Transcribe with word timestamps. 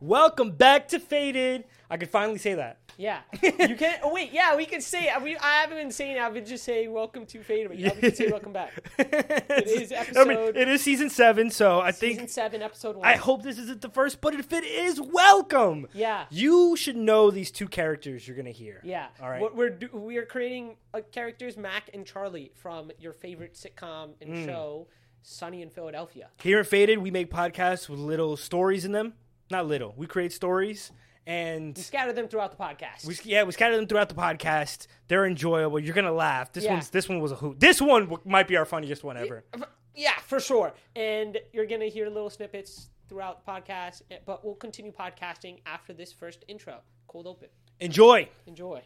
Welcome 0.00 0.52
back 0.52 0.88
to 0.88 1.00
Fated. 1.00 1.64
I 1.90 1.96
could 1.96 2.10
finally 2.10 2.38
say 2.38 2.54
that. 2.54 2.78
Yeah, 2.96 3.20
you 3.42 3.76
can. 3.76 3.98
Oh 4.02 4.12
wait, 4.12 4.32
yeah, 4.32 4.56
we 4.56 4.64
can 4.66 4.80
say. 4.80 5.08
I, 5.08 5.18
mean, 5.20 5.36
I 5.40 5.60
haven't 5.60 5.76
been 5.76 5.90
saying. 5.92 6.16
it. 6.16 6.20
I've 6.20 6.34
been 6.34 6.44
just 6.44 6.64
saying 6.64 6.92
welcome 6.92 7.26
to 7.26 7.42
Fated, 7.42 7.68
but 7.68 7.78
yeah, 7.78 7.92
we 7.94 8.00
can 8.00 8.14
say 8.14 8.26
welcome 8.30 8.52
back. 8.52 8.72
it 8.98 9.66
is 9.68 9.92
I 9.92 10.24
mean, 10.24 10.36
episode- 10.36 10.56
it 10.56 10.68
is 10.68 10.82
season 10.82 11.08
seven, 11.08 11.50
so 11.50 11.80
I 11.80 11.92
think 11.92 12.14
Season 12.14 12.28
seven, 12.28 12.60
episode 12.62 12.96
one. 12.96 13.06
I 13.06 13.14
hope 13.16 13.42
this 13.44 13.56
isn't 13.58 13.80
the 13.82 13.88
first, 13.88 14.20
but 14.20 14.34
if 14.34 14.52
it 14.52 14.64
is, 14.64 15.00
welcome. 15.00 15.86
Yeah. 15.94 16.26
You 16.30 16.76
should 16.76 16.96
know 16.96 17.30
these 17.30 17.50
two 17.52 17.68
characters 17.68 18.26
you're 18.26 18.36
gonna 18.36 18.50
hear. 18.50 18.80
Yeah. 18.84 19.06
All 19.22 19.30
right. 19.30 19.40
What 19.40 19.54
we're 19.56 19.70
do, 19.70 19.88
we 19.92 20.16
are 20.18 20.26
creating 20.26 20.76
uh, 20.92 21.00
characters 21.12 21.56
Mac 21.56 21.90
and 21.94 22.04
Charlie 22.04 22.50
from 22.56 22.90
your 22.98 23.12
favorite 23.12 23.54
sitcom 23.54 24.10
and 24.20 24.30
Mm. 24.30 24.44
show, 24.44 24.88
Sunny 25.22 25.62
in 25.62 25.70
Philadelphia. 25.70 26.28
Here 26.42 26.58
at 26.60 26.66
Fated, 26.66 26.98
we 26.98 27.10
make 27.12 27.30
podcasts 27.30 27.88
with 27.88 28.00
little 28.00 28.36
stories 28.36 28.84
in 28.84 28.90
them. 28.92 29.14
Not 29.50 29.66
little. 29.66 29.94
We 29.96 30.06
create 30.06 30.32
stories 30.32 30.92
and 31.26 31.76
We 31.76 31.82
scatter 31.82 32.12
them 32.12 32.28
throughout 32.28 32.50
the 32.56 32.62
podcast. 32.62 33.04
we 33.06 33.16
yeah 33.24 33.42
we 33.44 33.52
scatter 33.52 33.76
them 33.76 33.86
throughout 33.86 34.08
the 34.08 34.14
podcast. 34.14 34.86
They're 35.08 35.26
enjoyable. 35.26 35.78
You're 35.78 35.94
gonna 35.94 36.12
laugh. 36.12 36.52
This 36.52 36.64
Yeah. 36.64 36.74
one's 36.74 36.90
this 36.90 37.08
one 37.08 37.20
was 37.20 37.32
a 37.32 37.36
hoot. 37.36 37.58
This 37.60 37.80
one 37.80 38.04
w- 38.08 38.22
might 38.24 38.48
be 38.48 38.56
our 38.56 38.64
funniest 38.64 39.04
one 39.04 39.16
ever. 39.16 39.44
yeah, 39.94 40.16
for 40.26 40.40
sure. 40.40 40.72
And 40.96 41.38
you're 41.52 41.66
gonna 41.66 41.86
hear 41.86 42.08
little 42.08 42.30
snippets 42.30 42.90
throughout 43.08 43.44
the 43.44 43.50
podcast, 43.50 44.02
eh, 44.10 44.18
but 44.26 44.44
we'll 44.44 44.54
continue 44.54 44.92
podcasting 44.92 45.58
after 45.66 45.92
this 45.94 46.12
first 46.12 46.44
intro. 46.48 46.80
Cold 47.06 47.26
open. 47.26 47.48
Enjoy. 47.80 48.28
Enjoy. 48.46 48.82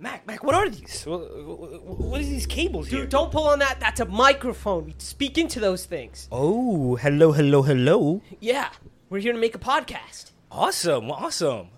Mac, 0.00 0.24
Mac, 0.28 0.44
what 0.44 0.54
are 0.54 0.68
these? 0.68 1.02
What, 1.04 2.20
are 2.20 2.22
these 2.22 2.46
cables 2.46 2.86
here? 2.86 3.00
Dude, 3.00 3.08
don't 3.08 3.32
pull 3.32 3.48
on 3.48 3.58
that. 3.58 3.80
That's 3.80 3.98
a 3.98 4.04
microphone. 4.04 4.84
We 4.84 4.94
speak 4.98 5.38
into 5.38 5.58
those 5.58 5.86
things. 5.86 6.28
Oh, 6.30 6.94
hello, 6.96 7.32
hello, 7.32 7.62
hello. 7.62 8.22
Yeah, 8.38 8.68
we're 9.10 9.20
here 9.20 9.32
to 9.32 9.38
make 9.38 9.54
a 9.54 9.58
podcast. 9.58 10.32
Awesome, 10.50 11.10
awesome. 11.10 11.68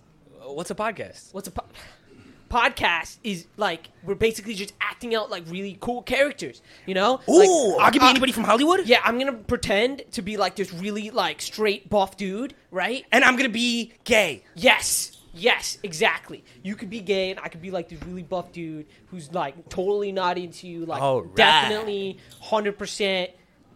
Uh, 0.41 0.53
What's 0.53 0.71
a 0.71 0.75
podcast? 0.75 1.33
What's 1.33 1.49
a 1.49 1.53
po- 1.53 1.67
podcast? 2.51 3.19
Is 3.23 3.47
like 3.57 3.89
we're 4.03 4.15
basically 4.15 4.55
just 4.55 4.73
acting 4.81 5.15
out 5.15 5.31
like 5.31 5.45
really 5.49 5.77
cool 5.81 6.03
characters. 6.03 6.63
You 6.87 6.95
know? 6.95 7.21
Ooh, 7.29 7.77
like, 7.77 7.81
I 7.81 7.91
could 7.91 8.01
be 8.01 8.07
uh, 8.07 8.11
anybody 8.11 8.33
from 8.33 8.45
Hollywood. 8.45 8.87
Yeah, 8.87 9.01
I'm 9.05 9.19
gonna 9.19 9.33
pretend 9.33 10.03
to 10.13 10.23
be 10.23 10.37
like 10.37 10.57
this 10.57 10.73
really 10.73 11.11
like 11.11 11.41
straight 11.41 11.89
buff 11.89 12.17
dude, 12.17 12.55
right? 12.71 13.05
and 13.13 13.25
I'm 13.25 13.37
gonna 13.37 13.49
be 13.49 13.93
gay. 14.05 14.45
Yes. 14.55 15.17
Yes, 15.33 15.79
exactly. 15.85 16.45
You 16.65 16.75
could 16.75 16.91
be 16.91 17.01
gay, 17.01 17.31
and 17.31 17.39
I 17.39 17.47
could 17.47 17.63
be 17.63 17.71
like 17.71 17.89
this 17.89 18.03
really 18.03 18.25
buff 18.25 18.51
dude 18.51 18.87
who's 19.13 19.33
like 19.33 19.69
totally 19.69 20.11
not 20.11 20.37
into 20.37 20.67
you, 20.67 20.87
like 20.87 21.01
All 21.01 21.23
definitely 21.23 22.19
hundred 22.41 22.77
percent, 22.77 23.31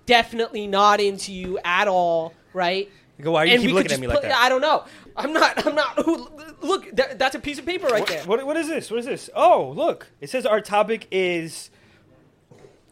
definitely 0.05 0.67
not 0.67 1.01
into 1.01 1.33
you 1.33 1.61
at 1.65 1.87
all, 1.87 2.35
right? 2.53 2.91
Go, 3.21 3.31
why 3.33 3.43
are 3.43 3.47
you 3.47 3.55
And 3.55 3.63
keep 3.63 3.73
looking 3.73 3.93
at 3.93 4.01
me 4.01 4.07
like 4.09 4.23
that? 4.23 4.33
I 4.37 4.49
don't 4.49 4.61
know. 4.61 4.85
I'm 5.17 5.33
not. 5.33 5.65
I'm 5.67 5.75
not. 5.75 6.07
Look, 6.65 6.91
that, 6.97 7.19
that's 7.19 7.35
a 7.37 7.39
piece 7.39 7.59
of 7.61 7.67
paper 7.67 7.87
right 7.87 8.07
there. 8.07 8.25
What, 8.25 8.39
what, 8.39 8.47
what 8.47 8.57
is 8.57 8.69
this? 8.69 8.91
What 8.91 8.99
is 9.01 9.07
this? 9.07 9.31
Oh, 9.35 9.71
look. 9.77 10.09
It 10.21 10.31
says 10.31 10.45
our 10.47 10.61
topic 10.61 11.07
is 11.13 11.71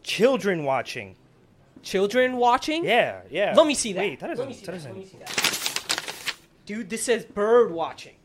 children 0.03 0.63
watching. 0.63 1.15
Children 1.81 2.37
watching. 2.37 2.85
Yeah, 2.85 3.21
yeah. 3.29 3.53
Let 3.55 3.67
me 3.67 3.75
see 3.75 3.91
that. 3.93 3.99
Wait, 3.99 4.19
that 4.21 4.29
Let 4.29 4.37
doesn't. 4.37 4.49
me 4.49 4.53
see 4.53 4.65
that. 4.65 4.83
Let 4.85 4.95
me 4.95 5.05
see 5.05 5.17
that. 5.17 6.35
Dude, 6.65 6.89
this 6.89 7.03
says 7.03 7.25
bird 7.25 7.71
watching. 7.71 8.15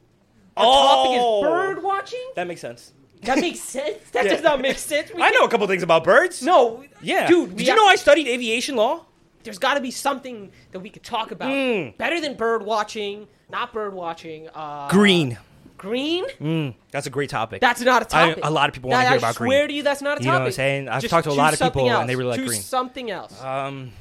Our 0.57 0.65
Oh! 0.67 0.87
topic 0.87 1.11
is 1.17 1.23
oh. 1.25 1.43
bird 1.43 1.83
watching. 1.83 2.31
That 2.37 2.47
makes 2.47 2.61
sense. 2.61 2.93
That 3.23 3.39
makes 3.41 3.59
sense. 3.77 4.11
That 4.13 4.27
Yeah. 4.27 4.31
does 4.35 4.43
not 4.43 4.61
make 4.61 4.79
sense. 4.79 5.11
We 5.13 5.21
I 5.21 5.31
know 5.31 5.45
a 5.45 5.49
couple 5.49 5.67
things 5.67 5.83
about 5.83 6.05
birds. 6.05 6.41
No. 6.43 6.85
Yeah. 7.03 7.27
dude. 7.27 7.57
Did 7.57 7.67
you 7.67 7.75
know 7.75 7.87
I 7.87 7.97
studied 7.97 8.29
aviation 8.29 8.77
law? 8.77 9.07
There's 9.49 9.59
got 9.59 9.75
to 9.75 9.81
be 9.81 9.91
something 9.91 10.53
that 10.73 10.81
we 10.81 10.91
could 10.91 11.03
talk 11.03 11.31
about 11.31 11.49
Mm. 11.49 11.97
better 11.97 12.21
than 12.21 12.35
bird 12.37 12.63
watching 12.63 13.27
not 13.51 13.73
bird 13.73 13.95
watching 13.95 14.47
uh 14.55 14.89
Green. 14.91 15.39
green 15.79 16.27
Mm, 16.39 16.75
that's 16.91 17.07
a 17.07 17.11
great 17.11 17.31
topic. 17.31 17.63
that's 17.63 17.81
not 17.81 18.03
a 18.03 18.05
topic 18.05 18.41
a 18.43 18.51
lot 18.51 18.69
of 18.69 18.75
people 18.75 18.91
wanna 18.91 19.05
hear 19.05 19.13
I 19.13 19.17
about 19.17 19.37
green. 19.37 19.49
swear 19.49 19.67
to 19.67 19.73
you 19.73 19.83
that's 19.83 20.03
not 20.03 20.19
a 20.19 20.21
topic 20.21 20.27
You 20.27 20.33
know 20.33 20.39
what 20.41 20.47
I'm 20.47 20.53
saying? 20.53 20.89
I've 20.91 21.01
Just 21.01 21.11
talked 21.11 21.25
to 21.25 21.31
a 21.31 21.33
lot 21.33 21.55
of 21.55 21.59
people 21.61 21.81
something 21.89 21.89
and 22.01 22.09
they 22.09 22.13
else. 22.13 22.19
really 22.19 22.31
like 22.33 22.41
choose 22.41 22.49
green. 22.51 22.61
something 22.61 23.11
else 23.11 23.43
um, 23.43 23.93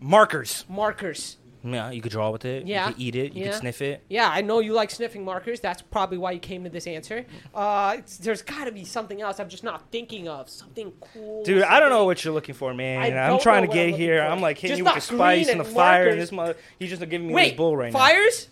markers. 0.00 0.64
markers 0.68 1.36
Yeah, 1.64 1.90
you 1.90 2.02
could 2.02 2.12
draw 2.12 2.30
with 2.30 2.44
it. 2.44 2.66
Yeah. 2.66 2.88
You 2.88 2.92
could 2.94 3.02
eat 3.02 3.16
it. 3.16 3.32
You 3.32 3.44
Yeah. 3.44 3.50
could 3.52 3.60
sniff 3.60 3.80
it. 3.82 4.04
yeah 4.08 4.28
i 4.30 4.40
know 4.42 4.60
you 4.60 4.72
like 4.74 4.90
sniffing 4.90 5.24
markers 5.24 5.60
that's 5.60 5.80
probably 5.82 6.18
why 6.18 6.30
you 6.32 6.38
came 6.38 6.62
to 6.64 6.70
this 6.70 6.86
answer 6.86 7.24
uh 7.54 7.92
it's- 7.94 8.18
there's 8.18 8.42
got 8.42 8.64
to 8.66 8.72
be 8.72 8.84
something 8.84 9.20
else 9.22 9.40
i'm 9.40 9.48
just 9.48 9.64
not 9.64 9.90
thinking 9.90 10.28
of 10.28 10.48
something 10.50 10.92
cool 11.12 11.42
Dude, 11.44 11.62
I 11.62 11.80
don't 11.80 11.90
know 11.90 12.04
what 12.04 12.24
you're 12.24 12.34
looking 12.34 12.54
for, 12.54 12.74
man. 12.74 13.16
I'm 13.16 13.38
trying 13.40 13.66
to 13.66 13.72
get 13.72 13.88
I'm 13.88 13.94
here. 13.94 14.18
for. 14.22 14.26
I'm 14.30 14.40
like 14.40 14.58
hitting 14.58 14.76
Just 14.76 14.78
you 14.78 14.84
with 14.84 14.94
the 14.94 15.00
spice 15.00 15.46
green 15.46 15.50
and 15.52 15.60
the 15.60 15.64
and 15.64 15.74
fire, 15.74 16.08
and 16.08 16.20
this 16.20 16.32
mother. 16.32 16.56
He's 16.78 16.90
just 16.90 17.00
giving 17.08 17.28
me 17.28 17.34
wait 17.34 17.50
this 17.50 17.56
bull 17.56 17.76
right 17.76 17.92
now. 17.92 17.98
fires 17.98 18.48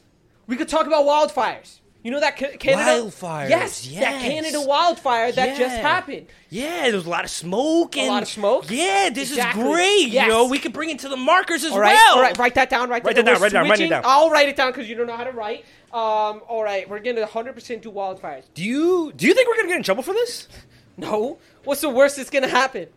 we 0.47 0.57
could 0.57 0.69
talk 0.69 0.87
about 0.87 1.05
wildfires 1.05 1.81
you 2.03 2.11
know 2.11 2.21
that 2.21 2.37
Ca- 2.37 2.57
Canada 2.59 3.03
Wildfires, 3.03 3.49
Yes, 3.49 3.87
that. 3.95 4.21
Canada 4.23 4.61
wildfire 4.61 5.31
that 5.33 5.57
just 5.57 5.77
happened. 5.77 6.27
Yeah, 6.51 6.91
there's 6.91 7.07
a 7.07 7.11
lot 7.11 7.25
of 7.25 7.31
smoke. 7.31 7.97
And, 7.97 8.09
a 8.09 8.11
lot 8.11 8.23
of 8.23 8.29
smoke? 8.29 8.65
Yeah, 8.71 9.11
this 9.11 9.31
Exactly. 9.31 9.63
is 9.63 9.69
great. 9.69 10.09
Yes. 10.09 10.27
You 10.27 10.33
know, 10.33 10.47
we 10.49 10.59
could 10.59 10.73
bring 10.73 10.91
it 10.91 10.99
to 11.01 11.09
the 11.09 11.17
markers 11.17 11.65
as 11.65 11.73
All 11.73 11.79
right, 11.81 11.95
well. 11.95 12.17
all 12.17 12.23
right, 12.23 12.37
write 12.39 12.55
that 12.57 12.69
down. 12.71 12.89
Write, 12.91 13.05
Write 13.05 13.17
that, 13.17 13.25
down, 13.25 13.41
write 13.41 13.53
it 13.53 13.55
down, 13.55 13.69
write 13.69 13.81
it 13.81 13.89
down. 13.89 14.03
I'll 14.05 14.31
write 14.31 14.49
it 14.49 14.57
down 14.57 14.73
because 14.73 14.89
you 14.89 14.95
don't 14.97 15.07
know 15.07 15.17
how 15.17 15.25
to 15.25 15.33
write. 15.33 15.65
Um, 15.93 16.41
all 16.49 16.63
right, 16.65 16.89
we're 16.89 17.01
gonna 17.01 17.27
100% 17.27 17.83
do 17.83 17.91
wildfires. 17.91 18.45
Do 18.55 18.65
you 18.65 19.13
do 19.15 19.27
you 19.27 19.35
think 19.35 19.49
we're 19.49 19.57
gonna 19.57 19.69
get 19.69 19.77
in 19.77 19.83
trouble 19.83 20.03
for 20.03 20.13
this? 20.15 20.49
No, 20.97 21.39
what's 21.65 21.81
the 21.83 21.89
worst 21.89 22.17
that's 22.17 22.31
gonna 22.31 22.49
happen? 22.49 22.89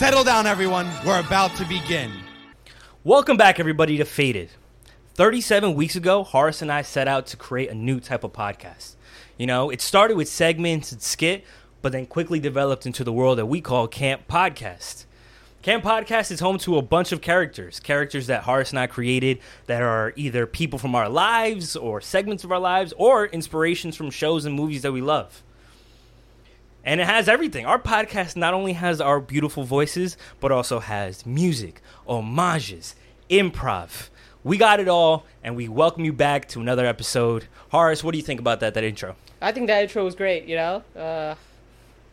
Settle 0.00 0.24
down, 0.24 0.46
everyone. 0.46 0.88
We're 1.04 1.20
about 1.20 1.54
to 1.56 1.66
begin. 1.66 2.10
Welcome 3.04 3.36
back, 3.36 3.60
everybody, 3.60 3.98
to 3.98 4.06
Fated. 4.06 4.48
37 5.12 5.74
weeks 5.74 5.94
ago, 5.94 6.24
Horace 6.24 6.62
and 6.62 6.72
I 6.72 6.80
set 6.80 7.06
out 7.06 7.26
to 7.26 7.36
create 7.36 7.68
a 7.68 7.74
new 7.74 8.00
type 8.00 8.24
of 8.24 8.32
podcast. 8.32 8.94
You 9.36 9.46
know, 9.46 9.68
it 9.68 9.82
started 9.82 10.16
with 10.16 10.26
segments 10.26 10.90
and 10.90 11.02
skit, 11.02 11.44
but 11.82 11.92
then 11.92 12.06
quickly 12.06 12.40
developed 12.40 12.86
into 12.86 13.04
the 13.04 13.12
world 13.12 13.36
that 13.36 13.44
we 13.44 13.60
call 13.60 13.88
Camp 13.88 14.26
Podcast. 14.26 15.04
Camp 15.60 15.84
Podcast 15.84 16.30
is 16.30 16.40
home 16.40 16.56
to 16.60 16.78
a 16.78 16.82
bunch 16.82 17.12
of 17.12 17.20
characters, 17.20 17.78
characters 17.78 18.26
that 18.28 18.44
Horace 18.44 18.70
and 18.70 18.78
I 18.78 18.86
created 18.86 19.40
that 19.66 19.82
are 19.82 20.14
either 20.16 20.46
people 20.46 20.78
from 20.78 20.94
our 20.94 21.10
lives 21.10 21.76
or 21.76 22.00
segments 22.00 22.42
of 22.42 22.50
our 22.50 22.58
lives 22.58 22.94
or 22.96 23.26
inspirations 23.26 23.96
from 23.96 24.10
shows 24.10 24.46
and 24.46 24.54
movies 24.54 24.80
that 24.80 24.92
we 24.92 25.02
love. 25.02 25.42
And 26.84 27.00
it 27.00 27.06
has 27.06 27.28
everything. 27.28 27.66
Our 27.66 27.78
podcast 27.78 28.36
not 28.36 28.54
only 28.54 28.72
has 28.72 29.00
our 29.00 29.20
beautiful 29.20 29.64
voices, 29.64 30.16
but 30.40 30.50
also 30.50 30.80
has 30.80 31.26
music, 31.26 31.82
homages, 32.06 32.96
improv. 33.28 34.08
We 34.42 34.56
got 34.56 34.80
it 34.80 34.88
all, 34.88 35.26
and 35.44 35.56
we 35.56 35.68
welcome 35.68 36.06
you 36.06 36.14
back 36.14 36.48
to 36.48 36.60
another 36.60 36.86
episode. 36.86 37.46
Horace, 37.70 38.02
what 38.02 38.12
do 38.12 38.18
you 38.18 38.24
think 38.24 38.40
about 38.40 38.60
that 38.60 38.72
that 38.74 38.84
intro? 38.84 39.16
I 39.42 39.52
think 39.52 39.66
that 39.66 39.82
intro 39.82 40.04
was 40.04 40.14
great. 40.14 40.46
You 40.46 40.56
know, 40.56 40.84
uh, 40.96 41.34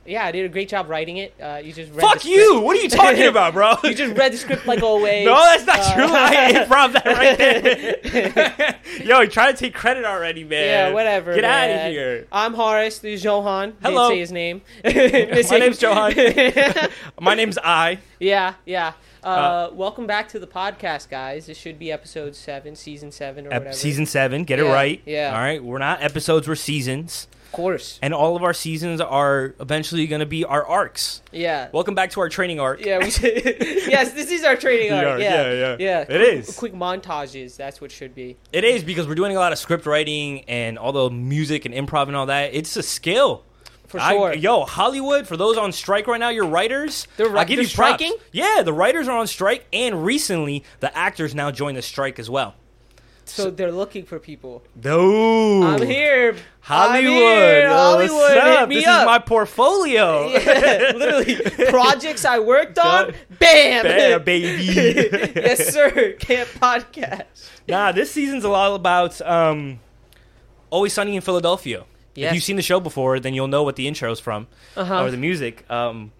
yeah, 0.08 0.26
I 0.26 0.32
did 0.32 0.46
a 0.46 0.50
great 0.50 0.70
job 0.70 0.90
writing 0.90 1.18
it. 1.18 1.34
Uh, 1.42 1.60
you 1.64 1.74
just 1.74 1.92
read 1.92 2.02
Fuck 2.02 2.26
you! 2.26 2.62
What 2.62 2.78
are 2.78 2.82
you 2.82 2.90
talking 2.90 3.28
about, 3.28 3.54
bro? 3.54 3.76
You 3.84 3.94
just 3.94 4.18
read 4.18 4.34
the 4.34 4.38
script 4.38 4.66
like 4.66 4.82
always. 4.82 5.26
no, 5.26 5.36
that's 5.36 5.66
not 5.66 5.80
Uh, 5.80 5.94
true. 5.94 6.08
I 6.10 6.54
improv 6.66 6.94
that 6.94 7.06
right 7.06 7.38
there. 7.38 8.80
Yo, 9.06 9.22
you 9.22 9.28
try 9.28 9.52
to 9.52 9.58
take 9.58 9.74
credit 9.74 10.06
already, 10.06 10.44
man. 10.44 10.66
Yeah, 10.90 10.94
whatever. 10.94 11.36
Get 11.36 11.44
out 11.44 11.70
of 11.70 11.92
here. 11.92 12.28
I'm 12.32 12.54
Horace. 12.54 13.00
This 13.00 13.20
is 13.20 13.24
Johan. 13.24 13.74
Hello. 13.82 14.10
Didn't 14.10 14.16
say 14.16 14.20
his 14.20 14.32
name. 14.32 14.62
My 15.52 15.60
name's 15.60 15.82
Johan. 15.82 16.14
My 17.20 17.36
name's 17.36 17.58
I. 17.58 18.00
yeah, 18.20 18.54
yeah. 18.66 18.94
Uh, 19.28 19.70
welcome 19.74 20.08
back 20.08 20.30
to 20.30 20.40
the 20.40 20.48
podcast, 20.48 21.10
guys. 21.10 21.48
This 21.48 21.58
should 21.58 21.78
be 21.78 21.92
episode 21.92 22.34
seven, 22.34 22.78
season 22.78 23.12
seven, 23.12 23.46
or 23.46 23.50
Ep- 23.54 23.62
whatever. 23.64 23.76
season 23.76 24.06
seven. 24.06 24.46
Get 24.46 24.60
it 24.60 24.64
right. 24.64 25.02
yeah. 25.06 25.34
All 25.36 25.42
right. 25.42 25.62
We're 25.62 25.80
not 25.80 26.02
episodes. 26.02 26.48
We're 26.48 26.56
seasons. 26.56 27.28
of 27.48 27.52
course. 27.52 28.00
and 28.02 28.14
all 28.14 28.38
of 28.38 28.44
our 28.44 28.54
seasons 28.54 29.02
are 29.02 29.54
eventually 29.60 30.08
going 30.08 30.22
to 30.22 30.26
be 30.26 30.46
our 30.46 30.66
arcs. 30.66 31.22
Yeah. 31.34 31.68
Welcome 31.74 31.94
back 31.94 32.12
to 32.12 32.22
our 32.22 32.30
training 32.30 32.62
arc. 32.62 32.80
Yeah, 32.86 33.00
we 33.00 33.10
should. 33.12 33.34
yes, 33.44 34.14
this 34.14 34.32
is 34.32 34.46
our 34.46 34.56
training 34.56 34.90
The 34.92 34.98
arc. 34.98 35.08
arc, 35.08 35.20
Yeah, 35.20 35.52
yeah, 35.52 35.54
yeah. 35.54 35.76
yeah. 35.78 36.00
It 36.04 36.06
quick, 36.08 36.22
is. 36.40 36.56
quick 36.58 36.74
montages. 36.74 37.58
That's 37.58 37.82
what 37.82 37.92
should 37.92 38.16
be. 38.16 38.38
It 38.54 38.64
is 38.64 38.82
because 38.82 39.10
we're 39.10 39.16
doing 39.16 39.36
a 39.36 39.40
lot 39.40 39.52
of 39.52 39.58
script 39.60 39.86
writing 39.86 40.46
and 40.48 40.78
all 40.78 40.94
the 40.94 41.10
music 41.10 41.66
and 41.66 41.74
improv 41.76 42.08
and 42.08 42.16
all 42.16 42.28
that. 42.28 42.54
It's 42.54 42.78
a 42.78 42.84
skill. 42.84 43.44
For 43.88 44.00
I- 44.02 44.12
sure. 44.14 44.34
yo, 44.34 44.66
Hollywood, 44.66 45.28
for 45.28 45.38
those 45.38 45.58
on 45.58 45.72
strike 45.72 46.08
right 46.08 46.20
now, 46.20 46.30
your 46.30 46.46
writers, 46.46 47.08
They're 47.18 47.36
I 47.38 47.44
give 47.46 47.58
they're 47.58 47.64
you 47.66 47.70
props. 47.74 48.02
striking? 48.04 48.14
Yeah, 48.32 48.62
the 48.64 48.74
writers 48.74 49.08
are 49.08 49.18
on 49.18 49.28
strike, 49.28 49.66
and 49.72 50.04
recently 50.06 50.64
the 50.82 50.96
actors 50.98 51.34
now 51.34 51.52
joined 51.52 51.78
the 51.78 51.82
strike 51.82 52.20
as 52.20 52.30
well. 52.30 52.56
So 53.24 53.50
they're 53.52 53.74
looking 53.74 54.06
for 54.06 54.20
people. 54.20 54.64
No. 54.82 55.62
I'm 55.64 55.82
here. 55.86 56.36
Hollywood. 56.62 57.06
I'm 57.06 57.12
here. 57.14 57.68
Hollywood. 57.70 58.38
up? 58.38 58.70
This 58.70 58.88
up. 58.88 59.02
is 59.02 59.06
my 59.06 59.20
portfolio. 59.20 60.30
Yeah, 60.38 60.94
literally 60.96 61.36
projects 61.70 62.24
I 62.24 62.40
worked 62.40 62.80
on. 62.80 63.14
Bam, 63.38 63.84
Bam, 63.84 64.24
baby. 64.26 64.64
yes, 65.36 65.74
sir. 65.74 66.14
Camp 66.20 66.48
podcast. 66.56 67.24
Nah, 67.68 67.92
this 67.92 68.12
season's 68.12 68.46
a 68.46 68.50
lot 68.50 68.74
about 68.76 69.20
um, 69.22 69.80
Always 70.70 70.94
Sunny 70.94 71.16
in 71.16 71.22
Philadelphia. 71.22 71.84
Yes. 72.18 72.30
If 72.32 72.36
you've 72.36 72.44
seen 72.44 72.56
the 72.56 72.62
show 72.64 72.80
before, 72.80 73.20
then 73.20 73.34
you'll 73.36 73.48
know 73.48 73.62
what 73.64 73.76
the 73.76 73.88
intro's 73.88 74.20
from 74.20 74.48
Uh-huh. 74.76 75.04
or 75.04 75.12
the 75.12 75.18
music. 75.18 75.70
Um, 75.70 76.12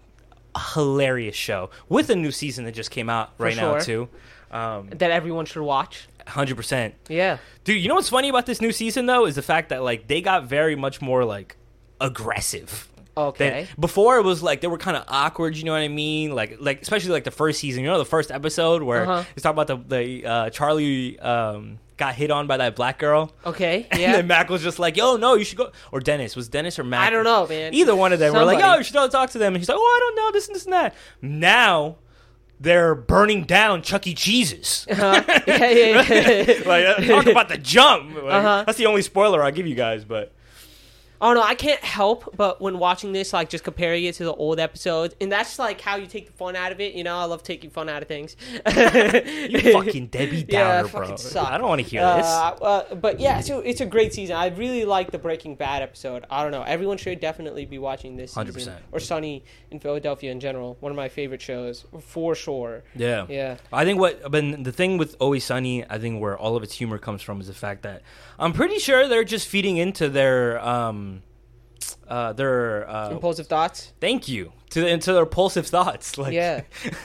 hilarious 0.74 1.36
show 1.36 1.70
with 1.88 2.08
a 2.10 2.16
new 2.16 2.30
season 2.32 2.64
that 2.64 2.72
just 2.72 2.90
came 2.90 3.08
out 3.10 3.32
right 3.38 3.56
now 3.56 3.72
sure. 3.78 3.80
too. 3.80 4.08
Um, 4.56 4.88
That 4.90 5.10
everyone 5.10 5.44
should 5.44 5.62
watch. 5.62 6.08
hundred 6.26 6.56
percent, 6.56 6.94
Yeah. 7.08 7.38
dude. 7.64 7.80
You 7.80 7.88
know 7.88 7.94
what's 7.94 8.08
funny 8.10 8.28
about 8.28 8.44
this 8.46 8.60
new 8.60 8.70
season 8.72 9.06
though 9.06 9.24
is 9.26 9.34
the 9.34 9.42
fact 9.42 9.70
that 9.70 9.82
like 9.82 10.08
they 10.08 10.20
got 10.20 10.44
very 10.44 10.76
much 10.76 11.00
more 11.00 11.24
like 11.24 11.56
aggressive. 12.00 12.88
Okay. 13.16 13.50
Than, 13.64 13.68
before 13.80 14.18
it 14.18 14.22
was 14.22 14.42
like 14.42 14.60
they 14.60 14.68
were 14.68 14.78
kind 14.78 14.96
of 14.96 15.04
awkward, 15.08 15.56
you 15.56 15.64
know 15.64 15.72
what 15.72 15.78
I 15.82 15.88
mean? 15.88 16.34
Like 16.34 16.56
like 16.60 16.82
especially 16.82 17.10
like 17.10 17.24
the 17.24 17.30
first 17.32 17.58
season, 17.60 17.82
you 17.82 17.88
know, 17.90 17.98
the 17.98 18.04
first 18.04 18.30
episode 18.30 18.82
where 18.82 19.02
Uh-huh. 19.02 19.24
it's 19.34 19.42
talking 19.42 19.60
about 19.60 19.88
the 19.88 19.96
the 19.96 20.26
uh, 20.26 20.50
Charlie 20.50 21.18
um, 21.18 21.78
got 21.98 22.14
hit 22.14 22.30
on 22.30 22.46
by 22.46 22.56
that 22.56 22.74
black 22.76 22.98
girl. 22.98 23.32
Okay. 23.44 23.86
And 23.92 24.00
Yeah. 24.00 24.12
then 24.12 24.26
Mac 24.26 24.48
was 24.48 24.62
just 24.62 24.78
like, 24.78 24.96
"Yo, 24.96 25.16
no, 25.16 25.34
you 25.34 25.44
should 25.44 25.58
go." 25.58 25.70
Or 25.92 26.00
Dennis 26.00 26.34
was 26.36 26.48
Dennis 26.48 26.78
or 26.78 26.84
Mac? 26.84 27.06
I 27.06 27.10
don't 27.10 27.24
know, 27.24 27.46
man. 27.46 27.74
Either 27.74 27.94
one 27.94 28.12
of 28.14 28.18
them 28.18 28.32
were 28.32 28.44
like, 28.44 28.54
"Yo, 28.58 28.60
Somebody. 28.62 28.78
you 28.80 28.84
should 28.84 28.94
go 28.94 29.08
talk 29.08 29.30
to 29.30 29.38
them." 29.38 29.54
And 29.54 29.58
he's 29.60 29.68
like, 29.68 29.78
"Oh, 29.78 29.82
I 29.82 30.00
don't 30.00 30.16
know 30.16 30.32
this 30.32 30.46
and 30.46 30.54
this 30.56 30.64
and 30.64 30.72
that." 30.72 30.94
Now 31.20 31.96
they're 32.60 32.94
burning 32.94 33.44
down 33.44 33.82
Chuck 33.82 34.06
E. 34.06 34.14
Cheese's. 34.14 34.86
Uh-huh. 34.90 35.22
yeah, 35.46 35.70
yeah, 35.70 36.02
yeah. 36.02 36.54
like, 36.66 36.86
uh, 36.86 36.94
talk 37.06 37.26
about 37.26 37.48
the 37.48 37.58
jump. 37.58 38.14
Like, 38.14 38.24
Uh-huh. 38.24 38.64
That's 38.66 38.78
the 38.78 38.86
only 38.86 39.02
spoiler 39.02 39.42
I'll 39.44 39.52
give 39.52 39.66
you 39.66 39.74
guys. 39.76 40.04
But 40.04 40.32
Oh 41.20 41.32
no, 41.34 41.42
I 41.42 41.54
can't 41.54 41.80
help 41.82 42.36
but 42.36 42.60
when 42.60 42.78
watching 42.78 43.12
this, 43.12 43.32
like 43.32 43.48
just 43.48 43.64
comparing 43.64 44.04
it 44.04 44.14
to 44.16 44.24
the 44.24 44.32
old 44.34 44.60
episodes, 44.60 45.14
and 45.20 45.30
that's 45.32 45.58
like 45.58 45.80
how 45.80 45.96
you 45.96 46.06
take 46.06 46.26
the 46.26 46.32
fun 46.32 46.54
out 46.56 46.72
of 46.72 46.80
it. 46.80 46.94
You 46.94 47.04
know, 47.04 47.16
I 47.16 47.24
love 47.24 47.42
taking 47.42 47.70
fun 47.70 47.88
out 47.88 48.02
of 48.02 48.08
things. 48.08 48.36
you 48.76 49.72
fucking 49.72 50.06
Debbie 50.08 50.46
Yeah, 50.48 50.82
Downer, 50.82 50.88
bro. 50.88 51.00
fucking 51.02 51.16
suck. 51.18 51.48
I 51.48 51.58
don't 51.58 51.68
want 51.68 51.80
to 51.82 51.86
hear 51.86 52.02
Uh, 52.02 52.16
this. 52.16 52.26
uh, 52.62 52.94
but 52.96 53.20
yeah, 53.20 53.40
so 53.40 53.60
it's 53.60 53.80
a 53.80 53.86
great 53.86 54.14
season. 54.14 54.36
I 54.36 54.48
really 54.48 54.84
like 54.84 55.10
the 55.10 55.18
Breaking 55.18 55.54
Bad 55.56 55.82
episode. 55.82 56.24
I 56.30 56.42
don't 56.42 56.52
know. 56.52 56.62
Everyone 56.62 56.98
should 56.98 57.20
definitely 57.20 57.64
be 57.66 57.78
watching 57.78 58.16
this. 58.16 58.34
100%. 58.34 58.74
Or 58.92 59.00
Sunny 59.00 59.44
in 59.70 59.80
Philadelphia 59.80 60.30
in 60.30 60.40
general. 60.40 60.76
One 60.80 60.92
of 60.92 60.96
my 60.96 61.08
favorite 61.08 61.42
shows 61.42 61.84
for 62.00 62.34
sure. 62.34 62.84
Yeah. 62.94 63.26
Yeah. 63.28 63.56
I 63.72 63.84
think 63.84 63.98
what 64.00 64.30
but 64.30 64.64
the 64.64 64.72
thing 64.72 64.98
with 64.98 65.16
Always 65.20 65.44
Sunny, 65.44 65.84
I 65.88 65.98
think 65.98 66.20
where 66.20 66.36
all 66.38 66.56
of 66.56 66.62
its 66.62 66.74
humor 66.74 66.98
comes 66.98 67.22
from 67.22 67.40
is 67.40 67.46
the 67.48 67.54
fact 67.54 67.82
that 67.82 68.02
I'm 68.38 68.52
pretty 68.52 68.78
sure 68.78 69.08
they're 69.08 69.24
just 69.24 69.48
feeding 69.48 69.76
into 69.76 70.08
their 70.08 70.64
um 70.64 71.22
uh 72.06 72.32
their 72.32 72.88
uh 72.88 73.10
Impulsive 73.10 73.46
thoughts. 73.46 73.92
thank 74.00 74.28
you 74.28 74.52
to 74.70 74.80
the, 74.82 74.88
into 74.88 75.12
their 75.12 75.22
impulsive 75.22 75.66
thoughts 75.66 76.18
like 76.22 76.32
Yeah. 76.34 76.62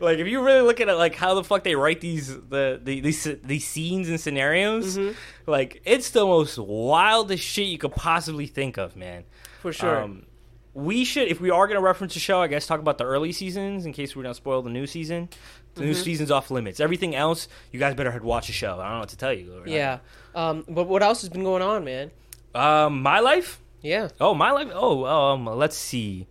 like 0.00 0.18
if 0.18 0.26
you 0.26 0.42
really 0.44 0.62
look 0.62 0.80
at 0.80 0.88
it 0.88 0.94
like 0.94 1.14
how 1.14 1.34
the 1.34 1.44
fuck 1.44 1.62
they 1.64 1.74
write 1.76 2.00
these 2.00 2.28
the, 2.28 2.80
the 2.82 3.00
these 3.00 3.28
these 3.44 3.66
scenes 3.66 4.08
and 4.08 4.20
scenarios 4.20 4.96
Mm-hmm. 4.98 5.50
like 5.50 5.82
it's 5.84 6.10
the 6.10 6.24
most 6.24 6.58
wildest 6.58 7.44
shit 7.44 7.66
you 7.66 7.78
could 7.78 7.92
possibly 7.92 8.46
think 8.46 8.76
of 8.76 8.96
man 8.96 9.24
For 9.60 9.72
sure. 9.72 10.02
um, 10.02 10.26
we 10.74 11.04
should, 11.06 11.28
if 11.28 11.40
we 11.40 11.48
are 11.48 11.66
going 11.66 11.78
to 11.80 11.82
reference 11.82 12.12
the 12.12 12.20
show, 12.20 12.42
I 12.42 12.48
guess 12.48 12.66
talk 12.66 12.80
about 12.80 12.98
the 12.98 13.04
early 13.04 13.32
seasons 13.32 13.86
in 13.86 13.94
case 13.94 14.14
we're 14.14 14.24
not 14.24 14.36
spoil 14.36 14.60
the 14.60 14.68
new 14.68 14.86
season. 14.86 15.30
The 15.72 15.80
Mm-hmm. 15.80 15.88
new 15.88 15.94
season's 15.94 16.30
off 16.30 16.50
limits. 16.50 16.80
Everything 16.80 17.14
else, 17.14 17.48
you 17.72 17.78
guys 17.80 17.94
better 17.94 18.10
had 18.10 18.22
watch 18.22 18.48
the 18.48 18.52
show. 18.52 18.78
I 18.78 18.84
don't 18.84 18.92
know 18.92 18.98
what 19.00 19.08
to 19.08 19.16
tell 19.16 19.32
you. 19.32 19.62
yeah. 19.64 20.00
Um, 20.36 20.64
but 20.68 20.84
what 20.84 21.02
else 21.02 21.22
has 21.22 21.30
been 21.30 21.42
going 21.42 21.62
on, 21.62 21.84
man? 21.84 22.10
Um, 22.54 23.02
my 23.02 23.20
life. 23.20 23.60
Yeah. 23.80 24.08
Oh, 24.20 24.34
my 24.34 24.50
life. 24.52 24.68
Oh, 24.72 25.04
um, 25.06 25.46
let's 25.46 25.76
see. 25.76 26.26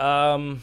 Um, 0.00 0.62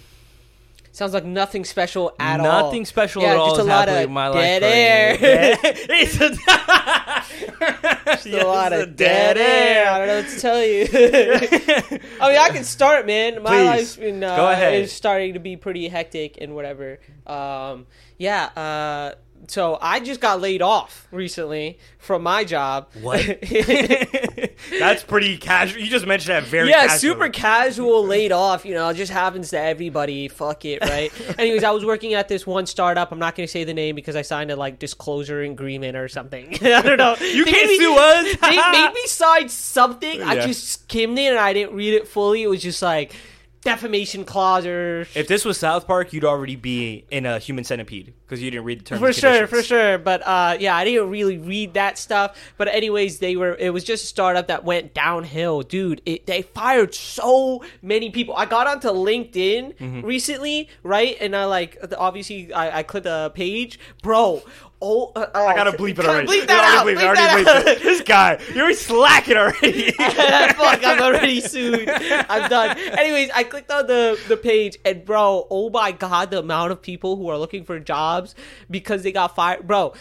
Sounds 0.91 1.13
like 1.13 1.23
nothing 1.23 1.63
special 1.63 2.13
at 2.19 2.39
all. 2.39 2.63
nothing 2.63 2.83
special 2.83 3.21
yeah, 3.21 3.31
at 3.31 3.37
all 3.37 3.55
just 3.55 3.61
a 3.61 3.63
lot 3.63 3.87
of 3.87 4.09
my 4.09 4.31
dead 4.33 4.63
right 4.63 4.69
air. 4.69 5.11
Yeah. 5.13 5.57
it's 5.63 6.19
a, 6.19 6.29
Just 8.05 8.25
Yes, 8.25 8.43
a 8.43 8.47
lot 8.47 8.73
of 8.73 8.95
dead 8.95 9.37
air. 9.37 9.89
I 9.89 9.97
don't 9.99 10.07
know 10.07 10.21
what 10.21 10.29
to 10.29 10.39
tell 10.39 10.63
you. 10.63 10.87
I 12.21 12.29
mean, 12.29 12.37
I 12.37 12.49
can 12.51 12.63
start, 12.63 13.05
man. 13.05 13.43
My 13.43 13.49
Please. 13.49 13.65
life's 13.65 13.95
been 13.97 14.23
uh, 14.23 14.35
Go 14.35 14.49
ahead. 14.49 14.73
is 14.73 14.91
starting 14.91 15.35
to 15.35 15.39
be 15.39 15.55
pretty 15.55 15.87
hectic 15.87 16.37
and 16.41 16.55
whatever. 16.55 16.99
Um, 17.27 17.85
yeah. 18.17 18.45
Uh, 18.55 19.15
so 19.49 19.77
I 19.81 19.99
just 19.99 20.21
got 20.21 20.39
laid 20.41 20.61
off 20.61 21.07
recently 21.11 21.79
from 21.97 22.23
my 22.23 22.43
job. 22.43 22.87
What? 23.01 23.19
That's 24.79 25.03
pretty 25.03 25.37
casual. 25.37 25.81
You 25.81 25.89
just 25.89 26.05
mentioned 26.05 26.35
that 26.35 26.43
very 26.43 26.69
yeah, 26.69 26.87
casually. 26.87 26.99
super 26.99 27.29
casual 27.29 28.05
laid 28.05 28.31
off. 28.31 28.65
You 28.65 28.73
know, 28.75 28.89
it 28.89 28.93
just 28.95 29.11
happens 29.11 29.49
to 29.49 29.59
everybody. 29.59 30.27
Fuck 30.27 30.65
it, 30.65 30.81
right? 30.81 31.11
Anyways, 31.39 31.63
I 31.63 31.71
was 31.71 31.83
working 31.85 32.13
at 32.13 32.27
this 32.27 32.45
one 32.45 32.65
startup. 32.65 33.11
I'm 33.11 33.19
not 33.19 33.35
going 33.35 33.47
to 33.47 33.51
say 33.51 33.63
the 33.63 33.73
name 33.73 33.95
because 33.95 34.15
I 34.15 34.21
signed 34.21 34.51
a 34.51 34.55
like 34.55 34.79
disclosure 34.79 35.41
agreement 35.41 35.97
or 35.97 36.07
something. 36.07 36.57
I 36.61 36.81
don't 36.81 36.97
know. 36.97 37.15
You 37.19 37.45
They 37.45 37.51
can't 37.51 37.69
me- 37.69 37.77
sue 37.77 37.97
us. 37.97 38.37
they 38.41 38.55
made 38.71 38.91
me 38.93 39.07
sign 39.07 39.49
something. 39.49 40.21
I 40.21 40.45
just 40.45 40.67
skimmed 40.69 41.17
it 41.17 41.31
and 41.31 41.39
I 41.39 41.53
didn't 41.53 41.73
read 41.75 41.93
it 41.93 42.07
fully. 42.07 42.43
It 42.43 42.47
was 42.47 42.61
just 42.61 42.81
like 42.81 43.13
defamation 43.61 44.23
clause 44.25 44.65
or 44.65 45.01
If 45.15 45.27
this 45.27 45.43
was 45.45 45.57
South 45.57 45.85
Park, 45.85 46.13
you'd 46.13 46.23
already 46.23 46.55
be 46.55 47.05
in 47.11 47.25
a 47.25 47.39
human 47.39 47.63
centipede 47.63 48.13
because 48.25 48.41
you 48.41 48.49
didn't 48.51 48.63
read 48.65 48.79
the 48.79 48.83
terms. 48.85 49.01
for 49.01 49.07
and 49.07 49.15
sure, 49.15 49.31
conditions. 49.31 49.49
for 49.59 49.63
sure. 49.67 49.97
But 49.97 50.21
uh, 50.25 50.57
yeah, 50.59 50.75
I 50.75 50.85
didn't 50.85 51.09
really 51.09 51.37
read 51.37 51.73
that 51.73 51.97
stuff. 51.97 52.37
But 52.57 52.67
anyways, 52.69 53.19
they 53.19 53.35
were. 53.35 53.55
It 53.55 53.71
was 53.71 53.83
just 53.83 54.03
a 54.05 54.07
startup 54.07 54.47
that 54.47 54.63
went 54.63 54.93
downhill, 54.93 55.61
dude. 55.61 56.01
It, 56.05 56.25
they 56.25 56.41
fired 56.43 56.93
so 56.93 57.63
many 57.81 58.09
people. 58.11 58.35
I 58.35 58.45
got 58.45 58.67
onto 58.67 58.89
LinkedIn 58.89 59.59
Mm-hmm. 59.79 60.01
recently, 60.01 60.69
right? 60.83 61.15
And 61.19 61.35
I 61.35 61.45
like 61.45 61.77
obviously 61.97 62.53
I, 62.53 62.79
I 62.79 62.83
clicked 62.83 63.03
the 63.05 63.31
page, 63.35 63.79
bro. 64.01 64.41
Oh, 64.81 65.11
uh, 65.13 65.25
I 65.33 65.55
gotta 65.55 65.73
bleep 65.73 65.99
it 65.99 66.05
already. 66.05 66.27
Bleep 66.27 66.47
that 66.47 66.63
out. 66.63 66.83
already 66.83 66.97
bleeped 66.97 67.01
bleep 67.01 67.09
I 67.09 67.15
that 67.15 67.45
already 67.45 67.49
out. 67.49 67.65
bleeped. 67.65 67.83
This 67.83 68.01
guy, 68.01 68.39
you're 68.55 68.73
slacking 68.73 69.35
already. 69.35 69.91
Fuck, 69.91 70.83
I'm 70.85 71.01
already 71.01 71.41
sued. 71.41 71.89
I'm 71.89 72.49
done. 72.49 72.77
Anyways, 72.77 73.29
I 73.35 73.43
clicked 73.43 73.71
on 73.71 73.87
the, 73.87 74.17
the 74.29 74.37
page 74.37 74.77
and 74.85 75.03
bro, 75.03 75.47
oh 75.49 75.69
my 75.69 75.91
god, 75.91 76.31
the 76.31 76.39
amount 76.39 76.71
of 76.71 76.81
people 76.81 77.17
who 77.17 77.27
are 77.27 77.37
looking 77.37 77.65
for 77.65 77.77
jobs 77.79 78.35
because 78.71 79.03
they 79.03 79.11
got 79.11 79.35
fired. 79.35 79.67
Bro, 79.67 79.95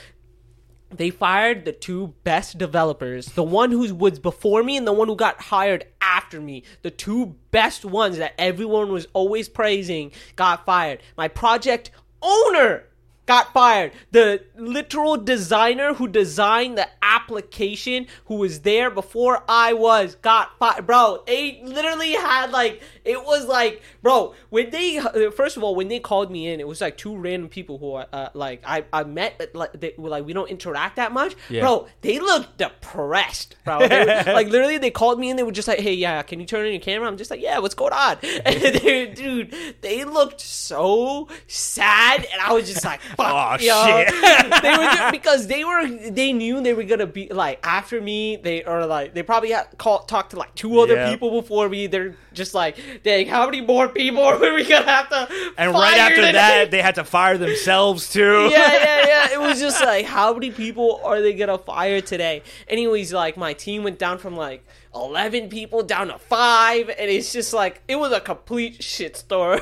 they 0.90 1.10
fired 1.10 1.64
the 1.64 1.72
two 1.72 2.14
best 2.22 2.56
developers, 2.56 3.26
the 3.32 3.42
one 3.42 3.72
who 3.72 3.92
was 3.94 4.20
before 4.20 4.62
me 4.62 4.76
and 4.76 4.86
the 4.86 4.92
one 4.92 5.08
who 5.08 5.16
got 5.16 5.40
hired 5.40 5.86
after 6.00 6.40
me. 6.40 6.62
The 6.82 6.90
two 6.92 7.34
best 7.50 7.84
ones 7.84 8.18
that 8.18 8.34
everyone 8.38 8.92
was 8.92 9.08
always 9.12 9.48
praising 9.48 10.12
got 10.36 10.64
fired. 10.64 11.02
My 11.16 11.26
project 11.26 11.90
owner 12.22 12.84
got 13.28 13.52
fired. 13.52 13.92
The 14.10 14.42
literal 14.56 15.18
designer 15.18 15.94
who 15.94 16.08
designed 16.08 16.78
the 16.78 16.88
application, 17.02 18.06
who 18.24 18.36
was 18.36 18.60
there 18.60 18.90
before 18.90 19.44
I 19.48 19.74
was, 19.74 20.16
got 20.16 20.58
fired. 20.58 20.86
Bro, 20.86 21.24
they 21.26 21.60
literally 21.62 22.12
had 22.12 22.50
like, 22.50 22.82
it 23.04 23.22
was 23.22 23.46
like, 23.46 23.82
bro, 24.02 24.34
when 24.48 24.70
they, 24.70 25.00
first 25.36 25.56
of 25.58 25.62
all, 25.62 25.74
when 25.74 25.88
they 25.88 26.00
called 26.00 26.30
me 26.30 26.48
in, 26.48 26.58
it 26.58 26.66
was 26.66 26.80
like 26.80 26.96
two 26.96 27.16
random 27.16 27.50
people 27.50 27.76
who, 27.78 27.94
uh, 27.94 28.30
like, 28.32 28.62
I, 28.66 28.84
I 28.92 29.04
met, 29.04 29.36
but 29.38 29.54
like, 29.54 29.78
they, 29.78 29.92
like, 29.98 30.24
we 30.24 30.32
don't 30.32 30.48
interact 30.48 30.96
that 30.96 31.12
much. 31.12 31.36
Yeah. 31.50 31.60
Bro, 31.60 31.88
they 32.00 32.18
looked 32.18 32.56
depressed, 32.56 33.56
bro. 33.64 33.80
Were- 33.80 33.88
like, 34.26 34.48
literally, 34.48 34.78
they 34.78 34.90
called 34.90 35.20
me 35.20 35.28
in, 35.28 35.36
they 35.36 35.42
were 35.42 35.52
just 35.52 35.68
like, 35.68 35.80
hey, 35.80 35.94
yeah, 35.94 36.22
can 36.22 36.40
you 36.40 36.46
turn 36.46 36.64
on 36.64 36.72
your 36.72 36.80
camera? 36.80 37.06
I'm 37.06 37.18
just 37.18 37.30
like, 37.30 37.42
yeah, 37.42 37.58
what's 37.58 37.74
going 37.74 37.92
on? 37.92 38.16
And 38.48 38.56
they, 38.56 39.06
dude, 39.06 39.54
they 39.82 40.04
looked 40.04 40.40
so 40.40 41.28
sad, 41.46 42.26
and 42.32 42.40
I 42.40 42.52
was 42.52 42.66
just 42.66 42.84
like, 42.84 43.00
fuck, 43.18 43.60
oh, 43.60 43.64
yo. 43.64 43.84
shit. 43.84 44.08
they 44.62 44.70
were 44.70 44.84
just, 44.84 45.12
because 45.12 45.46
they 45.46 45.64
were, 45.64 45.86
they 46.10 46.32
knew 46.32 46.60
they 46.62 46.72
were 46.72 46.84
gonna 46.84 47.06
be 47.06 47.28
like 47.28 47.60
after 47.62 48.00
me. 48.00 48.36
They 48.36 48.64
are 48.64 48.86
like, 48.86 49.12
they 49.14 49.22
probably 49.22 49.50
had 49.50 49.66
call, 49.76 50.00
talked 50.04 50.30
to 50.30 50.38
like 50.38 50.54
two 50.54 50.80
other 50.80 50.94
Yeah. 50.94 51.10
people 51.10 51.30
before 51.40 51.68
me. 51.68 51.86
They're 51.86 52.14
just 52.32 52.54
like, 52.54 52.78
dang, 53.02 53.26
how 53.26 53.44
many 53.44 53.60
more 53.60 53.88
people 53.88 54.22
are 54.22 54.38
we 54.54 54.64
gonna 54.64 54.86
have 54.86 55.08
to? 55.10 55.28
and 55.58 55.72
right 55.72 55.98
after 55.98 56.16
today?" 56.16 56.32
that, 56.32 56.70
they 56.70 56.80
had 56.80 56.94
to 56.94 57.04
fire 57.04 57.36
themselves 57.36 58.10
too. 58.10 58.48
yeah, 58.50 58.72
yeah, 58.72 59.06
yeah. 59.06 59.32
It 59.32 59.40
was 59.40 59.60
just 59.60 59.82
like, 59.82 60.06
how 60.06 60.32
many 60.32 60.50
people 60.50 61.00
are 61.04 61.20
they 61.20 61.34
gonna 61.34 61.58
fire 61.58 62.00
today? 62.00 62.42
Anyways, 62.68 63.12
like 63.12 63.36
my 63.36 63.52
team 63.52 63.82
went 63.82 63.98
down 63.98 64.18
from 64.18 64.36
like 64.36 64.64
eleven 64.94 65.48
people 65.48 65.82
down 65.82 66.08
to 66.08 66.18
five, 66.18 66.88
and 66.88 67.10
it's 67.10 67.32
just 67.32 67.52
like 67.52 67.82
it 67.88 67.96
was 67.96 68.12
a 68.12 68.20
complete 68.20 68.78
shitstorm. 68.78 69.60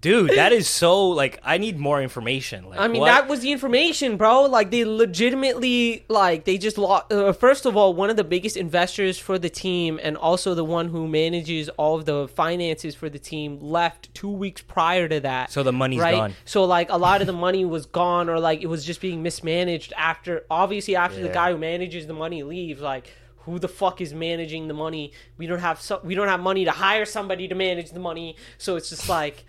Dude, 0.00 0.30
that 0.30 0.52
is 0.52 0.68
so 0.82 1.08
like 1.08 1.40
I 1.44 1.58
need 1.58 1.78
more 1.78 2.02
information. 2.02 2.68
Like, 2.68 2.80
I 2.80 2.88
mean, 2.88 3.00
what? 3.00 3.06
that 3.06 3.28
was 3.28 3.40
the 3.40 3.52
information, 3.52 4.16
bro. 4.16 4.42
Like, 4.42 4.70
they 4.70 4.84
legitimately, 4.84 6.04
like, 6.08 6.44
they 6.44 6.58
just 6.58 6.78
lost. 6.78 7.12
Uh, 7.12 7.32
first 7.32 7.66
of 7.66 7.76
all, 7.76 7.94
one 7.94 8.10
of 8.10 8.16
the 8.16 8.24
biggest 8.24 8.56
investors 8.56 9.18
for 9.18 9.38
the 9.38 9.50
team, 9.50 10.00
and 10.02 10.16
also 10.16 10.54
the 10.54 10.64
one 10.64 10.88
who 10.88 11.06
manages 11.06 11.68
all 11.70 11.96
of 11.96 12.04
the 12.04 12.28
finances 12.28 12.94
for 12.94 13.08
the 13.08 13.18
team, 13.18 13.58
left 13.60 14.12
two 14.14 14.30
weeks 14.30 14.62
prior 14.62 15.08
to 15.08 15.20
that. 15.20 15.50
So 15.50 15.62
the 15.62 15.72
money's 15.72 16.00
right? 16.00 16.14
gone. 16.14 16.34
So, 16.44 16.64
like, 16.64 16.90
a 16.90 16.96
lot 16.96 17.20
of 17.20 17.26
the 17.26 17.32
money 17.46 17.64
was 17.64 17.86
gone, 17.86 18.28
or 18.28 18.40
like 18.40 18.62
it 18.62 18.66
was 18.66 18.84
just 18.84 19.00
being 19.00 19.22
mismanaged 19.22 19.92
after. 19.96 20.44
Obviously, 20.50 20.96
after 20.96 21.20
the 21.20 21.28
guy 21.28 21.52
who 21.52 21.58
manages 21.58 22.06
the 22.06 22.14
money 22.14 22.42
leaves, 22.42 22.80
like. 22.80 23.12
Who 23.44 23.58
the 23.58 23.68
fuck 23.68 24.02
is 24.02 24.12
managing 24.12 24.68
the 24.68 24.74
money? 24.74 25.14
We 25.38 25.46
don't 25.46 25.60
have 25.60 25.80
so, 25.80 25.98
we 26.04 26.14
don't 26.14 26.28
have 26.28 26.40
money 26.40 26.66
to 26.66 26.72
hire 26.72 27.06
somebody 27.06 27.48
to 27.48 27.54
manage 27.54 27.90
the 27.90 27.98
money, 27.98 28.36
so 28.58 28.76
it's 28.76 28.90
just 28.90 29.08
like, 29.08 29.46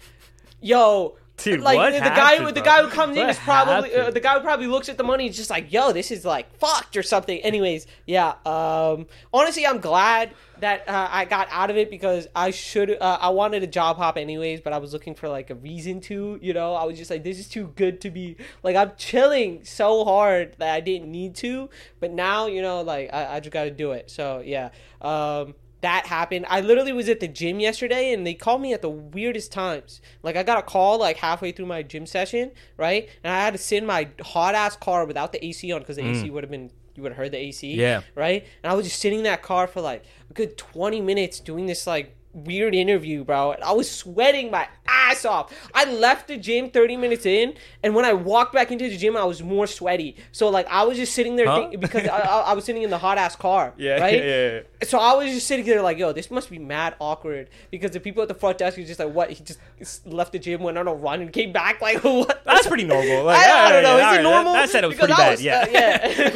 yo, 0.61 1.17
Dude, 1.43 1.61
like 1.61 1.77
what 1.77 1.93
the, 1.93 1.99
guy 1.99 2.37
who 2.37 2.51
the 2.51 2.61
guy 2.61 2.83
who 2.83 2.89
comes 2.89 3.17
in 3.17 3.27
is 3.27 3.39
probably 3.39 3.93
uh, 3.95 4.11
the 4.11 4.19
guy 4.19 4.35
who 4.35 4.41
probably 4.41 4.67
looks 4.67 4.89
at 4.89 4.97
the 4.97 5.03
money 5.03 5.27
is 5.27 5.35
just 5.35 5.49
like, 5.49 5.71
yo, 5.71 5.91
this 5.91 6.11
is 6.11 6.23
like 6.23 6.55
fucked 6.59 6.95
or 6.95 7.03
something. 7.03 7.39
Anyways, 7.39 7.87
yeah. 8.05 8.35
Um, 8.45 9.07
honestly, 9.33 9.65
I'm 9.65 9.79
glad 9.79 10.33
that 10.59 10.87
uh, 10.87 11.07
I 11.09 11.25
got 11.25 11.47
out 11.49 11.71
of 11.71 11.77
it 11.77 11.89
because 11.89 12.27
I 12.35 12.51
should. 12.51 12.91
Uh, 12.91 13.17
I 13.19 13.29
wanted 13.29 13.63
a 13.63 13.67
job 13.67 13.97
hop 13.97 14.17
anyways, 14.17 14.61
but 14.61 14.71
I 14.73 14.77
was 14.77 14.93
looking 14.93 15.15
for 15.15 15.29
like 15.29 15.49
a 15.49 15.55
reason 15.55 15.99
to. 16.01 16.37
You 16.41 16.53
know, 16.53 16.75
I 16.75 16.83
was 16.83 16.97
just 16.97 17.09
like, 17.09 17.23
this 17.23 17.39
is 17.39 17.47
too 17.47 17.73
good 17.75 18.01
to 18.01 18.11
be. 18.11 18.37
Like, 18.61 18.75
I'm 18.75 18.91
chilling 18.97 19.63
so 19.63 20.05
hard 20.05 20.55
that 20.59 20.73
I 20.75 20.79
didn't 20.79 21.11
need 21.11 21.35
to, 21.37 21.69
but 21.99 22.11
now 22.11 22.45
you 22.45 22.61
know, 22.61 22.81
like 22.81 23.09
I, 23.11 23.37
I 23.37 23.39
just 23.39 23.51
got 23.51 23.63
to 23.63 23.71
do 23.71 23.93
it. 23.93 24.11
So 24.11 24.43
yeah. 24.45 24.69
Um, 25.01 25.55
that 25.81 26.05
happened. 26.05 26.45
I 26.49 26.61
literally 26.61 26.93
was 26.93 27.09
at 27.09 27.19
the 27.19 27.27
gym 27.27 27.59
yesterday 27.59 28.13
and 28.13 28.25
they 28.25 28.33
called 28.33 28.61
me 28.61 28.73
at 28.73 28.81
the 28.81 28.89
weirdest 28.89 29.51
times. 29.51 30.01
Like 30.23 30.35
I 30.35 30.43
got 30.43 30.59
a 30.59 30.61
call 30.61 30.99
like 30.99 31.17
halfway 31.17 31.51
through 31.51 31.65
my 31.65 31.83
gym 31.83 32.05
session, 32.05 32.51
right? 32.77 33.09
And 33.23 33.33
I 33.33 33.39
had 33.39 33.53
to 33.53 33.57
sit 33.57 33.77
in 33.77 33.85
my 33.85 34.09
hot 34.21 34.55
ass 34.55 34.75
car 34.75 35.05
without 35.05 35.31
the 35.31 35.43
AC 35.43 35.71
on 35.71 35.79
because 35.79 35.97
the 35.97 36.07
AC 36.07 36.29
mm. 36.29 36.31
would 36.31 36.43
have 36.43 36.51
been 36.51 36.71
you 36.95 37.03
would 37.03 37.11
have 37.13 37.17
heard 37.17 37.31
the 37.31 37.37
AC. 37.37 37.73
Yeah. 37.73 38.01
Right? 38.15 38.45
And 38.63 38.71
I 38.71 38.75
was 38.75 38.85
just 38.85 38.99
sitting 38.99 39.19
in 39.19 39.23
that 39.23 39.41
car 39.41 39.67
for 39.67 39.81
like 39.81 40.03
a 40.29 40.33
good 40.33 40.57
20 40.57 41.01
minutes 41.01 41.39
doing 41.39 41.65
this 41.65 41.87
like 41.87 42.15
weird 42.33 42.73
interview, 42.75 43.23
bro. 43.23 43.51
And 43.53 43.63
I 43.63 43.71
was 43.73 43.89
sweating 43.89 44.51
my 44.51 44.67
ass 44.87 45.25
off. 45.25 45.53
I 45.73 45.85
left 45.85 46.27
the 46.27 46.37
gym 46.37 46.69
30 46.69 46.97
minutes 46.97 47.25
in, 47.25 47.53
and 47.83 47.95
when 47.95 48.05
I 48.05 48.13
walked 48.13 48.53
back 48.53 48.71
into 48.71 48.89
the 48.89 48.97
gym, 48.97 49.15
I 49.17 49.23
was 49.23 49.41
more 49.43 49.67
sweaty. 49.67 50.15
So 50.31 50.49
like 50.49 50.67
I 50.69 50.83
was 50.83 50.97
just 50.97 51.13
sitting 51.13 51.35
there 51.35 51.47
Huh? 51.47 51.69
think- 51.69 51.79
because 51.81 52.07
I, 52.07 52.17
I, 52.17 52.53
was 52.53 52.65
sitting 52.65 52.83
in 52.83 52.89
the 52.89 52.97
hot 52.97 53.17
ass 53.17 53.35
car. 53.35 53.73
Yeah, 53.77 53.99
right. 53.99 54.13
yeah, 54.19 54.23
yeah, 54.25 54.51
yeah. 54.55 54.87
So 54.87 54.99
I 54.99 55.13
was 55.15 55.27
just 55.31 55.47
sitting 55.47 55.65
there 55.65 55.81
like, 55.81 55.97
yo, 55.97 56.11
this 56.13 56.29
must 56.31 56.49
be 56.49 56.59
mad 56.59 56.95
awkward 56.99 57.49
because 57.71 57.91
the 57.91 57.99
people 57.99 58.21
at 58.21 58.27
the 58.27 58.33
front 58.35 58.57
desk 58.59 58.77
are 58.77 58.83
just 58.83 58.99
like, 58.99 59.13
what? 59.13 59.31
He 59.31 59.43
just 59.43 60.05
left 60.05 60.31
the 60.33 60.39
gym, 60.39 60.61
went 60.61 60.77
on 60.77 60.87
a 60.87 60.93
run, 60.93 61.21
and 61.21 61.31
came 61.33 61.51
back. 61.51 61.79
Like, 61.81 62.03
what? 62.03 62.43
That's 62.45 62.67
pretty 62.67 62.83
normal. 62.83 63.23
Like, 63.23 63.39
I, 63.39 63.65
I 63.67 63.71
don't 63.71 63.83
know. 63.83 63.97
Is 64.11 64.19
it 64.19 64.21
normal? 64.23 64.53
That, 64.53 64.61
that 64.67 64.69
said 64.69 64.83
it 64.83 64.87
was 64.87 64.97
Because 64.97 65.15
pretty 65.15 65.43
bad. 65.43 65.71
yeah. 65.73 66.05
uh, 66.07 66.31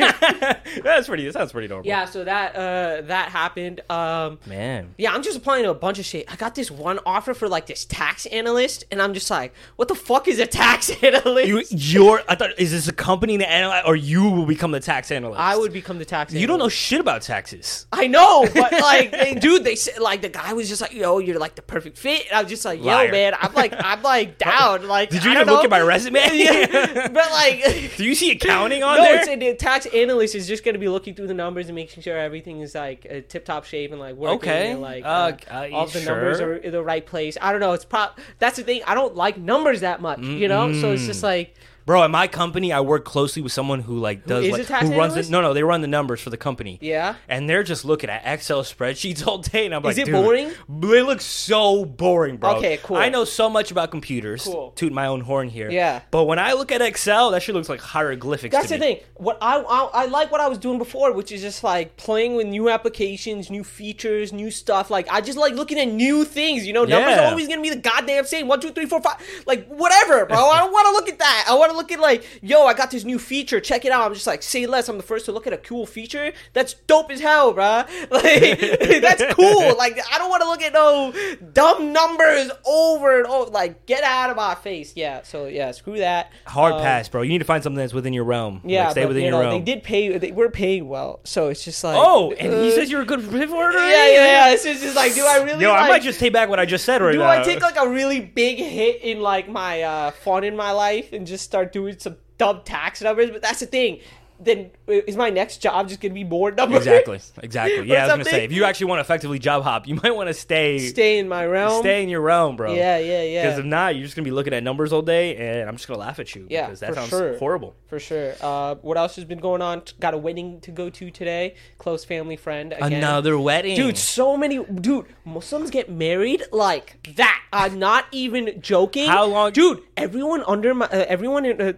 yeah. 0.72 0.82
that's 0.82 1.08
pretty. 1.08 1.26
That 1.26 1.34
sounds 1.34 1.52
pretty 1.52 1.68
normal. 1.68 1.86
yeah. 1.86 2.06
So 2.06 2.24
that 2.24 2.56
uh 2.56 3.02
that 3.08 3.30
happened. 3.30 3.82
Um. 3.90 4.40
Man. 4.46 4.96
Yeah, 4.98 5.14
I'm 5.14 5.22
just 5.24 5.38
applying 5.38 5.64
to 5.64 5.70
a 5.72 5.76
bunch 5.86 6.00
of 6.00 6.06
shit. 6.06 6.26
I 6.32 6.36
got 6.36 6.56
this 6.56 6.72
one 6.72 7.00
offer 7.06 7.34
for 7.36 7.48
like 7.48 7.68
this 7.68 7.86
tax 7.86 8.26
analyst, 8.26 8.84
and 8.90 9.00
I'm 9.02 9.14
just 9.14 9.30
like, 9.30 9.54
what 9.76 9.88
the 9.88 9.94
fuck 9.96 10.28
is 10.28 10.40
a 10.40 10.48
tax 10.48 10.90
analyst? 11.04 11.48
You, 11.48 11.64
you're. 12.02 12.22
I 12.28 12.34
thought. 12.36 12.52
Is 12.58 12.72
this 12.72 12.88
a 12.88 12.94
company 12.94 13.38
to 13.38 13.48
analyze, 13.48 13.84
or 13.86 13.96
you 13.96 14.24
will 14.30 14.46
become 14.48 14.72
the 14.72 14.80
tax 14.80 15.12
analyst? 15.12 15.40
I 15.40 15.56
would 15.56 15.72
become 15.72 16.00
the 16.00 16.06
tax. 16.06 16.32
Analyst. 16.32 16.42
You 16.42 16.48
don't 16.48 16.58
know 16.60 16.70
shit 16.70 17.00
about 17.00 17.22
taxes. 17.22 17.86
I 17.92 18.08
know, 18.08 18.48
but 18.54 18.72
like, 18.72 19.12
they, 19.12 19.36
dude, 19.36 19.64
they 19.64 19.76
said 19.76 20.00
like 20.00 20.22
the 20.22 20.30
guy 20.30 20.54
was 20.54 20.68
just 20.70 20.82
like, 20.82 20.94
yo, 20.94 21.20
you're 21.20 21.38
like 21.40 21.56
the 21.56 21.62
perfect 21.62 21.98
fit. 21.98 22.26
And 22.28 22.38
I 22.38 22.42
was 22.42 22.50
just 22.50 22.66
like, 22.66 22.80
yo, 22.80 22.86
Liar. 22.88 23.12
man, 23.12 23.34
I'm 23.40 23.54
like, 23.54 23.74
I'm 23.78 24.02
like 24.02 24.38
down. 24.50 24.88
Like, 24.88 25.10
Did 25.12 25.24
you 25.24 25.32
even 25.32 25.46
look 25.48 25.64
at 25.64 25.70
my 25.70 25.82
resume? 25.82 26.20
yeah, 26.34 27.08
but 27.10 27.32
like. 27.32 27.96
Do 27.98 28.04
you 28.04 28.16
see 28.16 28.32
accounting 28.32 28.82
on 28.84 28.98
No, 28.98 29.04
there? 29.04 29.18
it's 29.22 29.28
the 29.28 29.54
tax 29.56 29.86
analyst 29.88 30.34
is 30.36 30.48
just 30.48 30.64
going 30.64 30.74
to 30.74 30.80
be 30.80 30.88
looking 30.90 31.14
through 31.14 31.28
the 31.28 31.34
numbers 31.34 31.68
and 31.68 31.76
making 31.76 32.02
sure 32.04 32.18
everything 32.18 32.62
is 32.62 32.74
like 32.74 33.06
uh, 33.10 33.22
tip 33.28 33.46
top 33.46 33.66
shape 33.66 33.92
and 33.92 34.00
like 34.00 34.16
working. 34.16 34.36
Okay. 34.38 34.72
and, 34.72 34.82
like 34.82 35.04
Uh, 35.06 35.08
uh, 35.50 35.54
uh, 35.54 35.68
all 35.76 35.88
the 35.88 36.02
numbers 36.02 36.40
are 36.40 36.56
in 36.56 36.72
the 36.72 36.84
right 36.84 37.06
place. 37.06 37.38
I 37.42 37.52
don't 37.52 37.62
know. 37.62 37.74
It's 37.74 37.86
pro. 37.86 38.08
That's 38.40 38.58
the 38.58 38.64
thing. 38.64 38.82
I 38.88 38.96
don't 38.96 39.16
like 39.16 39.38
numbers 39.38 39.82
that 39.82 40.02
much. 40.02 40.20
You 40.20 40.48
know, 40.48 40.74
so 40.74 40.94
it's 40.94 41.06
just 41.06 41.22
mm. 41.22 41.24
like 41.24 41.56
Bro, 41.86 42.04
at 42.04 42.10
my 42.10 42.28
company, 42.28 42.74
I 42.74 42.82
work 42.82 43.06
closely 43.06 43.42
with 43.44 43.52
someone 43.52 43.80
who 43.80 44.00
like 44.00 44.26
does 44.26 44.44
is 44.46 44.52
like 44.70 44.82
who 44.82 44.98
runs 44.98 45.14
the 45.14 45.20
analyst? 45.20 45.32
no 45.32 45.42
no 45.42 45.54
they 45.54 45.62
run 45.64 45.82
the 45.82 45.88
numbers 45.88 46.20
for 46.20 46.32
the 46.32 46.38
company. 46.38 46.80
Yeah? 46.82 47.16
and 47.30 47.48
they're 47.50 47.64
just 47.64 47.86
looking 47.86 48.10
at 48.10 48.24
Excel 48.26 48.64
spreadsheets 48.64 49.26
all 49.28 49.38
day, 49.38 49.66
and 49.66 49.76
I'm 49.76 49.84
like, 49.84 49.92
Is 49.98 50.08
it 50.08 50.12
boring? 50.12 50.52
They 50.68 51.02
look 51.04 51.22
so 51.22 51.86
boring, 51.86 52.38
bro. 52.38 52.56
Okay, 52.58 52.80
cool. 52.82 52.98
I 52.98 53.10
know 53.10 53.24
so 53.24 53.50
much 53.50 53.70
about 53.72 53.92
computers. 53.92 54.44
Cool. 54.46 54.72
Toot 54.72 54.94
my 54.94 55.06
own 55.06 55.22
horn 55.22 55.48
here. 55.48 55.70
Yeah. 55.70 56.02
but 56.10 56.24
when 56.26 56.40
I 56.40 56.54
look 56.54 56.72
at 56.72 56.82
Excel, 56.82 57.32
that 57.32 57.44
shit 57.44 57.54
looks 57.54 57.70
like 57.70 57.82
hieroglyphics. 57.82 58.52
That's 58.52 58.70
the 58.70 58.76
me. 58.80 58.80
thing. 58.80 59.00
What 59.18 59.38
I, 59.42 59.58
I 59.60 59.90
I 59.94 60.06
like 60.06 60.32
what 60.32 60.42
I 60.42 60.48
was 60.48 60.58
doing 60.58 60.80
before, 60.80 61.12
which 61.14 61.32
is 61.32 61.42
just 61.42 61.64
like 61.64 61.98
playing 61.98 62.36
with 62.36 62.48
new 62.48 62.70
applications, 62.70 63.50
new 63.52 63.64
features, 63.64 64.34
new 64.34 64.50
stuff. 64.50 64.90
Like 64.90 65.08
I 65.10 65.22
just 65.22 65.38
like 65.38 65.54
looking 65.54 65.80
at 65.80 65.88
new 65.88 66.26
things. 66.26 66.66
You 66.66 66.74
know, 66.74 66.86
numbers 66.86 67.12
Yeah. 67.16 67.26
are 67.26 67.30
always 67.30 67.48
gonna 67.48 67.62
be 67.62 67.70
the 67.70 67.76
goddamn 67.76 68.26
same. 68.26 68.48
One, 68.48 68.60
two, 68.60 68.72
three, 68.72 68.86
four, 68.88 69.02
five. 69.02 69.22
Like 69.46 69.68
whatever, 69.68 70.26
bro. 70.26 70.38
I 70.50 70.58
don't 70.60 70.72
want 70.72 70.88
to 70.88 70.92
look 70.94 71.10
at 71.10 71.20
that. 71.20 71.46
I 71.48 71.54
want 71.54 71.72
to 71.72 71.75
look 71.76 71.92
at 71.92 72.00
like, 72.00 72.26
yo, 72.42 72.66
I 72.66 72.74
got 72.74 72.92
this 72.92 73.04
new 73.04 73.20
feature. 73.20 73.60
Check 73.60 73.86
it 73.86 73.92
out. 73.92 74.06
I'm 74.06 74.14
just 74.14 74.28
like, 74.28 74.44
say 74.44 74.66
less. 74.66 74.90
I'm 74.90 74.98
the 74.98 75.04
first 75.04 75.26
to 75.26 75.32
look 75.32 75.48
at 75.48 75.54
a 75.54 75.58
cool 75.58 75.86
feature. 75.86 76.34
That's 76.54 76.74
dope 76.74 77.12
as 77.12 77.20
hell, 77.20 77.54
bro. 77.54 77.84
Like 78.12 78.60
that's 79.02 79.34
cool. 79.34 79.76
Like 79.78 80.00
I 80.12 80.18
don't 80.18 80.30
want 80.30 80.42
to 80.44 80.48
look 80.50 80.62
at 80.62 80.74
no 80.74 81.14
dumb 81.54 81.92
numbers 81.92 82.50
over 82.66 83.18
and 83.18 83.28
over. 83.28 83.52
Like 83.52 83.86
get 83.86 84.04
out 84.04 84.30
of 84.30 84.38
my 84.38 84.56
face. 84.56 84.94
Yeah. 84.96 85.22
So 85.24 85.48
yeah, 85.48 85.72
screw 85.72 85.98
that. 85.98 86.32
Hard 86.46 86.74
Um, 86.74 86.82
pass, 86.82 87.10
bro. 87.10 87.22
You 87.22 87.30
need 87.30 87.40
to 87.40 87.46
find 87.46 87.62
something 87.64 87.78
that's 87.78 87.94
within 87.94 88.14
your 88.14 88.24
realm. 88.24 88.62
yeah, 88.64 88.84
like, 88.86 88.92
stay 88.92 89.02
but, 89.02 89.10
within 89.10 89.24
you 89.24 89.30
your 89.30 89.44
know, 89.44 89.50
realm. 89.50 89.66
They 89.66 89.74
did 89.74 89.84
pay. 89.84 90.18
They 90.18 90.32
were 90.32 90.50
paying 90.50 90.88
well, 90.88 91.20
so 91.24 91.50
it's 91.50 91.64
just 91.64 91.84
like. 91.84 91.98
Oh, 91.98 92.32
and 92.34 92.54
he 92.54 92.72
uh, 92.72 92.76
says 92.76 92.90
you're 92.92 93.02
a 93.02 93.06
good 93.06 93.22
reporter. 93.24 93.78
Yeah, 93.80 94.08
yeah, 94.08 94.26
yeah. 94.26 94.52
It's 94.52 94.64
just, 94.64 94.82
just 94.82 94.96
like, 94.96 95.14
do 95.14 95.26
I 95.26 95.44
really? 95.44 95.62
Yo, 95.64 95.70
like, 95.72 95.82
I 95.82 95.90
might 95.90 96.02
just 96.04 96.20
take 96.20 96.34
back 96.34 96.50
what 96.50 96.60
I 96.60 96.66
just 96.66 96.86
said 96.86 97.02
right 97.02 97.12
Do 97.12 97.20
now. 97.20 97.30
I 97.30 97.44
take 97.44 97.62
like 97.62 97.78
a 97.78 97.88
really 97.90 98.20
big 98.22 98.58
hit 98.58 99.02
in 99.02 99.22
like 99.22 99.50
my 99.50 99.82
uh, 99.82 100.12
fun 100.12 100.44
in 100.44 100.56
my 100.56 100.72
life 100.72 101.12
and 101.14 101.26
just 101.28 101.44
start 101.44 101.65
doing 101.66 101.98
some 102.00 102.18
dumb 102.38 102.62
tax 102.66 103.02
numbers? 103.02 103.32
But 103.32 103.42
that's 103.42 103.60
the 103.60 103.66
thing. 103.66 104.00
Then 104.38 104.72
is 104.88 105.16
my 105.16 105.30
next 105.30 105.58
job 105.60 105.88
just 105.88 106.02
gonna 106.02 106.14
be 106.14 106.26
more 106.26 106.52
numbers? 106.52 106.80
exactly, 106.80 107.20
exactly. 107.42 107.88
Yeah, 107.88 108.04
I 108.04 108.08
was 108.08 108.12
gonna 108.14 108.26
say 108.26 108.44
if 108.44 108.52
you 108.52 108.66
actually 108.66 108.88
want 108.88 108.98
to 109.00 109.02
effectively 109.02 109.40
job 109.40 109.64
hop, 109.64 109.88
you 109.88 109.96
might 110.04 110.14
want 110.14 110.28
to 110.28 110.34
stay 110.34 110.80
Stay 110.80 111.20
in 111.20 111.30
my 111.30 111.46
realm. 111.46 111.80
stay 111.82 112.04
in 112.04 112.10
your 112.10 112.20
realm, 112.22 112.58
bro. 112.58 112.74
Yeah, 112.74 112.98
yeah, 112.98 113.24
yeah. 113.24 113.44
Because 113.44 113.60
if 113.60 113.66
not, 113.66 113.96
you're 113.96 114.04
just 114.04 114.16
gonna 114.16 114.26
be 114.26 114.32
looking 114.32 114.54
at 114.54 114.62
numbers 114.62 114.92
all 114.92 115.02
day, 115.02 115.38
and 115.38 115.70
I'm 115.70 115.76
just 115.78 115.88
gonna 115.88 116.00
laugh 116.02 116.20
at 116.20 116.36
you. 116.36 116.48
Yeah, 116.50 116.66
because 116.66 116.82
that 116.82 116.90
for 116.90 116.96
sounds 116.96 117.10
sure. 117.10 117.38
horrible. 117.38 117.76
For 117.88 117.98
sure. 118.00 118.34
Uh, 118.42 118.76
what 118.76 118.98
else 118.98 119.16
has 119.16 119.24
been 119.26 119.40
going 119.40 119.62
on? 119.62 119.84
Got 120.02 120.14
a 120.14 120.18
wedding 120.18 120.60
to 120.62 120.72
go 120.72 120.90
to 120.90 121.12
today. 121.12 121.56
Close 121.78 122.04
family 122.04 122.36
friend. 122.36 122.74
Again. 122.74 122.94
Another 122.94 123.40
wedding, 123.40 123.76
Dude, 123.78 123.98
so 123.98 124.36
many 124.36 124.64
dude, 124.66 125.06
Muslims 125.24 125.70
get 125.70 125.90
married 125.90 126.44
like 126.52 127.08
that. 127.16 127.42
I'm 127.54 127.80
not 127.80 128.06
even 128.12 128.60
joking. 128.62 129.08
How 129.08 129.26
long- 129.26 129.52
dude? 129.54 129.82
Everyone 129.96 130.44
under 130.46 130.74
my, 130.74 130.88
uh, 130.88 131.06
everyone 131.08 131.46
in 131.46 131.62
uh, 131.62 131.74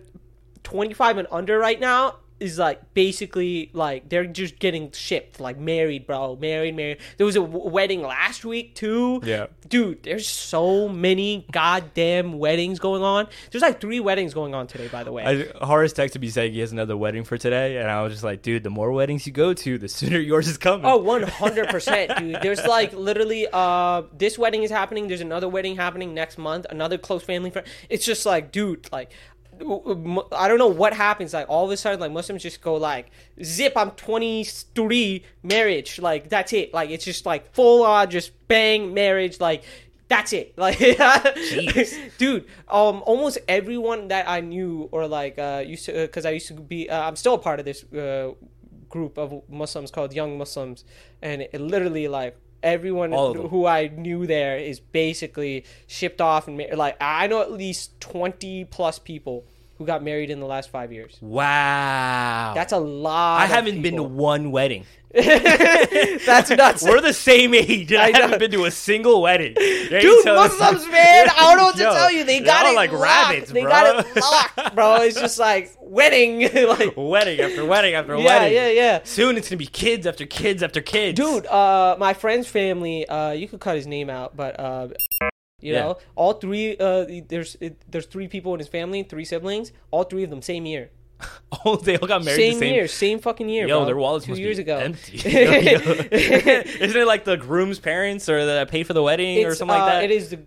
25 0.63 1.17
and 1.19 1.27
under 1.31 1.59
right 1.59 1.79
now 1.79 2.15
is 2.39 2.59
like 2.59 2.93
basically 2.93 3.69
like 3.73 4.09
they're 4.09 4.25
just 4.25 4.59
getting 4.59 4.91
shipped, 4.91 5.39
like 5.39 5.57
married, 5.57 6.05
bro, 6.05 6.35
married, 6.35 6.75
married. 6.75 6.97
There 7.17 7.25
was 7.25 7.35
a 7.35 7.41
w- 7.41 7.67
wedding 7.69 8.01
last 8.01 8.45
week 8.45 8.75
too. 8.75 9.21
Yeah. 9.23 9.47
dude, 9.67 10.03
there's 10.03 10.27
so 10.27 10.87
many 10.87 11.45
goddamn 11.51 12.37
weddings 12.39 12.79
going 12.79 13.03
on. 13.03 13.27
There's 13.51 13.61
like 13.61 13.81
three 13.81 13.99
weddings 13.99 14.33
going 14.33 14.53
on 14.53 14.67
today, 14.67 14.87
by 14.87 15.03
the 15.03 15.11
way. 15.11 15.49
I, 15.59 15.65
Horace 15.65 15.93
texted 15.93 16.21
me 16.21 16.29
saying 16.29 16.53
he 16.53 16.59
has 16.59 16.71
another 16.71 16.95
wedding 16.95 17.23
for 17.23 17.37
today, 17.37 17.77
and 17.77 17.89
I 17.89 18.01
was 18.03 18.13
just 18.13 18.23
like, 18.23 18.41
dude, 18.41 18.63
the 18.63 18.69
more 18.69 18.91
weddings 18.91 19.25
you 19.25 19.33
go 19.33 19.53
to, 19.53 19.77
the 19.77 19.87
sooner 19.89 20.19
yours 20.31 20.47
is 20.47 20.57
coming. 20.57 20.85
Oh, 20.85 20.99
100%, 20.99 22.19
dude. 22.19 22.41
There's 22.41 22.63
like 22.65 22.93
literally 22.93 23.47
uh 23.51 24.03
this 24.15 24.37
wedding 24.37 24.63
is 24.63 24.71
happening, 24.71 25.07
there's 25.07 25.21
another 25.21 25.49
wedding 25.49 25.75
happening 25.75 26.13
next 26.13 26.37
month, 26.37 26.65
another 26.69 26.97
close 26.97 27.23
family 27.23 27.49
friend. 27.49 27.67
It's 27.89 28.05
just 28.05 28.25
like, 28.25 28.51
dude, 28.51 28.91
like 28.91 29.11
I 30.31 30.47
don't 30.47 30.57
know 30.57 30.67
what 30.67 30.93
happens 30.93 31.33
like 31.33 31.47
all 31.49 31.65
of 31.65 31.71
a 31.71 31.77
sudden 31.77 31.99
like 31.99 32.11
Muslims 32.11 32.43
just 32.43 32.61
go 32.61 32.75
like 32.75 33.11
zip 33.43 33.73
I'm 33.75 33.91
23 33.91 35.23
marriage 35.43 35.99
like 35.99 36.29
that's 36.29 36.53
it. 36.53 36.73
Like 36.73 36.89
it's 36.89 37.05
just 37.05 37.25
like 37.25 37.53
full 37.53 37.83
on 37.83 38.09
just 38.09 38.31
bang 38.47 38.93
marriage 38.93 39.39
like 39.39 39.63
that's 40.07 40.33
it. 40.33 40.53
Like 40.57 40.79
dude 42.17 42.45
um 42.67 43.03
almost 43.05 43.37
everyone 43.47 44.07
that 44.09 44.27
I 44.27 44.41
knew 44.41 44.89
or 44.91 45.07
like 45.07 45.37
uh 45.37 45.63
used 45.65 45.85
to 45.85 45.93
because 45.93 46.25
I 46.25 46.31
used 46.31 46.47
to 46.47 46.53
be 46.53 46.89
uh, 46.89 47.01
I'm 47.01 47.15
still 47.15 47.35
a 47.35 47.39
part 47.39 47.59
of 47.59 47.65
this 47.65 47.83
uh 47.93 48.31
group 48.89 49.17
of 49.17 49.41
Muslims 49.49 49.91
called 49.91 50.13
Young 50.13 50.37
Muslims, 50.37 50.83
and 51.21 51.41
it 51.41 51.59
literally 51.59 52.07
like 52.07 52.37
everyone 52.63 53.13
All 53.13 53.31
of 53.31 53.37
them. 53.37 53.47
who 53.49 53.65
I 53.65 53.87
knew 53.87 54.25
there 54.27 54.57
is 54.57 54.79
basically 54.79 55.63
shipped 55.87 56.21
off 56.21 56.47
and 56.47 56.57
ma- 56.57 56.63
like 56.75 56.97
I 57.01 57.27
know 57.27 57.41
at 57.41 57.51
least 57.51 57.99
twenty 57.99 58.65
plus 58.65 58.99
people 58.99 59.45
who 59.77 59.85
got 59.85 60.01
married 60.03 60.29
in 60.31 60.39
the 60.39 60.45
last 60.47 60.69
five 60.71 60.91
years. 60.91 61.17
wow, 61.21 62.53
That's 62.55 62.73
a 62.73 62.79
lot. 62.79 63.41
I 63.41 63.45
haven't 63.45 63.81
been 63.83 63.95
to 63.97 64.03
one 64.03 64.51
wedding. 64.51 64.85
That's 66.25 66.49
nuts. 66.51 66.83
We're 66.83 67.01
the 67.01 67.13
same 67.13 67.53
age. 67.53 67.91
and 67.91 68.01
I, 68.01 68.07
I 68.07 68.21
haven't 68.21 68.39
been 68.39 68.51
to 68.51 68.65
a 68.65 68.71
single 68.71 69.21
wedding. 69.21 69.53
Dude, 69.55 70.25
Muslims, 70.25 70.87
man, 70.91 71.27
I 71.29 71.35
don't 71.39 71.57
know 71.57 71.63
what 71.65 71.75
to 71.77 71.81
Yo, 71.83 71.93
tell 71.93 72.11
you. 72.11 72.23
They 72.23 72.39
got 72.39 72.65
it 72.65 72.75
like 72.75 72.91
locked. 72.91 73.03
rabbits, 73.03 73.51
They 73.51 73.61
bro. 73.61 73.71
got 73.71 74.05
it 74.05 74.15
locked, 74.21 74.75
bro. 74.75 74.95
It's 75.01 75.19
just 75.19 75.39
like 75.39 75.71
wedding, 75.81 76.41
like 76.67 76.93
wedding 76.95 77.39
after 77.39 77.65
wedding 77.65 77.93
after 77.95 78.15
yeah, 78.17 78.25
wedding. 78.25 78.53
Yeah, 78.55 78.67
yeah, 78.67 78.73
yeah. 78.73 78.99
Soon 79.03 79.37
it's 79.37 79.49
gonna 79.49 79.57
be 79.57 79.65
kids 79.67 80.05
after 80.05 80.25
kids 80.25 80.61
after 80.63 80.81
kids. 80.81 81.17
Dude, 81.19 81.45
uh, 81.47 81.95
my 81.99 82.13
friend's 82.13 82.47
family. 82.47 83.07
Uh, 83.07 83.31
you 83.31 83.47
could 83.47 83.59
cut 83.59 83.75
his 83.75 83.87
name 83.87 84.09
out, 84.09 84.35
but 84.35 84.59
uh, 84.59 84.89
you 85.61 85.73
Yeah. 85.73 85.79
know, 85.79 85.97
all 86.15 86.33
three. 86.33 86.77
Uh, 86.77 87.05
there's 87.27 87.55
it, 87.59 87.81
there's 87.89 88.05
three 88.05 88.27
people 88.27 88.53
in 88.53 88.59
his 88.59 88.67
family, 88.67 89.03
three 89.03 89.25
siblings. 89.25 89.71
All 89.91 90.03
three 90.03 90.23
of 90.23 90.29
them 90.29 90.41
same 90.41 90.65
year, 90.65 90.91
oh, 91.65 91.75
they 91.77 91.97
all 91.97 92.07
got 92.07 92.23
married 92.23 92.37
same, 92.37 92.53
the 92.53 92.59
same 92.59 92.73
year, 92.73 92.87
same 92.87 93.19
fucking 93.19 93.49
year. 93.49 93.67
Yo, 93.67 93.79
bro. 93.79 93.85
their 93.85 93.97
wallets 93.97 94.25
two 94.25 94.35
years 94.35 94.59
ago. 94.59 94.77
empty. 94.77 95.17
Yo, 95.29 95.29
yo. 95.31 95.51
Isn't 95.51 97.01
it 97.01 97.07
like 97.07 97.23
the 97.23 97.37
groom's 97.37 97.79
parents 97.79 98.29
or 98.29 98.45
that 98.45 98.69
pay 98.69 98.83
for 98.83 98.93
the 98.93 99.03
wedding 99.03 99.43
or 99.45 99.49
It's, 99.49 99.59
something 99.59 99.77
like 99.77 99.81
uh, 99.83 99.93
that? 99.93 100.03
It 100.03 100.11
is 100.11 100.29
the. 100.29 100.39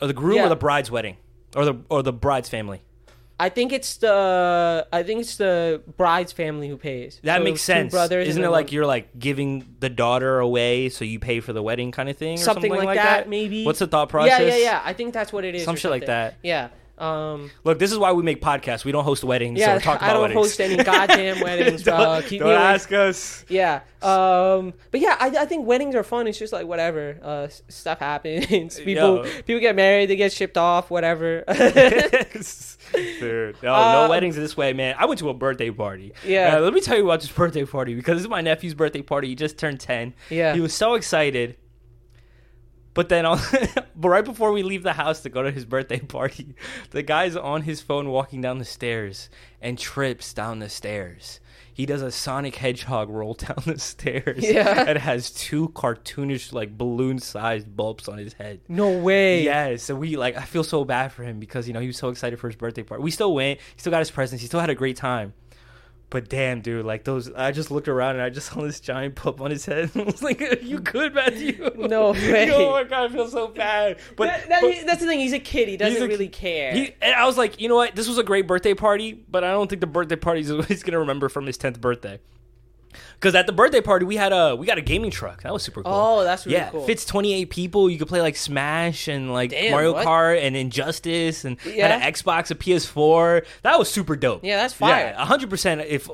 Or 0.00 0.06
the 0.06 0.14
groom 0.14 0.36
yeah. 0.36 0.46
or 0.46 0.48
the 0.48 0.56
bride's 0.56 0.90
wedding, 0.90 1.16
or 1.56 1.64
the 1.64 1.76
or 1.88 2.02
the 2.04 2.12
bride's 2.12 2.48
family. 2.48 2.82
I 3.40 3.48
think 3.50 3.72
it's 3.72 3.96
the. 3.98 4.86
I 4.92 5.02
think 5.02 5.20
it's 5.20 5.36
the 5.36 5.82
bride's 5.96 6.32
family 6.32 6.68
who 6.68 6.76
pays. 6.76 7.20
That 7.22 7.38
So 7.38 7.44
makes 7.44 7.62
sense. 7.62 7.92
Brothers, 7.92 8.28
Isn't 8.28 8.42
it 8.42 8.48
like 8.48 8.66
one- 8.66 8.74
you're 8.74 8.86
like 8.86 9.16
giving 9.18 9.76
the 9.78 9.88
daughter 9.88 10.40
away, 10.40 10.88
so 10.88 11.04
you 11.04 11.18
pay 11.20 11.40
for 11.40 11.52
the 11.52 11.62
wedding 11.62 11.92
kind 11.92 12.08
of 12.08 12.16
thing, 12.16 12.34
or 12.34 12.42
something, 12.42 12.72
like, 12.72 12.96
that, 12.96 13.28
Maybe. 13.28 13.64
What's 13.64 13.78
the 13.78 13.86
thought 13.86 14.08
process? 14.08 14.40
Yeah, 14.40 14.46
yeah, 14.46 14.56
yeah. 14.56 14.82
I 14.84 14.92
think 14.92 15.14
that's 15.14 15.32
what 15.32 15.44
it 15.44 15.54
is. 15.54 15.64
Some 15.64 15.74
or 15.74 15.78
shit 15.78 15.90
like 15.90 16.06
that. 16.06 16.36
Yeah. 16.42 16.68
Um. 17.00 17.50
Look, 17.64 17.78
this 17.78 17.92
is 17.92 17.98
why 17.98 18.12
we 18.12 18.22
make 18.22 18.40
podcasts. 18.42 18.84
We 18.84 18.92
don't 18.92 19.04
host 19.04 19.22
weddings, 19.24 19.58
Yeah. 19.60 19.76
we 19.76 19.82
talk 19.82 19.96
about 19.98 20.10
I 20.10 20.12
don't 20.12 20.22
weddings. 20.22 20.38
host 20.40 20.60
any 20.60 20.76
goddamn 20.82 21.40
weddings, 21.42 21.82
bro. 21.84 21.96
don't 21.96 22.24
Keep 22.26 22.40
don't 22.40 22.48
me 22.48 22.54
away 22.54 22.62
ask 22.64 22.92
us. 22.92 23.44
Yeah. 23.48 23.80
Um. 24.02 24.74
But 24.90 25.00
yeah, 25.00 25.16
I, 25.18 25.28
I 25.38 25.46
think 25.46 25.66
weddings 25.66 25.94
are 25.94 26.02
fun. 26.02 26.26
It's 26.26 26.38
just 26.38 26.52
like 26.52 26.66
whatever. 26.66 27.18
Uh, 27.22 27.48
stuff 27.68 27.98
happens. 28.00 28.46
People 28.80 29.24
Yo. 29.26 29.42
people 29.42 29.60
get 29.60 29.74
married. 29.76 30.10
They 30.10 30.16
get 30.16 30.32
shipped 30.32 30.56
off. 30.58 30.90
Whatever. 30.90 31.44
Dude, 32.92 33.56
no, 33.62 33.74
Uh, 33.74 33.92
no 33.92 34.06
weddings 34.08 34.36
this 34.36 34.56
way, 34.56 34.72
man. 34.72 34.94
I 34.98 35.06
went 35.06 35.18
to 35.20 35.28
a 35.28 35.34
birthday 35.34 35.70
party. 35.70 36.12
Yeah. 36.24 36.56
Uh, 36.56 36.60
let 36.60 36.72
me 36.72 36.80
tell 36.80 36.96
you 36.96 37.04
about 37.04 37.20
this 37.20 37.30
birthday 37.30 37.64
party 37.64 37.94
because 37.94 38.16
this 38.16 38.22
is 38.22 38.28
my 38.28 38.40
nephew's 38.40 38.74
birthday 38.74 39.02
party. 39.02 39.28
He 39.28 39.34
just 39.34 39.58
turned 39.58 39.80
10. 39.80 40.14
Yeah. 40.30 40.54
He 40.54 40.60
was 40.60 40.72
so 40.72 40.94
excited. 40.94 41.56
But 42.98 43.10
then, 43.10 43.26
on, 43.26 43.38
but 43.94 44.08
right 44.08 44.24
before 44.24 44.50
we 44.50 44.64
leave 44.64 44.82
the 44.82 44.92
house 44.92 45.20
to 45.20 45.28
go 45.28 45.44
to 45.44 45.52
his 45.52 45.64
birthday 45.64 46.00
party, 46.00 46.56
the 46.90 47.04
guy's 47.04 47.36
on 47.36 47.62
his 47.62 47.80
phone 47.80 48.08
walking 48.08 48.40
down 48.40 48.58
the 48.58 48.64
stairs 48.64 49.30
and 49.62 49.78
trips 49.78 50.32
down 50.32 50.58
the 50.58 50.68
stairs. 50.68 51.38
He 51.72 51.86
does 51.86 52.02
a 52.02 52.10
Sonic 52.10 52.56
Hedgehog 52.56 53.08
roll 53.08 53.34
down 53.34 53.62
the 53.66 53.78
stairs. 53.78 54.42
Yeah. 54.42 54.84
And 54.84 54.98
has 54.98 55.30
two 55.30 55.68
cartoonish, 55.68 56.52
like 56.52 56.76
balloon 56.76 57.20
sized 57.20 57.76
bulbs 57.76 58.08
on 58.08 58.18
his 58.18 58.32
head. 58.32 58.62
no 58.66 58.90
way. 58.98 59.44
Yeah, 59.44 59.76
so 59.76 59.94
we 59.94 60.16
like 60.16 60.36
I 60.36 60.42
feel 60.42 60.64
so 60.64 60.84
bad 60.84 61.12
for 61.12 61.22
him 61.22 61.38
because 61.38 61.68
you 61.68 61.74
know 61.74 61.80
he 61.80 61.86
was 61.86 61.98
so 61.98 62.08
excited 62.08 62.40
for 62.40 62.48
his 62.48 62.56
birthday 62.56 62.82
party. 62.82 63.04
We 63.04 63.12
still 63.12 63.32
went, 63.32 63.60
he 63.60 63.80
still 63.80 63.92
got 63.92 64.00
his 64.00 64.10
presents, 64.10 64.42
he 64.42 64.48
still 64.48 64.58
had 64.58 64.70
a 64.70 64.74
great 64.74 64.96
time. 64.96 65.34
But 66.10 66.30
damn, 66.30 66.62
dude, 66.62 66.86
like 66.86 67.04
those, 67.04 67.30
I 67.34 67.52
just 67.52 67.70
looked 67.70 67.86
around 67.86 68.14
and 68.16 68.22
I 68.22 68.30
just 68.30 68.46
saw 68.52 68.62
this 68.62 68.80
giant 68.80 69.14
pup 69.14 69.40
on 69.42 69.50
his 69.50 69.66
head. 69.66 69.90
I 69.96 70.02
was 70.04 70.22
like, 70.22 70.40
"Are 70.40 70.56
you 70.58 70.78
good, 70.78 71.14
Matthew?" 71.14 71.70
No 71.76 72.12
way. 72.12 72.50
oh 72.50 72.70
my 72.72 72.84
god, 72.84 73.10
I 73.10 73.14
feel 73.14 73.28
so 73.28 73.48
bad. 73.48 73.98
But, 74.16 74.28
That- 74.28 74.48
that- 74.48 74.60
but 74.62 74.86
that's 74.86 75.00
the 75.00 75.06
thing. 75.06 75.20
He's 75.20 75.34
a 75.34 75.38
kid. 75.38 75.68
He 75.68 75.76
doesn't 75.76 76.02
a- 76.02 76.06
really 76.06 76.28
care. 76.28 76.72
he, 76.72 76.94
and 77.02 77.14
I 77.14 77.26
was 77.26 77.36
like, 77.36 77.60
you 77.60 77.68
know 77.68 77.76
what? 77.76 77.94
This 77.94 78.08
was 78.08 78.16
a 78.18 78.22
great 78.24 78.46
birthday 78.46 78.74
party, 78.74 79.12
but 79.30 79.44
I 79.44 79.50
don't 79.50 79.68
think 79.68 79.80
the 79.80 79.86
birthday 79.86 80.16
party 80.16 80.40
is 80.40 80.52
what 80.52 80.64
he's 80.66 80.82
gonna 80.82 80.98
remember 80.98 81.28
from 81.28 81.44
his 81.46 81.58
tenth 81.58 81.80
birthday. 81.80 82.20
Because 83.14 83.34
at 83.34 83.46
the 83.46 83.52
birthday 83.52 83.80
party 83.80 84.04
we 84.04 84.16
had 84.16 84.32
a 84.32 84.54
we 84.56 84.66
got 84.66 84.78
a 84.78 84.82
gaming 84.82 85.10
truck. 85.10 85.42
That 85.42 85.52
was 85.52 85.62
super 85.62 85.82
cool. 85.82 85.92
Oh, 85.92 86.24
that's 86.24 86.46
really 86.46 86.58
yeah, 86.58 86.70
cool. 86.70 86.84
fits 86.86 87.04
twenty 87.04 87.32
eight 87.34 87.50
people. 87.50 87.88
You 87.90 87.98
could 87.98 88.08
play 88.08 88.20
like 88.20 88.36
Smash 88.36 89.08
and 89.08 89.32
like 89.32 89.50
Damn, 89.50 89.72
Mario 89.72 89.92
what? 89.92 90.06
Kart 90.06 90.40
and 90.42 90.56
Injustice 90.56 91.44
and 91.44 91.56
Yeah. 91.64 91.88
had 91.88 92.02
an 92.02 92.12
Xbox, 92.12 92.50
a 92.50 92.54
PS4. 92.54 93.44
That 93.62 93.78
was 93.78 93.90
super 93.90 94.16
dope. 94.16 94.44
Yeah, 94.44 94.56
that's 94.56 94.74
fire. 94.74 95.14
Yeah, 95.16 95.24
hundred 95.24 95.50
percent. 95.50 95.80
If 95.82 96.08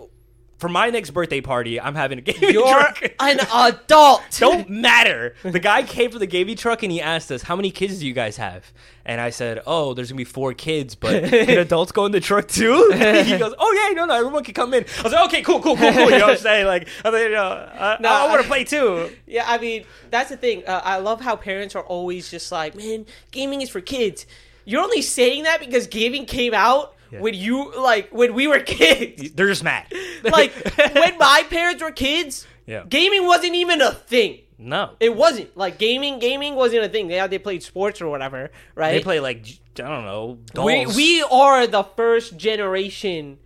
for 0.64 0.70
my 0.70 0.88
next 0.88 1.10
birthday 1.10 1.42
party, 1.42 1.78
I'm 1.78 1.94
having 1.94 2.18
a 2.18 2.22
gaming 2.30 2.54
You're 2.54 2.66
truck. 2.66 3.02
an 3.20 3.38
adult. 3.52 4.22
Don't 4.38 4.70
matter. 4.70 5.34
The 5.42 5.58
guy 5.58 5.82
came 5.82 6.10
for 6.10 6.18
the 6.18 6.26
gaming 6.26 6.56
truck 6.56 6.82
and 6.82 6.90
he 6.90 7.02
asked 7.02 7.30
us, 7.30 7.42
"How 7.42 7.54
many 7.54 7.70
kids 7.70 7.98
do 7.98 8.06
you 8.06 8.14
guys 8.14 8.38
have?" 8.38 8.72
And 9.04 9.20
I 9.20 9.28
said, 9.28 9.60
"Oh, 9.66 9.92
there's 9.92 10.08
gonna 10.10 10.16
be 10.16 10.24
four 10.24 10.54
kids, 10.54 10.94
but 10.94 11.24
can 11.24 11.58
adults 11.58 11.92
go 11.92 12.06
in 12.06 12.12
the 12.12 12.20
truck 12.20 12.48
too?" 12.48 12.90
he 12.92 13.36
goes, 13.36 13.52
"Oh 13.58 13.72
yeah, 13.90 13.94
no, 13.94 14.06
no, 14.06 14.14
everyone 14.14 14.42
can 14.42 14.54
come 14.54 14.72
in." 14.72 14.86
I 15.00 15.02
was 15.02 15.12
like, 15.12 15.26
"Okay, 15.26 15.42
cool, 15.42 15.60
cool, 15.60 15.76
cool, 15.76 15.92
cool." 15.92 16.04
You 16.10 16.18
know 16.18 16.26
what 16.28 16.30
I'm 16.30 16.36
saying? 16.38 16.66
Like, 16.66 16.88
I 17.04 17.10
mean, 17.10 17.22
you 17.24 17.30
know, 17.32 17.42
I, 17.44 17.98
No, 18.00 18.08
I, 18.08 18.26
want 18.28 18.38
I- 18.38 18.42
to 18.42 18.48
play 18.48 18.64
too. 18.64 19.10
Yeah, 19.26 19.44
I 19.46 19.58
mean 19.58 19.84
that's 20.10 20.30
the 20.30 20.38
thing. 20.38 20.62
Uh, 20.66 20.80
I 20.82 20.96
love 20.96 21.20
how 21.20 21.36
parents 21.36 21.74
are 21.76 21.84
always 21.84 22.30
just 22.30 22.50
like, 22.50 22.74
"Man, 22.74 23.04
gaming 23.32 23.60
is 23.60 23.68
for 23.68 23.82
kids." 23.82 24.24
You're 24.64 24.82
only 24.82 25.02
saying 25.02 25.42
that 25.42 25.60
because 25.60 25.86
gaming 25.88 26.24
came 26.24 26.54
out 26.54 26.94
Yeah. 27.14 27.20
when 27.20 27.34
you 27.34 27.72
like 27.80 28.10
when 28.12 28.34
we 28.34 28.46
were 28.46 28.60
kids. 28.60 29.32
They're 29.32 29.48
just 29.48 29.64
mad. 29.64 29.86
like 30.24 30.52
when 30.94 31.16
my 31.30 31.44
parents 31.48 31.82
were 31.82 31.92
kids, 31.92 32.46
Yeah. 32.66 32.84
gaming 32.88 33.24
wasn't 33.26 33.54
even 33.54 33.80
a 33.80 33.92
thing. 33.92 34.40
no, 34.58 34.90
It 35.00 35.14
wasn't 35.16 35.56
like 35.56 35.78
gaming. 35.78 36.18
Gaming 36.18 36.54
wasn't 36.54 36.82
a 36.84 36.88
thing. 36.88 37.08
They 37.08 37.24
they 37.28 37.38
played 37.38 37.62
sports 37.62 38.00
or 38.02 38.08
whatever, 38.08 38.50
right? 38.74 38.92
they 38.92 39.00
play 39.02 39.20
like 39.20 39.46
I 39.78 39.82
don't 39.88 40.04
know 40.04 40.38
we 40.64 40.84
dolls. 40.84 40.96
we 40.96 41.22
are 41.22 41.66
the 41.66 41.82
first 41.96 42.36
generation 42.36 43.38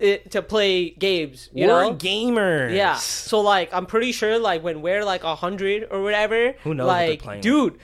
uh, 0.00 0.16
to 0.30 0.40
play 0.42 0.90
games. 0.90 1.48
You 1.52 1.66
We're 1.68 1.82
know? 1.90 1.94
gamers. 1.94 2.74
Yeah. 2.74 2.96
So 2.96 3.40
like 3.40 3.72
I'm 3.74 3.86
pretty 3.86 4.12
sure 4.12 4.38
like 4.38 4.62
when 4.64 4.82
we're 4.82 5.04
like 5.04 5.22
a 5.24 5.34
hundred 5.34 5.86
or 5.90 6.02
whatever, 6.02 6.54
Who 6.64 6.74
knows 6.74 6.86
what 6.86 7.08
like 7.08 7.22
playing? 7.22 7.42
dude, 7.42 7.78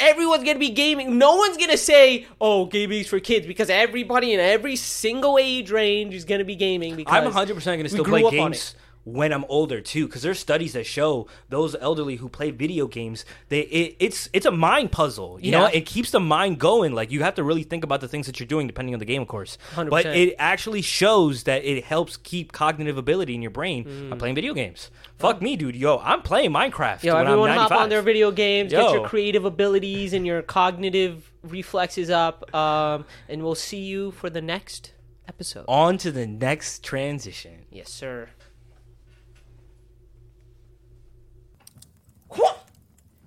everyone's 0.00 0.44
gonna 0.44 0.58
be 0.58 0.70
gaming. 0.70 1.18
No 1.18 1.36
one's 1.36 1.56
gonna 1.56 1.76
say, 1.76 2.26
"Oh, 2.40 2.64
gaming's 2.66 3.06
for 3.06 3.20
kids," 3.20 3.46
because 3.46 3.70
everybody 3.70 4.32
in 4.32 4.40
every 4.40 4.76
single 4.76 5.38
age 5.38 5.70
range 5.70 6.14
is 6.14 6.24
gonna 6.24 6.44
be 6.44 6.56
gaming. 6.56 6.96
Because 6.96 7.14
I'm 7.14 7.24
100 7.24 7.54
percent 7.54 7.82
we 7.82 7.88
still 7.88 8.04
play 8.04 8.28
games 8.30 8.74
when 9.12 9.32
I'm 9.32 9.44
older 9.48 9.80
too, 9.80 10.06
because 10.06 10.22
there's 10.22 10.38
studies 10.38 10.72
that 10.74 10.86
show 10.86 11.26
those 11.48 11.74
elderly 11.80 12.16
who 12.16 12.28
play 12.28 12.50
video 12.50 12.86
games, 12.86 13.24
they 13.48 13.60
it, 13.60 13.96
it's 13.98 14.28
it's 14.32 14.46
a 14.46 14.50
mind 14.50 14.92
puzzle. 14.92 15.38
You 15.40 15.52
know, 15.52 15.66
it 15.66 15.86
keeps 15.86 16.10
the 16.10 16.20
mind 16.20 16.58
going. 16.58 16.94
Like 16.94 17.10
you 17.10 17.22
have 17.22 17.34
to 17.36 17.42
really 17.44 17.62
think 17.62 17.84
about 17.84 18.00
the 18.00 18.08
things 18.08 18.26
that 18.26 18.38
you're 18.40 18.46
doing, 18.46 18.66
depending 18.66 18.94
on 18.94 18.98
the 18.98 19.04
game, 19.04 19.22
of 19.22 19.28
course. 19.28 19.58
100%. 19.74 19.90
But 19.90 20.06
it 20.06 20.34
actually 20.38 20.82
shows 20.82 21.44
that 21.44 21.64
it 21.64 21.84
helps 21.84 22.16
keep 22.16 22.52
cognitive 22.52 22.96
ability 22.98 23.34
in 23.34 23.42
your 23.42 23.50
brain 23.50 23.84
Mm. 23.84 24.10
by 24.10 24.16
playing 24.16 24.34
video 24.34 24.54
games. 24.54 24.90
Fuck 25.18 25.40
me, 25.42 25.56
dude. 25.56 25.76
Yo, 25.76 25.98
I'm 25.98 26.22
playing 26.22 26.50
Minecraft. 26.50 27.02
Yo, 27.02 27.16
everyone 27.16 27.50
I'm 27.50 27.58
hop 27.58 27.72
on 27.72 27.88
their 27.88 28.02
video 28.02 28.30
games, 28.30 28.72
Yo. 28.72 28.82
get 28.82 28.92
your 28.92 29.06
creative 29.08 29.44
abilities 29.44 30.12
and 30.12 30.26
your 30.26 30.42
cognitive 30.42 31.30
reflexes 31.42 32.10
up, 32.10 32.54
um, 32.54 33.04
and 33.28 33.42
we'll 33.42 33.54
see 33.54 33.80
you 33.80 34.10
for 34.12 34.28
the 34.30 34.40
next 34.42 34.92
episode. 35.28 35.64
On 35.68 35.96
to 35.98 36.10
the 36.10 36.26
next 36.26 36.82
transition. 36.82 37.64
Yes, 37.70 37.90
sir. 37.90 38.28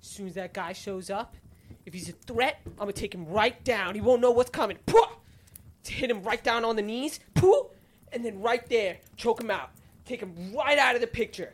As 0.00 0.03
soon 0.14 0.26
as 0.26 0.34
that 0.34 0.54
guy 0.54 0.72
shows 0.72 1.10
up, 1.10 1.36
if 1.86 1.92
he's 1.92 2.08
a 2.08 2.12
threat, 2.12 2.60
I'm 2.64 2.74
gonna 2.78 2.92
take 2.92 3.14
him 3.14 3.26
right 3.26 3.62
down. 3.64 3.94
He 3.94 4.00
won't 4.00 4.20
know 4.20 4.30
what's 4.30 4.50
coming. 4.50 4.78
Pwah! 4.86 5.08
Hit 5.86 6.10
him 6.10 6.22
right 6.22 6.42
down 6.42 6.64
on 6.64 6.76
the 6.76 6.82
knees, 6.82 7.20
Pwah! 7.34 7.70
and 8.12 8.24
then 8.24 8.40
right 8.40 8.66
there, 8.68 8.98
choke 9.16 9.40
him 9.40 9.50
out. 9.50 9.70
Take 10.06 10.20
him 10.20 10.34
right 10.54 10.78
out 10.78 10.94
of 10.94 11.00
the 11.00 11.06
picture. 11.06 11.52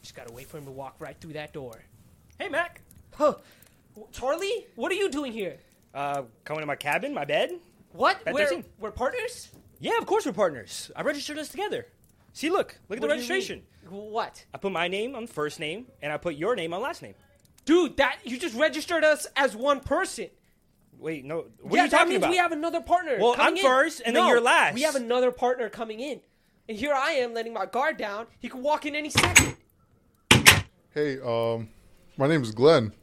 Just 0.00 0.14
gotta 0.14 0.32
wait 0.32 0.46
for 0.46 0.58
him 0.58 0.64
to 0.64 0.70
walk 0.70 0.96
right 0.98 1.16
through 1.20 1.34
that 1.34 1.52
door. 1.52 1.82
Hey, 2.38 2.48
Mac. 2.48 2.80
Huh. 3.14 3.34
Charlie, 4.12 4.66
what 4.76 4.92
are 4.92 4.94
you 4.94 5.10
doing 5.10 5.32
here? 5.32 5.58
Uh, 5.92 6.22
coming 6.44 6.60
to 6.60 6.66
my 6.66 6.76
cabin, 6.76 7.12
my 7.12 7.24
bed. 7.24 7.52
What? 7.92 8.24
Bed 8.24 8.34
We're, 8.34 8.62
we're 8.78 8.90
partners? 8.90 9.48
Yeah, 9.80 9.98
of 9.98 10.06
course 10.06 10.24
we're 10.24 10.32
partners. 10.32 10.90
I 10.94 11.02
registered 11.02 11.38
us 11.38 11.48
together. 11.48 11.86
See, 12.32 12.50
look, 12.50 12.78
look 12.88 12.98
at 12.98 13.00
the 13.00 13.08
What 13.08 13.14
do 13.16 13.22
you 13.22 13.28
registration. 13.28 13.62
What? 13.88 14.44
I 14.54 14.58
put 14.58 14.70
my 14.70 14.86
name 14.86 15.16
on 15.16 15.26
first 15.26 15.58
name, 15.58 15.86
and 16.02 16.12
I 16.12 16.16
put 16.18 16.36
your 16.36 16.54
name 16.54 16.72
on 16.72 16.82
last 16.82 17.02
name. 17.02 17.14
Dude, 17.68 17.98
that 17.98 18.20
you 18.24 18.38
just 18.38 18.56
registered 18.56 19.04
us 19.04 19.26
as 19.36 19.54
one 19.54 19.80
person. 19.80 20.28
Wait, 20.98 21.22
no. 21.22 21.48
What 21.60 21.74
yeah, 21.74 21.82
are 21.82 21.84
you 21.84 21.90
that 21.90 21.96
talking 21.98 22.08
means 22.08 22.22
about? 22.22 22.30
we 22.30 22.38
have 22.38 22.50
another 22.50 22.80
partner. 22.80 23.18
Well, 23.20 23.34
coming 23.34 23.46
I'm 23.46 23.56
in. 23.58 23.62
first, 23.62 24.00
and 24.06 24.16
then 24.16 24.26
you're 24.26 24.40
last. 24.40 24.74
We 24.74 24.80
have 24.82 24.96
another 24.96 25.30
partner 25.30 25.68
coming 25.68 26.00
in, 26.00 26.22
and 26.66 26.78
here 26.78 26.94
I 26.94 27.10
am 27.10 27.34
letting 27.34 27.52
my 27.52 27.66
guard 27.66 27.98
down. 27.98 28.26
He 28.38 28.48
could 28.48 28.62
walk 28.62 28.86
in 28.86 28.96
any 28.96 29.10
second. 29.10 29.58
Hey, 30.94 31.20
um, 31.20 31.68
my 32.16 32.26
name 32.26 32.42
is 32.42 32.52
Glenn. 32.52 32.94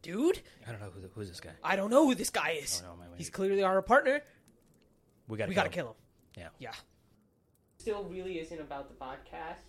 Dude, 0.00 0.40
I 0.66 0.70
don't 0.70 0.80
know 0.80 0.88
who, 0.94 1.02
who's 1.14 1.28
this 1.28 1.40
guy. 1.40 1.50
I 1.62 1.76
don't 1.76 1.90
know 1.90 2.06
who 2.06 2.14
this 2.14 2.30
guy 2.30 2.52
is. 2.52 2.82
Oh, 2.82 2.94
no, 2.94 3.00
wait, 3.02 3.10
wait. 3.10 3.18
He's 3.18 3.28
clearly 3.28 3.62
our 3.62 3.82
partner. 3.82 4.22
We 5.28 5.36
gotta. 5.36 5.50
We 5.50 5.54
gotta 5.54 5.68
kill 5.68 5.88
him. 5.88 5.94
Yeah. 6.38 6.48
Yeah. 6.58 6.72
Still, 7.76 8.04
really 8.04 8.38
isn't 8.38 8.60
about 8.62 8.88
the 8.88 8.94
podcast 8.94 9.66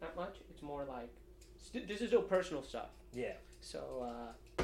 that 0.00 0.16
much. 0.16 0.38
It's 0.48 0.62
more 0.62 0.86
like 0.86 1.10
st- 1.10 1.27
this 1.72 2.00
is 2.00 2.12
all 2.12 2.22
personal 2.22 2.62
stuff. 2.62 2.88
Yeah. 3.12 3.32
So 3.60 4.06
uh, 4.58 4.62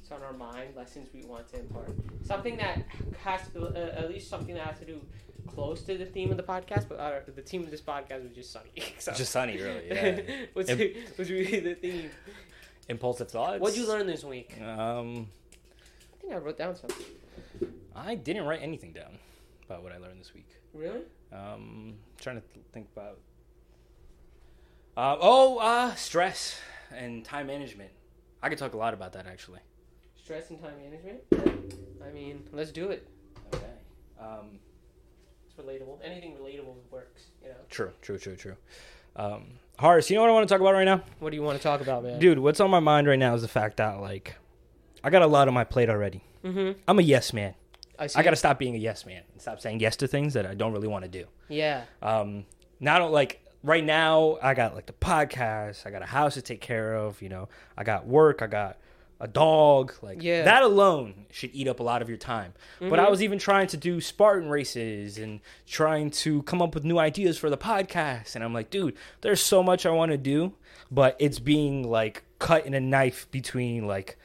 it's 0.00 0.10
on 0.10 0.22
our 0.22 0.32
mind, 0.32 0.74
lessons 0.76 1.08
we 1.14 1.24
want 1.24 1.48
to 1.52 1.60
impart. 1.60 1.90
Something 2.24 2.56
that 2.56 2.82
has 3.22 3.40
to, 3.54 3.66
uh, 3.66 4.00
at 4.00 4.08
least 4.08 4.28
something 4.28 4.54
that 4.54 4.66
has 4.66 4.78
to 4.80 4.84
do 4.84 5.00
close 5.46 5.82
to 5.82 5.96
the 5.98 6.06
theme 6.06 6.30
of 6.30 6.36
the 6.36 6.42
podcast, 6.42 6.88
but 6.88 6.98
uh, 6.98 7.20
the 7.34 7.42
theme 7.42 7.62
of 7.62 7.70
this 7.70 7.80
podcast 7.80 8.22
was 8.22 8.32
just 8.32 8.52
sunny. 8.52 8.70
so. 8.98 9.12
Just 9.12 9.32
sunny, 9.32 9.56
really. 9.60 9.88
Yeah. 9.88 10.20
what's, 10.52 10.70
Im- 10.70 10.94
what's 11.16 11.30
really 11.30 11.60
the 11.60 11.74
theme? 11.74 12.10
Impulsive 12.88 13.30
thoughts. 13.30 13.60
What'd 13.60 13.78
you 13.78 13.86
learn 13.88 14.06
this 14.06 14.24
week? 14.24 14.60
Um, 14.60 15.28
I 16.12 16.20
think 16.20 16.32
I 16.32 16.36
wrote 16.38 16.58
down 16.58 16.76
something. 16.76 17.06
I 17.94 18.14
didn't 18.14 18.44
write 18.44 18.62
anything 18.62 18.92
down 18.92 19.18
about 19.66 19.82
what 19.82 19.92
I 19.92 19.98
learned 19.98 20.20
this 20.20 20.34
week. 20.34 20.48
Really? 20.74 21.02
Um, 21.32 21.94
trying 22.20 22.36
to 22.36 22.42
th- 22.42 22.64
think 22.72 22.88
about. 22.96 23.18
Uh, 24.96 25.16
oh, 25.20 25.58
uh, 25.58 25.94
stress 25.94 26.58
and 26.94 27.24
time 27.24 27.46
management. 27.46 27.90
I 28.42 28.48
could 28.48 28.58
talk 28.58 28.74
a 28.74 28.76
lot 28.76 28.94
about 28.94 29.12
that 29.14 29.26
actually. 29.26 29.60
Stress 30.22 30.50
and 30.50 30.60
time 30.60 30.74
management. 30.82 31.20
I 32.06 32.12
mean, 32.12 32.44
let's 32.52 32.70
do 32.70 32.90
it. 32.90 33.06
Okay. 33.54 33.64
Um, 34.20 34.58
It's 35.46 35.54
relatable. 35.58 35.98
Anything 36.04 36.36
relatable 36.36 36.74
works. 36.90 37.26
You 37.42 37.48
know. 37.50 37.54
true, 37.68 37.92
true, 38.02 38.18
true, 38.18 38.36
true. 38.36 38.56
Um, 39.16 39.52
Horace, 39.78 40.10
you 40.10 40.16
know 40.16 40.22
what 40.22 40.30
I 40.30 40.34
want 40.34 40.48
to 40.48 40.52
talk 40.52 40.60
about 40.60 40.74
right 40.74 40.84
now, 40.84 41.02
What 41.18 41.30
do 41.30 41.36
you 41.36 41.42
want 41.42 41.56
to 41.58 41.62
talk 41.62 41.80
about, 41.80 42.02
man? 42.04 42.18
dude? 42.18 42.38
What's 42.38 42.60
on 42.60 42.70
my 42.70 42.80
mind 42.80 43.06
right 43.06 43.18
now 43.18 43.34
is 43.34 43.42
the 43.42 43.48
fact 43.48 43.78
that 43.78 44.00
like, 44.00 44.36
I 45.02 45.10
got 45.10 45.22
a 45.22 45.26
lot 45.26 45.48
on 45.48 45.54
my 45.54 45.64
plate 45.64 45.88
already. 45.88 46.22
Mm-hmm. 46.44 46.78
I'm 46.86 46.98
a 46.98 47.02
yes 47.02 47.32
man. 47.32 47.54
I 47.98 48.06
see. 48.06 48.18
I 48.18 48.22
got 48.22 48.30
to 48.30 48.36
stop 48.36 48.58
being 48.58 48.74
a 48.74 48.78
yes 48.78 49.04
man 49.04 49.22
and 49.32 49.40
stop 49.40 49.60
saying 49.60 49.80
yes 49.80 49.96
to 49.96 50.06
things 50.06 50.34
that 50.34 50.46
I 50.46 50.54
don't 50.54 50.72
really 50.72 50.88
want 50.88 51.04
to 51.04 51.10
do. 51.10 51.26
Yeah. 51.48 51.84
um 52.02 52.44
not 52.78 53.10
like 53.10 53.44
right 53.62 53.84
now 53.84 54.38
i 54.42 54.54
got 54.54 54.74
like 54.74 54.86
the 54.86 54.92
podcast 54.92 55.86
i 55.86 55.90
got 55.90 56.02
a 56.02 56.06
house 56.06 56.34
to 56.34 56.42
take 56.42 56.60
care 56.60 56.94
of 56.94 57.20
you 57.20 57.28
know 57.28 57.48
i 57.76 57.84
got 57.84 58.06
work 58.06 58.40
i 58.42 58.46
got 58.46 58.78
a 59.22 59.28
dog 59.28 59.92
like 60.00 60.22
Yeah. 60.22 60.44
that 60.44 60.62
alone 60.62 61.26
should 61.30 61.50
eat 61.52 61.68
up 61.68 61.78
a 61.80 61.82
lot 61.82 62.00
of 62.00 62.08
your 62.08 62.16
time 62.16 62.54
but 62.80 62.98
i 62.98 63.08
was 63.10 63.22
even 63.22 63.38
trying 63.38 63.66
to 63.68 63.76
do 63.76 64.00
spartan 64.00 64.48
races 64.48 65.18
and 65.18 65.40
trying 65.66 66.10
to 66.10 66.42
come 66.44 66.62
up 66.62 66.74
with 66.74 66.84
new 66.84 66.98
ideas 66.98 67.36
for 67.36 67.50
the 67.50 67.58
podcast 67.58 68.34
and 68.34 68.42
i'm 68.42 68.54
like 68.54 68.70
dude 68.70 68.96
there's 69.20 69.42
so 69.42 69.62
much 69.62 69.84
i 69.84 69.90
want 69.90 70.10
to 70.10 70.16
do 70.16 70.54
but 70.90 71.16
it's 71.18 71.38
being 71.38 71.86
like 71.88 72.24
cut 72.38 72.64
in 72.64 72.72
a 72.72 72.80
knife 72.80 73.30
between 73.30 73.86
like 73.86 74.16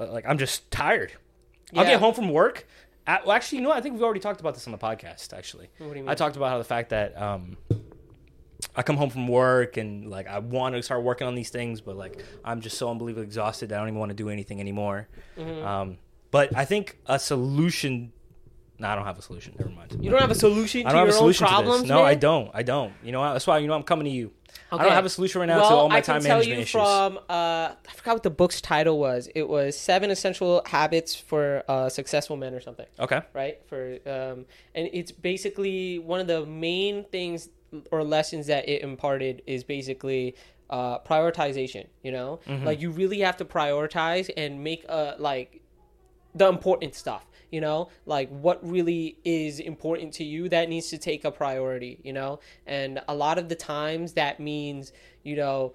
uh, 0.00 0.10
like 0.10 0.24
i'm 0.26 0.38
just 0.38 0.70
tired 0.70 1.12
i'll 1.76 1.84
get 1.84 2.00
home 2.00 2.14
from 2.14 2.30
work 2.30 2.66
well, 3.04 3.32
actually, 3.32 3.58
you 3.58 3.62
know, 3.62 3.70
what? 3.70 3.78
I 3.78 3.80
think 3.80 3.94
we've 3.94 4.02
already 4.04 4.20
talked 4.20 4.40
about 4.40 4.54
this 4.54 4.64
on 4.68 4.70
the 4.70 4.78
podcast. 4.78 5.32
Actually, 5.36 5.68
What 5.78 5.92
do 5.94 5.98
you 5.98 6.04
I 6.08 6.14
talked 6.14 6.36
about 6.36 6.50
how 6.50 6.58
the 6.58 6.62
fact 6.64 6.90
that 6.90 7.20
um, 7.20 7.56
I 8.74 8.82
come 8.82 8.96
home 8.96 9.10
from 9.10 9.28
work 9.28 9.76
and 9.76 10.08
like 10.08 10.26
I 10.26 10.38
want 10.38 10.74
to 10.74 10.82
start 10.82 11.02
working 11.02 11.26
on 11.26 11.34
these 11.34 11.50
things, 11.50 11.80
but 11.80 11.96
like 11.96 12.24
I'm 12.44 12.60
just 12.60 12.78
so 12.78 12.90
unbelievably 12.90 13.24
exhausted 13.24 13.68
that 13.68 13.76
I 13.76 13.78
don't 13.78 13.88
even 13.88 13.98
want 13.98 14.10
to 14.10 14.14
do 14.16 14.28
anything 14.28 14.60
anymore. 14.60 15.08
Mm-hmm. 15.36 15.66
Um, 15.66 15.98
but 16.30 16.56
I 16.56 16.64
think 16.64 16.98
a 17.06 17.18
solution. 17.18 18.12
No, 18.78 18.88
I 18.88 18.94
don't 18.96 19.04
have 19.04 19.18
a 19.18 19.22
solution. 19.22 19.54
Never 19.58 19.70
mind. 19.70 19.96
You 20.00 20.10
don't 20.10 20.20
have 20.20 20.30
a 20.30 20.34
solution 20.34 20.82
to 20.82 20.88
I 20.88 20.92
don't 20.92 21.00
your 21.00 21.06
have 21.06 21.14
a 21.14 21.18
solution 21.18 21.46
problems, 21.46 21.76
to 21.76 21.82
this. 21.82 21.88
No, 21.88 21.98
man? 21.98 22.04
I 22.06 22.14
don't. 22.14 22.50
I 22.52 22.62
don't. 22.62 22.92
You 23.04 23.12
know, 23.12 23.22
that's 23.32 23.46
why 23.46 23.58
you 23.58 23.68
know 23.68 23.74
I'm 23.74 23.82
coming 23.82 24.06
to 24.06 24.10
you. 24.10 24.32
I 24.70 24.82
don't 24.82 24.92
have 24.92 25.04
a 25.04 25.10
solution 25.10 25.40
right 25.40 25.46
now 25.46 25.60
well, 25.60 25.68
to 25.68 25.74
all 25.74 25.88
my 25.88 25.98
I 25.98 26.00
time 26.00 26.20
can 26.20 26.24
tell 26.24 26.36
management 26.38 26.56
you 26.56 26.62
issues. 26.62 26.80
from 26.80 27.18
uh, 27.28 27.74
I 27.88 27.92
forgot 27.94 28.14
what 28.14 28.22
the 28.22 28.30
book's 28.30 28.60
title 28.60 28.98
was. 28.98 29.28
It 29.34 29.48
was 29.48 29.76
Seven 29.76 30.10
Essential 30.10 30.62
Habits 30.66 31.14
for 31.14 31.62
uh, 31.68 31.88
Successful 31.90 32.36
Men 32.36 32.54
or 32.54 32.60
something, 32.60 32.86
okay. 32.98 33.20
right? 33.34 33.58
For 33.66 33.98
um, 34.06 34.46
and 34.74 34.88
it's 34.92 35.12
basically 35.12 35.98
one 35.98 36.20
of 36.20 36.26
the 36.26 36.46
main 36.46 37.04
things 37.04 37.50
or 37.90 38.04
lessons 38.04 38.46
that 38.46 38.68
it 38.68 38.82
imparted 38.82 39.42
is 39.46 39.64
basically 39.64 40.34
uh, 40.70 40.98
prioritization. 41.00 41.86
You 42.02 42.12
know, 42.12 42.40
Mm-hmm. 42.46 42.66
like 42.66 42.80
you 42.80 42.90
really 42.90 43.20
have 43.20 43.36
to 43.38 43.44
prioritize 43.44 44.30
and 44.36 44.62
make 44.62 44.84
a 44.88 45.16
like 45.18 45.60
the 46.34 46.48
important 46.48 46.94
stuff 46.94 47.26
you 47.50 47.60
know 47.60 47.90
like 48.06 48.30
what 48.30 48.58
really 48.66 49.18
is 49.22 49.60
important 49.60 50.14
to 50.14 50.24
you 50.24 50.48
that 50.48 50.70
needs 50.70 50.88
to 50.88 50.96
take 50.96 51.26
a 51.26 51.30
priority 51.30 52.00
you 52.02 52.10
know 52.10 52.40
and 52.66 53.02
a 53.06 53.14
lot 53.14 53.36
of 53.36 53.50
the 53.50 53.54
times 53.54 54.14
that 54.14 54.40
means 54.40 54.92
you 55.24 55.36
know 55.36 55.74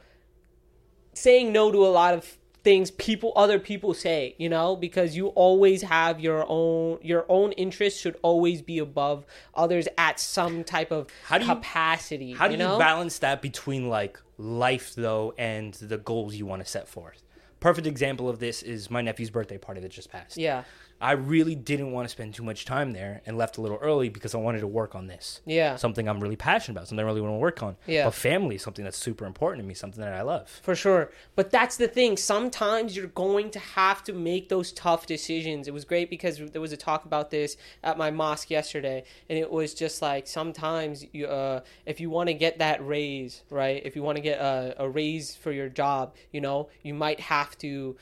saying 1.14 1.52
no 1.54 1.72
to 1.72 1.86
a 1.86 1.94
lot 2.02 2.16
of 2.16 2.38
things 2.68 2.92
people 2.92 3.32
other 3.38 3.60
people 3.60 3.94
say 3.94 4.36
you 4.38 4.50
know 4.50 4.76
because 4.76 5.16
you 5.16 5.28
always 5.28 5.82
have 5.84 6.20
your 6.20 6.44
own 6.50 7.00
your 7.02 7.26
own 7.30 7.54
interests 7.54 7.98
should 7.98 8.18
always 8.24 8.62
be 8.62 8.78
above 8.80 9.26
others 9.56 9.88
at 9.98 10.20
some 10.20 10.66
type 10.66 10.92
of 10.92 11.08
How 11.24 11.38
do 11.38 11.46
you- 11.46 11.54
capacity 11.56 12.34
How 12.34 12.48
do 12.48 12.54
you, 12.56 12.58
know 12.58 12.78
balance 12.78 13.20
that 13.20 13.42
between 13.42 13.88
like 13.88 14.20
life 14.38 14.96
though 14.96 15.34
and 15.38 15.74
the 15.76 15.98
goals 15.98 16.36
you 16.36 16.46
want 16.46 16.62
to 16.62 16.70
set 16.70 16.90
forth? 16.90 17.24
Perfect 17.62 17.88
example 17.88 18.28
of 18.30 18.40
this 18.40 18.62
is 18.64 18.92
my 18.92 19.02
nephew's 19.02 19.30
birthday 19.30 19.58
party 19.58 19.80
that 19.82 19.90
just 19.92 20.12
passed. 20.12 20.36
yeah 20.38 20.64
I 21.00 21.12
really 21.12 21.54
didn't 21.54 21.92
want 21.92 22.06
to 22.08 22.10
spend 22.10 22.34
too 22.34 22.44
much 22.44 22.66
time 22.66 22.92
there 22.92 23.22
and 23.26 23.38
left 23.38 23.58
a 23.58 23.62
little 23.62 23.78
early 23.78 24.10
because 24.10 24.34
I 24.34 24.40
wanted 24.40 24.62
to 24.62 24.68
work 24.68 24.96
on 24.96 25.08
this. 25.08 25.42
Yeah. 25.46 25.76
Something 25.76 26.10
I'm 26.10 26.20
really 26.20 26.36
passionate 26.36 26.76
about, 26.78 26.88
something 26.88 27.04
I 27.04 27.08
really 27.08 27.22
want 27.22 27.34
to 27.34 27.38
work 27.38 27.62
on. 27.62 27.78
Yeah. 27.86 28.06
But 28.06 28.16
family 28.16 28.56
is 28.56 28.64
something 28.64 28.84
that's 28.84 28.98
super 28.98 29.26
important 29.26 29.64
to 29.64 29.68
me, 29.68 29.76
something 29.76 30.02
that 30.02 30.14
I 30.14 30.24
love. 30.24 30.50
For 30.64 30.76
sure. 30.76 31.12
But 31.36 31.52
that's 31.52 31.78
the 31.78 31.88
thing. 31.88 32.18
Sometimes 32.18 32.96
you're 32.96 33.08
going 33.08 33.52
to 33.52 33.60
have 33.60 34.04
to 34.06 34.14
make 34.14 34.50
those 34.50 34.72
tough 34.72 35.06
decisions. 35.06 35.68
It 35.68 35.74
was 35.74 35.86
great 35.86 36.10
because 36.10 36.40
there 36.52 36.62
was 36.62 36.72
a 36.72 36.78
talk 36.78 37.06
about 37.06 37.30
this 37.30 37.58
at 37.84 37.98
my 37.98 38.10
mosque 38.10 38.50
yesterday. 38.50 39.04
And 39.30 39.38
it 39.38 39.52
was 39.52 39.76
just 39.76 40.02
like 40.02 40.26
sometimes 40.26 41.06
you, 41.12 41.28
uh, 41.28 41.62
if 41.86 42.00
you 42.00 42.10
want 42.10 42.28
to 42.28 42.34
get 42.34 42.58
that 42.58 42.86
raise, 42.86 43.44
right? 43.52 43.82
If 43.86 43.96
you 43.96 44.02
want 44.02 44.16
to 44.16 44.22
get 44.22 44.40
a, 44.40 44.76
a 44.80 44.90
raise 44.90 45.36
for 45.36 45.52
your 45.52 45.70
job, 45.70 46.16
you 46.32 46.42
know, 46.42 46.70
you 46.82 46.96
might 46.96 47.20
have 47.20 47.56
to 47.60 47.96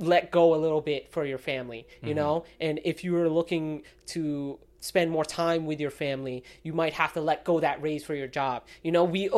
let 0.00 0.30
go 0.30 0.54
a 0.54 0.56
little 0.56 0.80
bit 0.80 1.12
for 1.12 1.24
your 1.24 1.38
family, 1.38 1.86
you 2.02 2.08
mm-hmm. 2.08 2.16
know? 2.16 2.44
And 2.60 2.80
if 2.84 3.04
you 3.04 3.16
are 3.16 3.28
looking 3.28 3.82
to 4.06 4.58
spend 4.80 5.10
more 5.10 5.24
time 5.24 5.66
with 5.66 5.78
your 5.78 5.90
family, 5.90 6.42
you 6.62 6.72
might 6.72 6.94
have 6.94 7.12
to 7.12 7.20
let 7.20 7.44
go 7.44 7.60
that 7.60 7.82
raise 7.82 8.02
for 8.02 8.14
your 8.14 8.26
job. 8.26 8.64
You 8.82 8.92
know, 8.92 9.04
we 9.04 9.28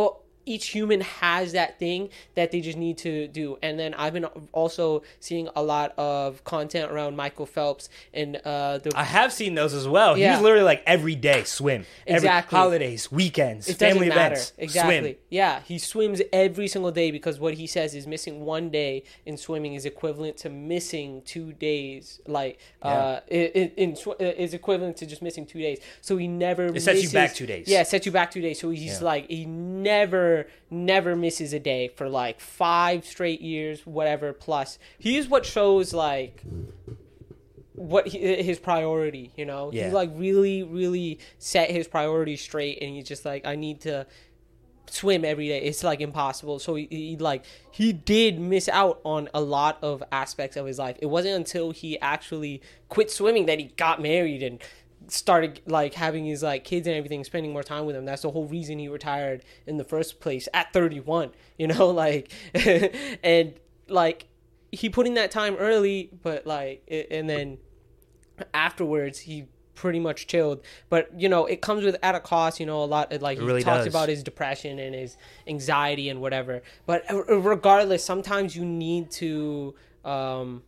each 0.46 0.68
human 0.68 1.00
has 1.00 1.52
that 1.52 1.78
thing 1.78 2.08
that 2.34 2.50
they 2.50 2.60
just 2.60 2.78
need 2.78 2.98
to 2.98 3.28
do. 3.28 3.58
And 3.62 3.78
then 3.78 3.94
I've 3.94 4.12
been 4.12 4.24
also 4.52 5.02
seeing 5.20 5.48
a 5.54 5.62
lot 5.62 5.92
of 5.98 6.42
content 6.44 6.90
around 6.90 7.16
Michael 7.16 7.46
Phelps 7.46 7.88
and 8.12 8.36
uh 8.44 8.78
the 8.78 8.92
I 8.96 9.04
have 9.04 9.32
seen 9.32 9.54
those 9.54 9.74
as 9.74 9.86
well. 9.88 10.16
Yeah. 10.16 10.34
He's 10.34 10.42
literally 10.42 10.64
like 10.64 10.82
every 10.86 11.14
day 11.14 11.44
swim. 11.44 11.86
Exactly. 12.06 12.56
Every 12.56 12.58
holidays, 12.58 13.10
weekends, 13.12 13.68
it 13.68 13.76
family 13.78 14.08
events. 14.08 14.52
Exactly. 14.58 14.98
Swim. 15.00 15.16
Yeah, 15.30 15.60
he 15.60 15.78
swims 15.78 16.20
every 16.32 16.68
single 16.68 16.90
day 16.92 17.10
because 17.10 17.38
what 17.38 17.54
he 17.54 17.66
says 17.66 17.94
is 17.94 18.06
missing 18.06 18.44
one 18.44 18.70
day 18.70 19.04
in 19.26 19.36
swimming 19.36 19.74
is 19.74 19.84
equivalent 19.86 20.36
to 20.38 20.50
missing 20.50 21.22
two 21.24 21.52
days. 21.52 22.20
Like, 22.26 22.58
uh, 22.82 23.20
in, 23.28 23.70
in 23.76 23.96
sw- 23.96 24.08
uh, 24.08 24.14
is 24.44 24.54
equivalent 24.54 24.96
to 24.98 25.06
just 25.06 25.22
missing 25.22 25.46
two 25.46 25.60
days. 25.60 25.78
So 26.00 26.16
he 26.16 26.28
never. 26.28 26.66
It 26.66 26.80
sets 26.82 27.02
you 27.02 27.10
back 27.10 27.34
two 27.34 27.46
days. 27.46 27.68
Yeah, 27.68 27.80
it 27.82 27.86
sets 27.88 28.06
you 28.06 28.12
back 28.12 28.30
two 28.30 28.40
days. 28.40 28.60
So 28.60 28.70
he's 28.70 29.00
Yeah. 29.00 29.06
like 29.06 29.28
he 29.28 29.44
never, 29.46 30.31
never 30.70 31.14
misses 31.16 31.52
a 31.52 31.58
day 31.60 31.88
for 31.88 32.08
like 32.08 32.40
five 32.40 33.04
straight 33.04 33.40
years, 33.40 33.86
whatever. 33.86 34.32
Plus, 34.32 34.78
he 34.98 35.16
is 35.16 35.28
what 35.28 35.44
shows 35.46 35.92
like 35.92 36.42
what 37.74 38.06
he, 38.08 38.42
his 38.42 38.58
priority 38.58 39.32
you 39.36 39.46
know 39.46 39.70
Yeah. 39.72 39.86
he 39.88 39.92
like 39.94 40.10
really 40.14 40.62
really 40.62 41.18
set 41.38 41.70
his 41.70 41.88
priorities 41.88 42.40
straight 42.42 42.78
and 42.82 42.94
he's 42.94 43.08
just 43.08 43.24
like 43.24 43.46
i 43.46 43.56
need 43.56 43.80
to 43.82 44.06
swim 44.90 45.24
every 45.24 45.48
day 45.48 45.62
it's 45.62 45.82
like 45.82 46.02
impossible 46.02 46.58
so 46.58 46.74
he, 46.74 46.86
he 46.90 47.16
like 47.16 47.44
he 47.70 47.92
did 47.94 48.38
miss 48.38 48.68
out 48.68 49.00
on 49.04 49.28
a 49.32 49.40
lot 49.40 49.78
of 49.82 50.02
aspects 50.12 50.56
of 50.58 50.66
his 50.66 50.78
life 50.78 50.96
it 51.00 51.06
wasn't 51.06 51.34
until 51.34 51.70
he 51.70 51.98
actually 52.00 52.60
quit 52.90 53.10
swimming 53.10 53.46
that 53.46 53.58
he 53.58 53.66
got 53.78 54.02
married 54.02 54.42
and 54.42 54.60
started 55.08 55.60
like 55.66 55.94
having 55.94 56.24
his 56.24 56.42
like 56.42 56.64
kids 56.64 56.86
and 56.86 56.96
everything 56.96 57.22
spending 57.24 57.52
more 57.52 57.62
time 57.62 57.84
with 57.84 57.94
them 57.94 58.04
that's 58.04 58.22
the 58.22 58.30
whole 58.30 58.46
reason 58.46 58.78
he 58.78 58.88
retired 58.88 59.44
in 59.66 59.76
the 59.76 59.84
first 59.84 60.20
place 60.20 60.48
at 60.54 60.72
31 60.72 61.30
you 61.58 61.66
know 61.66 61.88
like 61.88 62.30
and 62.54 63.54
like 63.88 64.26
he 64.70 64.88
put 64.88 65.06
in 65.06 65.14
that 65.14 65.30
time 65.30 65.56
early 65.56 66.10
but 66.22 66.46
like 66.46 66.82
it, 66.86 67.08
and 67.10 67.28
then 67.28 67.58
afterwards 68.54 69.20
he 69.20 69.46
pretty 69.74 70.00
much 70.00 70.26
chilled. 70.26 70.60
But 70.88 71.08
you 71.18 71.28
know 71.28 71.46
it 71.46 71.60
comes 71.60 71.84
with 71.84 71.96
at 72.02 72.14
a 72.14 72.20
cost 72.20 72.60
you 72.60 72.66
know 72.66 72.82
a 72.82 72.86
lot 72.86 73.20
like 73.20 73.38
he 73.38 73.44
really 73.44 73.62
talked 73.62 73.84
does. 73.84 73.86
about 73.92 74.08
his 74.08 74.22
depression 74.22 74.78
and 74.78 74.94
his 74.94 75.16
anxiety 75.46 76.08
and 76.08 76.20
whatever. 76.20 76.62
But 76.86 77.10
uh, 77.10 77.24
regardless 77.38 78.04
sometimes 78.04 78.54
you 78.54 78.64
need 78.64 79.10
to 79.12 79.74
um 80.04 80.62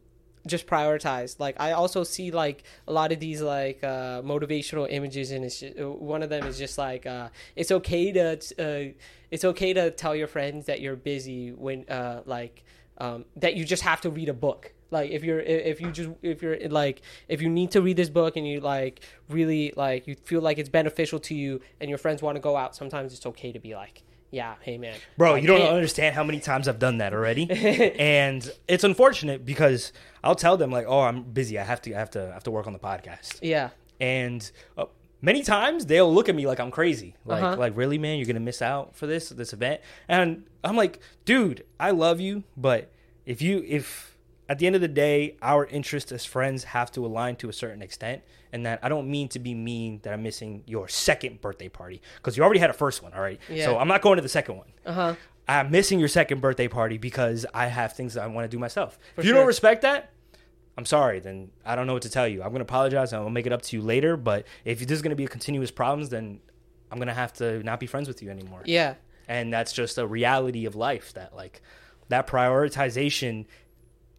just 0.46 0.66
prioritize. 0.66 1.38
Like 1.38 1.56
i 1.60 1.72
also 1.72 2.04
see 2.04 2.30
like 2.30 2.64
a 2.86 2.92
lot 2.92 3.12
of 3.12 3.20
these 3.20 3.40
like 3.40 3.82
uh 3.82 4.22
motivational 4.22 4.86
images 4.90 5.30
and 5.30 5.44
it's 5.44 5.60
just, 5.60 5.78
one 5.78 6.22
of 6.22 6.30
them 6.30 6.46
is 6.46 6.58
just 6.58 6.78
like 6.78 7.06
uh 7.06 7.28
it's 7.56 7.70
okay 7.70 8.12
to 8.12 8.30
uh 8.58 8.92
it's 9.30 9.44
okay 9.44 9.72
to 9.72 9.90
tell 9.90 10.14
your 10.14 10.26
friends 10.26 10.66
that 10.66 10.80
you're 10.80 10.96
busy 10.96 11.52
when 11.52 11.88
uh 11.88 12.22
like 12.26 12.64
um 12.98 13.24
that 13.36 13.54
you 13.54 13.64
just 13.64 13.82
have 13.82 14.00
to 14.02 14.10
read 14.10 14.28
a 14.28 14.34
book. 14.34 14.72
Like 14.90 15.10
if 15.10 15.24
you're 15.24 15.40
if 15.40 15.80
you 15.80 15.90
just 15.90 16.10
if 16.22 16.42
you're 16.42 16.68
like 16.68 17.02
if 17.28 17.42
you 17.42 17.48
need 17.48 17.72
to 17.72 17.82
read 17.82 17.96
this 17.96 18.10
book 18.10 18.36
and 18.36 18.46
you 18.46 18.60
like 18.60 19.00
really 19.28 19.72
like 19.76 20.06
you 20.06 20.14
feel 20.14 20.40
like 20.40 20.58
it's 20.58 20.68
beneficial 20.68 21.18
to 21.20 21.34
you 21.34 21.60
and 21.80 21.88
your 21.88 21.98
friends 21.98 22.22
want 22.22 22.36
to 22.36 22.40
go 22.40 22.56
out 22.56 22.76
sometimes 22.76 23.12
it's 23.12 23.26
okay 23.26 23.50
to 23.50 23.58
be 23.58 23.74
like 23.74 24.04
yeah 24.34 24.54
hey 24.60 24.76
man 24.78 24.96
Bro, 25.16 25.36
you 25.36 25.46
don't 25.46 25.62
understand 25.62 26.14
how 26.14 26.24
many 26.24 26.40
times 26.40 26.66
I've 26.68 26.78
done 26.78 26.98
that 26.98 27.12
already. 27.14 27.44
and 27.98 28.40
it's 28.68 28.84
unfortunate 28.84 29.44
because 29.44 29.92
I'll 30.22 30.34
tell 30.46 30.56
them 30.56 30.70
like, 30.70 30.86
"Oh, 30.88 31.00
I'm 31.00 31.22
busy. 31.22 31.58
I 31.58 31.64
have 31.64 31.80
to 31.82 31.94
I 31.94 31.98
have 31.98 32.10
to 32.10 32.22
I 32.30 32.34
have 32.34 32.44
to 32.44 32.50
work 32.50 32.66
on 32.66 32.72
the 32.72 32.78
podcast." 32.78 33.38
yeah 33.42 33.70
And 34.00 34.40
uh, 34.76 34.86
many 35.20 35.42
times 35.42 35.86
they'll 35.86 36.12
look 36.12 36.28
at 36.28 36.34
me 36.34 36.46
like 36.46 36.60
I'm 36.60 36.70
crazy. 36.70 37.14
Like, 37.24 37.42
Uh-huh. 37.42 37.56
like 37.64 37.76
really, 37.76 37.98
man, 37.98 38.18
you're 38.18 38.26
gonna 38.26 38.40
miss 38.40 38.60
out 38.62 38.94
for 38.96 39.06
this 39.06 39.28
this 39.30 39.52
event. 39.52 39.80
And 40.08 40.44
I'm 40.62 40.76
like, 40.76 41.00
dude, 41.24 41.64
I 41.78 41.90
love 41.92 42.20
you, 42.20 42.42
but 42.56 42.90
if 43.26 43.40
you 43.42 43.62
if 43.66 44.13
at 44.48 44.58
the 44.58 44.66
end 44.66 44.74
of 44.74 44.82
the 44.82 44.88
day, 44.88 45.36
our 45.40 45.66
interests 45.66 46.12
as 46.12 46.24
friends 46.24 46.64
have 46.64 46.90
to 46.92 47.06
align 47.06 47.36
to 47.36 47.48
a 47.48 47.52
certain 47.52 47.80
extent, 47.80 48.22
and 48.52 48.66
that 48.66 48.80
I 48.82 48.88
don't 48.88 49.10
mean 49.10 49.28
to 49.28 49.38
be 49.38 49.54
mean 49.54 50.00
that 50.02 50.12
I'm 50.12 50.22
missing 50.22 50.62
your 50.66 50.86
second 50.88 51.40
birthday 51.40 51.68
party 51.68 52.02
because 52.16 52.36
you 52.36 52.42
already 52.42 52.60
had 52.60 52.70
a 52.70 52.74
first 52.74 53.02
one, 53.02 53.12
all 53.14 53.20
right. 53.20 53.40
Yeah. 53.48 53.64
So 53.64 53.78
I'm 53.78 53.88
not 53.88 54.02
going 54.02 54.16
to 54.16 54.22
the 54.22 54.28
second 54.28 54.56
one. 54.56 54.68
Uh 54.84 54.92
huh. 54.92 55.14
I'm 55.46 55.70
missing 55.70 55.98
your 55.98 56.08
second 56.08 56.40
birthday 56.40 56.68
party 56.68 56.98
because 56.98 57.44
I 57.52 57.66
have 57.66 57.92
things 57.92 58.14
that 58.14 58.22
I 58.22 58.26
want 58.28 58.50
to 58.50 58.54
do 58.54 58.58
myself. 58.58 58.98
if 59.16 59.24
you 59.24 59.30
sure. 59.30 59.38
don't 59.38 59.46
respect 59.46 59.82
that, 59.82 60.10
I'm 60.76 60.86
sorry. 60.86 61.20
Then 61.20 61.50
I 61.64 61.76
don't 61.76 61.86
know 61.86 61.92
what 61.94 62.02
to 62.02 62.10
tell 62.10 62.26
you. 62.28 62.42
I'm 62.42 62.52
gonna 62.52 62.62
apologize 62.62 63.12
and 63.12 63.22
I'll 63.22 63.30
make 63.30 63.46
it 63.46 63.52
up 63.52 63.62
to 63.62 63.76
you 63.76 63.82
later. 63.82 64.16
But 64.16 64.46
if 64.64 64.80
this 64.80 64.90
is 64.90 65.02
gonna 65.02 65.16
be 65.16 65.24
a 65.24 65.28
continuous 65.28 65.70
problems, 65.70 66.10
then 66.10 66.40
I'm 66.90 66.98
gonna 66.98 67.14
have 67.14 67.32
to 67.34 67.62
not 67.62 67.80
be 67.80 67.86
friends 67.86 68.08
with 68.08 68.22
you 68.22 68.30
anymore. 68.30 68.62
Yeah. 68.64 68.94
And 69.26 69.52
that's 69.52 69.72
just 69.72 69.96
a 69.96 70.06
reality 70.06 70.66
of 70.66 70.74
life. 70.74 71.14
That 71.14 71.34
like 71.34 71.62
that 72.08 72.26
prioritization 72.26 73.46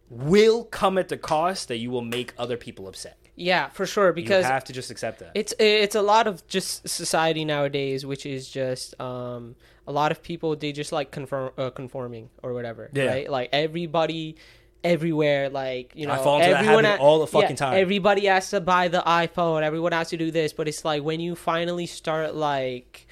will 0.08 0.64
come 0.64 0.98
at 0.98 1.08
the 1.08 1.16
cost 1.16 1.68
that 1.68 1.78
you 1.78 1.90
will 1.90 2.02
make 2.02 2.32
other 2.38 2.56
people 2.56 2.86
upset. 2.88 3.16
Yeah, 3.34 3.68
for 3.68 3.84
sure. 3.86 4.12
Because 4.12 4.44
you 4.44 4.50
have 4.50 4.64
to 4.64 4.72
just 4.72 4.90
accept 4.90 5.18
that. 5.18 5.32
it's 5.34 5.52
it's 5.58 5.94
a 5.94 6.02
lot 6.02 6.26
of 6.26 6.46
just 6.46 6.88
society 6.88 7.44
nowadays, 7.44 8.06
which 8.06 8.24
is 8.24 8.48
just 8.48 8.98
um 9.00 9.56
a 9.86 9.92
lot 9.92 10.10
of 10.10 10.22
people 10.22 10.56
they 10.56 10.72
just 10.72 10.90
like 10.90 11.10
conform 11.10 11.50
uh, 11.58 11.70
conforming 11.70 12.30
or 12.42 12.54
whatever, 12.54 12.90
Yeah. 12.94 13.06
right? 13.06 13.30
Like 13.30 13.50
everybody 13.52 14.36
everywhere 14.84 15.50
like 15.50 15.92
you 15.96 16.06
know 16.06 16.12
I 16.12 16.18
fall 16.18 16.40
into 16.40 16.56
everyone 16.56 16.84
habit 16.84 17.00
ha- 17.00 17.04
all 17.04 17.18
the 17.18 17.26
fucking 17.26 17.50
yeah, 17.50 17.56
time. 17.56 17.74
everybody 17.80 18.26
has 18.26 18.50
to 18.50 18.60
buy 18.60 18.86
the 18.86 19.02
iphone 19.04 19.62
everyone 19.62 19.90
has 19.90 20.10
to 20.10 20.16
do 20.16 20.30
this 20.30 20.52
but 20.52 20.68
it's 20.68 20.84
like 20.84 21.02
when 21.02 21.18
you 21.18 21.34
finally 21.34 21.86
start 21.86 22.36
like 22.36 23.08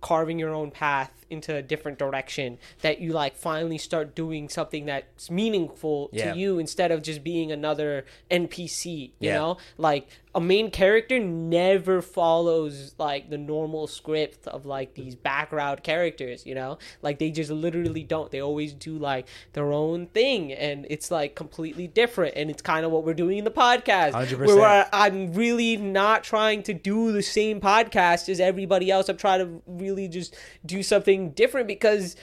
carving 0.00 0.36
your 0.40 0.52
own 0.52 0.72
path 0.72 1.12
into 1.30 1.54
a 1.54 1.62
different 1.62 1.98
direction 1.98 2.58
that 2.82 3.00
you 3.00 3.12
like 3.12 3.36
finally 3.36 3.78
start 3.78 4.14
doing 4.14 4.48
something 4.48 4.86
that's 4.86 5.30
meaningful 5.30 6.10
Yeah. 6.12 6.32
to 6.32 6.38
you 6.38 6.58
instead 6.58 6.90
of 6.92 7.02
just 7.02 7.24
being 7.24 7.50
another 7.52 8.04
npc 8.30 8.84
you 8.86 9.10
Yeah. 9.20 9.34
know 9.38 9.56
like 9.78 10.06
a 10.34 10.40
main 10.40 10.70
character 10.70 11.18
never 11.18 12.02
follows 12.02 12.94
like 12.98 13.30
the 13.30 13.38
normal 13.38 13.86
script 13.86 14.46
of 14.48 14.66
like 14.66 14.92
these 14.94 15.14
background 15.14 15.82
characters 15.82 16.44
you 16.44 16.54
know 16.54 16.76
like 17.00 17.18
they 17.18 17.30
just 17.30 17.50
literally 17.50 18.02
don't 18.02 18.30
they 18.30 18.40
always 18.42 18.74
do 18.74 18.98
like 18.98 19.26
their 19.54 19.72
own 19.72 20.06
thing 20.08 20.52
and 20.52 20.86
it's 20.90 21.10
like 21.10 21.34
completely 21.34 21.86
different 21.86 22.34
and 22.36 22.50
it's 22.50 22.60
kind 22.60 22.84
of 22.84 22.92
what 22.92 23.02
we're 23.04 23.14
doing 23.14 23.38
in 23.38 23.44
the 23.44 23.50
podcast 23.50 24.12
100%. 24.12 24.46
where 24.46 24.86
i'm 24.92 25.32
really 25.32 25.76
not 25.78 26.22
trying 26.22 26.62
to 26.62 26.74
do 26.74 27.12
the 27.12 27.22
same 27.22 27.58
podcast 27.60 28.28
as 28.28 28.38
everybody 28.38 28.90
else 28.90 29.08
i'm 29.08 29.16
trying 29.16 29.40
to 29.40 29.62
really 29.66 30.06
just 30.06 30.36
do 30.66 30.82
something 30.82 31.15
different 31.30 31.66
because 31.66 32.16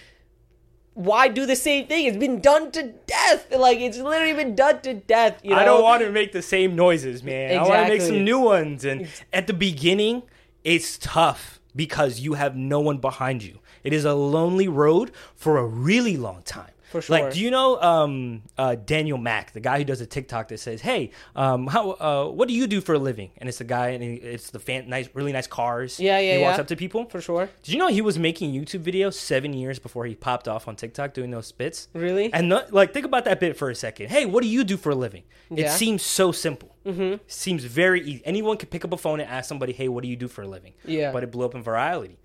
why 0.94 1.28
do 1.28 1.46
the 1.46 1.56
same 1.56 1.88
thing? 1.88 2.06
It's 2.06 2.18
been 2.18 2.40
done 2.40 2.72
to 2.72 2.94
death. 3.08 3.52
Like 3.56 3.80
it's 3.80 3.98
literally 3.98 4.34
been 4.34 4.56
done 4.56 4.82
to 4.82 4.94
death. 4.94 5.42
You 5.44 5.52
know? 5.52 5.58
I 5.58 5.66
don't 5.66 5.84
want 5.84 6.04
to 6.04 6.12
make 6.12 6.32
the 6.32 6.42
same 6.42 6.76
noises, 6.76 7.24
man. 7.24 7.58
I 7.58 7.64
want 7.64 7.88
to 7.88 7.94
make 7.94 8.02
some 8.02 8.24
new 8.24 8.40
ones. 8.40 8.86
And 8.86 9.08
at 9.32 9.48
the 9.48 9.54
beginning, 9.54 10.24
it's 10.64 10.98
tough 10.98 11.60
because 11.76 12.20
you 12.20 12.34
have 12.36 12.56
no 12.56 12.80
one 12.80 13.00
behind 13.00 13.44
you. 13.44 13.60
It 13.84 13.94
is 13.94 14.06
a 14.06 14.14
lonely 14.14 14.68
road 14.68 15.12
for 15.36 15.58
a 15.58 15.66
really 15.66 16.16
long 16.16 16.44
time. 16.44 16.73
For 16.94 17.02
sure. 17.02 17.20
Like, 17.26 17.34
do 17.34 17.40
you 17.40 17.50
know 17.50 17.82
um, 17.82 18.44
uh, 18.56 18.76
Daniel 18.76 19.18
Mac, 19.18 19.52
the 19.52 19.60
guy 19.60 19.80
who 19.80 19.84
does 19.84 20.00
a 20.00 20.06
TikTok 20.06 20.50
that 20.50 20.60
says, 20.60 20.80
"Hey, 20.80 21.10
um, 21.36 21.66
how 21.66 21.92
uh, 21.94 22.26
what 22.30 22.48
do 22.48 22.54
you 22.54 22.68
do 22.68 22.82
for 22.82 22.94
a 22.94 23.00
living?" 23.00 23.32
And 23.38 23.50
it's 23.50 23.58
the 23.58 23.64
guy, 23.64 23.90
and 23.90 24.04
he, 24.04 24.14
it's 24.14 24.52
the 24.52 24.60
fan, 24.60 24.88
nice, 24.88 25.10
really 25.16 25.32
nice 25.34 25.48
cars. 25.48 26.00
Yeah, 26.00 26.20
yeah, 26.20 26.38
He 26.38 26.44
walks 26.44 26.60
up 26.60 26.68
to 26.68 26.76
people. 26.76 27.06
for 27.10 27.20
sure. 27.20 27.50
Did 27.64 27.72
you 27.74 27.80
know 27.80 27.88
he 27.88 28.02
was 28.02 28.20
making 28.20 28.54
YouTube 28.54 28.84
videos 28.84 29.16
seven 29.16 29.54
years 29.54 29.80
before 29.80 30.06
he 30.06 30.14
popped 30.14 30.48
off 30.48 30.68
on 30.68 30.76
TikTok 30.76 31.16
doing 31.16 31.32
those 31.32 31.48
spits? 31.48 31.88
Really? 31.94 32.32
And 32.32 32.48
no, 32.50 32.64
like, 32.70 32.94
think 32.94 33.08
about 33.08 33.26
that 33.26 33.40
bit 33.40 33.58
for 33.58 33.72
a 33.72 33.76
second. 33.76 34.10
Hey, 34.12 34.26
what 34.28 34.44
do 34.44 34.48
you 34.50 34.64
do 34.64 34.78
for 34.78 34.92
a 34.92 34.96
living? 34.96 35.24
Yeah. 35.50 35.66
It 35.66 35.72
seems 35.72 36.04
so 36.04 36.32
simple. 36.32 36.76
Mm-hmm. 36.86 37.16
Seems 37.28 37.64
very 37.64 38.02
easy. 38.02 38.22
Anyone 38.26 38.58
can 38.58 38.70
pick 38.70 38.86
up 38.86 38.94
a 38.94 38.98
phone 38.98 39.20
and 39.20 39.28
ask 39.30 39.50
somebody, 39.50 39.74
"Hey, 39.74 39.88
what 39.88 40.04
do 40.04 40.10
you 40.10 40.16
do 40.16 40.28
for 40.28 40.44
a 40.44 40.48
living?" 40.48 40.74
Yeah. 40.86 41.12
But 41.12 41.24
it 41.24 41.32
blew 41.32 41.46
up 41.46 41.56
in 41.56 41.64
virality. 41.64 42.18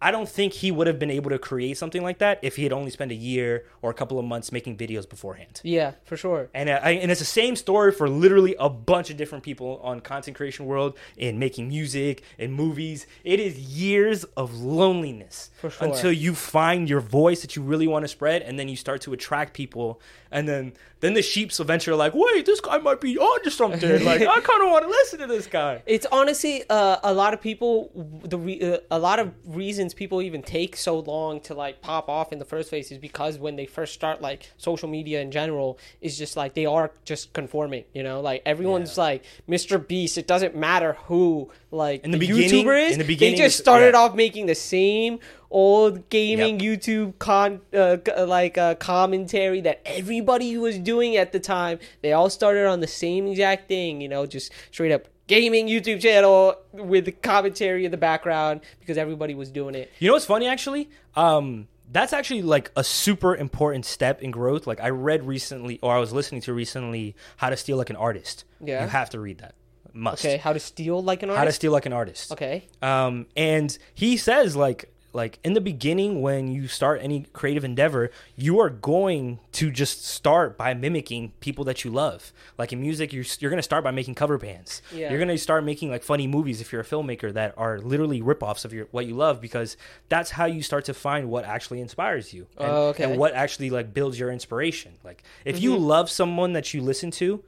I 0.00 0.10
don't 0.10 0.28
think 0.28 0.52
he 0.52 0.70
would 0.70 0.86
have 0.86 0.98
been 0.98 1.10
able 1.10 1.30
to 1.30 1.38
create 1.38 1.76
something 1.76 2.02
like 2.02 2.18
that 2.18 2.38
if 2.42 2.56
he 2.56 2.62
had 2.62 2.72
only 2.72 2.90
spent 2.90 3.10
a 3.10 3.16
year 3.16 3.64
or 3.82 3.90
a 3.90 3.94
couple 3.94 4.18
of 4.18 4.24
months 4.24 4.52
making 4.52 4.76
videos 4.76 5.08
beforehand. 5.08 5.60
Yeah, 5.64 5.92
for 6.04 6.16
sure. 6.16 6.50
And, 6.54 6.68
uh, 6.68 6.80
I, 6.82 6.90
and 6.92 7.10
it's 7.10 7.20
the 7.20 7.26
same 7.26 7.56
story 7.56 7.90
for 7.90 8.08
literally 8.08 8.54
a 8.60 8.68
bunch 8.68 9.10
of 9.10 9.16
different 9.16 9.42
people 9.42 9.80
on 9.82 10.00
content 10.00 10.36
creation 10.36 10.66
world 10.66 10.96
in 11.16 11.38
making 11.38 11.68
music 11.68 12.22
and 12.38 12.54
movies. 12.54 13.06
It 13.24 13.40
is 13.40 13.58
years 13.58 14.24
of 14.36 14.54
loneliness 14.60 15.50
For 15.60 15.70
sure. 15.70 15.88
until 15.88 16.12
you 16.12 16.34
find 16.34 16.88
your 16.88 17.00
voice 17.00 17.40
that 17.42 17.56
you 17.56 17.62
really 17.62 17.88
want 17.88 18.04
to 18.04 18.08
spread, 18.08 18.42
and 18.42 18.58
then 18.58 18.68
you 18.68 18.76
start 18.76 19.00
to 19.02 19.12
attract 19.12 19.52
people, 19.52 20.00
and 20.30 20.48
then 20.48 20.74
then 21.00 21.14
the 21.14 21.22
sheeps 21.22 21.60
eventually 21.60 21.94
are 21.94 21.98
like, 21.98 22.12
wait, 22.14 22.44
this 22.46 22.60
guy 22.60 22.78
might 22.78 23.00
be 23.00 23.16
onto 23.18 23.50
something. 23.50 24.04
like 24.04 24.20
I 24.22 24.40
kind 24.40 24.62
of 24.62 24.70
want 24.70 24.84
to 24.84 24.88
listen 24.90 25.20
to 25.20 25.26
this 25.26 25.46
guy. 25.46 25.82
It's 25.86 26.06
honestly 26.10 26.64
uh, 26.68 26.96
a 27.02 27.12
lot 27.12 27.34
of 27.34 27.40
people. 27.40 27.90
The 28.24 28.38
re- 28.38 28.60
uh, 28.74 28.78
a 28.90 28.98
lot 28.98 29.18
of 29.18 29.32
reasons 29.44 29.94
people 29.94 30.20
even 30.22 30.42
take 30.42 30.76
so 30.76 30.98
long 30.98 31.40
to 31.42 31.54
like 31.54 31.80
pop 31.82 32.08
off 32.08 32.32
in 32.32 32.38
the 32.38 32.44
first 32.44 32.70
place 32.70 32.90
is 32.90 32.98
because 32.98 33.38
when 33.38 33.56
they 33.56 33.66
first 33.66 33.94
start 33.94 34.20
like 34.20 34.50
social 34.56 34.88
media 34.88 35.20
in 35.20 35.30
general 35.30 35.78
is 36.00 36.18
just 36.18 36.36
like 36.36 36.54
they 36.54 36.66
are 36.66 36.90
just 37.04 37.32
conforming. 37.32 37.84
You 37.94 38.02
know, 38.02 38.20
like 38.20 38.42
everyone's 38.44 38.96
Yeah. 38.96 39.02
like 39.04 39.24
Mr. 39.48 39.86
Beast. 39.86 40.18
It 40.18 40.26
doesn't 40.26 40.56
matter 40.56 40.94
who 41.04 41.50
like 41.70 42.04
In 42.04 42.10
the 42.10 42.18
the 42.18 42.26
beginning- 42.28 42.64
YouTuber 42.64 42.86
is. 42.86 42.92
in 42.94 42.98
the 42.98 43.04
beginning, 43.04 43.36
they 43.36 43.42
just 43.44 43.58
started 43.58 43.94
yeah. 43.94 44.00
off 44.00 44.14
making 44.14 44.46
the 44.46 44.54
same 44.54 45.18
old 45.50 46.08
gaming 46.10 46.58
YouTube 46.58 47.18
con 47.18 47.60
uh, 47.74 47.96
like 48.26 48.58
uh, 48.58 48.74
commentary 48.76 49.60
that 49.62 49.80
everybody 49.86 50.56
was 50.56 50.78
doing 50.78 51.16
at 51.16 51.32
the 51.32 51.40
time. 51.40 51.78
They 52.02 52.12
all 52.12 52.30
started 52.30 52.66
on 52.66 52.80
the 52.80 52.86
same 52.86 53.26
exact 53.26 53.68
thing, 53.68 54.00
you 54.00 54.08
know, 54.08 54.26
just 54.26 54.52
straight 54.70 54.92
up 54.92 55.08
gaming 55.26 55.66
YouTube 55.66 56.00
channel 56.00 56.54
with 56.72 57.04
the 57.04 57.12
commentary 57.12 57.84
in 57.84 57.90
the 57.90 57.96
background 57.98 58.60
because 58.80 58.96
everybody 58.96 59.34
was 59.34 59.50
doing 59.50 59.74
it. 59.74 59.90
You 59.98 60.08
know 60.08 60.14
what's 60.14 60.24
funny 60.26 60.46
actually? 60.46 60.88
Um, 61.16 61.68
that's 61.90 62.12
actually 62.12 62.42
like 62.42 62.70
a 62.76 62.84
super 62.84 63.34
important 63.36 63.84
step 63.86 64.22
in 64.22 64.30
growth. 64.30 64.66
Like 64.66 64.80
I 64.80 64.90
read 64.90 65.24
recently, 65.26 65.78
or 65.82 65.94
I 65.94 65.98
was 65.98 66.12
listening 66.12 66.40
to 66.42 66.52
recently, 66.52 67.14
How 67.38 67.48
to 67.50 67.56
Steal 67.56 67.76
Like 67.78 67.90
an 67.90 67.96
Artist. 67.96 68.44
Yeah. 68.60 68.82
you 68.84 68.88
have 68.90 69.10
to 69.10 69.20
read 69.20 69.38
that. 69.38 69.54
Must. 69.98 70.24
Okay, 70.24 70.36
how 70.36 70.52
to 70.52 70.60
steal 70.60 71.02
like 71.02 71.22
an 71.22 71.30
artist. 71.30 71.38
How 71.38 71.44
to? 71.44 71.52
Steal 71.52 71.72
Like 71.72 71.86
an 71.86 71.92
Artist. 71.92 72.32
okay. 72.32 72.66
Um, 72.80 73.26
and 73.36 73.76
he 73.94 74.16
says 74.16 74.54
like 74.56 74.92
like 75.14 75.38
in 75.42 75.54
the 75.54 75.60
beginning 75.60 76.20
when 76.20 76.48
you 76.48 76.68
start 76.68 77.00
any 77.02 77.24
creative 77.32 77.64
endeavor, 77.64 78.10
you 78.36 78.60
are 78.60 78.68
going 78.68 79.40
to 79.52 79.70
just 79.70 80.04
start 80.04 80.56
by 80.58 80.74
mimicking 80.74 81.32
people 81.40 81.64
that 81.64 81.82
you 81.82 81.90
love. 81.90 82.30
Like 82.58 82.72
in 82.74 82.80
music, 82.80 83.12
you're 83.12 83.24
you're 83.40 83.50
gonna 83.50 83.62
start 83.62 83.82
by 83.82 83.90
making 83.90 84.14
cover 84.16 84.36
bands. 84.38 84.82
Yeah. 84.94 85.08
You're 85.10 85.18
gonna 85.18 85.38
start 85.38 85.64
making 85.64 85.90
like 85.90 86.02
funny 86.04 86.26
movies 86.26 86.60
if 86.60 86.70
you're 86.72 86.82
a 86.82 86.84
filmmaker 86.84 87.32
that 87.32 87.54
are 87.56 87.78
literally 87.80 88.20
ripoffs 88.20 88.64
of 88.66 88.72
your 88.72 88.86
what 88.90 89.06
you 89.06 89.14
love 89.14 89.40
because 89.40 89.76
that's 90.10 90.30
how 90.32 90.44
you 90.44 90.62
start 90.62 90.84
to 90.84 90.94
find 90.94 91.30
what 91.30 91.44
actually 91.46 91.80
inspires 91.80 92.32
you 92.34 92.46
and, 92.58 92.68
Oh, 92.70 92.86
okay. 92.88 93.04
and 93.04 93.18
what 93.18 93.32
actually 93.34 93.70
like 93.70 93.92
builds 93.94 94.18
your 94.20 94.30
inspiration. 94.30 94.92
Like 95.02 95.24
if 95.44 95.60
you 95.60 95.76
love 95.76 96.10
someone 96.10 96.52
that 96.52 96.72
you 96.74 96.82
listen 96.82 97.10
to, 97.12 97.42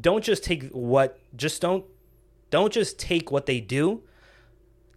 don't 0.00 0.24
just 0.24 0.44
take 0.44 0.70
what 0.70 1.18
just 1.36 1.62
don't 1.62 1.84
don't 2.50 2.72
just 2.72 2.98
take 2.98 3.30
what 3.30 3.46
they 3.46 3.60
do 3.60 4.02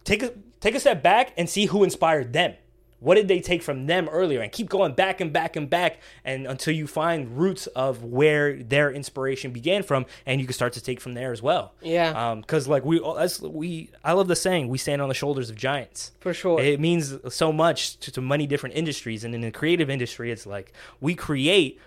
take 0.04 0.22
a 0.22 0.32
take 0.60 0.74
a 0.74 0.80
step 0.80 1.02
back 1.02 1.32
and 1.36 1.48
see 1.48 1.66
who 1.66 1.84
inspired 1.84 2.32
them. 2.32 2.54
What 2.98 3.14
did 3.14 3.28
they 3.28 3.40
take 3.40 3.62
from 3.62 3.86
them 3.86 4.10
earlier? 4.10 4.42
And 4.42 4.52
keep 4.52 4.68
going 4.68 4.92
back 4.92 5.22
and 5.22 5.32
back 5.32 5.56
and 5.56 5.70
back 5.70 6.00
and 6.22 6.46
until 6.46 6.74
you 6.74 6.86
find 6.86 7.38
roots 7.38 7.66
of 7.68 8.04
where 8.04 8.62
their 8.62 8.90
inspiration 8.90 9.52
began 9.52 9.82
from, 9.82 10.04
and 10.26 10.38
you 10.38 10.46
can 10.46 10.52
start 10.52 10.74
to 10.74 10.82
take 10.82 11.00
from 11.00 11.14
there 11.14 11.32
as 11.32 11.40
well. 11.40 11.72
Yeah. 11.80 12.10
Um, 12.10 12.42
because 12.42 12.68
like 12.68 12.84
we, 12.84 13.00
oh, 13.00 13.14
as 13.14 13.40
we, 13.40 13.88
I 14.04 14.12
love 14.12 14.28
the 14.28 14.36
saying, 14.36 14.68
"We 14.68 14.76
stand 14.76 15.00
on 15.00 15.08
the 15.08 15.14
shoulders 15.14 15.48
of 15.48 15.56
giants." 15.56 16.12
For 16.20 16.34
sure. 16.34 16.60
It 16.60 16.78
means 16.78 17.16
so 17.30 17.52
much 17.52 17.98
to, 18.00 18.12
to 18.12 18.20
many 18.20 18.46
different 18.46 18.76
industries, 18.76 19.24
and 19.24 19.34
in 19.34 19.40
the 19.40 19.50
creative 19.50 19.88
industry, 19.88 20.30
it's 20.30 20.44
like 20.44 20.74
we 21.00 21.14
create 21.14 21.80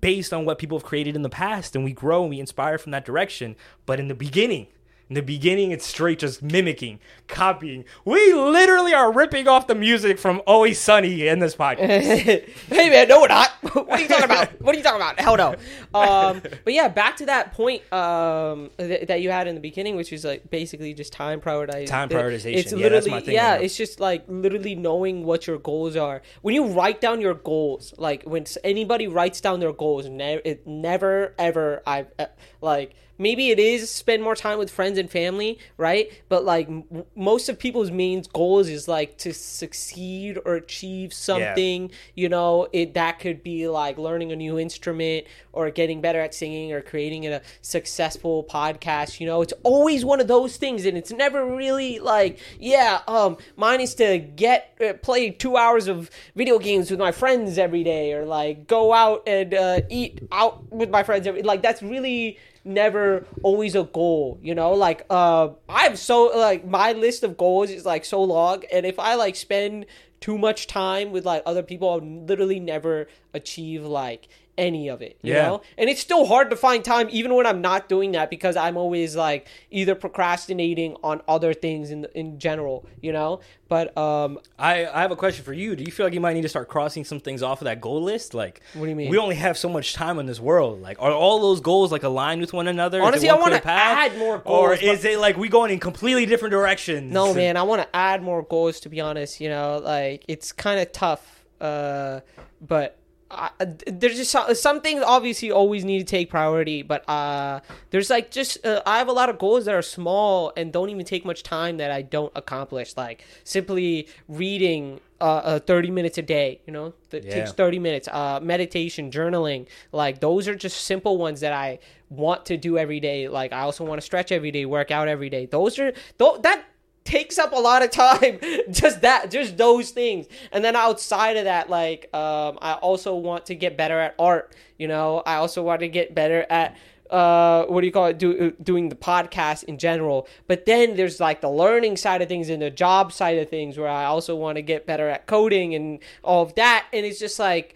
based 0.00 0.32
on 0.32 0.44
what 0.44 0.58
people 0.58 0.78
have 0.78 0.86
created 0.86 1.16
in 1.16 1.22
the 1.22 1.28
past, 1.28 1.76
and 1.76 1.84
we 1.84 1.92
grow 1.92 2.22
and 2.22 2.30
we 2.30 2.40
inspire 2.40 2.78
from 2.78 2.92
that 2.92 3.04
direction. 3.04 3.56
But 3.86 4.00
in 4.00 4.08
the 4.08 4.14
beginning, 4.14 4.68
in 5.08 5.14
the 5.14 5.22
beginning, 5.22 5.70
it's 5.72 5.86
straight 5.86 6.18
just 6.20 6.42
mimicking, 6.42 6.98
copying. 7.28 7.84
We 8.04 8.32
literally 8.32 8.94
are 8.94 9.12
ripping 9.12 9.48
off 9.48 9.66
the 9.66 9.74
music 9.74 10.18
from 10.18 10.40
Always 10.46 10.78
Sunny 10.78 11.26
in 11.26 11.38
this 11.38 11.54
podcast. 11.62 12.48
hey 12.68 12.90
man, 12.90 13.08
no 13.08 13.20
we're 13.20 13.28
not. 13.28 13.50
what 13.72 13.88
are 13.90 14.00
you 14.00 14.08
talking 14.08 14.24
about? 14.24 14.60
What 14.60 14.74
are 14.74 14.78
you 14.78 14.84
talking 14.84 15.00
about? 15.00 15.20
Hell 15.20 15.36
no. 15.36 15.54
Um, 15.94 16.40
but 16.64 16.72
yeah, 16.72 16.88
back 16.88 17.16
to 17.16 17.26
that 17.26 17.52
point 17.52 17.90
um, 17.92 18.70
th- 18.78 19.06
that 19.08 19.20
you 19.20 19.30
had 19.30 19.46
in 19.46 19.54
the 19.54 19.60
beginning, 19.60 19.96
which 19.96 20.12
is 20.12 20.24
like 20.24 20.48
basically 20.50 20.94
just 20.94 21.12
time 21.12 21.40
prioritization. 21.40 21.86
Time 21.86 22.08
prioritization. 22.08 22.56
It's 22.56 22.72
Yeah, 22.72 22.78
literally 22.78 22.90
that's 22.90 23.08
my 23.08 23.20
thing 23.20 23.34
yeah. 23.34 23.52
right. 23.52 23.64
It's 23.64 23.76
just 23.76 24.00
like 24.00 24.24
literally 24.28 24.74
knowing 24.74 25.24
what 25.24 25.46
your 25.46 25.58
goals 25.58 25.96
are. 25.96 26.22
When 26.42 26.54
you 26.54 26.66
write 26.66 27.00
down 27.00 27.20
your 27.20 27.34
goals, 27.34 27.94
like 27.98 28.22
when 28.24 28.44
anybody 28.64 29.08
writes 29.08 29.40
down 29.40 29.60
their 29.60 29.72
goals, 29.72 30.08
ne- 30.08 30.40
it 30.44 30.66
never 30.66 31.34
ever 31.38 31.82
I 31.86 32.06
uh, 32.18 32.26
like 32.60 32.94
maybe 33.18 33.50
it 33.50 33.58
is 33.58 33.90
spend 33.90 34.22
more 34.22 34.34
time 34.34 34.58
with 34.58 34.70
friends 34.70 34.98
and 34.98 35.10
family, 35.10 35.58
right? 35.76 36.10
But 36.28 36.44
like 36.44 36.68
m- 36.68 37.04
most 37.14 37.48
of 37.48 37.58
people's 37.58 37.90
main 37.90 38.22
goals 38.32 38.68
is 38.68 38.88
like 38.88 39.18
to 39.18 39.32
succeed 39.32 40.38
or 40.44 40.54
achieve 40.54 41.12
something. 41.12 41.90
You 42.14 42.28
know, 42.28 42.68
it 42.72 42.94
that 42.94 43.18
could 43.18 43.42
be 43.42 43.68
like 43.68 43.98
learning 43.98 44.32
a 44.32 44.36
new 44.36 44.58
instrument 44.58 45.26
or 45.52 45.70
getting 45.70 46.00
better 46.00 46.20
at 46.20 46.34
singing 46.34 46.72
or 46.72 46.80
creating 46.80 47.26
a 47.26 47.42
successful 47.60 48.44
podcast. 48.44 49.20
You 49.20 49.26
know, 49.26 49.42
it's 49.42 49.54
always 49.62 50.04
one 50.04 50.20
of 50.20 50.28
those 50.28 50.56
things, 50.56 50.86
and 50.86 50.96
it's 50.96 51.12
never 51.12 51.44
really 51.44 51.98
like, 51.98 52.38
yeah, 52.58 53.00
um, 53.06 53.36
mine 53.56 53.80
is 53.80 53.94
to 53.96 54.18
get 54.18 54.74
uh, 54.80 54.94
play 54.94 55.30
two 55.30 55.56
hours 55.56 55.88
of 55.88 56.10
video 56.34 56.58
games 56.58 56.90
with 56.90 56.98
my 56.98 57.12
friends 57.12 57.58
every 57.58 57.84
day, 57.84 58.12
or 58.12 58.24
like 58.24 58.66
go 58.66 58.92
out 58.92 59.22
and 59.26 59.54
uh, 59.54 59.80
eat 59.88 60.20
out 60.32 60.70
with 60.72 60.90
my 60.90 61.02
friends. 61.02 61.26
Every, 61.26 61.42
like 61.42 61.62
that's 61.62 61.82
really 61.82 62.38
never 62.64 63.26
always 63.42 63.74
a 63.74 63.84
goal 63.84 64.38
you 64.42 64.54
know? 64.54 64.72
Like 64.72 65.04
uh 65.10 65.50
i'm 65.68 65.96
so 65.96 66.26
like 66.34 66.66
my 66.66 66.92
list 66.92 67.22
of 67.22 67.36
goals 67.36 67.70
is 67.70 67.84
like 67.84 68.04
so 68.04 68.22
long 68.22 68.64
and 68.72 68.84
if 68.86 68.98
i 68.98 69.14
like 69.14 69.36
spend 69.36 69.86
too 70.20 70.38
much 70.38 70.66
time 70.66 71.12
with 71.12 71.24
like 71.24 71.42
other 71.46 71.62
people 71.62 71.88
i'll 71.90 72.00
literally 72.00 72.60
never 72.60 73.08
achieve 73.34 73.84
like 73.84 74.28
any 74.58 74.88
of 74.88 75.00
it 75.00 75.16
you 75.22 75.32
Yeah. 75.32 75.46
know 75.48 75.62
and 75.78 75.88
it's 75.88 76.00
still 76.00 76.26
hard 76.26 76.50
to 76.50 76.56
find 76.56 76.84
time 76.84 77.08
even 77.10 77.34
when 77.34 77.46
i'm 77.46 77.62
not 77.62 77.88
doing 77.88 78.12
that 78.12 78.28
because 78.28 78.54
i'm 78.54 78.76
always 78.76 79.16
like 79.16 79.46
either 79.70 79.94
procrastinating 79.94 80.96
on 81.02 81.22
other 81.26 81.54
things 81.54 81.90
in 81.90 82.06
in 82.14 82.38
general 82.38 82.84
you 83.00 83.12
know 83.12 83.40
but 83.68 83.96
um 83.96 84.38
I, 84.58 84.86
I 84.86 85.00
have 85.00 85.10
a 85.10 85.16
question 85.16 85.44
for 85.44 85.54
you. 85.54 85.74
Do 85.74 85.82
you 85.82 85.90
feel 85.90 86.04
like 86.04 86.12
you 86.12 86.20
might 86.20 86.34
need 86.34 86.42
to 86.42 86.48
start 86.48 86.68
crossing 86.68 87.04
some 87.04 87.20
things 87.20 87.42
off 87.42 87.62
of 87.62 87.64
that 87.64 87.80
goal 87.80 88.02
list? 88.02 88.34
Like, 88.34 88.60
What 88.74 88.84
do 88.84 88.90
you 88.90 88.94
mean? 88.94 89.08
We 89.08 89.16
only 89.16 89.34
have 89.36 89.56
so 89.56 89.68
much 89.70 89.94
time 89.94 90.18
in 90.18 90.26
this 90.26 90.38
world. 90.38 90.82
Like, 90.82 90.98
are 91.00 91.10
all 91.10 91.40
those 91.40 91.60
goals 91.60 91.90
like 91.90 92.02
aligned 92.02 92.42
with 92.42 92.52
one 92.52 92.68
another? 92.68 93.02
Honestly, 93.02 93.28
one 93.28 93.40
I 93.44 93.48
clear 93.48 93.60
path? 93.62 93.98
add 94.12 94.18
more 94.18 94.36
Or 94.44 94.76
goals, 94.76 94.82
is 94.82 95.04
it 95.06 95.18
like 95.18 95.38
we 95.38 95.48
going 95.48 95.70
in 95.72 95.80
completely 95.80 96.26
different 96.26 96.52
directions? 96.52 97.10
No, 97.10 97.32
man, 97.32 97.56
I 97.56 97.62
want 97.62 97.80
to 97.82 97.96
add 97.96 98.22
more 98.22 98.42
goals. 98.42 98.78
To 98.80 98.90
be 98.90 99.00
honest, 99.00 99.40
you 99.40 99.48
know, 99.48 99.80
like 99.82 100.24
it's 100.28 100.52
kind 100.52 100.78
of 100.78 100.92
tough. 100.92 101.44
Uh, 101.60 102.20
but 102.60 102.98
I, 103.32 103.50
there's 103.86 104.16
just 104.16 104.30
some, 104.30 104.54
some 104.54 104.80
things 104.80 105.02
obviously 105.04 105.50
always 105.50 105.84
need 105.84 105.98
to 106.00 106.04
take 106.04 106.30
priority. 106.30 106.82
But 106.82 107.08
uh, 107.08 107.60
there's 107.90 108.10
like 108.10 108.30
just 108.30 108.64
uh, 108.64 108.82
I 108.86 108.98
have 108.98 109.08
a 109.08 109.12
lot 109.12 109.28
of 109.30 109.38
goals 109.38 109.64
that 109.64 109.74
are 109.74 109.82
small 109.82 110.52
and 110.56 110.72
don't 110.72 110.90
even 110.90 111.04
take 111.04 111.24
much 111.24 111.42
time 111.42 111.78
that 111.78 111.90
I 111.90 112.02
don't 112.02 112.32
accomplish. 112.36 112.96
Like 112.96 113.24
simply 113.44 114.08
reading. 114.28 115.00
Uh, 115.20 115.40
uh, 115.44 115.58
30 115.60 115.92
minutes 115.92 116.18
a 116.18 116.22
day, 116.22 116.60
you 116.66 116.72
know, 116.72 116.94
that 117.10 117.22
Yeah. 117.24 117.34
takes 117.34 117.52
30 117.52 117.78
minutes. 117.78 118.08
Uh, 118.10 118.40
meditation, 118.42 119.08
journaling, 119.12 119.68
like 119.92 120.18
those 120.18 120.48
are 120.48 120.56
just 120.56 120.80
simple 120.80 121.16
ones 121.16 121.38
that 121.42 121.52
I 121.52 121.78
want 122.10 122.44
to 122.46 122.56
do 122.56 122.76
every 122.76 122.98
day. 122.98 123.28
Like 123.28 123.52
I 123.52 123.60
also 123.60 123.84
want 123.84 124.00
to 124.00 124.04
stretch 124.04 124.32
every 124.32 124.50
day, 124.50 124.64
work 124.66 124.90
out 124.90 125.06
every 125.06 125.30
day. 125.30 125.46
Those 125.46 125.78
are 125.78 125.92
th- 126.18 126.42
that 126.42 126.64
takes 127.04 127.38
up 127.38 127.52
a 127.52 127.58
lot 127.58 127.82
of 127.82 127.90
time. 127.90 128.38
just 128.70 129.00
that, 129.02 129.30
just 129.30 129.56
those 129.56 129.90
things. 129.90 130.26
And 130.50 130.64
then 130.64 130.76
outside 130.76 131.36
of 131.36 131.44
that, 131.44 131.70
like 131.70 132.08
um, 132.14 132.58
I 132.60 132.74
also 132.74 133.14
want 133.14 133.46
to 133.46 133.54
get 133.54 133.76
better 133.76 133.98
at 133.98 134.14
art. 134.18 134.54
You 134.78 134.88
know, 134.88 135.22
I 135.26 135.36
also 135.36 135.62
want 135.62 135.80
to 135.80 135.88
get 135.88 136.14
better 136.14 136.46
at 136.48 136.76
uh, 137.12 137.66
what 137.66 137.82
do 137.82 137.86
you 137.86 137.92
call 137.92 138.06
it? 138.06 138.18
Do, 138.18 138.52
doing 138.62 138.88
the 138.88 138.96
podcast 138.96 139.64
in 139.64 139.76
general. 139.76 140.26
But 140.46 140.64
then 140.64 140.96
there's 140.96 141.20
like 141.20 141.42
the 141.42 141.50
learning 141.50 141.98
side 141.98 142.22
of 142.22 142.28
things 142.28 142.48
and 142.48 142.62
the 142.62 142.70
job 142.70 143.12
side 143.12 143.36
of 143.36 143.50
things 143.50 143.76
where 143.76 143.88
I 143.88 144.06
also 144.06 144.34
want 144.34 144.56
to 144.56 144.62
get 144.62 144.86
better 144.86 145.08
at 145.10 145.26
coding 145.26 145.74
and 145.74 145.98
all 146.24 146.42
of 146.42 146.54
that. 146.54 146.86
And 146.90 147.04
it's 147.04 147.18
just 147.18 147.38
like 147.38 147.74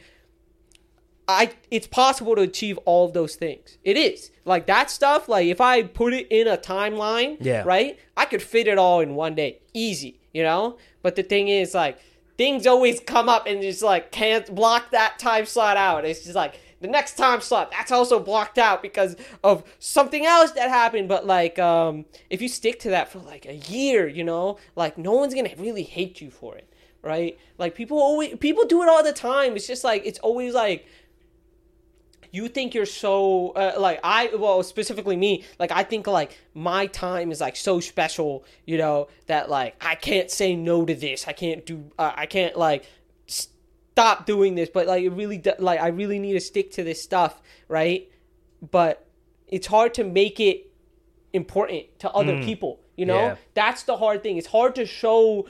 I 1.28 1.52
it's 1.70 1.86
possible 1.86 2.36
to 2.36 2.42
achieve 2.42 2.78
all 2.84 3.06
of 3.06 3.12
those 3.12 3.34
things. 3.36 3.78
It 3.84 3.96
is. 3.96 4.30
Like 4.44 4.66
that 4.66 4.90
stuff, 4.90 5.28
like 5.28 5.46
if 5.46 5.60
I 5.60 5.82
put 5.82 6.12
it 6.14 6.28
in 6.30 6.46
a 6.46 6.56
timeline, 6.56 7.36
Yeah. 7.40 7.62
right? 7.64 7.98
I 8.16 8.26
could 8.26 8.42
fit 8.42 8.68
it 8.68 8.78
all 8.78 9.00
in 9.00 9.14
one 9.16 9.34
day. 9.34 9.58
Easy, 9.74 10.20
you 10.32 10.42
know? 10.44 10.76
But 11.02 11.16
the 11.16 11.22
thing 11.24 11.48
is 11.48 11.74
like 11.74 11.98
things 12.38 12.66
always 12.66 13.00
come 13.00 13.28
up 13.28 13.46
and 13.46 13.60
just 13.62 13.82
like 13.82 14.12
can't 14.12 14.54
block 14.54 14.90
that 14.92 15.18
time 15.18 15.46
slot 15.46 15.76
out. 15.76 16.04
It's 16.04 16.22
just 16.22 16.36
like 16.36 16.60
the 16.80 16.88
next 16.88 17.16
time 17.16 17.40
slot 17.40 17.70
that's 17.72 17.90
also 17.90 18.20
blocked 18.20 18.58
out 18.58 18.82
because 18.82 19.16
of 19.42 19.64
something 19.78 20.26
else 20.26 20.50
that 20.52 20.68
happened 20.68 21.08
but 21.08 21.26
like 21.26 21.58
um 21.58 22.04
if 22.28 22.42
you 22.42 22.48
stick 22.48 22.78
to 22.78 22.90
that 22.90 23.10
for 23.10 23.18
like 23.20 23.46
a 23.46 23.54
year 23.54 24.06
you 24.06 24.22
know 24.22 24.58
like 24.76 24.98
no 24.98 25.12
one's 25.14 25.34
gonna 25.34 25.48
really 25.56 25.82
hate 25.82 26.20
you 26.20 26.30
for 26.30 26.54
it 26.54 26.70
right 27.02 27.38
like 27.56 27.74
people 27.74 27.98
always 27.98 28.36
people 28.40 28.66
do 28.66 28.82
it 28.82 28.90
all 28.90 29.02
the 29.02 29.12
time 29.12 29.56
it's 29.56 29.66
just 29.66 29.84
like 29.84 30.04
it's 30.04 30.18
always 30.18 30.52
like 30.52 30.86
you 32.30 32.48
think 32.48 32.74
you're 32.74 32.86
so 32.86 33.50
uh, 33.50 33.74
like 33.78 34.00
I 34.02 34.30
well 34.36 34.62
specifically 34.62 35.16
me 35.16 35.44
like 35.58 35.70
I 35.70 35.82
think 35.82 36.06
like 36.06 36.38
my 36.54 36.86
time 36.86 37.30
is 37.30 37.40
like 37.40 37.56
so 37.56 37.80
special 37.80 38.44
you 38.64 38.78
know 38.78 39.08
that 39.26 39.50
like 39.50 39.76
I 39.80 39.94
can't 39.94 40.30
say 40.30 40.54
no 40.56 40.84
to 40.84 40.94
this. 40.94 41.26
I 41.28 41.32
can't 41.32 41.64
do 41.64 41.90
uh, 41.98 42.12
I 42.14 42.26
can't 42.26 42.56
like 42.56 42.84
stop 43.26 44.26
doing 44.26 44.54
this. 44.54 44.68
But 44.72 44.86
like 44.86 45.04
it 45.04 45.10
really 45.10 45.42
like 45.58 45.80
I 45.80 45.88
really 45.88 46.18
need 46.18 46.34
to 46.34 46.40
stick 46.40 46.70
to 46.72 46.84
this 46.84 47.02
stuff 47.02 47.40
right? 47.68 48.10
But 48.70 49.06
it's 49.48 49.66
hard 49.66 49.94
to 49.94 50.04
make 50.04 50.40
it 50.40 50.72
important 51.32 51.98
to 52.00 52.10
other 52.10 52.42
people 52.42 52.80
you 52.96 53.04
know? 53.06 53.18
Yeah. 53.18 53.36
that's 53.54 53.84
the 53.84 53.96
hard 53.96 54.22
thing. 54.22 54.36
It's 54.38 54.46
hard 54.46 54.74
to 54.76 54.86
show 54.86 55.46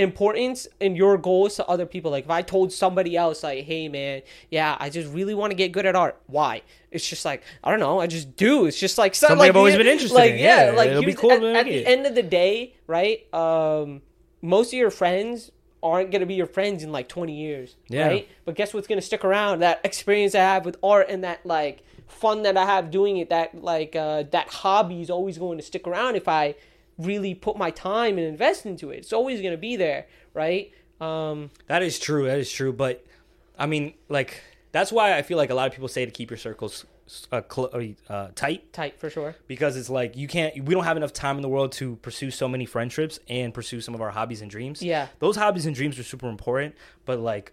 importance 0.00 0.66
and 0.80 0.96
your 0.96 1.16
goals 1.18 1.56
to 1.56 1.66
other 1.66 1.86
people. 1.86 2.10
Like 2.10 2.24
if 2.24 2.30
i 2.30 2.42
told 2.42 2.72
somebody 2.72 3.16
else 3.16 3.42
like 3.42 3.64
hey 3.64 3.88
man 3.88 4.22
yeah 4.50 4.76
i 4.80 4.90
just 4.90 5.12
really 5.12 5.34
want 5.34 5.50
to 5.50 5.54
get 5.54 5.70
good 5.72 5.86
at 5.86 5.94
art. 5.94 6.20
Why? 6.26 6.62
It's 6.90 7.08
just 7.08 7.24
like 7.24 7.42
i 7.62 7.70
don't 7.70 7.80
know 7.80 8.00
i 8.00 8.06
just 8.06 8.36
do. 8.36 8.66
It's 8.66 8.78
just 8.78 8.98
like 8.98 9.14
something 9.14 9.32
Something 9.32 9.38
like, 9.40 9.48
I've 9.50 9.56
always 9.56 9.76
been 9.76 9.86
interested 9.86 10.14
like 10.16 10.32
in. 10.32 10.38
yeah, 10.38 10.64
Yeah, 10.66 10.70
like 10.72 10.90
it'll 10.90 11.04
be 11.04 11.14
cool 11.14 11.32
at, 11.32 11.42
at 11.42 11.66
the 11.66 11.86
end 11.86 12.06
of 12.06 12.14
the 12.14 12.22
day 12.22 12.74
right 12.86 13.32
um 13.34 14.02
most 14.42 14.68
of 14.72 14.78
your 14.78 14.90
friends 14.90 15.50
aren't 15.82 16.10
going 16.10 16.20
to 16.20 16.26
be 16.26 16.34
your 16.34 16.46
friends 16.46 16.82
in 16.82 16.92
like 16.92 17.08
20 17.08 17.34
years 17.34 17.76
Yeah. 17.88 18.06
right? 18.08 18.28
But 18.44 18.54
guess 18.54 18.74
what's 18.74 18.86
going 18.86 19.00
to 19.00 19.06
stick 19.06 19.24
around? 19.24 19.60
That 19.60 19.80
experience 19.84 20.34
i 20.34 20.38
have 20.40 20.64
with 20.64 20.76
art 20.82 21.06
and 21.08 21.24
that 21.24 21.44
like 21.46 21.82
fun 22.06 22.42
that 22.42 22.56
i 22.56 22.64
have 22.66 22.90
doing 22.90 23.18
it 23.18 23.30
that 23.30 23.54
like 23.62 23.94
uh 23.94 24.24
that 24.32 24.48
hobby 24.48 25.00
is 25.00 25.10
always 25.10 25.38
going 25.38 25.56
to 25.58 25.64
stick 25.64 25.86
around 25.86 26.16
if 26.16 26.26
i 26.26 26.56
really 27.00 27.34
put 27.34 27.56
my 27.56 27.70
time 27.70 28.18
and 28.18 28.26
invest 28.26 28.64
into 28.66 28.90
it 28.90 28.98
it's 28.98 29.12
always 29.12 29.40
going 29.40 29.52
to 29.52 29.58
be 29.58 29.76
there 29.76 30.06
right 30.34 30.72
um 31.00 31.50
That 31.66 31.82
is 31.82 31.98
true. 31.98 32.26
That 32.26 32.38
is 32.38 32.52
true. 32.52 32.72
But 32.74 33.04
I 33.58 33.66
mean, 33.66 33.94
like 34.08 34.42
that's 34.72 34.92
why 34.92 35.16
I 35.16 35.22
feel 35.22 35.38
like 35.38 35.50
a 35.50 35.54
lot 35.54 35.66
of 35.66 35.72
people 35.72 35.88
say 35.88 36.04
to 36.04 36.10
keep 36.10 36.30
your 36.30 36.36
circles 36.36 36.84
uh, 37.32 37.40
cl- 37.50 37.70
uh, 38.08 38.28
tight 38.34 38.72
tight 38.72 39.00
for 39.00 39.08
sure 39.10 39.34
because 39.46 39.76
it's 39.76 39.88
like 39.90 40.14
you 40.16 40.28
can't. 40.28 40.54
We 40.64 40.74
don't 40.74 40.84
have 40.84 40.96
enough 40.98 41.12
time 41.14 41.36
in 41.36 41.42
the 41.42 41.48
world 41.48 41.72
to 41.80 41.96
pursue 41.96 42.30
so 42.30 42.46
many 42.48 42.66
friendships 42.66 43.18
and 43.28 43.52
pursue 43.54 43.80
some 43.80 43.94
of 43.94 44.00
our 44.02 44.10
hobbies 44.10 44.42
and 44.42 44.50
dreams. 44.50 44.82
Yeah. 44.82 45.08
those 45.20 45.36
hobbies 45.36 45.64
and 45.66 45.74
dreams 45.74 45.98
are 45.98 46.04
super 46.04 46.28
important. 46.28 46.74
But 47.06 47.18
like 47.18 47.52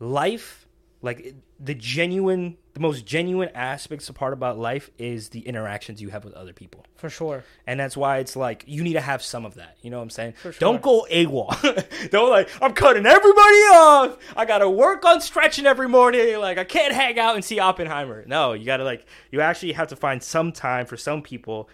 life, 0.00 0.66
like 1.02 1.34
the 1.60 1.74
genuine, 1.74 2.56
the 2.76 2.80
most 2.82 3.06
genuine 3.06 3.48
aspects 3.54 4.10
part 4.10 4.34
about 4.34 4.58
life 4.58 4.90
is 4.98 5.30
the 5.30 5.40
interactions 5.40 6.02
you 6.02 6.10
have 6.10 6.26
with 6.26 6.34
other 6.34 6.52
people. 6.52 6.84
for 6.96 7.08
sure 7.08 7.42
And 7.66 7.80
that's 7.80 7.96
why 7.96 8.18
it's 8.18 8.36
like 8.36 8.64
you 8.66 8.82
need 8.82 8.92
to 8.92 9.00
have 9.00 9.22
some 9.22 9.46
of 9.46 9.54
that. 9.54 9.78
You 9.80 9.88
know 9.88 9.96
what 9.96 10.02
I'm 10.02 10.10
saying? 10.10 10.34
Sure. 10.42 10.52
Don't 10.52 10.82
go 10.82 11.06
AWOL. 11.10 11.48
Don't 12.10 12.28
like 12.28 12.50
I'm 12.60 12.74
cutting 12.74 13.06
everybody 13.06 13.62
off. 13.72 14.18
I 14.36 14.44
gotta 14.44 14.68
work 14.68 15.06
on 15.06 15.22
stretching 15.22 15.64
every 15.64 15.88
morning. 15.88 16.38
Like 16.38 16.58
I 16.58 16.64
can't 16.64 16.92
hang 16.92 17.18
out 17.18 17.34
and 17.34 17.42
see 17.42 17.58
Oppenheimer. 17.58 18.24
No, 18.26 18.52
you 18.52 18.66
gotta 18.66 18.84
like 18.84 19.06
you 19.30 19.40
actually 19.40 19.72
have 19.72 19.88
to 19.88 19.96
find 19.96 20.22
some 20.22 20.52
time 20.52 20.84
for 20.84 20.98
some 20.98 21.22
people 21.22 21.70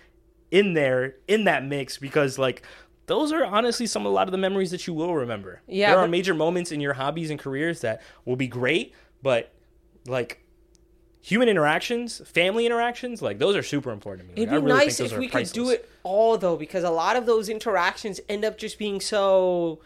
in 0.52 0.74
there 0.74 1.16
in 1.26 1.42
that 1.44 1.64
mix 1.64 1.98
because 1.98 2.38
like 2.38 2.62
those 3.06 3.32
are 3.32 3.44
honestly 3.44 3.86
some 3.86 4.06
of 4.06 4.12
a 4.12 4.14
lot 4.14 4.28
of 4.28 4.32
the 4.32 4.38
memories 4.38 4.70
that 4.70 4.86
you 4.86 4.94
will 4.94 5.16
remember. 5.16 5.62
Yeah, 5.66 5.90
there 5.90 5.98
are 5.98 6.06
major 6.06 6.32
moments 6.32 6.70
in 6.70 6.80
your 6.80 6.92
hobbies 6.92 7.30
and 7.30 7.40
careers 7.40 7.80
that 7.80 8.02
will 8.24 8.36
be 8.36 8.46
great, 8.46 8.94
but 9.20 9.52
like 10.06 10.38
human 11.22 11.48
interactions, 11.48 12.20
family 12.28 12.66
interactions, 12.66 13.22
like 13.22 13.38
those 13.38 13.54
are 13.56 13.62
super 13.62 13.92
important 13.92 14.28
to 14.28 14.34
me. 14.34 14.42
It'd 14.42 14.52
Like, 14.52 14.60
be 14.60 14.66
really 14.66 14.84
nice 14.86 15.00
if 15.00 15.16
we 15.16 15.28
could 15.28 15.50
do 15.52 15.70
it 15.70 15.88
all 16.02 16.36
though, 16.36 16.56
because 16.56 16.82
a 16.84 16.90
lot 16.90 17.16
of 17.16 17.26
those 17.26 17.48
interactions 17.48 18.20
end 18.28 18.44
up 18.44 18.58
just 18.58 18.76
being 18.78 19.00
so 19.00 19.78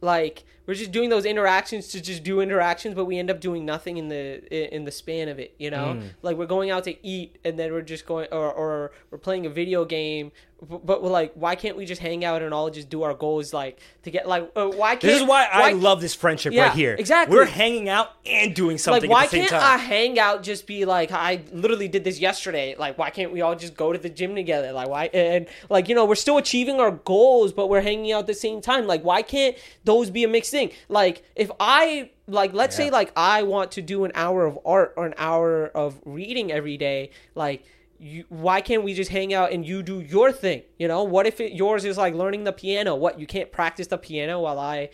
like 0.00 0.44
we're 0.66 0.74
just 0.74 0.92
doing 0.92 1.10
those 1.10 1.24
interactions 1.24 1.88
to 1.88 2.00
just 2.00 2.22
do 2.22 2.40
interactions, 2.40 2.94
but 2.94 3.04
we 3.04 3.18
end 3.18 3.30
up 3.30 3.40
doing 3.40 3.64
nothing 3.66 3.96
in 3.96 4.08
the 4.08 4.74
in 4.74 4.84
the 4.84 4.92
span 4.92 5.28
of 5.28 5.38
it. 5.38 5.54
You 5.58 5.70
know, 5.70 5.84
Mm. 5.98 6.08
like 6.22 6.36
we're 6.36 6.46
going 6.46 6.70
out 6.70 6.84
to 6.84 7.06
eat 7.06 7.36
and 7.44 7.58
then 7.58 7.72
we're 7.72 7.82
just 7.82 8.06
going 8.06 8.28
or 8.32 8.50
or 8.52 8.92
we're 9.10 9.18
playing 9.18 9.44
a 9.46 9.50
video 9.50 9.84
game, 9.84 10.32
but 10.62 11.02
we're 11.02 11.10
like, 11.10 11.32
why 11.34 11.54
can't 11.56 11.76
we 11.76 11.84
just 11.84 12.00
hang 12.00 12.24
out 12.24 12.40
and 12.40 12.54
all 12.54 12.70
just 12.70 12.88
do 12.88 13.02
our 13.02 13.12
goals 13.12 13.52
like 13.52 13.78
to 14.04 14.10
get 14.10 14.26
like 14.26 14.50
uh, 14.56 14.66
why 14.68 14.90
can't 14.92 15.02
This 15.02 15.20
is 15.20 15.28
why 15.28 15.46
I 15.52 15.72
love 15.72 16.00
this 16.00 16.14
friendship 16.14 16.52
Yeah, 16.54 16.68
right 16.68 16.72
here. 16.72 16.96
exactly. 16.98 17.36
We're 17.36 17.44
hanging 17.44 17.88
out 17.90 18.12
and 18.24 18.54
doing 18.54 18.78
something 18.78 19.10
like 19.10 19.10
why 19.10 19.24
at 19.24 19.30
the 19.30 19.36
same 19.38 19.48
can't 19.48 19.62
time. 19.62 19.78
hang 19.80 20.18
out? 20.18 20.42
just 20.42 20.66
be 20.66 20.84
like 20.86 21.12
I 21.12 21.42
literally 21.52 21.88
did 21.88 22.04
this 22.04 22.18
yesterday? 22.18 22.74
Like 22.78 22.96
why 22.96 23.10
can't 23.10 23.32
we 23.32 23.42
all 23.42 23.54
just 23.54 23.76
go 23.76 23.92
to 23.92 23.98
the 23.98 24.08
gym 24.08 24.34
together? 24.34 24.72
Like 24.72 24.88
why 24.88 25.10
and 25.12 25.46
like 25.68 25.88
you 25.90 25.94
know 25.94 26.06
we're 26.06 26.14
still 26.14 26.38
achieving 26.38 26.80
our 26.80 26.90
goals, 26.92 27.52
but 27.52 27.68
we're 27.68 27.82
hanging 27.82 28.12
out 28.12 28.20
at 28.20 28.26
the 28.28 28.34
same 28.34 28.60
time. 28.62 28.86
Like 28.86 29.02
why 29.02 29.20
can't 29.20 29.56
those 29.84 30.08
be 30.08 30.24
a 30.24 30.28
mixed 30.28 30.53
thing? 30.54 30.70
Like 30.88 31.16
if 31.44 31.50
I 31.60 32.10
like 32.26 32.52
let's 32.54 32.76
say 32.76 32.88
like 32.90 33.10
I 33.16 33.42
want 33.42 33.72
to 33.72 33.82
do 33.82 34.04
an 34.06 34.12
hour 34.14 34.46
of 34.46 34.58
art 34.64 34.94
or 34.96 35.04
an 35.06 35.14
hour 35.28 35.66
of 35.82 36.00
reading 36.04 36.50
every 36.58 36.76
day, 36.88 37.10
like 37.34 37.64
you, 37.98 38.24
why 38.28 38.60
can't 38.60 38.82
we 38.82 38.92
just 38.94 39.10
hang 39.10 39.32
out 39.34 39.52
and 39.52 39.66
you 39.66 39.82
do 39.82 40.00
your 40.00 40.30
thing? 40.32 40.62
You 40.78 40.88
know, 40.88 41.02
what 41.04 41.26
if 41.26 41.40
it, 41.40 41.52
yours 41.52 41.84
is 41.84 41.96
like 41.96 42.14
learning 42.14 42.44
the 42.44 42.52
piano? 42.52 42.94
What 42.94 43.18
you 43.20 43.26
can't 43.26 43.50
practice 43.52 43.86
the 43.88 43.98
piano 43.98 44.40
while 44.40 44.58
I 44.58 44.90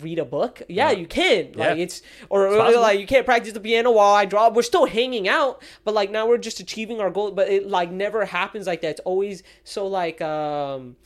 read 0.00 0.18
a 0.18 0.24
book? 0.24 0.62
Yeah, 0.68 0.90
you 0.90 1.06
can. 1.06 1.52
Like 1.54 1.76
Yeah. 1.76 1.84
it's 1.84 2.02
or, 2.30 2.48
possible. 2.56 2.82
like 2.82 2.98
you 3.00 3.06
can't 3.06 3.26
practice 3.26 3.52
the 3.52 3.60
piano 3.60 3.90
while 3.92 4.14
I 4.14 4.24
draw. 4.24 4.50
We're 4.50 4.62
still 4.74 4.86
hanging 4.86 5.26
out, 5.28 5.62
but 5.84 5.94
like 5.94 6.10
now 6.10 6.26
we're 6.28 6.38
just 6.48 6.60
achieving 6.60 7.00
our 7.00 7.10
goal. 7.10 7.30
But 7.30 7.48
it 7.48 7.68
like 7.68 7.90
never 7.90 8.24
happens 8.24 8.66
like 8.66 8.80
that. 8.82 8.90
It's 8.96 9.00
always 9.04 9.42
so 9.64 9.86
like 9.86 10.20
um 10.20 10.96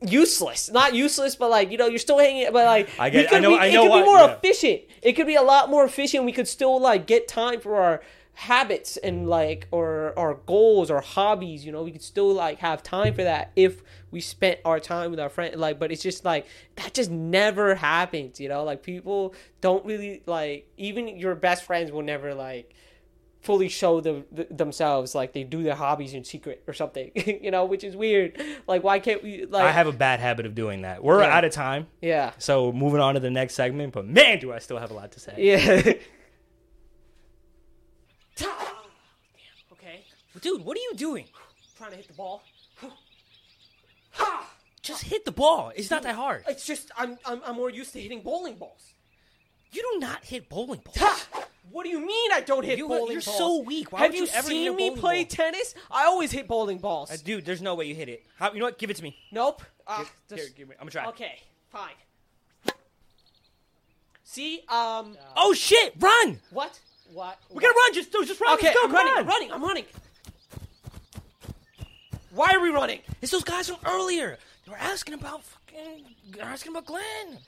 useless. 0.00 0.70
Not 0.70 0.94
useless, 0.94 1.36
but 1.36 1.50
like 1.50 1.70
you 1.70 1.78
know 1.78 1.86
you're 1.86 1.98
still 1.98 2.18
hanging. 2.18 2.46
But 2.52 2.64
like 2.66 2.88
I 2.98 3.06
we 3.06 3.10
get- 3.12 3.32
I 3.32 3.38
know- 3.38 3.50
be- 3.50 3.58
I 3.58 3.66
it 3.66 3.72
could 3.72 3.88
what- 3.88 4.00
be 4.00 4.04
more 4.04 4.18
yeah. 4.18 4.32
efficient. 4.34 4.82
It 5.02 5.12
could 5.12 5.26
be 5.26 5.36
a 5.36 5.42
lot 5.42 5.70
more 5.70 5.84
efficient. 5.84 6.24
We 6.24 6.32
could 6.32 6.48
still 6.48 6.80
like 6.80 7.06
get 7.06 7.28
time 7.28 7.60
for 7.60 7.76
our 7.76 8.02
habits 8.38 8.98
and 8.98 9.26
like 9.26 9.66
or 9.70 10.12
our 10.18 10.34
goals 10.34 10.90
or 10.90 11.00
hobbies 11.00 11.64
you 11.64 11.72
know 11.72 11.82
we 11.82 11.90
could 11.90 12.02
still 12.02 12.34
like 12.34 12.58
have 12.58 12.82
time 12.82 13.14
for 13.14 13.24
that 13.24 13.50
if 13.56 13.82
we 14.10 14.20
spent 14.20 14.60
our 14.62 14.78
time 14.78 15.10
with 15.10 15.18
our 15.18 15.30
friend 15.30 15.56
like 15.56 15.78
but 15.78 15.90
it's 15.90 16.02
just 16.02 16.22
like 16.22 16.46
that 16.74 16.92
just 16.92 17.10
never 17.10 17.74
happens 17.76 18.38
you 18.38 18.46
know 18.46 18.62
like 18.62 18.82
people 18.82 19.34
don't 19.62 19.82
really 19.86 20.20
like 20.26 20.68
even 20.76 21.08
your 21.16 21.34
best 21.34 21.64
friends 21.64 21.90
will 21.90 22.02
never 22.02 22.34
like 22.34 22.74
fully 23.46 23.68
show 23.68 24.00
them 24.00 24.24
th- 24.34 24.48
themselves 24.50 25.14
like 25.14 25.32
they 25.32 25.44
do 25.44 25.62
their 25.62 25.74
hobbies 25.76 26.12
in 26.14 26.24
secret 26.24 26.62
or 26.66 26.74
something 26.74 27.10
you 27.44 27.50
know 27.50 27.64
which 27.64 27.84
is 27.84 27.94
weird 27.96 28.40
like 28.66 28.82
why 28.84 28.98
can't 28.98 29.22
we 29.22 29.44
like 29.46 29.64
I 29.64 29.70
have 29.70 29.86
a 29.86 29.92
bad 29.92 30.18
habit 30.20 30.44
of 30.46 30.54
doing 30.54 30.82
that. 30.82 31.02
We're 31.02 31.20
Yeah. 31.22 31.36
out 31.36 31.44
of 31.44 31.52
time, 31.52 31.86
yeah 32.00 32.32
so 32.38 32.72
moving 32.72 33.00
on 33.00 33.14
to 33.14 33.20
the 33.20 33.30
next 33.30 33.54
segment. 33.54 33.92
But 33.92 34.06
man, 34.06 34.38
do 34.40 34.52
I 34.52 34.58
still 34.58 34.78
have 34.78 34.90
a 34.90 34.94
lot 34.94 35.12
to 35.12 35.20
say. 35.20 35.34
yeah 35.38 35.92
okay 39.72 40.04
Dude, 40.40 40.64
what 40.64 40.76
are 40.76 40.80
you 40.80 40.92
doing? 40.96 41.24
trying 41.78 41.90
to 41.92 41.96
hit 41.96 42.08
the 42.08 42.14
ball 42.14 42.42
ha 44.10 44.50
Just 44.82 45.02
hit 45.04 45.24
the 45.24 45.32
ball. 45.32 45.72
It's 45.76 45.90
not 45.90 46.02
that 46.04 46.14
hard. 46.14 46.44
It's 46.48 46.64
just 46.66 46.90
I'm 46.96 47.18
I'm, 47.24 47.40
I'm 47.44 47.56
more 47.56 47.70
used 47.70 47.92
to 47.94 48.00
hitting 48.00 48.20
bowling 48.22 48.56
balls. 48.56 48.92
You 49.72 49.82
do 49.92 49.98
not 50.00 50.24
hit 50.24 50.48
bowling 50.48 50.80
balls. 50.84 50.96
Ha! 50.98 51.45
What 51.70 51.84
do 51.84 51.90
you 51.90 52.00
mean 52.04 52.32
I 52.32 52.40
don't 52.40 52.64
hit 52.64 52.78
You- 52.78 52.88
bowling 52.88 53.12
you're 53.12 53.20
balls? 53.22 53.38
so 53.38 53.60
weak. 53.62 53.92
Why 53.92 54.00
Have 54.00 54.10
would 54.10 54.18
you, 54.18 54.24
you 54.24 54.30
ever 54.32 54.48
hit 54.48 54.56
seen 54.56 54.76
me 54.76 54.88
bowling 54.88 55.00
play 55.00 55.24
ball? 55.24 55.30
tennis? 55.30 55.74
I 55.90 56.04
always 56.04 56.30
hit 56.32 56.46
bowling 56.48 56.78
balls. 56.78 57.10
Uh, 57.10 57.16
Dude, 57.22 57.44
there's 57.44 57.60
no 57.62 57.74
way 57.74 57.86
you 57.86 57.94
hit 57.94 58.08
it. 58.08 58.24
How, 58.36 58.52
you 58.52 58.58
know 58.60 58.66
what? 58.66 58.78
Give 58.78 58.88
it 58.90 58.96
to 58.96 59.02
me. 59.02 59.16
nope. 59.32 59.62
Uh, 59.86 59.98
Here, 59.98 60.06
just- 60.38 60.56
give 60.56 60.68
me. 60.68 60.74
I'm 60.80 60.88
gonna 60.88 60.90
try. 60.90 61.06
okay, 61.06 61.40
fine. 61.70 61.92
See, 64.24 64.62
um, 64.68 65.16
Oh 65.36 65.54
shit! 65.54 65.94
Run! 65.98 66.40
what? 66.50 66.78
What? 67.12 67.38
We 67.50 67.60
gotta 67.60 67.74
run. 67.74 67.94
Just, 67.94 68.12
just 68.12 68.40
run. 68.40 68.54
Okay, 68.54 68.66
Let's 68.66 68.76
go. 68.78 68.84
I'm 68.84 68.90
come 68.90 68.96
running. 68.96 69.12
on. 69.12 69.18
I'm 69.20 69.26
running. 69.28 69.52
I'm 69.52 69.62
running. 69.62 69.84
Why 72.32 72.50
are 72.52 72.60
we 72.60 72.70
running? 72.70 73.00
It's 73.22 73.30
those 73.32 73.44
guys 73.44 73.68
from 73.68 73.76
earlier. 73.86 74.36
They 74.64 74.72
were 74.72 74.76
asking 74.78 75.14
about 75.14 75.42
fucking. 75.44 76.04
Asking 76.40 76.72
about 76.72 76.86
Glenn. 76.86 77.38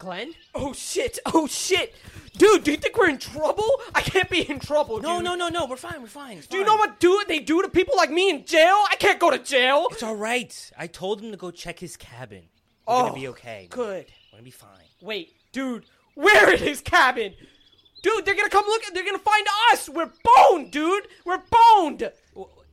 Glenn? 0.00 0.32
Oh 0.54 0.72
shit! 0.72 1.18
Oh 1.26 1.46
shit! 1.46 1.94
Dude, 2.38 2.64
do 2.64 2.70
you 2.72 2.76
think 2.78 2.96
we're 2.98 3.10
in 3.10 3.18
trouble? 3.18 3.70
I 3.94 4.00
can't 4.00 4.28
be 4.30 4.48
in 4.50 4.58
trouble. 4.58 4.98
No, 5.00 5.16
dude. 5.16 5.24
no, 5.26 5.34
no, 5.36 5.48
no. 5.48 5.66
We're 5.66 5.76
fine. 5.76 6.00
We're 6.00 6.08
fine. 6.08 6.40
Do 6.48 6.56
you 6.56 6.64
know 6.64 6.76
what 6.76 6.98
do 6.98 7.22
they 7.28 7.38
do 7.38 7.60
to 7.62 7.68
people 7.68 7.94
like 7.96 8.10
me 8.10 8.30
in 8.30 8.44
jail? 8.46 8.76
I 8.90 8.96
can't 8.98 9.20
go 9.20 9.30
to 9.30 9.38
jail. 9.38 9.86
It's 9.92 10.02
all 10.02 10.16
right. 10.16 10.70
I 10.78 10.86
told 10.86 11.20
him 11.20 11.30
to 11.32 11.36
go 11.36 11.50
check 11.50 11.78
his 11.78 11.96
cabin. 11.98 12.44
We're 12.88 12.94
Oh, 12.94 13.00
gonna 13.02 13.12
be 13.14 13.26
oh, 13.28 13.30
okay. 13.30 13.66
good. 13.70 14.06
We're 14.32 14.38
gonna 14.38 14.42
be 14.42 14.50
fine. 14.50 14.70
Wait, 15.02 15.34
dude, 15.52 15.84
we're 16.16 16.56
his 16.56 16.80
cabin. 16.80 17.34
Dude, 18.02 18.24
they're 18.24 18.34
gonna 18.34 18.48
come 18.48 18.64
look. 18.66 18.82
They're 18.94 19.04
gonna 19.04 19.18
find 19.18 19.46
us. 19.72 19.86
We're 19.90 20.10
boned, 20.24 20.70
dude. 20.72 21.08
We're 21.26 21.42
boned. 21.76 22.10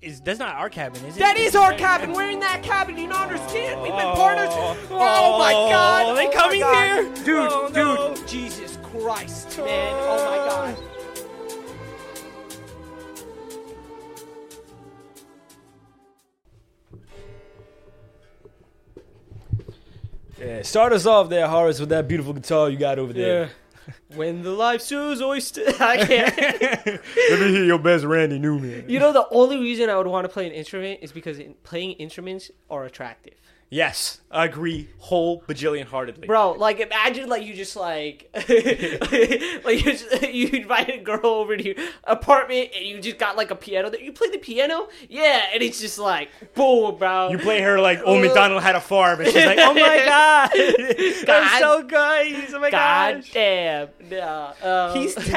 Well, 0.02 0.12
is 0.12 0.22
that's 0.22 0.40
not 0.40 0.56
our 0.56 0.70
cabin, 0.70 1.04
is 1.06 1.16
it? 1.16 1.20
That 1.20 1.38
is 1.38 1.56
our 1.56 1.74
cabin. 1.74 2.14
We're 2.14 2.30
in 2.30 2.40
that 2.40 2.62
cabin. 2.64 2.98
You 2.98 3.08
don't 3.08 3.20
understand. 3.20 3.82
We've 3.82 3.92
been 3.92 4.06
oh. 4.06 4.16
partners. 4.16 4.50
Oh, 4.52 5.38
my 5.40 5.54
oh, 5.54 5.70
god. 5.70 6.06
Oh, 6.08 6.16
they 6.16 6.26
Oh 6.26 6.28
my 6.28 6.34
coming 6.34 6.60
God. 6.60 7.18
here? 7.18 7.26
dude. 7.26 7.52
Oh, 7.52 7.70
no. 7.74 8.16
dude, 8.16 8.28
Jesus 8.28 8.78
Christ, 8.84 9.58
man. 9.58 9.94
Oh 9.96 10.26
my 10.26 10.38
oh. 10.38 10.46
god. 10.46 10.78
Yeah, 20.40 20.62
start 20.62 20.94
us 20.94 21.08
off 21.08 21.30
there, 21.30 21.48
Horace, 21.48 21.80
with 21.80 21.90
that 21.90 22.08
beautiful 22.08 22.32
guitar 22.32 22.70
you 22.70 22.78
got 22.78 23.00
over 23.00 23.12
there. 23.12 23.50
When 24.16 24.44
the 24.44 24.52
life 24.52 24.84
shows 24.86 25.22
oyster. 25.22 25.64
I 25.80 26.06
can't. 26.06 26.38
Let 26.86 27.40
me 27.40 27.52
hear 27.52 27.64
your 27.66 27.80
best 27.80 28.06
Randy 28.06 28.40
Newman. 28.40 28.90
you 28.90 29.00
know, 29.00 29.12
the 29.12 29.28
only 29.32 29.58
reason 29.58 29.90
I 29.90 29.98
would 29.98 30.08
want 30.08 30.26
to 30.26 30.30
play 30.30 30.48
an 30.48 30.54
instrument 30.54 31.00
is 31.02 31.12
because 31.12 31.40
playing 31.64 31.94
instruments 31.94 32.52
are 32.70 32.86
attractive. 32.86 33.36
Yes, 33.70 34.22
I 34.32 34.46
agree 34.46 34.88
whole 34.98 35.42
bajillion 35.42 35.86
heartedly. 35.86 36.26
Bro, 36.26 36.54
like 36.54 36.80
imagine 36.80 37.28
like 37.28 37.44
you 37.44 37.54
just 37.54 37.76
like 37.76 38.30
like 38.34 38.50
you 38.50 39.92
just, 39.92 40.22
you 40.34 40.48
invite 40.50 40.90
a 40.90 40.98
girl 41.00 41.26
over 41.26 41.58
to 41.58 41.64
your 41.66 41.76
apartment 42.06 42.70
and 42.76 42.86
you 42.86 43.00
just 43.02 43.18
got 43.18 43.36
like 43.36 43.52
a 43.52 43.56
piano 43.56 43.90
that 43.90 44.02
you 44.02 44.14
play 44.14 44.30
the 44.30 44.38
piano? 44.38 44.88
Yeah, 45.10 45.42
and 45.54 45.62
it's 45.62 45.82
just 45.82 46.00
like 46.00 46.30
boom, 46.56 46.96
bro. 46.98 47.30
You 47.30 47.40
play 47.40 47.60
her 47.62 47.80
like 47.80 48.00
old 48.06 48.22
McDonald 48.22 48.64
had 48.64 48.76
a 48.76 48.82
farm, 48.82 49.20
and 49.20 49.30
she's 49.30 49.46
like, 49.46 49.60
"Oh 49.60 49.74
my 49.74 49.98
god, 50.06 50.50
God- 50.54 51.26
that's 51.26 51.60
so 51.60 51.84
good! 51.84 52.46
Oh 52.54 52.60
my 52.60 52.72
God 52.72 53.16
gosh, 53.16 53.32
damn. 53.34 53.90
Nah, 54.10 54.54
um, 54.64 54.98
he's 55.00 55.16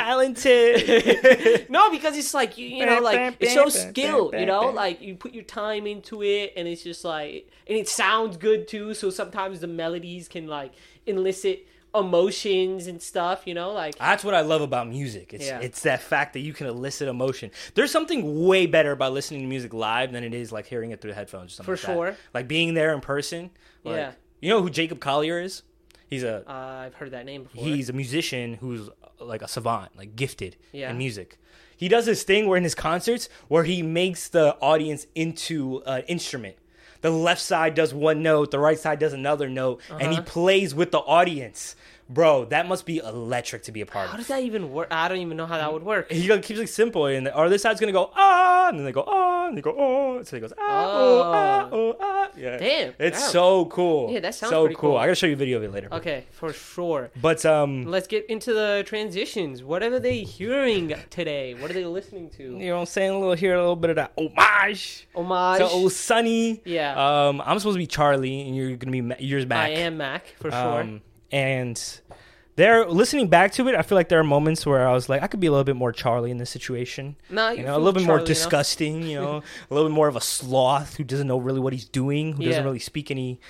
talented." 0.44 1.66
no, 1.70 1.90
because 1.90 2.16
it's 2.16 2.34
like 2.34 2.58
you, 2.58 2.66
you 2.68 2.86
know, 2.86 3.00
like 3.00 3.36
it 3.40 3.50
shows 3.50 3.80
skill. 3.80 4.30
You 4.34 4.46
know, 4.46 4.70
like 4.70 5.00
you 5.00 5.14
put 5.16 5.32
your 5.34 5.44
time 5.44 5.86
into 5.86 6.22
it, 6.22 6.52
and 6.56 6.66
it's 6.68 6.82
just 6.82 7.04
like, 7.04 7.48
and 7.66 7.76
it 7.76 7.88
sounds 7.88 8.36
good 8.36 8.68
too. 8.68 8.94
So 8.94 9.10
sometimes 9.10 9.60
the 9.60 9.66
melodies 9.66 10.28
can 10.28 10.46
like 10.46 10.72
elicit 11.06 11.66
emotions 11.92 12.86
and 12.86 13.02
stuff. 13.02 13.42
You 13.46 13.54
know, 13.54 13.72
like 13.72 13.96
That's 13.98 14.22
what 14.24 14.34
I 14.34 14.42
love 14.42 14.62
about 14.62 14.88
music. 14.88 15.34
It's 15.34 15.46
Yeah. 15.46 15.58
it's 15.60 15.82
that 15.82 16.00
fact 16.00 16.34
that 16.34 16.40
you 16.40 16.52
can 16.52 16.66
elicit 16.66 17.08
emotion. 17.08 17.50
There's 17.74 17.90
something 17.90 18.46
way 18.46 18.66
better 18.66 18.92
about 18.92 19.12
listening 19.12 19.42
to 19.42 19.46
music 19.48 19.72
live 19.74 20.12
than 20.12 20.24
it 20.24 20.34
is 20.34 20.52
like 20.52 20.66
hearing 20.66 20.90
it 20.92 21.00
through 21.00 21.12
headphones. 21.12 21.52
Or 21.52 21.56
something 21.56 21.76
For 21.76 21.88
like 21.88 22.12
that. 22.12 22.16
sure. 22.16 22.16
Like 22.34 22.48
being 22.48 22.74
there 22.74 22.94
in 22.94 23.00
person. 23.00 23.50
Like, 23.84 23.96
Yeah. 23.96 24.12
You 24.40 24.50
know 24.50 24.62
who 24.62 24.70
Jacob 24.70 25.00
Collier 25.00 25.38
is? 25.40 25.62
He's 26.10 26.24
a 26.24 26.42
uh, 26.50 26.52
I've 26.86 26.94
heard 26.94 27.12
that 27.12 27.24
name 27.24 27.44
before. 27.44 27.64
he's 27.64 27.88
a 27.88 27.92
musician 27.92 28.54
who's 28.54 28.88
uh, 28.88 29.24
like 29.24 29.42
a 29.42 29.48
savant, 29.48 29.96
like 29.96 30.16
gifted 30.16 30.56
Yeah. 30.72 30.90
in 30.90 30.98
music. 30.98 31.38
He 31.76 31.88
does 31.88 32.04
this 32.04 32.24
thing 32.24 32.46
where 32.46 32.58
in 32.58 32.64
his 32.64 32.74
concerts 32.74 33.28
where 33.48 33.64
he 33.64 33.82
makes 33.82 34.28
the 34.28 34.56
audience 34.60 35.06
into 35.14 35.82
an 35.86 36.02
instrument. 36.08 36.56
The 37.00 37.10
left 37.10 37.40
side 37.40 37.74
does 37.74 37.94
one 37.94 38.22
note, 38.22 38.50
the 38.50 38.58
right 38.58 38.78
side 38.78 38.98
does 38.98 39.14
another 39.14 39.48
note, 39.48 39.80
and 39.88 40.02
Uh-huh. 40.02 40.16
he 40.16 40.20
plays 40.20 40.74
with 40.74 40.90
the 40.90 40.98
audience. 40.98 41.74
Bro, 42.10 42.46
that 42.46 42.66
must 42.66 42.86
be 42.86 42.98
electric 42.98 43.62
to 43.62 43.72
be 43.72 43.82
a 43.82 43.86
part 43.86 44.06
of. 44.06 44.10
How 44.10 44.16
does 44.16 44.26
that 44.26 44.42
even 44.42 44.72
work? 44.72 44.88
I 44.90 45.06
don't 45.06 45.18
even 45.18 45.36
know 45.36 45.46
how 45.46 45.58
that 45.58 45.72
would 45.72 45.84
work. 45.84 46.10
He 46.10 46.28
like, 46.28 46.42
keeps 46.42 46.58
it 46.58 46.68
simple, 46.68 47.06
and 47.06 47.24
the 47.24 47.36
other 47.36 47.56
side's 47.56 47.78
gonna 47.78 47.92
go 47.92 48.10
ah, 48.16 48.68
and 48.68 48.78
then 48.78 48.84
they 48.84 48.90
go 48.90 49.04
ah, 49.06 49.46
and 49.46 49.56
they 49.56 49.62
go 49.62 49.74
oh, 49.78 50.20
so 50.24 50.36
he 50.36 50.40
goes 50.40 50.52
ah, 50.58 50.90
oh, 50.92 51.22
ah, 51.32 51.68
oh, 51.70 51.96
ah. 52.00 52.28
Yeah, 52.36 52.58
Damn, 52.58 52.94
it's 52.98 53.20
damn. 53.20 53.30
so 53.30 53.64
cool. 53.66 54.10
Yeah, 54.10 54.20
that 54.20 54.34
sounds 54.34 54.50
so 54.50 54.64
pretty 54.64 54.76
cool. 54.76 54.96
I 54.96 55.06
gotta 55.06 55.14
show 55.14 55.26
you 55.26 55.34
a 55.34 55.36
video 55.36 55.58
of 55.58 55.62
it 55.62 55.72
later. 55.72 55.88
Okay, 55.92 56.24
for 56.30 56.52
sure. 56.52 57.10
But 57.20 57.46
um, 57.46 57.84
Let's 57.84 58.08
get 58.08 58.26
into 58.26 58.54
the 58.54 58.82
transitions. 58.86 59.62
What 59.62 59.82
are 59.82 60.00
they 60.00 60.24
hearing 60.24 60.94
today? 61.10 61.54
What 61.54 61.70
are 61.70 61.74
they 61.74 61.84
listening 61.84 62.30
to? 62.30 62.42
you 62.42 62.58
know, 62.58 62.74
what 62.74 62.80
I'm 62.80 62.86
saying 62.86 63.10
a 63.10 63.18
little 63.18 63.34
here, 63.34 63.54
a 63.54 63.58
little 63.58 63.76
bit 63.76 63.90
of 63.90 63.96
that 63.96 64.12
homage. 64.16 65.06
Homage. 65.14 65.58
to 65.58 65.68
old 65.68 65.92
Sunny. 65.92 66.60
Yeah. 66.64 67.28
Um, 67.28 67.40
I'm 67.44 67.58
supposed 67.58 67.76
to 67.76 67.78
be 67.78 67.86
Charlie, 67.86 68.42
and 68.42 68.56
you're 68.56 68.76
gonna 68.76 68.92
be 68.92 69.00
Ma- 69.00 69.14
yours 69.18 69.46
Mac. 69.46 69.66
I 69.66 69.70
am 69.70 69.96
Mac 69.96 70.26
for 70.38 70.50
sure. 70.50 70.80
Um, 70.80 71.02
and 71.32 72.00
there, 72.56 72.86
listening 72.86 73.28
back 73.28 73.52
to 73.52 73.68
it, 73.68 73.74
I 73.74 73.82
feel 73.82 73.96
like 73.96 74.08
there 74.08 74.20
are 74.20 74.24
moments 74.24 74.66
where 74.66 74.86
I 74.86 74.92
was 74.92 75.08
like, 75.08 75.22
I 75.22 75.26
could 75.28 75.40
be 75.40 75.46
a 75.46 75.50
little 75.50 75.64
bit 75.64 75.76
more 75.76 75.92
Charlie 75.92 76.30
in 76.30 76.36
this 76.38 76.50
situation. 76.50 77.16
no, 77.30 77.50
you 77.50 77.62
know, 77.62 77.74
a 77.76 77.78
little 77.78 77.92
bit 77.92 78.02
more 78.04 78.16
Charlie 78.18 78.30
enough. 78.30 78.36
disgusting. 78.36 79.02
You 79.04 79.20
know, 79.20 79.36
a 79.70 79.74
little 79.74 79.88
bit 79.88 79.94
more 79.94 80.08
of 80.08 80.16
a 80.16 80.20
sloth 80.20 80.96
who 80.96 81.04
doesn't 81.04 81.26
know 81.26 81.38
really 81.38 81.60
what 81.60 81.72
he's 81.72 81.86
doing, 81.86 82.34
who 82.34 82.44
doesn't 82.44 82.64
really 82.64 82.78
speak 82.78 83.10
any, 83.10 83.40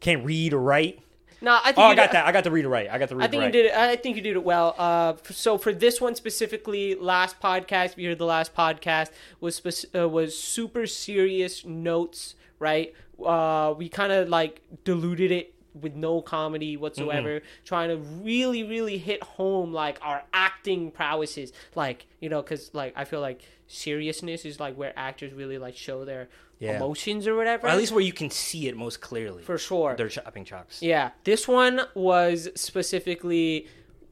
can't 0.00 0.24
read 0.24 0.52
or 0.52 0.60
write. 0.60 1.00
no, 1.40 1.58
I 1.64 1.72
think 1.72 1.78
Oh, 1.78 1.82
I 1.82 1.94
got 1.94 2.02
did- 2.10 2.12
that. 2.16 2.26
I 2.26 2.32
got 2.32 2.44
the 2.44 2.50
read 2.50 2.64
or 2.64 2.68
write. 2.68 2.90
I 2.90 2.98
got 2.98 3.08
the 3.08 3.16
read 3.16 3.24
I 3.24 3.28
think 3.28 3.42
you 3.44 3.50
did 3.50 3.66
it. 3.66 3.72
I 3.74 3.96
think 3.96 4.16
you 4.16 4.22
did 4.22 4.36
it 4.36 4.44
well. 4.44 4.74
Uh, 4.78 5.14
so 5.30 5.56
for 5.58 5.72
this 5.72 6.00
one 6.00 6.14
specifically, 6.14 6.94
last 6.94 7.40
podcast, 7.40 7.96
we 7.96 8.04
heard 8.04 8.18
the 8.18 8.26
last 8.26 8.54
podcast 8.54 9.10
was 9.40 9.86
uh, 9.96 10.08
was 10.08 10.38
super 10.38 10.86
serious 10.86 11.64
notes, 11.64 12.34
right? 12.58 12.94
Uh, 13.24 13.74
we 13.76 13.88
kind 13.88 14.12
of 14.12 14.28
like 14.28 14.60
diluted 14.84 15.30
it 15.32 15.54
with 15.80 15.94
no 15.94 16.20
comedy 16.22 16.76
whatsoever, 16.76 17.42
trying 17.64 17.88
to 17.90 17.96
really, 17.96 18.62
really 18.62 18.98
hit 18.98 19.22
home 19.22 19.72
like 19.72 19.98
our 20.02 20.22
acting 20.32 20.90
prowesses, 20.90 21.52
like 21.74 22.06
you 22.20 22.28
know, 22.28 22.42
because 22.42 22.70
like 22.74 22.92
I 22.96 23.04
feel 23.04 23.20
like 23.20 23.42
seriousness 23.66 24.44
is 24.44 24.58
like 24.58 24.74
where 24.76 24.92
actors 24.96 25.32
really 25.32 25.58
like 25.58 25.76
show 25.76 26.04
their 26.04 26.28
Yeah. 26.58 26.76
emotions 26.76 27.26
or 27.28 27.36
whatever. 27.36 27.66
Or 27.66 27.70
at 27.70 27.78
least 27.78 27.92
where 27.92 28.02
you 28.02 28.12
can 28.12 28.30
see 28.30 28.66
it 28.68 28.76
most 28.76 29.00
clearly. 29.00 29.42
for 29.42 29.56
sure. 29.58 29.94
They're 29.96 30.08
chopping 30.08 30.44
chops. 30.44 30.82
Yeah, 30.82 31.10
this 31.24 31.46
one 31.48 31.82
was 31.94 32.48
specifically 32.56 33.66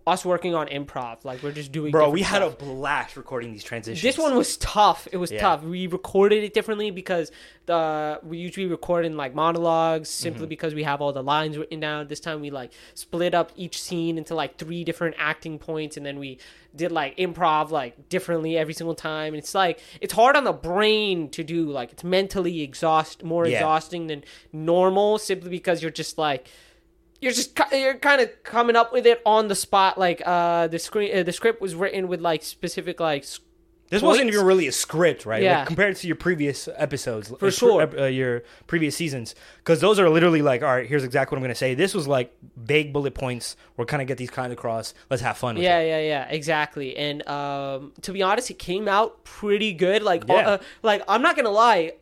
us 0.09 0.25
working 0.25 0.55
on 0.55 0.67
improv. 0.69 1.25
Like 1.25 1.43
we're 1.43 1.53
just 1.53 1.71
doing. 1.73 1.93
Bro, 1.93 2.11
we 2.11 2.23
had 2.23 2.43
a 2.43 2.51
blast 2.51 3.17
recording 3.17 3.53
these 3.53 3.63
transitions. 3.65 4.03
This 4.03 4.19
one 4.19 4.35
was 4.37 4.57
tough. 4.57 5.07
It 5.13 5.19
was 5.19 5.31
Yeah. 5.31 5.41
tough. 5.41 5.63
We 5.63 5.87
recorded 5.87 6.43
it 6.45 6.55
differently 6.55 6.91
because 6.91 7.31
the 7.67 8.19
we 8.23 8.39
usually 8.39 8.67
record 8.67 9.05
in 9.05 9.17
like 9.17 9.35
monologues 9.35 10.09
simply 10.09 10.43
Mm-hmm. 10.43 10.49
because 10.49 10.75
we 10.75 10.83
have 10.85 11.01
all 11.01 11.13
the 11.13 11.23
lines 11.23 11.57
written 11.59 11.81
down. 11.81 12.09
This 12.09 12.21
time 12.21 12.41
we 12.41 12.51
like 12.51 12.73
split 12.95 13.35
up 13.35 13.53
each 13.57 13.81
scene 13.81 14.19
into 14.19 14.35
like 14.35 14.57
three 14.57 14.85
different 14.85 15.17
acting 15.19 15.59
points, 15.59 15.97
and 15.97 16.05
then 16.07 16.19
we 16.19 16.39
did 16.75 16.93
like 16.93 17.17
improv 17.17 17.71
like 17.71 18.09
differently 18.09 18.57
every 18.57 18.75
single 18.75 18.95
time. 18.95 19.35
And 19.35 19.43
it's 19.43 19.55
like 19.55 19.81
it's 20.01 20.13
hard 20.15 20.37
on 20.37 20.45
the 20.45 20.53
brain 20.53 21.29
to 21.31 21.43
do. 21.45 21.71
Like 21.71 21.93
it's 21.93 22.05
mentally 22.05 22.63
exhaust 22.63 23.23
more 23.23 23.47
Yeah. 23.47 23.57
exhausting 23.59 24.07
than 24.07 24.25
normal 24.53 25.19
simply 25.19 25.51
because 25.51 25.83
you're 25.83 25.91
just 25.91 26.19
like 26.19 26.47
you're 27.21 27.33
just 27.33 27.59
you're 27.73 27.95
kind 27.99 28.21
of 28.21 28.31
coming 28.45 28.77
up 28.77 28.93
with 28.93 29.07
it 29.07 29.21
on 29.27 29.49
the 29.49 29.55
spot. 29.55 29.99
Like 29.99 30.23
uh, 30.25 30.69
the 30.69 30.79
screen, 30.79 31.17
uh, 31.17 31.23
the 31.23 31.33
script 31.33 31.61
was 31.61 31.75
written 31.75 32.09
with 32.09 32.21
like 32.21 32.43
specific 32.43 33.01
like 33.01 33.23
s- 33.23 33.41
This 33.91 34.03
wasn't 34.03 34.29
even 34.29 34.45
really 34.45 34.67
a 34.69 34.73
script, 34.73 35.25
right? 35.27 35.43
Yeah. 35.43 35.59
Like, 35.61 35.67
compared 35.67 35.97
to 35.97 36.07
your 36.07 36.17
previous 36.17 36.69
episodes, 36.77 37.33
For 37.41 37.47
uh, 37.47 37.51
sure. 37.51 37.99
uh, 37.99 38.07
your 38.07 38.43
previous 38.67 38.95
seasons, 38.97 39.35
because 39.59 39.81
those 39.81 39.99
are 39.99 40.09
literally 40.11 40.43
like, 40.43 40.63
all 40.63 40.69
right, 40.69 40.87
here's 40.87 41.05
exactly 41.05 41.35
what 41.35 41.39
I'm 41.39 41.45
going 41.45 41.55
to 41.55 41.59
say. 41.59 41.75
This 41.75 41.95
was 41.95 42.07
like 42.07 42.33
vague 42.57 42.93
bullet 42.93 43.15
points. 43.15 43.57
We're 43.79 43.87
kind 43.87 44.03
of 44.03 44.07
get 44.07 44.19
these 44.19 44.31
kind 44.31 44.53
of 44.53 44.59
across. 44.59 44.93
Let's 45.11 45.23
have 45.23 45.39
fun. 45.39 45.55
With 45.57 45.65
Yeah, 45.65 45.79
it. 45.79 45.89
yeah, 45.89 46.01
yeah, 46.01 46.29
exactly. 46.29 46.97
And 46.97 47.27
um, 47.29 47.93
to 48.03 48.13
be 48.13 48.23
honest, 48.23 48.51
it 48.51 48.59
came 48.59 48.89
out 48.89 49.25
pretty 49.25 49.73
good. 49.73 50.03
Like, 50.03 50.25
Yeah. 50.29 50.35
uh, 50.51 50.59
like 50.83 51.03
I'm 51.09 51.23
not 51.23 51.35
gonna 51.35 51.51
lie. 51.51 51.93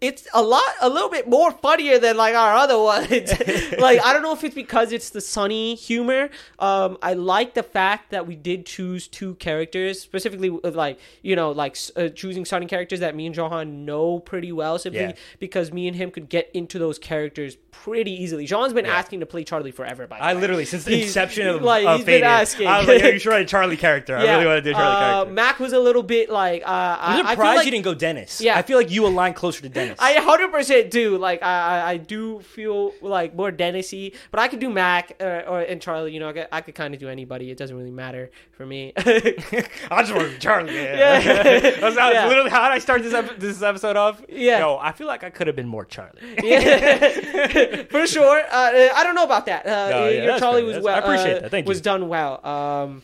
Uh, 0.00 0.06
it's 0.08 0.28
a 0.32 0.42
lot, 0.42 0.62
a 0.80 0.88
little 0.88 1.08
bit 1.08 1.28
more 1.28 1.50
funnier 1.50 1.98
than 1.98 2.16
like 2.16 2.34
our 2.34 2.54
other 2.54 2.78
ones. 2.78 3.10
like, 3.78 4.04
I 4.04 4.12
don't 4.12 4.22
know 4.22 4.32
if 4.32 4.44
it's 4.44 4.54
because 4.54 4.92
it's 4.92 5.10
the 5.10 5.20
sunny 5.20 5.74
humor. 5.74 6.30
Um, 6.58 6.98
I 7.02 7.14
like 7.14 7.54
the 7.54 7.62
fact 7.62 8.10
that 8.10 8.26
we 8.26 8.36
did 8.36 8.64
choose 8.66 9.08
two 9.08 9.34
characters, 9.36 10.00
specifically 10.00 10.50
like 10.50 10.98
you 11.22 11.34
know, 11.36 11.50
like 11.50 11.76
uh, 11.96 12.08
choosing 12.08 12.44
sunny 12.44 12.66
characters 12.66 13.00
that 13.00 13.14
me 13.16 13.26
and 13.26 13.36
Johan 13.36 13.84
know 13.84 14.18
pretty 14.20 14.52
well, 14.52 14.78
simply 14.78 15.00
Yeah. 15.00 15.12
because 15.38 15.72
me 15.72 15.88
and 15.88 15.96
him 15.96 16.10
could 16.10 16.28
get 16.28 16.50
into 16.54 16.78
those 16.78 16.98
characters 16.98 17.56
pretty 17.70 18.10
easily. 18.12 18.46
John's 18.46 18.72
been 18.72 18.86
asking 18.86 19.20
to 19.20 19.26
play 19.26 19.44
Charlie 19.44 19.70
forever. 19.70 20.06
By 20.06 20.18
the 20.18 20.24
I 20.24 20.34
way. 20.34 20.40
literally 20.40 20.64
since 20.64 20.84
the 20.84 20.92
He's- 20.94 21.06
inception 21.08 21.46
of, 21.48 21.62
like, 21.72 21.86
of 21.86 21.96
he's 21.98 22.06
been 22.06 22.24
asking. 22.24 22.66
I 22.68 22.78
was 22.78 22.88
like, 22.88 23.00
"Yo, 23.02 23.08
you 23.08 23.18
should 23.18 23.30
write 23.30 23.42
a 23.42 23.46
Charlie 23.46 23.76
character. 23.76 24.16
I 24.16 24.22
really 24.22 24.46
want 24.46 24.62
to 24.64 24.70
do 24.70 24.72
Charlie 24.74 24.94
uh, 24.96 24.98
character." 25.24 25.32
Mac 25.34 25.58
was 25.60 25.72
a 25.72 25.78
little 25.80 26.02
bit 26.02 26.30
like 26.30 26.62
uh, 26.62 26.96
I'm 27.00 27.26
surprised 27.26 27.56
like 27.56 27.64
you 27.66 27.70
didn't 27.72 27.84
go 27.84 27.94
Dennis. 27.94 28.40
Yeah. 28.40 28.56
I 28.56 28.62
feel 28.62 28.78
like 28.78 28.90
you 28.90 29.06
align 29.06 29.34
closer 29.34 29.62
to 29.62 29.68
Dennis. 29.68 29.87
I 29.98 30.14
hundred 30.14 30.50
percent 30.52 30.90
do. 30.90 31.16
Like 31.18 31.42
I, 31.42 31.92
I, 31.92 31.96
do 31.96 32.40
feel 32.40 32.92
like 33.02 33.34
more 33.34 33.50
Dennisy, 33.52 34.14
but 34.30 34.40
I 34.40 34.48
could 34.48 34.58
do 34.60 34.70
Mac 34.70 35.16
uh, 35.20 35.42
or 35.46 35.60
and 35.60 35.80
Charlie. 35.80 36.12
You 36.12 36.20
know, 36.20 36.28
I 36.28 36.32
could, 36.32 36.48
I 36.52 36.60
could 36.60 36.74
kind 36.74 36.94
of 36.94 37.00
do 37.00 37.08
anybody. 37.08 37.50
It 37.50 37.58
doesn't 37.58 37.76
really 37.76 37.90
matter 37.90 38.30
for 38.52 38.66
me. 38.66 38.92
I 38.96 40.02
just 40.02 40.12
want 40.14 40.26
to 40.26 40.32
be 40.32 40.38
Charlie. 40.38 40.74
Yeah, 40.74 41.18
Yeah. 41.20 41.60
that's, 41.60 41.80
that's 41.80 41.96
Yeah. 42.14 42.26
literally 42.28 42.50
how 42.50 42.68
did 42.68 42.74
I 42.74 42.78
start 42.78 43.02
this 43.02 43.14
ep- 43.14 43.38
this 43.38 43.62
episode 43.62 43.96
off. 43.96 44.22
Yeah. 44.28 44.60
Yo, 44.60 44.78
I 44.80 44.92
feel 44.92 45.06
like 45.06 45.24
I 45.24 45.30
could 45.30 45.46
have 45.46 45.56
been 45.56 45.68
more 45.68 45.84
Charlie. 45.84 46.20
yeah, 46.42 47.84
for 47.84 48.06
sure. 48.06 48.40
Uh, 48.50 48.88
I 48.94 49.02
don't 49.04 49.14
know 49.14 49.24
about 49.24 49.46
that. 49.46 49.66
Uh, 49.66 49.90
No, 49.90 50.08
yeah, 50.08 50.24
your 50.24 50.38
Charlie 50.38 50.60
fair. 50.62 50.66
was 50.66 50.74
That's- 50.76 50.84
well. 50.84 50.94
I 50.94 50.98
appreciate 50.98 51.36
uh, 51.36 51.40
that. 51.40 51.50
Thank 51.50 51.66
was 51.68 51.78
you. 51.78 51.82
done 51.82 52.08
well. 52.08 52.44
Um, 52.46 53.02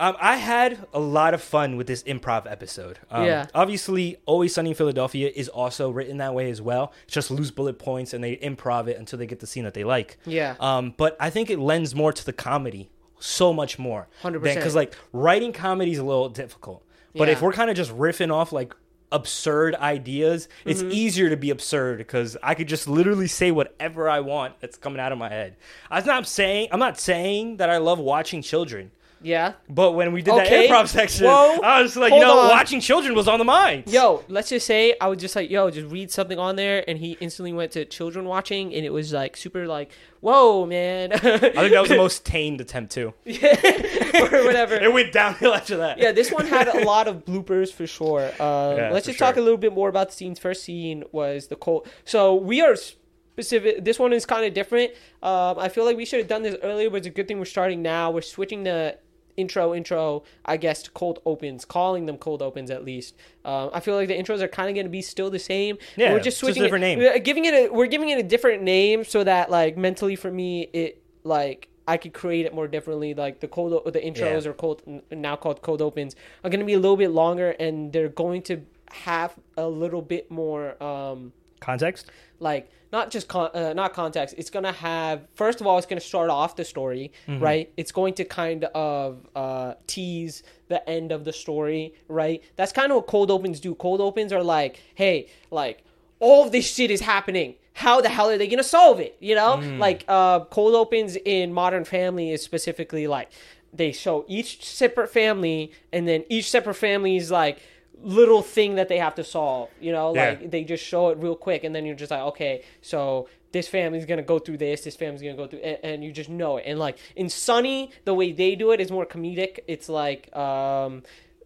Um, 0.00 0.16
I 0.20 0.36
had 0.36 0.86
a 0.94 0.98
lot 0.98 1.34
of 1.34 1.42
fun 1.42 1.76
with 1.76 1.86
this 1.86 2.02
improv 2.04 2.50
episode. 2.50 2.98
Um, 3.10 3.24
Yeah. 3.26 3.46
Obviously, 3.54 4.16
Always 4.26 4.54
Sunny 4.54 4.70
in 4.70 4.74
Philadelphia 4.76 5.30
is 5.34 5.48
also 5.48 5.90
written 5.90 6.16
that 6.16 6.34
way 6.34 6.50
as 6.50 6.60
well. 6.62 6.92
It's 7.04 7.12
just 7.14 7.30
loose 7.30 7.50
bullet 7.50 7.78
points, 7.78 8.14
and 8.14 8.24
they 8.24 8.36
improv 8.36 8.88
it 8.88 8.96
until 8.98 9.18
they 9.18 9.26
get 9.26 9.40
the 9.40 9.46
scene 9.46 9.64
that 9.64 9.74
they 9.74 9.84
like. 9.84 10.16
Yeah. 10.24 10.56
Um, 10.58 10.94
but 10.96 11.16
I 11.20 11.28
think 11.30 11.50
it 11.50 11.58
lends 11.58 11.94
more 11.94 12.12
to 12.12 12.24
the 12.24 12.32
comedy, 12.32 12.90
so 13.18 13.52
much 13.52 13.78
more. 13.78 14.08
100%. 14.22 14.42
Because 14.42 14.74
like 14.74 14.94
writing 15.12 15.52
comedy 15.52 15.92
is 15.92 15.98
a 15.98 16.04
little 16.04 16.30
difficult. 16.30 16.82
But 17.14 17.28
if 17.28 17.42
we're 17.42 17.52
kind 17.52 17.68
of 17.68 17.76
just 17.76 17.90
riffing 17.96 18.32
off 18.32 18.52
like 18.52 18.74
absurd 19.12 19.74
ideas, 19.74 20.48
it's 20.64 20.80
Mm-hmm. 20.80 20.92
easier 20.92 21.28
to 21.30 21.36
be 21.36 21.50
absurd 21.50 21.98
because 21.98 22.36
I 22.42 22.54
could 22.54 22.68
just 22.68 22.88
literally 22.88 23.26
say 23.26 23.50
whatever 23.50 24.08
I 24.08 24.20
want 24.20 24.60
that's 24.60 24.76
coming 24.78 25.00
out 25.00 25.10
of 25.12 25.18
my 25.18 25.28
head. 25.28 25.56
I'm 25.90 26.06
not 26.06 26.26
saying 26.28 26.68
I'm 26.70 26.78
not 26.78 26.98
saying 27.00 27.56
that 27.58 27.68
I 27.68 27.78
love 27.78 27.98
watching 27.98 28.40
children. 28.42 28.92
Yeah. 29.22 29.52
But 29.68 29.92
when 29.92 30.12
we 30.12 30.22
did 30.22 30.34
Okay. 30.34 30.66
that 30.68 30.74
improv 30.74 30.88
section, 30.88 31.26
Whoa. 31.26 31.60
I 31.62 31.82
was 31.82 31.96
like, 31.96 32.12
you 32.12 32.24
Hold 32.24 32.36
know, 32.36 32.40
on. 32.42 32.48
watching 32.50 32.80
children 32.80 33.14
was 33.14 33.28
on 33.28 33.38
the 33.38 33.44
mind. 33.44 33.84
Yo, 33.86 34.24
let's 34.28 34.48
just 34.48 34.66
say 34.66 34.94
I 35.00 35.08
was 35.08 35.18
just 35.18 35.36
like, 35.36 35.50
yo, 35.50 35.70
just 35.70 35.90
read 35.92 36.10
something 36.10 36.38
on 36.38 36.56
there, 36.56 36.84
and 36.88 36.98
he 36.98 37.16
instantly 37.20 37.52
went 37.52 37.72
to 37.72 37.84
children 37.84 38.24
watching, 38.24 38.74
and 38.74 38.84
it 38.86 38.90
was 38.92 39.12
like 39.12 39.36
super 39.36 39.66
like, 39.66 39.90
whoa, 40.20 40.66
man, 40.66 41.12
I 41.12 41.18
think 41.18 41.54
that 41.54 41.80
was 41.80 41.88
the 41.90 41.96
most 41.96 42.24
tamed 42.24 42.60
attempt 42.60 42.92
too. 42.92 43.12
or 43.26 44.44
whatever. 44.44 44.74
It 44.76 44.92
went 44.92 45.12
downhill 45.12 45.54
after 45.54 45.76
that. 45.78 45.98
yeah, 45.98 46.12
this 46.12 46.30
one 46.30 46.46
had 46.46 46.68
a 46.68 46.84
lot 46.84 47.08
of 47.08 47.24
bloopers 47.24 47.72
for 47.72 47.86
sure. 47.86 48.26
Um, 48.40 48.76
Yeah, 48.76 48.90
let's 48.92 49.06
for 49.06 49.12
just 49.12 49.18
talk 49.18 49.34
a 49.34 49.36
sure. 49.36 49.44
little 49.44 49.58
bit 49.58 49.72
more 49.72 49.88
about 49.88 50.08
the 50.10 50.14
scenes. 50.14 50.38
First 50.38 50.64
scene 50.64 51.04
was 51.12 51.48
the 51.48 51.56
cold. 51.56 51.88
So 52.04 52.34
we 52.34 52.60
are 52.60 52.76
specific. 52.76 53.84
This 53.84 53.98
one 53.98 54.12
is 54.12 54.26
kind 54.26 54.44
of 54.44 54.52
different. 54.54 54.92
Um, 55.22 55.58
I 55.58 55.68
feel 55.68 55.84
like 55.84 55.96
we 55.96 56.04
should 56.04 56.18
have 56.18 56.28
done 56.28 56.42
this 56.42 56.56
earlier, 56.62 56.90
but 56.90 56.96
it's 56.98 57.06
a 57.06 57.10
good 57.10 57.28
thing 57.28 57.38
we're 57.38 57.44
starting 57.46 57.80
now. 57.82 58.10
We're 58.10 58.20
switching 58.22 58.64
the 58.64 58.98
intro 59.36 59.74
intro 59.74 60.22
i 60.44 60.56
guess 60.56 60.82
to 60.82 60.90
cold 60.90 61.20
opens 61.24 61.64
calling 61.64 62.06
them 62.06 62.16
cold 62.16 62.42
opens 62.42 62.70
at 62.70 62.84
least 62.84 63.14
um, 63.44 63.70
i 63.72 63.80
feel 63.80 63.94
like 63.94 64.08
the 64.08 64.16
intros 64.16 64.40
are 64.40 64.48
kind 64.48 64.68
of 64.68 64.74
going 64.74 64.86
to 64.86 64.90
be 64.90 65.02
still 65.02 65.30
the 65.30 65.38
same 65.38 65.76
Yeah, 65.96 66.12
we're 66.12 66.18
just 66.18 66.24
just 66.30 66.36
a 66.42 66.46
switching 66.46 66.62
different 66.62 66.84
it, 66.84 66.96
name. 66.96 66.98
we're 67.00 67.18
giving 67.18 67.44
it 67.44 67.54
a 67.54 67.68
we're 67.72 67.86
giving 67.86 68.08
it 68.10 68.18
a 68.18 68.22
different 68.22 68.62
name 68.62 69.04
so 69.04 69.24
that 69.24 69.50
like 69.50 69.76
mentally 69.76 70.16
for 70.16 70.30
me 70.30 70.62
it 70.72 71.02
like 71.24 71.68
I 71.88 71.96
could 71.96 72.12
create 72.12 72.46
it 72.46 72.54
more 72.54 72.68
differently. 72.68 73.14
Like 73.14 73.40
the 73.40 73.48
cold, 73.48 73.72
the 73.92 73.98
intros 74.00 74.44
Yeah. 74.44 74.50
are 74.50 74.52
cold 74.52 74.80
now 75.10 75.34
called 75.34 75.60
cold 75.60 75.82
opens 75.82 76.14
are 76.44 76.50
going 76.50 76.60
to 76.60 76.66
be 76.66 76.74
a 76.74 76.78
little 76.78 76.96
bit 76.96 77.10
longer, 77.10 77.50
and 77.58 77.92
they're 77.92 78.08
going 78.08 78.42
to 78.42 78.62
have 78.92 79.34
a 79.56 79.66
little 79.66 80.02
bit 80.02 80.30
more 80.30 80.80
um 80.80 81.32
Context. 81.60 82.06
like 82.38 82.70
not 82.92 83.10
just 83.12 83.28
con- 83.28 83.50
uh, 83.54 83.72
not 83.72 83.92
context. 83.92 84.34
It's 84.38 84.50
going 84.50 84.64
to 84.64 84.72
have 84.72 85.28
first 85.34 85.60
of 85.60 85.66
all, 85.66 85.78
it's 85.78 85.86
going 85.86 86.00
to 86.00 86.04
start 86.06 86.28
off 86.28 86.56
the 86.56 86.64
story, 86.64 87.12
right? 87.28 87.70
It's 87.76 87.92
going 87.92 88.14
to 88.14 88.24
kind 88.24 88.64
of 88.74 89.26
uh 89.36 89.74
tease 89.86 90.42
the 90.68 90.80
end 90.88 91.12
of 91.12 91.24
the 91.24 91.32
story, 91.32 91.94
right? 92.08 92.42
That's 92.56 92.72
kind 92.72 92.90
of 92.90 92.96
what 92.96 93.06
cold 93.06 93.30
opens 93.30 93.60
do. 93.60 93.74
Cold 93.76 94.00
opens 94.00 94.32
are 94.32 94.42
like, 94.42 94.82
hey, 94.96 95.28
like 95.50 95.84
all 96.18 96.44
of 96.44 96.50
this 96.52 96.66
shit 96.74 96.90
is 96.90 97.00
happening. 97.02 97.54
How 97.74 98.00
the 98.00 98.08
hell 98.08 98.28
are 98.28 98.36
they 98.38 98.48
gonna 98.48 98.64
solve 98.64 98.98
it? 99.00 99.16
You 99.20 99.34
know, 99.36 99.54
like 99.78 100.04
uh, 100.08 100.40
cold 100.46 100.74
opens 100.74 101.16
in 101.16 101.52
Modern 101.52 101.84
Family 101.84 102.30
is 102.32 102.42
specifically 102.42 103.06
like 103.06 103.28
they 103.72 103.92
show 103.92 104.24
each 104.26 104.64
separate 104.64 105.10
family, 105.10 105.70
and 105.92 106.08
then 106.08 106.24
each 106.28 106.50
separate 106.50 106.74
family 106.74 107.16
is 107.16 107.30
like 107.30 107.60
little 108.02 108.42
thing 108.42 108.76
that 108.76 108.88
they 108.88 108.98
have 108.98 109.14
to 109.16 109.24
solve. 109.24 109.68
You 109.80 109.92
know, 109.92 110.14
Yeah. 110.14 110.30
like 110.30 110.50
they 110.50 110.64
just 110.64 110.84
show 110.84 111.08
it 111.10 111.18
real 111.18 111.36
quick, 111.36 111.64
and 111.64 111.74
then 111.74 111.84
you're 111.84 111.96
just 111.96 112.10
like, 112.10 112.22
okay, 112.22 112.62
so 112.82 113.28
this 113.52 113.68
family's 113.68 114.06
gonna 114.06 114.22
go 114.22 114.38
through 114.38 114.56
this, 114.58 114.82
this 114.84 114.96
family's 114.96 115.22
gonna 115.22 115.34
go 115.36 115.46
through, 115.46 115.58
and, 115.60 115.78
and 115.82 116.04
you 116.04 116.12
just 116.12 116.30
know 116.30 116.56
it. 116.56 116.64
And 116.66 116.78
like 116.78 116.96
in 117.16 117.28
Sunny, 117.28 117.90
the 118.04 118.14
way 118.14 118.32
they 118.32 118.54
do 118.54 118.70
it 118.70 118.80
is 118.80 118.90
more 118.90 119.04
comedic. 119.04 119.58
It's 119.66 119.88
like 119.88 120.34
um, 120.36 121.02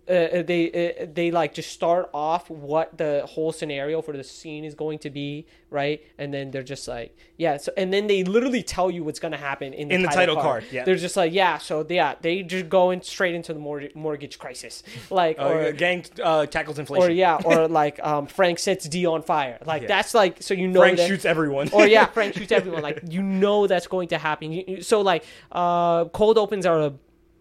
uh, 0.08 0.42
they 0.42 0.94
uh, 1.00 1.06
they 1.12 1.30
like 1.30 1.54
just 1.54 1.70
start 1.72 2.10
off 2.12 2.50
what 2.50 2.96
the 2.98 3.22
whole 3.26 3.52
scenario 3.52 4.02
for 4.02 4.12
the 4.16 4.24
scene 4.24 4.64
is 4.64 4.74
going 4.74 4.98
to 5.00 5.10
be, 5.10 5.46
right? 5.70 6.02
And 6.18 6.32
then 6.32 6.50
they're 6.50 6.62
just 6.62 6.86
like, 6.86 7.16
yeah. 7.38 7.56
So 7.56 7.72
and 7.76 7.92
then 7.92 8.06
they 8.06 8.22
literally 8.24 8.62
tell 8.62 8.90
you 8.90 9.02
what's 9.04 9.18
gonna 9.18 9.36
happen 9.38 9.72
in 9.72 9.88
the 9.88 9.94
In 9.94 10.02
the 10.02 10.08
title 10.08 10.36
card, 10.36 10.64
yeah. 10.70 10.84
They're 10.84 10.96
just 10.96 11.16
like, 11.16 11.32
yeah. 11.32 11.58
So 11.58 11.86
yeah, 11.88 12.14
they 12.20 12.42
just 12.42 12.68
go 12.68 12.90
in 12.90 13.00
straight 13.02 13.34
into 13.34 13.52
the 13.54 13.58
mortgage 13.60 13.94
mortgage 13.94 14.38
crisis, 14.38 14.82
like 15.10 15.38
or 15.38 15.62
yeah, 15.62 15.70
gang 15.70 16.04
uh, 16.22 16.46
tackles 16.46 16.78
inflation. 16.78 17.08
or 17.08 17.10
yeah, 17.10 17.38
or 17.44 17.66
like 17.82 17.98
um, 18.04 18.26
Frank 18.26 18.58
sets 18.58 18.88
Dee 18.88 19.06
on 19.06 19.22
fire. 19.22 19.58
Like 19.64 19.82
Yeah. 19.82 19.88
that's 19.88 20.12
like 20.14 20.42
so 20.42 20.54
you 20.54 20.68
know 20.68 20.80
Frank 20.80 20.98
that, 20.98 21.08
shoots 21.08 21.24
everyone. 21.24 21.70
or 21.72 21.86
yeah, 21.86 22.04
Frank 22.16 22.34
shoots 22.34 22.52
everyone. 22.52 22.82
Like 22.82 23.00
you 23.08 23.22
know 23.22 23.66
that's 23.66 23.86
going 23.86 24.08
to 24.08 24.18
happen. 24.18 24.52
You, 24.52 24.64
you- 24.66 24.82
so 24.82 25.00
like 25.00 25.24
uh, 25.52 26.04
cold 26.06 26.36
opens 26.38 26.66
are 26.66 26.80
a, 26.80 26.92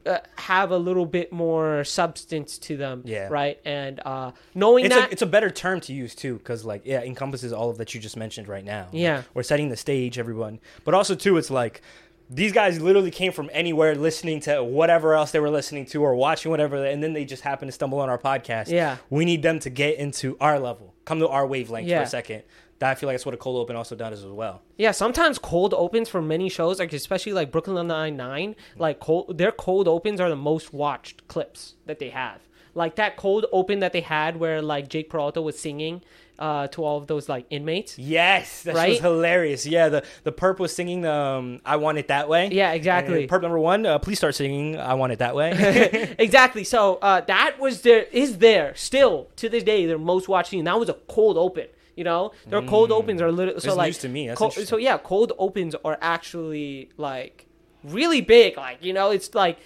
uh, 0.06 0.20
have 0.38 0.72
a 0.72 0.78
little 0.78 1.06
bit 1.06 1.32
more 1.32 1.84
substance 1.84 2.58
to 2.58 2.78
them. 2.78 3.04
Yeah. 3.06 3.28
Right. 3.30 3.60
And 3.66 4.00
uh, 4.06 4.32
knowing 4.54 4.86
it's 4.86 4.96
that 4.96 5.10
a, 5.10 5.12
it's 5.12 5.22
a 5.22 5.26
better 5.26 5.50
term 5.50 5.80
to 5.82 5.94
use 5.94 6.14
too 6.16 6.38
because 6.38 6.66
like 6.66 6.82
yeah 6.86 7.02
encompasses 7.02 7.54
all 7.54 7.70
of 7.70 7.78
that 7.78 7.94
you 7.94 8.00
just 8.02 8.18
mentioned 8.18 8.48
right 8.48 8.66
now 8.66 8.88
Yeah. 8.92 9.24
we're 9.34 9.44
setting 9.44 9.70
the 9.70 9.78
stage 9.78 10.20
everyone 10.20 10.60
but 10.84 10.94
also 10.94 11.16
too 11.16 11.38
it's 11.38 11.50
like 11.52 11.82
these 12.30 12.52
guys 12.54 12.82
literally 12.82 13.12
came 13.12 13.32
from 13.32 13.50
anywhere 13.54 13.96
listening 13.96 14.40
to 14.42 14.64
whatever 14.64 15.14
else 15.14 15.32
they 15.32 15.40
were 15.40 15.50
listening 15.50 15.86
to 15.88 16.02
or 16.02 16.16
watching 16.16 16.50
whatever 16.52 16.84
and 16.86 17.04
then 17.04 17.14
they 17.14 17.26
just 17.26 17.44
happened 17.44 17.68
to 17.70 17.74
stumble 17.74 18.00
on 18.00 18.10
our 18.10 18.18
podcast 18.18 18.70
Yeah. 18.70 18.98
we 19.10 19.26
need 19.26 19.42
them 19.44 19.60
to 19.60 19.70
get 19.70 19.98
into 19.98 20.38
our 20.42 20.60
level 20.60 20.94
come 21.06 21.20
to 21.20 21.28
our 21.28 21.46
wavelength 21.46 21.88
for 21.90 21.96
a 21.96 22.08
second 22.08 22.44
that 22.84 22.92
I 22.92 22.96
feel 22.96 23.08
like 23.08 23.14
that's 23.16 23.26
what 23.26 23.34
a 23.34 23.38
cold 23.38 23.62
open 23.62 23.78
also 23.78 23.96
does 23.96 24.26
as 24.26 24.30
well. 24.30 24.62
Yeah, 24.78 24.92
sometimes 24.92 25.40
cold 25.40 25.74
opens 25.74 26.10
for 26.10 26.22
many 26.22 26.50
shows, 26.50 26.80
like 26.80 26.92
especially 26.92 27.32
like 27.32 27.50
Brooklyn 27.50 27.88
Nine 27.88 28.18
Nine, 28.18 28.58
like 28.78 29.00
cold, 29.00 29.38
their 29.38 29.54
cold 29.54 29.88
opens 29.88 30.20
are 30.20 30.30
the 30.30 30.36
most 30.36 30.74
watched 30.74 31.26
clips 31.30 31.76
that 31.86 32.00
they 32.00 32.10
have. 32.10 32.42
Like 32.76 32.96
that 32.96 33.16
cold 33.16 33.46
open 33.54 33.80
that 33.80 33.94
they 33.94 34.02
had 34.02 34.36
where 34.38 34.62
like 34.62 34.90
Jake 34.90 35.10
Peralta 35.10 35.42
was 35.42 35.58
singing 35.58 36.02
uh, 36.40 36.68
to 36.70 36.84
all 36.84 36.98
of 36.98 37.08
those 37.08 37.30
like 37.30 37.46
inmates. 37.52 37.98
Yes, 37.98 38.64
that 38.64 38.76
Right? 38.76 38.90
was 38.90 39.00
hilarious. 39.00 39.66
Yeah, 39.66 39.88
the 39.90 40.04
the 40.24 40.32
perp 40.34 40.60
was 40.60 40.76
singing 40.76 41.02
the 41.02 41.14
um, 41.14 41.62
"I 41.66 41.78
Want 41.78 42.00
It 42.00 42.10
That 42.10 42.28
Way." 42.28 42.50
Yeah, 42.52 42.74
exactly. 42.74 43.22
And 43.22 43.32
perp 43.32 43.44
number 43.44 43.60
one, 43.60 43.86
uh, 43.86 44.00
please 44.00 44.18
start 44.18 44.36
singing 44.36 44.78
"I 44.78 44.96
Want 44.96 45.14
It 45.14 45.20
That 45.20 45.36
Way." 45.36 46.16
exactly. 46.20 46.66
So 46.66 46.96
uh, 46.96 47.22
that 47.22 47.60
was 47.60 47.84
there 47.84 48.04
is 48.12 48.40
there 48.40 48.76
still 48.76 49.30
to 49.38 49.48
this 49.48 49.64
day 49.64 49.86
their 49.86 50.00
most 50.00 50.28
watched 50.28 50.50
scene. 50.50 50.66
That 50.66 50.78
was 50.78 50.90
a 50.90 50.96
cold 51.08 51.38
open. 51.38 51.68
You 51.96 52.04
know, 52.04 52.32
their 52.48 52.62
cold 52.64 52.90
mm. 52.90 52.96
opens 52.96 53.22
are 53.22 53.32
literally 53.32 53.60
so 53.60 53.76
like 53.76 53.94
to 54.00 54.10
me. 54.10 54.34
Co- 54.36 54.50
so 54.50 54.78
yeah, 54.78 54.98
cold 54.98 55.32
opens 55.38 55.76
are 55.86 55.98
actually 56.02 56.90
like 56.98 57.46
really 57.84 58.22
big. 58.22 58.58
Like 58.58 58.84
you 58.84 58.94
know, 58.94 59.12
it's 59.12 59.34
like 59.36 59.60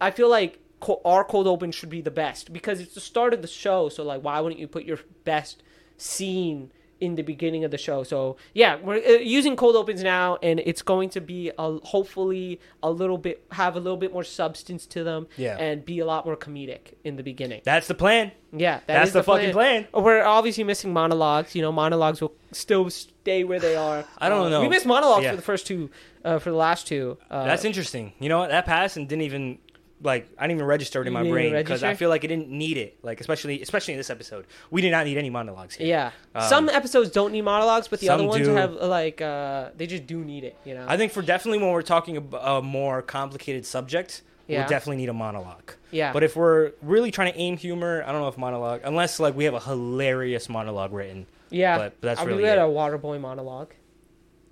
I 0.00 0.10
feel 0.10 0.28
like 0.28 0.58
co- 0.80 1.00
our 1.04 1.24
cold 1.24 1.46
open 1.46 1.72
should 1.72 1.88
be 1.88 2.02
the 2.02 2.10
best 2.10 2.52
because 2.52 2.80
it's 2.80 2.94
the 2.94 3.00
start 3.00 3.32
of 3.32 3.40
the 3.40 3.48
show. 3.48 3.88
So 3.88 4.04
like, 4.04 4.22
why 4.22 4.40
wouldn't 4.40 4.60
you 4.60 4.68
put 4.68 4.84
your 4.84 4.98
best 5.24 5.62
scene 5.96 6.70
in 7.00 7.14
the 7.16 7.22
beginning 7.22 7.64
of 7.64 7.70
the 7.70 7.78
show? 7.78 8.02
So 8.02 8.36
yeah, 8.54 8.76
we're 8.76 8.96
uh, 9.04 9.10
using 9.20 9.56
cold 9.56 9.76
opens 9.76 10.02
now, 10.02 10.38
and 10.42 10.60
it's 10.60 10.82
going 10.82 11.10
to 11.10 11.20
be 11.20 11.50
a, 11.58 11.78
hopefully 11.84 12.60
a 12.82 12.90
little 12.90 13.18
bit 13.18 13.44
have 13.52 13.76
a 13.76 13.80
little 13.80 13.96
bit 13.96 14.12
more 14.12 14.24
substance 14.24 14.86
to 14.86 15.04
them, 15.04 15.26
Yeah. 15.36 15.56
and 15.58 15.84
be 15.84 15.98
a 16.00 16.06
lot 16.06 16.24
more 16.26 16.36
comedic 16.36 16.94
in 17.04 17.16
the 17.16 17.22
beginning. 17.22 17.60
that's 17.64 17.86
the 17.88 17.94
plan. 17.94 18.32
Yeah, 18.56 18.76
that 18.78 18.86
That's 18.86 19.08
is 19.08 19.12
the 19.14 19.22
fucking 19.24 19.50
plan. 19.52 19.88
We're 19.92 20.24
obviously 20.24 20.62
missing 20.62 20.92
monologues. 20.92 21.56
You 21.56 21.62
know, 21.62 21.72
monologues 21.72 22.20
will 22.20 22.34
still 22.52 22.88
stay 22.88 23.42
where 23.42 23.58
they 23.58 23.74
are. 23.74 24.04
I 24.18 24.28
don't 24.28 24.46
Uh, 24.46 24.50
know. 24.50 24.60
We 24.60 24.68
missed 24.68 24.86
monologues 24.86 25.24
Yeah. 25.24 25.30
for 25.30 25.36
the 25.36 25.42
first 25.42 25.66
two, 25.66 25.90
uh, 26.24 26.38
for 26.38 26.50
the 26.50 26.56
last 26.56 26.86
two. 26.86 27.18
Uh, 27.28 27.44
That's 27.46 27.64
interesting. 27.64 28.12
You 28.20 28.28
know 28.28 28.38
what? 28.38 28.50
That 28.50 28.64
passed 28.64 28.96
and 28.96 29.08
didn't 29.08 29.22
even 29.22 29.58
like 30.02 30.28
I 30.38 30.42
didn't 30.46 30.58
even 30.58 30.66
register 30.66 31.00
it 31.00 31.06
in 31.06 31.12
You 31.12 31.18
my 31.24 31.30
brain 31.30 31.52
because 31.54 31.82
I 31.82 31.94
feel 31.94 32.08
like 32.10 32.24
it 32.24 32.28
didn't 32.28 32.48
need 32.50 32.76
it. 32.76 32.98
Like 33.02 33.20
especially 33.20 33.62
especially 33.62 33.94
in 33.94 33.98
this 33.98 34.10
episode, 34.10 34.44
we 34.70 34.80
did 34.82 34.90
not 34.90 35.06
need 35.06 35.16
any 35.18 35.30
monologues 35.30 35.74
here. 35.76 35.86
Yeah, 35.86 36.10
Um, 36.34 36.48
some 36.48 36.68
episodes 36.68 37.10
don't 37.10 37.32
need 37.32 37.42
monologues, 37.42 37.88
but 37.88 38.00
the 38.00 38.10
other 38.10 38.24
ones 38.24 38.44
do. 38.46 38.54
have 38.54 38.72
like 38.74 39.20
uh, 39.22 39.70
they 39.76 39.86
just 39.86 40.06
do 40.06 40.24
need 40.24 40.44
it. 40.44 40.56
You 40.64 40.74
know. 40.74 40.84
I 40.88 40.96
think 40.96 41.12
for 41.12 41.22
definitely 41.22 41.58
when 41.58 41.70
we're 41.70 41.82
talking 41.82 42.16
about 42.16 42.58
a 42.58 42.62
more 42.62 43.02
complicated 43.02 43.64
subject, 43.64 44.22
Yeah. 44.46 44.60
we'll 44.60 44.68
definitely 44.68 44.96
need 44.96 45.08
a 45.08 45.14
monologue. 45.14 45.72
Yeah. 45.90 46.12
But 46.12 46.22
if 46.24 46.34
we're 46.36 46.72
really 46.82 47.10
trying 47.10 47.32
to 47.32 47.38
aim 47.38 47.56
humor, 47.56 48.02
I 48.06 48.10
don't 48.12 48.20
know 48.20 48.28
if 48.28 48.36
monologue, 48.36 48.80
unless 48.84 49.20
like 49.20 49.34
we 49.36 49.44
have 49.44 49.54
a 49.54 49.60
hilarious 49.60 50.48
monologue 50.48 50.92
written. 50.92 51.26
yeah, 51.50 51.78
but- 51.78 52.00
but 52.00 52.06
that's 52.08 52.20
I 52.20 52.24
mean, 52.24 52.30
really 52.30 52.42
we 52.42 52.48
had 52.48 52.58
it. 52.58 52.62
a 52.62 52.64
Waterboy 52.64 53.20
monologue. 53.20 53.72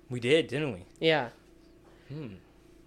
We 0.09 0.19
did, 0.19 0.47
didn't 0.47 0.71
we? 0.73 0.85
Yeah. 0.99 1.29
Hmm. 2.07 2.35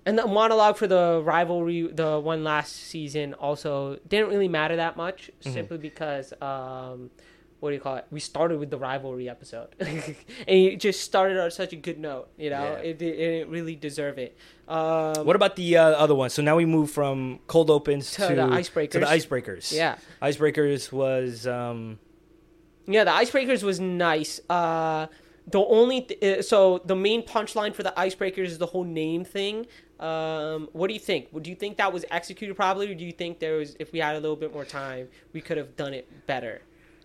And 0.07 0.17
the 0.17 0.27
monologue 0.27 0.77
for 0.77 0.87
the 0.87 1.21
rivalry, 1.25 1.89
the 1.93 2.19
one 2.21 2.45
last 2.45 2.75
season, 2.77 3.35
also 3.35 3.99
didn't 4.09 4.29
really 4.29 4.49
matter 4.49 4.77
that 4.77 4.97
much, 4.97 5.31
Mm-hmm. 5.43 5.53
simply 5.53 5.79
because, 5.79 6.33
um, 6.41 7.11
what 7.59 7.71
do 7.71 7.75
you 7.75 7.81
call 7.81 7.97
it? 7.97 8.05
We 8.13 8.21
started 8.21 8.61
with 8.61 8.71
the 8.71 8.79
rivalry 8.79 9.29
episode, 9.29 9.69
and 9.81 10.15
it 10.47 10.77
just 10.79 11.01
started 11.01 11.39
on 11.43 11.51
such 11.51 11.73
a 11.73 11.77
good 11.77 11.99
note. 11.99 12.29
You 12.39 12.51
know, 12.51 12.63
Yeah. 12.63 12.89
it, 12.91 13.03
it, 13.03 13.19
it 13.19 13.49
really 13.49 13.75
deserve 13.75 14.19
it. 14.19 14.37
Um, 14.69 15.27
What 15.27 15.35
about 15.37 15.57
the 15.57 15.77
uh, 15.77 15.83
other 16.05 16.15
one? 16.15 16.31
So 16.31 16.41
now 16.43 16.55
we 16.57 16.67
move 16.67 16.91
from 16.93 17.41
cold 17.49 17.69
opens 17.71 18.13
To 18.13 18.29
to, 18.29 18.35
the 18.37 18.43
icebreakers. 18.43 18.91
To 18.93 19.01
the 19.01 19.07
icebreakers. 19.07 19.73
icebreakers. 19.73 19.73
Yeah. 19.73 19.97
Icebreakers 20.23 20.93
was 20.93 21.47
um, 21.49 21.99
Yeah, 22.87 23.03
the 23.05 23.11
icebreakers 23.11 23.63
was 23.65 23.81
nice. 23.81 24.39
Uh, 24.49 25.07
the 25.49 25.61
only 25.61 26.03
th- 26.03 26.23
uh, 26.23 26.43
so 26.43 26.81
the 26.85 26.97
main 26.97 27.23
punchline 27.23 27.73
for 27.75 27.83
the 27.85 27.95
icebreakers 27.97 28.47
is 28.47 28.59
the 28.59 28.67
whole 28.67 28.85
name 28.85 29.25
thing. 29.25 29.67
Um, 30.01 30.69
what 30.73 30.89
do 30.89 30.95
you 30.95 31.01
think? 31.01 31.29
Would 31.33 31.45
do 31.45 31.51
you 31.51 31.57
think 31.57 31.79
that 31.79 31.93
was 31.93 32.05
executed 32.11 32.55
properly, 32.55 32.91
or 32.91 32.95
do 32.95 33.05
you 33.05 33.13
think 33.13 33.39
there 33.39 33.57
was, 33.57 33.77
if 33.79 33.93
we 33.93 33.99
had 34.01 34.17
a 34.17 34.21
little 34.21 34.37
bit 34.37 34.53
more 34.53 34.65
time, 34.65 35.09
we 35.33 35.41
could 35.41 35.57
have 35.57 35.77
done 35.77 35.95
it 35.95 36.27
better? 36.27 36.61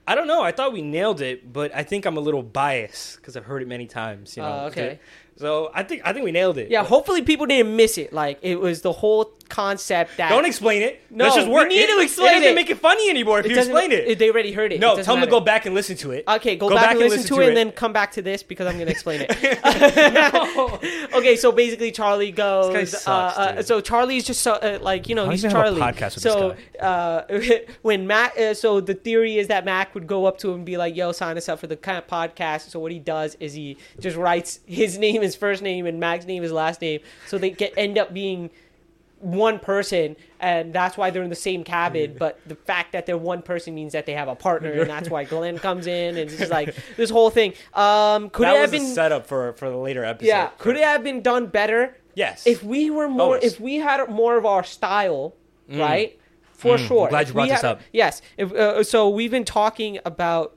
I 0.07 0.15
don't 0.15 0.27
know. 0.27 0.41
I 0.41 0.51
thought 0.51 0.73
we 0.73 0.81
nailed 0.81 1.21
it, 1.21 1.53
but 1.53 1.73
I 1.73 1.83
think 1.83 2.05
I'm 2.05 2.17
a 2.17 2.21
little 2.21 2.43
biased 2.43 3.17
because 3.17 3.37
I've 3.37 3.45
heard 3.45 3.61
it 3.61 3.67
many 3.67 3.85
times. 3.85 4.35
You 4.35 4.43
know. 4.43 4.61
Oh, 4.63 4.65
okay. 4.67 4.99
So 5.37 5.71
I 5.73 5.83
think 5.83 6.01
I 6.03 6.11
think 6.11 6.25
we 6.25 6.31
nailed 6.31 6.57
it. 6.57 6.69
Yeah, 6.69 6.81
But 6.81 6.89
hopefully 6.89 7.21
people 7.21 7.45
didn't 7.45 7.75
miss 7.75 7.97
it. 7.97 8.11
Like 8.11 8.39
it 8.41 8.59
was 8.59 8.81
the 8.81 8.91
whole 8.91 9.31
concept 9.51 10.17
that 10.17 10.29
Don't 10.29 10.45
explain 10.45 10.81
it. 10.81 11.01
No, 11.09 11.25
Let's 11.25 11.35
just 11.35 11.47
we 11.47 11.53
work. 11.53 11.67
need 11.67 11.81
it, 11.81 11.87
to 11.93 12.01
explain 12.01 12.29
it. 12.29 12.31
doesn't 12.35 12.51
it. 12.51 12.55
make 12.55 12.69
it 12.69 12.79
funny 12.79 13.09
anymore 13.09 13.39
if 13.39 13.45
it 13.45 13.51
you 13.51 13.57
explain 13.57 13.91
it. 13.91 14.17
They 14.17 14.29
already 14.29 14.53
heard 14.53 14.71
it. 14.71 14.79
no, 14.79 14.97
It 14.97 15.03
tell 15.03 15.15
them 15.15 15.25
to 15.25 15.29
go 15.29 15.41
back 15.41 15.65
and 15.65 15.75
listen 15.75 15.97
to 15.97 16.11
it. 16.11 16.23
Okay, 16.27 16.55
go, 16.55 16.69
back, 16.69 16.91
and 16.91 16.99
listen, 16.99 17.23
to 17.35 17.41
it, 17.41 17.49
and 17.49 17.57
then 17.57 17.71
come 17.71 17.91
back 17.91 18.13
to 18.13 18.21
this 18.21 18.43
because 18.43 18.65
I'm 18.65 18.79
gonna 18.79 18.91
explain 18.91 19.25
it. 19.27 19.31
okay, 21.13 21.35
so 21.35 21.51
basically 21.51 21.91
Charlie 21.91 22.31
goes. 22.31 22.91
Sucks, 22.91 23.07
uh, 23.07 23.41
uh, 23.41 23.61
so 23.61 23.81
Charlie's 23.81 24.23
just 24.23 24.41
so 24.41 24.53
uh, 24.53 24.79
like 24.81 25.09
you 25.09 25.15
know 25.15 25.25
How 25.25 25.31
he's 25.31 25.41
do 25.41 25.49
have 25.49 25.57
a 25.57 25.81
Charlie. 25.81 26.09
so 26.09 26.55
uh, 26.79 27.23
when 27.81 28.07
Mac, 28.07 28.37
uh, 28.39 28.53
so 28.53 28.79
the 28.79 28.93
theory 28.93 29.37
is 29.37 29.47
that 29.47 29.65
Mac 29.65 29.93
would 29.93 30.07
go 30.07 30.25
up 30.25 30.37
to 30.39 30.49
him 30.49 30.55
and 30.57 30.65
be 30.65 30.77
like, 30.77 30.95
"Yo, 30.95 31.11
sign 31.11 31.37
us 31.37 31.49
up 31.49 31.59
for 31.59 31.67
the 31.67 31.75
kind 31.75 31.97
of 31.97 32.07
podcast." 32.07 32.69
So 32.69 32.79
what 32.79 32.91
he 32.91 32.99
does 32.99 33.35
is 33.39 33.53
he 33.53 33.77
just 33.99 34.15
writes 34.15 34.61
his 34.65 34.97
name, 34.97 35.21
his 35.21 35.35
first 35.35 35.61
name, 35.61 35.85
and 35.85 35.99
Mac's 35.99 36.25
name, 36.25 36.41
his 36.43 36.51
last 36.51 36.81
name. 36.81 37.01
So 37.27 37.37
they 37.37 37.49
get 37.49 37.73
end 37.77 37.97
up 37.97 38.13
being 38.13 38.49
one 39.21 39.59
person 39.59 40.15
and 40.39 40.73
that's 40.73 40.97
why 40.97 41.09
they're 41.11 41.23
in 41.23 41.29
the 41.29 41.35
same 41.35 41.63
cabin 41.63 42.15
but 42.17 42.39
the 42.47 42.55
fact 42.55 42.91
that 42.91 43.05
they're 43.05 43.17
one 43.17 43.41
person 43.41 43.73
means 43.75 43.93
that 43.93 44.05
they 44.05 44.13
have 44.13 44.27
a 44.27 44.35
partner 44.35 44.71
and 44.71 44.89
that's 44.89 45.09
why 45.09 45.23
glenn 45.33 45.57
comes 45.59 45.87
in 45.87 46.17
and 46.17 46.29
it's 46.31 46.49
like 46.49 46.75
this 46.97 47.09
whole 47.09 47.29
thing 47.29 47.53
um 47.73 48.29
could 48.31 48.45
that 48.47 48.55
it 48.55 48.61
have 48.61 48.71
been 48.71 48.85
setup 48.85 49.25
for 49.27 49.53
for 49.53 49.69
the 49.69 49.77
later 49.77 50.03
episode. 50.03 50.27
yeah 50.27 50.49
could 50.57 50.75
it 50.75 50.83
have 50.83 51.03
been 51.03 51.21
done 51.21 51.47
better 51.47 51.95
Yes. 52.13 52.45
if 52.45 52.61
we 52.63 52.89
were 52.89 53.07
more 53.07 53.35
Always. 53.35 53.53
if 53.53 53.59
we 53.59 53.75
had 53.77 54.09
more 54.09 54.35
of 54.37 54.45
our 54.45 54.63
style 54.63 55.35
right 55.69 56.19
for 56.51 56.75
Mm, 56.77 56.87
sure 56.87 57.03
I'm 57.05 57.09
glad 57.09 57.27
you 57.29 57.33
brought 57.33 57.49
this 57.49 57.63
up. 57.63 57.81
yes 57.93 58.21
if, 58.37 58.51
uh, 58.51 58.83
so 58.83 59.09
we've 59.09 59.31
been 59.31 59.45
talking 59.45 59.99
about 60.03 60.55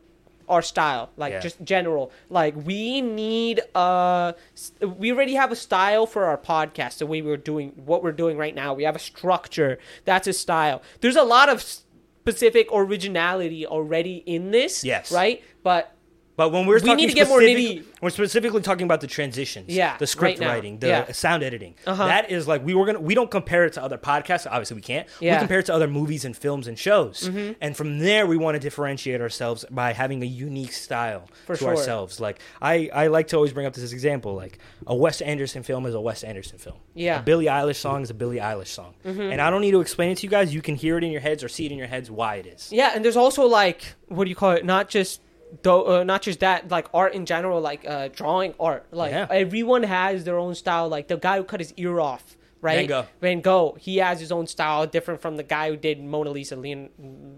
our 0.48 0.62
style 0.62 1.10
like 1.16 1.32
Yeah. 1.32 1.40
just 1.40 1.62
general. 1.62 2.12
Like 2.28 2.54
we 2.56 3.00
need 3.00 3.60
uh 3.74 4.32
s- 4.54 4.72
we 4.98 5.12
already 5.12 5.34
have 5.34 5.50
a 5.52 5.56
style 5.56 6.06
for 6.06 6.24
our 6.24 6.38
podcast 6.38 6.98
the 6.98 7.06
way 7.06 7.22
we're 7.22 7.36
doing 7.36 7.72
what 7.76 8.02
we're 8.02 8.12
doing 8.12 8.36
right 8.36 8.54
now. 8.54 8.74
We 8.74 8.84
have 8.84 8.96
a 8.96 9.00
structure. 9.00 9.78
That's 10.04 10.26
a 10.26 10.32
style. 10.32 10.82
There's 11.00 11.16
a 11.16 11.22
lot 11.22 11.48
of 11.48 11.62
specific 11.62 12.68
originality 12.72 13.66
already 13.66 14.22
in 14.26 14.50
this 14.50 14.84
Yes. 14.84 15.12
right? 15.12 15.42
But 15.62 15.93
But 16.36 16.50
when 16.50 16.66
we're 16.66 16.74
We 16.74 16.80
talking 16.80 16.96
need 16.96 17.08
to 17.08 17.14
get 17.14 17.28
more 17.28 17.40
nitty- 17.40 17.84
we're 18.02 18.10
specifically 18.10 18.60
talking 18.60 18.84
about 18.84 19.00
the 19.00 19.06
transitions, 19.06 19.66
Yeah, 19.68 19.96
the 19.98 20.06
script 20.06 20.40
right 20.40 20.48
writing, 20.48 20.78
the 20.80 20.88
Yeah. 20.88 21.12
sound 21.12 21.42
editing. 21.44 21.74
Uh-huh. 21.86 22.06
That 22.06 22.30
is 22.30 22.48
like 22.48 22.64
we 22.64 22.74
were 22.74 22.84
gonna 22.86 23.00
we 23.00 23.14
don't 23.14 23.30
compare 23.30 23.64
it 23.64 23.72
to 23.74 23.82
other 23.82 23.98
podcasts. 23.98 24.46
Obviously, 24.50 24.74
we 24.74 24.82
can't. 24.82 25.06
Yeah. 25.20 25.34
Mm-hmm. 25.34 25.36
We 25.36 25.38
compare 25.40 25.58
it 25.60 25.66
to 25.66 25.74
other 25.74 25.86
movies 25.88 26.24
and 26.24 26.36
films 26.36 26.66
and 26.66 26.78
shows, 26.78 27.30
and 27.60 27.76
from 27.76 27.98
there 28.00 28.26
we 28.26 28.36
want 28.36 28.56
to 28.56 28.58
differentiate 28.58 29.20
ourselves 29.20 29.64
by 29.70 29.92
having 29.92 30.22
a 30.22 30.26
unique 30.26 30.72
style 30.72 31.28
For 31.46 31.54
to 31.54 31.58
sure. 31.60 31.68
ourselves. 31.70 32.18
Like 32.20 32.40
I 32.60 32.90
I 32.92 33.06
like 33.06 33.28
to 33.28 33.36
always 33.36 33.52
bring 33.52 33.66
up 33.66 33.74
this 33.74 33.92
example. 33.92 34.34
Like 34.34 34.58
a 34.86 34.94
Wes 34.94 35.20
Anderson 35.20 35.62
film 35.62 35.86
is 35.86 35.94
a 35.94 36.00
Wes 36.00 36.24
Anderson 36.24 36.58
film. 36.58 36.76
Yeah. 36.94 37.20
A 37.20 37.22
Billie 37.22 37.46
Eilish 37.46 37.76
song 37.76 38.02
is 38.02 38.10
a 38.10 38.14
Billie 38.14 38.38
Eilish 38.38 38.68
song, 38.68 38.94
and 39.04 39.40
I 39.40 39.50
don't 39.50 39.60
need 39.60 39.70
to 39.72 39.80
explain 39.80 40.10
it 40.10 40.18
to 40.18 40.26
you 40.26 40.30
guys. 40.30 40.52
You 40.52 40.62
can 40.62 40.74
hear 40.74 40.98
it 40.98 41.04
in 41.04 41.12
your 41.12 41.20
heads 41.20 41.44
or 41.44 41.48
see 41.48 41.64
it 41.66 41.72
in 41.72 41.78
your 41.78 41.86
heads 41.86 42.10
why 42.10 42.36
it 42.36 42.46
is. 42.46 42.68
Yeah, 42.72 42.90
and 42.94 43.04
there's 43.04 43.16
also 43.16 43.46
like 43.46 43.94
what 44.08 44.24
do 44.24 44.30
you 44.30 44.36
call 44.36 44.50
it? 44.52 44.64
Not 44.64 44.88
just 44.88 45.20
though, 45.62 46.00
uh, 46.00 46.04
not 46.04 46.22
just 46.22 46.40
that, 46.40 46.70
like 46.70 46.88
art 46.94 47.14
in 47.14 47.26
general, 47.26 47.60
like 47.60 47.84
uh, 47.86 48.08
drawing 48.08 48.54
art. 48.58 48.86
Like 48.90 49.12
Yeah. 49.12 49.26
everyone 49.30 49.82
has 49.84 50.24
their 50.24 50.38
own 50.38 50.54
style. 50.54 50.88
Like 50.88 51.08
the 51.08 51.16
guy 51.16 51.36
who 51.38 51.44
cut 51.44 51.60
his 51.60 51.72
ear 51.76 52.00
off, 52.00 52.36
right? 52.60 52.76
Van 52.78 52.86
Gogh. 52.86 53.06
Van 53.20 53.40
Gogh. 53.40 53.76
He 53.80 53.98
has 53.98 54.20
his 54.20 54.32
own 54.32 54.46
style, 54.46 54.86
different 54.86 55.20
from 55.20 55.36
the 55.36 55.42
guy 55.42 55.70
who 55.70 55.76
did 55.76 56.02
Mona 56.02 56.30
Lisa, 56.30 56.56
Leon, 56.56 56.88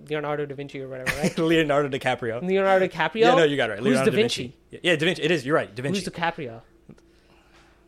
Leonardo 0.09 0.47
da 0.47 0.55
Vinci 0.55 0.81
or 0.81 0.89
whatever, 0.89 1.15
right? 1.21 1.37
Leonardo 1.53 1.89
DiCaprio. 1.89 2.43
Leonardo 2.43 2.87
DiCaprio. 2.89 3.21
Yeah, 3.21 3.35
no, 3.35 3.45
you 3.45 3.57
got 3.57 3.71
it 3.71 3.75
right. 3.75 3.79
Who's 3.81 3.89
Leonardo 3.89 4.11
Da 4.11 4.17
Vinci? 4.17 4.57
Yeah, 4.71 4.97
Da 4.97 5.05
Vinci. 5.07 5.23
It 5.23 5.31
is. 5.31 5.45
You're 5.47 5.57
right. 5.57 5.75
Da 5.75 5.83
Vinci. 5.83 6.01
Who's 6.01 6.09
DiCaprio? 6.09 6.63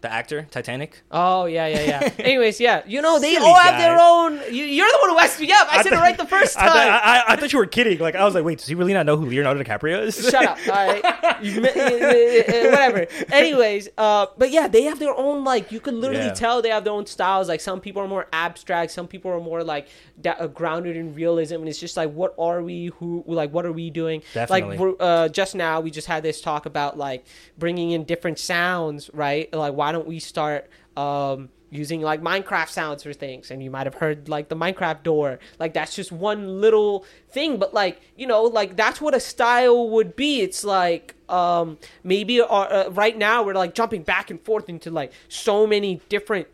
The 0.00 0.12
actor, 0.12 0.46
Titanic. 0.50 1.02
Oh 1.10 1.46
yeah, 1.46 1.66
yeah, 1.66 1.82
yeah. 1.82 2.12
Anyways, 2.18 2.60
yeah, 2.60 2.82
you 2.86 3.02
know 3.02 3.18
they 3.18 3.34
Silly 3.34 3.46
all 3.46 3.54
have 3.56 3.74
guy. 3.74 3.78
their 3.80 3.98
own. 4.00 4.32
You, 4.54 4.64
you're 4.64 4.86
the 4.88 4.98
one 5.00 5.10
who 5.10 5.18
asked 5.18 5.40
me 5.40 5.50
up. 5.52 5.68
I, 5.72 5.82
said 5.82 5.92
it 5.92 5.96
right 5.96 6.16
the 6.16 6.26
first 6.26 6.56
I 6.56 6.66
time. 6.68 6.76
I, 6.76 6.98
I, 6.98 7.24
I 7.32 7.36
thought 7.36 7.52
you 7.52 7.58
were 7.58 7.66
kidding. 7.66 7.98
Like 7.98 8.14
I 8.14 8.24
was 8.24 8.34
like, 8.34 8.44
wait, 8.44 8.58
does 8.58 8.66
he 8.68 8.74
really 8.74 8.92
not 8.94 9.06
know 9.06 9.16
who 9.16 9.26
Leonardo 9.26 9.62
DiCaprio 9.62 10.02
is? 10.02 10.16
Shut 10.16 10.44
up. 10.44 10.58
All 10.68 10.74
right. 10.74 11.04
Uh, 11.38 12.70
Whatever. 12.70 13.06
Anyways, 13.32 13.88
uh, 13.98 14.26
but 14.36 14.50
yeah, 14.50 14.68
they 14.68 14.82
have 14.84 14.98
their 14.98 15.14
own 15.14 15.44
like. 15.44 15.72
You 15.72 15.80
can 15.80 16.00
literally 16.00 16.26
Yeah. 16.26 16.32
tell 16.34 16.62
they 16.62 16.70
have 16.70 16.84
their 16.84 16.92
own 16.92 17.06
styles. 17.06 17.48
Like 17.48 17.60
some 17.60 17.80
people 17.80 18.02
are 18.02 18.08
more 18.08 18.26
abstract. 18.32 18.92
Some 18.92 19.06
people 19.08 19.30
are 19.30 19.40
more 19.40 19.62
like 19.64 19.88
da- 20.20 20.32
uh, 20.38 20.46
grounded 20.46 20.96
in 20.96 21.14
realism. 21.14 21.56
And 21.56 21.68
it's 21.68 21.78
just 21.78 21.96
like, 21.96 22.10
what 22.12 22.34
are 22.38 22.62
we? 22.62 22.86
Who? 22.98 23.24
Like, 23.26 23.52
what 23.52 23.66
are 23.66 23.72
we 23.72 23.90
doing? 23.90 24.22
Definitely. 24.34 24.76
Like, 24.78 24.96
uh, 25.00 25.28
just 25.28 25.54
now 25.54 25.80
we 25.80 25.90
just 25.90 26.06
had 26.06 26.22
this 26.22 26.40
talk 26.40 26.66
about 26.66 26.98
like 26.98 27.24
bringing 27.56 27.90
in 27.92 28.04
different 28.04 28.38
sounds, 28.38 29.10
right? 29.12 29.52
Like, 29.52 29.74
why 29.74 29.87
don't 29.92 30.06
we 30.06 30.18
start? 30.18 30.68
Um, 30.96 31.50
using 31.70 32.00
like 32.00 32.22
Minecraft 32.22 32.68
sounds 32.68 33.02
for 33.02 33.12
things, 33.12 33.50
and 33.50 33.62
you 33.62 33.70
might 33.70 33.86
have 33.86 33.94
heard 33.94 34.28
like 34.28 34.48
the 34.48 34.56
Minecraft 34.56 35.02
door. 35.02 35.38
Like 35.58 35.74
that's 35.74 35.94
just 35.94 36.10
one 36.10 36.60
little 36.60 37.04
thing, 37.30 37.58
but 37.58 37.74
like 37.74 38.00
you 38.16 38.26
know, 38.26 38.44
like 38.44 38.76
that's 38.76 39.00
what 39.00 39.14
a 39.14 39.20
style 39.20 39.88
would 39.90 40.16
be. 40.16 40.40
It's 40.40 40.64
like 40.64 41.14
um 41.28 41.78
maybe 42.02 42.40
uh, 42.40 42.46
uh, 42.46 42.88
right 42.92 43.16
now 43.16 43.42
we're 43.42 43.54
like 43.54 43.74
jumping 43.74 44.02
back 44.02 44.30
and 44.30 44.40
forth 44.40 44.68
into 44.68 44.90
like 44.90 45.12
so 45.28 45.66
many 45.66 46.00
different 46.08 46.48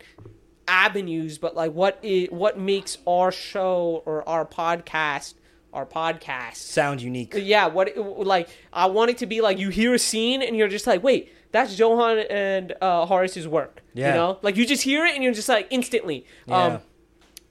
avenues, 0.67 1.37
but 1.37 1.55
like 1.55 1.71
what 1.71 1.99
is 2.01 2.29
what 2.29 2.59
makes 2.59 2.97
our 3.07 3.31
show 3.31 4.03
or 4.05 4.27
our 4.27 4.45
podcast 4.45 5.35
our 5.73 5.85
podcast 5.85 6.55
Sound 6.55 7.01
unique. 7.01 7.33
yeah 7.35 7.67
what 7.67 7.97
like 7.97 8.47
i 8.71 8.85
want 8.85 9.11
it 9.11 9.17
to 9.17 9.25
be 9.25 9.41
like 9.41 9.57
you 9.57 9.67
hear 9.67 9.93
a 9.93 9.99
scene 9.99 10.41
and 10.41 10.55
you're 10.55 10.69
just 10.69 10.87
like 10.87 11.03
wait 11.03 11.33
that's 11.55 11.77
johan 11.79 12.19
and 12.29 12.73
uh 12.81 13.05
horace's 13.05 13.47
work 13.47 13.81
Yeah. 13.93 14.09
you 14.09 14.13
know? 14.15 14.39
Like 14.41 14.55
you 14.57 14.65
just 14.65 14.83
hear 14.83 15.05
it 15.05 15.13
and 15.15 15.23
you're 15.23 15.33
just 15.33 15.49
like 15.49 15.67
instantly. 15.69 16.25
Um 16.49 16.79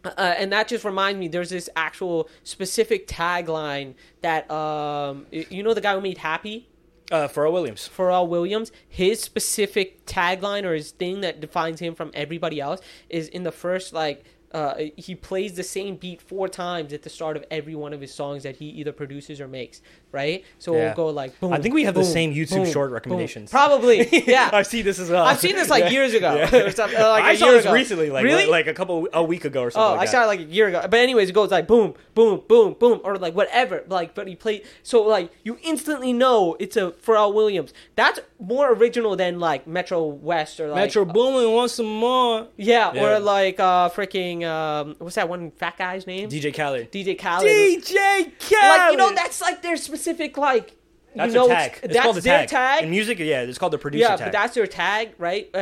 uh, 0.05 0.35
and 0.37 0.53
that 0.53 0.69
just 0.69 0.85
reminds 0.85 1.19
me 1.19 1.29
there's 1.29 1.49
this 1.49 1.71
actual 1.77 2.29
specific 2.43 3.07
tagline 3.09 3.95
that 4.21 4.51
um 4.51 5.27
you 5.31 5.63
know 5.63 5.73
the 5.75 5.81
guy 5.81 5.95
who 5.95 6.01
made 6.01 6.19
happy? 6.19 6.69
Uh, 7.13 7.29
Pharrell 7.29 7.53
Williams. 7.53 7.89
Pharrell 7.95 8.27
Williams, 8.29 8.73
his 8.89 9.21
specific 9.21 10.05
tagline 10.07 10.65
or 10.65 10.75
his 10.75 10.91
thing 10.91 11.21
that 11.21 11.41
defines 11.41 11.81
him 11.81 11.95
from 11.95 12.11
everybody 12.15 12.61
else 12.61 12.81
is 13.11 13.29
in 13.29 13.43
the 13.45 13.53
first 13.53 13.93
like 13.93 14.25
uh, 14.53 14.75
he 14.97 15.15
plays 15.17 15.55
the 15.55 15.63
same 15.65 15.97
beat 15.97 16.23
four 16.23 16.49
times 16.49 16.93
at 16.93 17.03
the 17.03 17.11
start 17.11 17.37
of 17.37 17.45
every 17.51 17.75
one 17.75 17.93
of 17.93 18.01
his 18.01 18.15
songs 18.15 18.45
that 18.45 18.57
he 18.57 18.67
either 18.67 18.93
produces 18.93 19.41
or 19.41 19.49
makes, 19.49 19.83
right? 20.15 20.45
So 20.59 20.75
Yeah. 20.75 20.93
it'll 20.93 20.95
go 20.95 21.09
like 21.09 21.39
boom. 21.41 21.53
I 21.53 21.61
think 21.61 21.75
we 21.75 21.85
have 21.85 21.95
the 21.95 22.05
same 22.05 22.33
YouTube 22.33 22.65
boom, 22.65 22.73
short 22.73 22.89
boom. 22.89 22.95
recommendations. 22.95 23.51
Probably, 23.51 24.09
yeah. 24.27 24.49
I 24.53 24.63
see 24.63 24.81
this 24.83 24.99
as 24.99 25.11
well. 25.11 25.25
I've 25.27 25.41
seen 25.41 25.57
this 25.57 25.69
like 25.69 25.85
Yeah. 25.85 25.91
years 25.91 26.15
ago. 26.15 26.35
Yeah. 26.37 26.57
or 26.67 26.71
something, 26.71 26.99
uh, 26.99 27.09
like 27.11 27.25
I 27.25 27.33
a 27.33 27.37
saw 27.37 27.51
this 27.51 27.65
ago. 27.65 27.75
recently, 27.75 28.11
like 28.11 28.25
really? 28.25 28.43
like, 28.47 28.65
like 28.65 28.67
a 28.69 28.75
couple 28.75 29.09
a 29.13 29.23
week 29.23 29.45
ago 29.45 29.63
or 29.63 29.71
something. 29.71 29.83
Oh, 29.83 29.87
something. 29.89 29.99
I 29.99 30.03
like 30.03 30.09
saw 30.09 30.23
it 30.25 30.27
like 30.27 30.41
a 30.41 30.45
year 30.45 30.69
ago. 30.69 30.81
But 30.83 31.01
anyways, 31.01 31.29
it 31.29 31.33
goes 31.33 31.51
like 31.51 31.67
boom, 31.67 31.95
boom, 32.15 32.43
boom, 32.49 32.75
boom, 32.75 32.75
boom, 32.79 33.01
or 33.05 33.17
like 33.19 33.35
whatever. 33.35 33.83
Like, 33.89 34.15
but 34.15 34.29
he 34.29 34.37
played 34.37 34.63
so 34.83 35.03
like 35.03 35.31
you 35.43 35.59
instantly 35.63 36.13
know 36.13 36.57
it's 36.61 36.77
a 36.77 36.93
Pharrell 36.93 37.35
Williams. 37.35 37.73
That's 37.97 38.21
more 38.39 38.73
original 38.73 39.17
than 39.17 39.41
like 39.41 39.67
Metro 39.67 40.05
West 40.05 40.61
or 40.61 40.69
like 40.69 40.77
Metro 40.85 41.05
Boomin 41.05 41.53
want 41.53 41.71
some 41.73 41.87
more. 41.87 42.47
Yeah, 42.57 42.93
Yeah. 42.95 43.17
or 43.17 43.19
like 43.21 43.59
uh 43.59 43.89
freaking 43.91 44.45
um 44.45 44.95
what's 44.99 45.17
that 45.17 45.29
one 45.29 45.51
fat 45.53 45.77
guy's 45.77 46.07
name? 46.07 46.29
DJ 46.29 46.55
Khaled. 46.55 46.93
DJ 46.93 47.19
Khaled. 47.19 47.47
DJ 47.47 48.31
Khaled. 48.39 48.79
Like 48.79 48.93
you 48.93 48.97
know 48.99 49.13
that's 49.15 49.41
like 49.41 49.63
their 49.63 49.77
specific 49.77 50.04
like 50.37 50.77
that's 51.15 51.33
you 51.33 51.39
know 51.39 51.49
their 51.49 51.57
tag. 51.57 51.79
It's 51.83 51.93
that's 51.93 52.01
called 52.05 52.17
the 52.17 52.21
their 52.21 52.47
tag. 52.47 52.49
tag. 52.49 52.85
In 52.85 52.91
music, 52.91 53.19
yeah, 53.19 53.43
it's 53.43 53.59
called 53.59 53.73
the 53.73 53.79
producer 53.79 54.03
yeah, 54.03 54.17
tag. 54.17 54.27
but 54.27 54.33
that's 54.33 54.55
their 54.55 54.67
tag, 54.67 55.15
right? 55.19 55.49
Uh, 55.55 55.59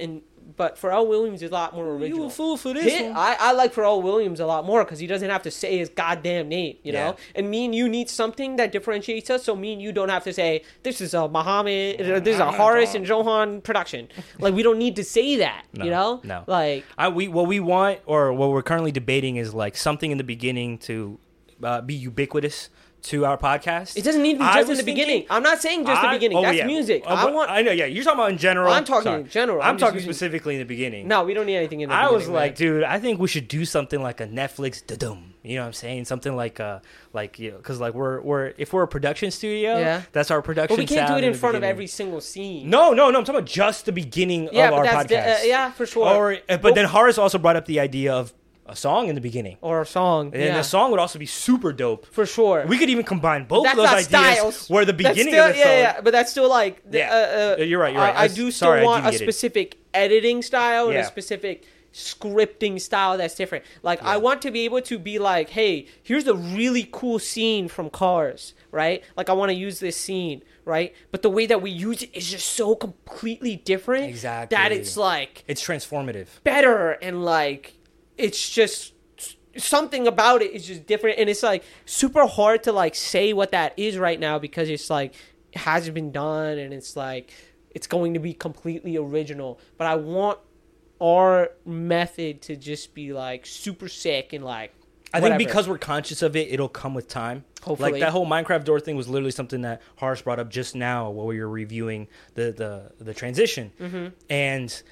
and 0.00 0.22
but 0.56 0.80
Pharrell 0.80 1.06
Williams 1.06 1.42
is 1.42 1.50
a 1.50 1.54
lot 1.54 1.74
more 1.74 1.86
original. 1.86 2.18
you 2.18 2.24
a 2.24 2.30
fool 2.30 2.56
for 2.56 2.72
this 2.72 2.84
Hit- 2.84 3.06
one. 3.06 3.16
I, 3.16 3.36
I 3.38 3.52
like 3.52 3.74
Pharrell 3.74 4.02
Williams 4.02 4.40
a 4.40 4.46
lot 4.46 4.64
more 4.64 4.84
because 4.84 4.98
he 4.98 5.06
doesn't 5.06 5.28
have 5.28 5.42
to 5.42 5.50
say 5.50 5.78
his 5.78 5.88
goddamn 5.88 6.48
name, 6.48 6.76
you 6.82 6.92
know. 6.92 7.16
And 7.34 7.50
me 7.50 7.66
and 7.66 7.74
you 7.74 7.88
need 7.88 8.08
something 8.08 8.56
that 8.56 8.72
differentiates 8.72 9.28
us, 9.28 9.44
so 9.44 9.54
me 9.54 9.74
and 9.74 9.82
you 9.82 9.92
don't 9.92 10.08
have 10.08 10.24
to 10.24 10.32
say 10.32 10.62
this 10.82 11.00
is 11.00 11.14
a 11.14 11.28
Muhammad, 11.28 12.00
uh, 12.00 12.20
this 12.20 12.34
is 12.34 12.40
a 12.40 12.50
Horace 12.50 12.94
and 12.94 13.06
Johan 13.06 13.60
production. 13.60 14.08
Like 14.38 14.54
we 14.54 14.62
don't 14.62 14.78
need 14.78 14.96
to 14.96 15.04
say 15.04 15.36
that, 15.36 15.64
you 15.72 15.90
know. 15.90 16.20
no. 16.24 16.44
Like 16.46 16.84
I, 16.96 17.08
we 17.08 17.28
what 17.28 17.46
we 17.46 17.60
want 17.60 18.00
or 18.06 18.32
what 18.32 18.50
we're 18.50 18.62
currently 18.62 18.92
debating 18.92 19.36
is 19.36 19.52
like 19.54 19.76
something 19.76 20.10
in 20.10 20.18
the 20.18 20.24
beginning 20.24 20.78
to 20.78 21.18
uh, 21.62 21.80
be 21.80 21.94
ubiquitous 21.94 22.70
to 23.06 23.24
our 23.24 23.36
podcast. 23.38 23.96
it 23.96 24.02
doesn't 24.04 24.22
need 24.22 24.34
to 24.34 24.38
be 24.40 24.44
I 24.44 24.54
just 24.54 24.62
in 24.64 24.68
was 24.68 24.78
the 24.78 24.84
thinking- 24.84 25.04
beginning. 25.06 25.26
I'm 25.30 25.42
not 25.42 25.60
saying 25.60 25.84
just 25.86 26.00
the 26.02 26.08
I- 26.08 26.14
beginning. 26.14 26.38
oh, 26.38 26.42
That's 26.42 26.56
yeah. 26.58 26.66
music. 26.66 27.04
Uh, 27.06 27.10
I 27.14 27.24
but- 27.24 27.34
want. 27.34 27.50
I 27.50 27.62
know. 27.62 27.70
Yeah, 27.72 27.86
you're 27.86 28.04
talking 28.04 28.18
about 28.20 28.30
in 28.32 28.38
general. 28.38 28.72
I'm 28.72 28.84
talking 28.84 29.12
in 29.12 29.28
general. 29.28 29.62
I'm, 29.62 29.70
I'm 29.70 29.74
just 29.76 29.80
talking 29.88 29.94
using- 29.96 30.12
specifically 30.12 30.54
in 30.54 30.60
the 30.60 30.64
beginning. 30.66 31.06
no, 31.08 31.24
we 31.24 31.34
don't 31.34 31.46
need 31.46 31.56
anything 31.56 31.80
in 31.82 31.88
the 31.88 31.94
beginning. 31.94 32.06
I 32.08 32.12
beginning. 32.18 32.32
was 32.32 32.42
like, 32.42 32.52
man. 32.60 32.72
dude, 32.74 32.82
I 32.84 32.98
think 32.98 33.20
we 33.20 33.28
should 33.28 33.48
do 33.48 33.64
something 33.64 34.02
like 34.02 34.20
a 34.20 34.26
Netflix 34.26 34.84
da-dum. 34.86 35.34
You 35.42 35.54
know 35.56 35.60
what 35.62 35.66
I'm 35.68 35.72
saying? 35.74 36.06
Something 36.06 36.34
like 36.34 36.58
uh 36.58 36.80
like 37.12 37.38
you 37.38 37.52
know, 37.52 37.58
cuz 37.58 37.78
like 37.78 37.94
we're 37.94 38.20
we're 38.20 38.52
if 38.58 38.72
we're 38.72 38.82
a 38.82 38.88
production 38.88 39.30
studio, 39.30 39.78
Yeah. 39.78 40.02
that's 40.10 40.32
our 40.32 40.42
production 40.42 40.74
but 40.76 40.80
we 40.82 40.86
can't 40.86 41.06
do 41.06 41.12
sound 41.12 41.22
it 41.22 41.26
in 41.28 41.32
the 41.34 41.38
front 41.38 41.54
of 41.54 41.60
beginning. 41.60 41.70
every 41.70 41.86
single 41.86 42.20
scene. 42.20 42.68
No, 42.68 42.92
no, 42.92 43.10
no, 43.10 43.18
I'm 43.18 43.24
talking 43.24 43.36
about 43.38 43.48
just 43.48 43.86
the 43.86 43.92
beginning 43.92 44.48
yeah, 44.52 44.64
of 44.64 44.70
but 44.72 44.76
our 44.78 44.84
that's 44.84 45.08
the- 45.08 45.14
podcast. 45.14 45.40
uh, 45.42 45.44
yeah, 45.44 45.70
for 45.70 45.86
sure. 45.86 46.08
Or 46.08 46.36
uh, 46.48 46.56
but 46.56 46.74
then 46.74 46.86
Horace 46.86 47.16
also 47.16 47.38
brought 47.38 47.54
up 47.54 47.66
the 47.66 47.78
idea 47.78 48.12
of 48.12 48.32
a 48.68 48.76
song 48.76 49.08
in 49.08 49.14
the 49.14 49.20
beginning. 49.20 49.56
or 49.60 49.80
a 49.82 49.86
song. 49.86 50.32
And 50.34 50.42
yeah, 50.42 50.56
the 50.56 50.62
song 50.64 50.90
would 50.90 51.00
also 51.00 51.18
be 51.18 51.26
super 51.26 51.72
dope. 51.72 52.06
for 52.06 52.26
sure. 52.26 52.64
We 52.66 52.78
could 52.78 52.90
even 52.90 53.04
combine 53.04 53.44
both 53.44 53.64
that's 53.64 53.78
of 53.78 53.84
those 53.84 53.92
ideas 53.92 54.06
styles. 54.08 54.68
where 54.70 54.84
the 54.84 54.92
beginning 54.92 55.32
still, 55.34 55.46
of 55.48 55.52
the 55.54 55.58
yeah, 55.58 55.64
song 55.64 55.72
yeah, 55.96 56.00
but 56.02 56.12
that's 56.12 56.30
still 56.30 56.48
like 56.48 56.82
Yeah. 56.90 57.54
uh, 57.58 57.60
uh, 57.60 57.62
You're 57.64 57.80
right, 57.80 57.92
you're 57.92 58.02
right. 58.02 58.14
I, 58.16 58.22
I 58.24 58.28
do 58.28 58.50
still 58.50 58.68
sorry, 58.68 58.80
I 58.80 58.84
want 58.84 59.06
a 59.06 59.12
specific 59.12 59.78
editing 59.94 60.42
style 60.42 60.88
and 60.88 60.98
a 60.98 61.04
specific 61.04 61.64
scripting 61.92 62.80
style 62.80 63.16
that's 63.16 63.34
different. 63.34 63.64
Like 63.82 64.02
I 64.02 64.16
want 64.18 64.42
to 64.42 64.50
be 64.50 64.64
able 64.64 64.82
to 64.82 64.98
be 64.98 65.18
like, 65.18 65.50
hey, 65.50 65.86
here's 66.02 66.26
a 66.26 66.34
really 66.34 66.88
cool 66.92 67.18
scene 67.18 67.68
from 67.68 67.90
Cars, 67.90 68.54
right? 68.70 69.02
Like 69.16 69.30
I 69.30 69.32
want 69.32 69.50
to 69.50 69.54
use 69.54 69.80
this 69.80 69.96
scene, 69.96 70.42
right? 70.66 70.94
But 71.10 71.22
the 71.22 71.30
way 71.30 71.46
that 71.46 71.62
we 71.62 71.70
use 71.70 72.02
it 72.02 72.10
is 72.14 72.30
just 72.30 72.48
so 72.50 72.74
completely 72.74 73.56
different 73.56 74.04
Exactly. 74.04 74.54
that 74.56 74.72
it's 74.72 74.96
like 74.96 75.44
It's 75.48 75.64
transformative. 75.66 76.26
better 76.44 76.92
and 76.92 77.24
like 77.24 77.74
it's 78.16 78.48
just 78.48 78.92
something 79.56 80.06
about 80.06 80.42
it 80.42 80.52
is 80.52 80.66
just 80.66 80.86
different 80.86 81.18
and 81.18 81.30
it's 81.30 81.42
like 81.42 81.64
super 81.86 82.26
hard 82.26 82.62
to 82.62 82.72
like 82.72 82.94
say 82.94 83.32
what 83.32 83.52
that 83.52 83.72
is 83.78 83.96
right 83.96 84.20
now 84.20 84.38
because 84.38 84.68
it's 84.68 84.90
like 84.90 85.14
it 85.52 85.58
hasn't 85.58 85.94
been 85.94 86.12
done 86.12 86.58
and 86.58 86.74
it's 86.74 86.94
like 86.94 87.32
it's 87.70 87.86
going 87.86 88.14
to 88.14 88.20
be 88.20 88.34
completely 88.34 88.96
original 88.96 89.58
but 89.78 89.86
i 89.86 89.94
want 89.94 90.38
our 91.00 91.50
method 91.64 92.42
to 92.42 92.56
just 92.56 92.94
be 92.94 93.12
like 93.12 93.46
super 93.46 93.88
sick 93.88 94.32
and 94.32 94.44
like 94.44 94.74
I 95.14 95.20
think 95.20 95.38
because 95.38 95.68
we're 95.68 95.78
conscious 95.78 96.22
of 96.22 96.36
it, 96.36 96.52
it'll 96.52 96.68
come 96.68 96.92
with 96.92 97.08
time. 97.08 97.44
Hopefully. 97.62 97.92
like 97.92 98.00
that 98.00 98.12
whole 98.12 98.26
Minecraft 98.26 98.64
door 98.64 98.80
thing 98.80 98.96
was 98.96 99.08
literally 99.08 99.30
something 99.30 99.62
that 99.62 99.82
Horace 99.96 100.22
brought 100.22 100.38
up 100.38 100.50
just 100.50 100.74
now 100.74 101.10
while 101.10 101.26
we 101.26 101.40
were 101.40 101.48
reviewing 101.48 102.08
the 102.34 102.52
the 102.52 103.04
the 103.04 103.14
transition. 103.14 103.72
Mm-hmm. 103.80 104.06
And 104.30 104.82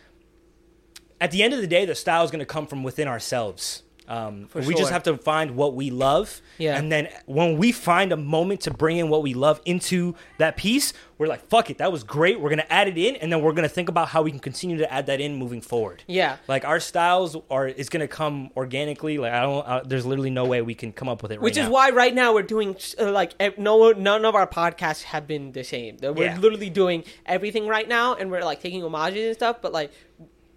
at 1.25 1.31
the 1.31 1.43
end 1.43 1.53
of 1.55 1.61
the 1.61 1.67
day, 1.67 1.85
the 1.87 1.95
style 1.95 2.25
is 2.25 2.31
going 2.31 2.41
to 2.41 2.53
come 2.57 2.67
from 2.67 2.83
within 2.83 3.09
ourselves. 3.09 3.83
Um, 4.07 4.51
we 4.55 4.75
just 4.75 4.93
have 4.93 5.05
to 5.05 5.17
find 5.17 5.57
what 5.57 5.75
we 5.75 5.89
love, 5.91 6.43
Yeah. 6.59 6.77
and 6.77 6.93
then 6.93 7.09
when 7.25 7.57
we 7.57 7.73
find 7.73 8.13
a 8.13 8.19
moment 8.19 8.61
to 8.67 8.71
bring 8.71 8.99
in 8.99 9.09
what 9.09 9.23
we 9.23 9.33
love 9.33 9.63
into 9.65 10.15
that 10.37 10.59
piece, 10.59 10.93
we're 11.17 11.27
like, 11.27 11.49
"Fuck 11.49 11.71
it, 11.71 11.79
that 11.79 11.91
was 11.91 12.05
great." 12.05 12.39
We're 12.39 12.51
gonna 12.51 12.67
add 12.69 12.87
it 12.87 12.99
in, 12.99 13.17
and 13.17 13.33
then 13.33 13.41
we're 13.41 13.55
gonna 13.55 13.67
think 13.79 13.89
about 13.89 14.09
how 14.09 14.21
we 14.21 14.31
can 14.31 14.41
continue 14.41 14.77
to 14.77 14.93
add 14.93 15.07
that 15.07 15.23
in 15.23 15.37
moving 15.37 15.63
forward. 15.63 16.03
yeah 16.07 16.37
Like 16.49 16.67
our 16.67 16.81
styles 16.81 17.35
are 17.51 17.67
is 17.67 17.89
gonna 17.89 18.07
come 18.07 18.51
organically. 18.59 19.17
Like 19.17 19.33
I 19.33 19.41
don't. 19.41 19.67
Uh, 19.67 19.81
there's 19.87 20.05
literally 20.05 20.29
no 20.41 20.45
way 20.45 20.61
we 20.61 20.75
can 20.75 20.93
come 20.93 21.09
up 21.09 21.23
with 21.23 21.33
it. 21.33 21.37
Right 21.37 21.43
which 21.43 21.57
is 21.57 21.65
now. 21.65 21.71
why 21.71 21.89
right 21.89 22.15
now 22.15 22.35
we're 22.35 22.43
doing 22.57 22.77
uh, 23.01 23.11
like 23.11 23.33
no 23.57 23.93
none 23.93 24.27
of 24.27 24.35
our 24.35 24.47
podcasts 24.47 25.05
have 25.05 25.27
been 25.27 25.53
the 25.53 25.65
same. 25.65 25.97
We're 26.03 26.25
Yeah. 26.25 26.37
literally 26.39 26.69
doing 26.69 27.05
everything 27.25 27.67
right 27.67 27.89
now, 27.89 28.17
and 28.17 28.31
we're 28.31 28.45
like 28.45 28.61
taking 28.61 28.83
homages 28.83 29.29
and 29.29 29.35
stuff. 29.35 29.57
But 29.63 29.73
like, 29.73 29.93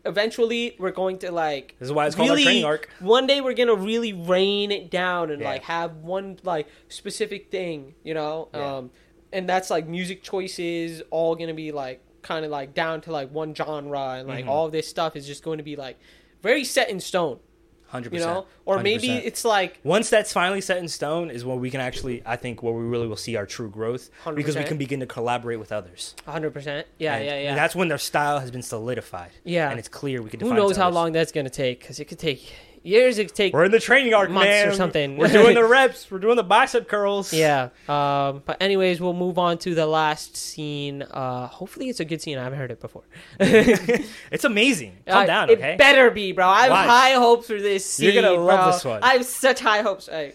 eventually, 0.08 0.76
we're 0.80 0.92
going 0.92 1.20
to 1.20 1.32
like. 1.32 1.76
This 1.80 1.88
is 1.88 1.94
why 1.94 2.08
it's 2.08 2.16
called 2.16 2.30
our 2.32 2.36
training 2.38 2.64
arc. 2.66 2.90
One 3.00 3.28
day, 3.28 3.42
we're 3.42 3.54
gonna 3.54 3.76
really 3.76 4.14
rain 4.14 4.72
it 4.72 4.90
down 4.90 5.30
and 5.32 5.42
Yeah. 5.42 5.50
like 5.50 5.64
have 5.64 5.98
one 5.98 6.40
like 6.44 6.68
specific 6.90 7.52
thing, 7.52 7.96
you 8.04 8.14
know. 8.14 8.50
Yeah. 8.54 8.78
Um, 8.78 8.92
and 9.34 9.48
that's 9.48 9.70
like 9.70 9.88
music 9.88 10.24
choices, 10.24 11.02
all 11.12 11.36
gonna 11.36 11.54
be 11.54 11.72
like 11.72 12.02
kind 12.22 12.44
of 12.46 12.52
like 12.52 12.74
down 12.74 13.02
to 13.02 13.12
like 13.12 13.32
one 13.32 13.54
genre, 13.54 14.16
and 14.18 14.28
like 14.28 14.40
Mm-hmm. 14.42 14.50
all 14.50 14.66
of 14.66 14.72
this 14.72 14.88
stuff 14.88 15.16
is 15.16 15.26
just 15.28 15.44
going 15.44 15.58
to 15.60 15.64
be 15.64 15.76
like 15.76 15.98
very 16.42 16.64
set 16.64 16.90
in 16.90 17.00
stone, 17.00 17.40
hundred 17.88 18.14
you 18.14 18.20
percent. 18.20 18.34
know. 18.34 18.46
Or 18.66 18.82
maybe 18.82 19.10
it's 19.12 19.46
like 19.46 19.80
once 19.84 20.10
that's 20.10 20.34
finally 20.34 20.62
set 20.62 20.78
in 20.78 20.88
stone 20.88 21.30
is 21.32 21.46
when 21.46 21.60
we 21.60 21.70
can 21.72 21.80
actually, 21.82 22.22
I 22.26 22.36
think, 22.36 22.62
where 22.64 22.74
we 22.74 22.84
really 22.84 23.08
will 23.08 23.16
see 23.18 23.36
our 23.36 23.46
true 23.46 23.70
growth 23.70 24.10
because 24.36 24.56
we 24.56 24.64
can 24.64 24.78
begin 24.78 25.00
to 25.00 25.06
collaborate 25.06 25.60
with 25.60 25.72
others. 25.72 26.16
hundred 26.26 26.52
percent. 26.54 26.88
Yeah, 26.98 27.16
And- 27.16 27.26
yeah, 27.26 27.40
yeah. 27.40 27.50
and 27.50 27.58
that's 27.58 27.76
when 27.76 27.88
their 27.88 27.98
style 27.98 28.40
has 28.40 28.52
been 28.52 28.62
solidified. 28.62 29.32
Yeah. 29.44 29.70
and 29.70 29.80
it's 29.80 29.88
clear 29.90 30.22
we 30.22 30.30
can. 30.30 30.40
Who 30.40 30.54
knows 30.54 30.78
how 30.78 30.88
others. 30.88 30.96
long 30.96 31.12
that's 31.14 31.32
gonna 31.32 31.50
take? 31.50 31.80
Because 31.80 32.00
it 32.00 32.06
could 32.06 32.20
take 32.20 32.54
years. 32.88 33.18
It 33.18 33.26
could 33.26 33.36
take. 33.36 33.54
We're 33.54 33.66
in 33.66 33.72
the 33.72 33.80
training 33.80 34.14
arc, 34.14 34.30
months 34.30 34.66
or 34.66 34.74
something. 34.74 35.18
We're 35.18 35.28
doing 35.28 35.54
the 35.56 35.64
reps. 35.68 36.10
We're 36.10 36.20
doing 36.20 36.36
the 36.38 36.44
bicep 36.44 36.88
curls. 36.88 37.32
yeah. 37.34 37.70
Um. 37.88 38.42
But 38.46 38.58
anyways, 38.62 39.00
we'll 39.02 39.14
move 39.14 39.38
on 39.38 39.58
to 39.60 39.76
the 39.76 39.86
last 39.86 40.36
scene. 40.38 41.02
Uh. 41.04 41.48
Hopefully, 41.48 41.90
it's 41.90 42.00
a 42.00 42.06
good 42.06 42.22
scene. 42.22 42.38
I 42.38 42.44
haven't 42.44 42.60
heard 42.60 42.72
it 42.72 42.80
before. 42.80 43.04
it's 43.40 44.44
amazing. 44.46 44.98
Calm 45.08 45.24
Uh, 45.24 45.26
down, 45.26 45.50
it 45.50 45.60
okay? 45.60 45.76
better 45.78 46.10
be, 46.12 46.32
bro. 46.32 46.48
I 46.48 46.62
have 46.64 46.72
Why? 46.72 46.86
high 46.88 47.12
hopes 47.14 47.48
for 47.48 47.60
this 47.62 47.86
scene. 47.86 48.14
You're 48.14 48.22
gonna 48.24 48.40
love 48.42 48.60
bro. 48.66 48.72
this 48.72 48.86
one. 48.86 49.04
I 49.04 49.14
have 49.14 49.26
such 49.26 49.60
high 49.60 49.82
hopes. 49.82 50.08
Hey. 50.08 50.34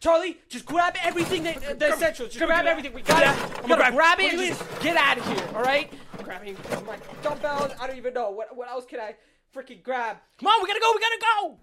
Charlie, 0.00 0.36
just 0.50 0.66
grab 0.66 0.94
everything 1.02 1.44
that, 1.44 1.64
uh, 1.66 1.72
the 1.74 1.88
essentials. 1.94 2.28
Just 2.34 2.44
grab 2.44 2.66
everything. 2.66 2.92
We 2.92 3.00
got 3.00 3.22
it. 3.22 3.28
I'm 3.62 3.62
gonna 3.62 3.76
grab- 3.76 3.94
grab, 3.94 4.20
it 4.20 4.34
and 4.34 4.38
just 4.38 4.80
get 4.82 4.98
out 4.98 5.16
of 5.16 5.26
here. 5.26 5.48
All 5.56 5.62
right? 5.62 5.90
I'm 6.18 6.24
grabbing 6.24 6.56
my 6.86 6.98
dumbbells. 7.22 7.72
I 7.80 7.86
don't 7.86 7.96
even 7.96 8.12
know 8.12 8.30
what 8.30 8.54
what 8.54 8.68
else 8.68 8.84
can 8.84 9.00
I 9.00 9.14
freaking 9.54 9.82
grab. 9.82 10.16
Come 10.38 10.48
on, 10.48 10.62
we 10.62 10.68
gotta 10.68 10.80
go. 10.80 10.92
We 10.94 11.00
gotta 11.00 11.20
go. 11.20 11.58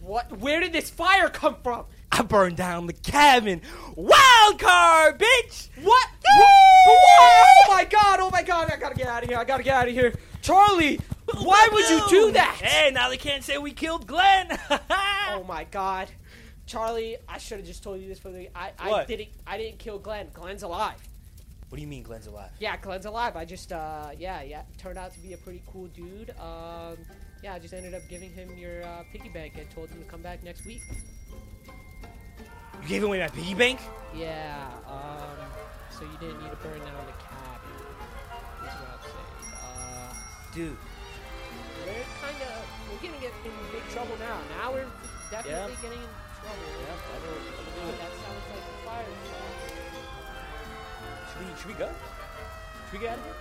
What? 0.00 0.38
Where 0.38 0.60
did 0.60 0.72
this 0.72 0.90
fire 0.90 1.30
come 1.30 1.56
from? 1.62 1.86
I 2.12 2.22
burned 2.22 2.56
down 2.56 2.86
the 2.86 2.92
cabin. 2.92 3.62
Wild 3.96 4.58
card, 4.58 5.18
bitch. 5.18 5.70
What? 5.82 6.08
Woo! 6.36 6.44
Oh 6.86 7.64
my 7.68 7.84
god! 7.84 8.20
Oh 8.20 8.30
my 8.30 8.42
god! 8.42 8.70
I 8.70 8.76
gotta 8.76 8.94
get 8.94 9.06
out 9.06 9.22
of 9.22 9.28
here! 9.30 9.38
I 9.38 9.44
gotta 9.44 9.62
get 9.62 9.74
out 9.74 9.88
of 9.88 9.94
here! 9.94 10.14
Charlie, 10.42 11.00
why 11.38 11.68
would 11.72 11.88
you 11.88 12.02
do 12.08 12.32
that? 12.32 12.56
Hey, 12.60 12.90
now 12.92 13.08
they 13.08 13.16
can't 13.16 13.42
say 13.42 13.56
we 13.56 13.72
killed 13.72 14.06
Glenn. 14.06 14.58
Oh 15.30 15.42
my 15.42 15.64
god, 15.64 16.10
Charlie! 16.66 17.16
I 17.28 17.38
should 17.38 17.58
have 17.58 17.66
just 17.66 17.82
told 17.82 18.00
you 18.00 18.06
this 18.06 18.20
for 18.20 18.30
the. 18.30 18.48
I, 18.54 18.70
I 18.78 19.04
didn't. 19.04 19.30
I 19.46 19.58
didn't 19.58 19.78
kill 19.78 19.98
Glenn. 19.98 20.28
Glenn's 20.32 20.62
alive. 20.62 20.94
What 21.74 21.78
do 21.78 21.82
you 21.82 21.88
mean 21.88 22.04
Glenn's 22.04 22.28
alive? 22.28 22.50
Yeah, 22.60 22.76
Glenn's 22.76 23.04
alive. 23.04 23.34
I 23.34 23.44
just, 23.44 23.72
uh, 23.72 24.10
yeah, 24.16 24.42
yeah, 24.42 24.62
turned 24.78 24.96
out 24.96 25.12
to 25.12 25.18
be 25.18 25.32
a 25.32 25.36
pretty 25.36 25.60
cool 25.66 25.88
dude. 25.88 26.30
Um, 26.38 26.96
yeah, 27.42 27.54
I 27.54 27.58
just 27.58 27.74
ended 27.74 27.94
up 27.94 28.02
giving 28.08 28.30
him 28.30 28.56
your 28.56 28.84
uh, 28.84 29.02
piggy 29.12 29.28
bank 29.28 29.54
and 29.58 29.68
told 29.70 29.88
him 29.88 29.98
to 29.98 30.04
come 30.04 30.22
back 30.22 30.44
next 30.44 30.64
week. 30.66 30.82
You 32.80 32.88
gave 32.88 33.02
away 33.02 33.18
my 33.18 33.26
piggy 33.26 33.54
bank? 33.54 33.80
Yeah, 34.14 34.70
um, 34.86 35.50
so 35.90 36.02
you 36.04 36.16
didn't 36.20 36.44
need 36.44 36.50
to 36.50 36.56
burn 36.58 36.78
down 36.78 37.06
the 37.06 37.18
cabin. 37.18 37.74
Is 38.62 38.70
what 38.70 38.90
I'm 38.92 39.02
saying. 39.02 39.58
Uh, 39.60 40.14
Dude. 40.54 40.76
we're 41.88 42.06
kind 42.22 42.40
of, 42.40 42.64
we're 42.88 43.08
gonna 43.08 43.20
get 43.20 43.32
in 43.44 43.50
big 43.72 43.82
trouble 43.90 44.14
now. 44.20 44.38
Now 44.60 44.72
we're 44.72 44.86
definitely 45.28 45.74
getting 45.82 45.98
Should 51.58 51.66
we, 51.68 51.74
go? 51.74 51.88
Should 52.90 52.92
we 52.92 52.98
get 52.98 53.12
out 53.12 53.18
of 53.18 53.24
here? 53.24 53.34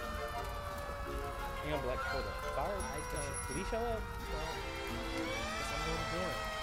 Hang 1.64 1.74
on, 1.74 1.82
Black. 1.84 1.98
Hold 1.98 2.24
up. 2.26 2.56
Fire? 2.56 2.68
I 2.68 3.00
don't. 3.14 3.48
Did 3.48 3.58
he 3.64 3.70
show 3.70 3.78
up? 3.78 3.84
Well, 3.84 4.48
guess 5.60 5.70
I'm 5.74 5.82
going 5.88 6.30
to. 6.30 6.54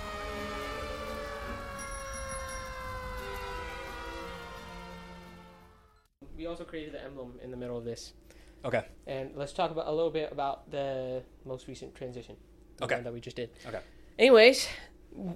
We 6.37 6.47
also 6.47 6.65
created 6.65 6.95
the 6.95 7.05
emblem 7.05 7.35
in 7.43 7.51
the 7.51 7.57
middle 7.57 7.77
of 7.77 7.85
this, 7.85 8.15
Okay. 8.65 8.85
and 9.07 9.31
let's 9.37 9.53
talk 9.53 9.71
about 9.71 9.87
a 9.89 9.93
little 9.93 10.11
bit 10.11 10.33
about 10.33 10.71
the 10.71 11.23
most 11.45 11.67
recent 11.69 11.95
transition. 11.95 12.37
Okay. 12.83 13.01
that 13.03 13.13
we 13.13 13.21
just 13.21 13.37
did. 13.37 13.51
Okay. 13.67 13.81
Anyways, 14.19 14.67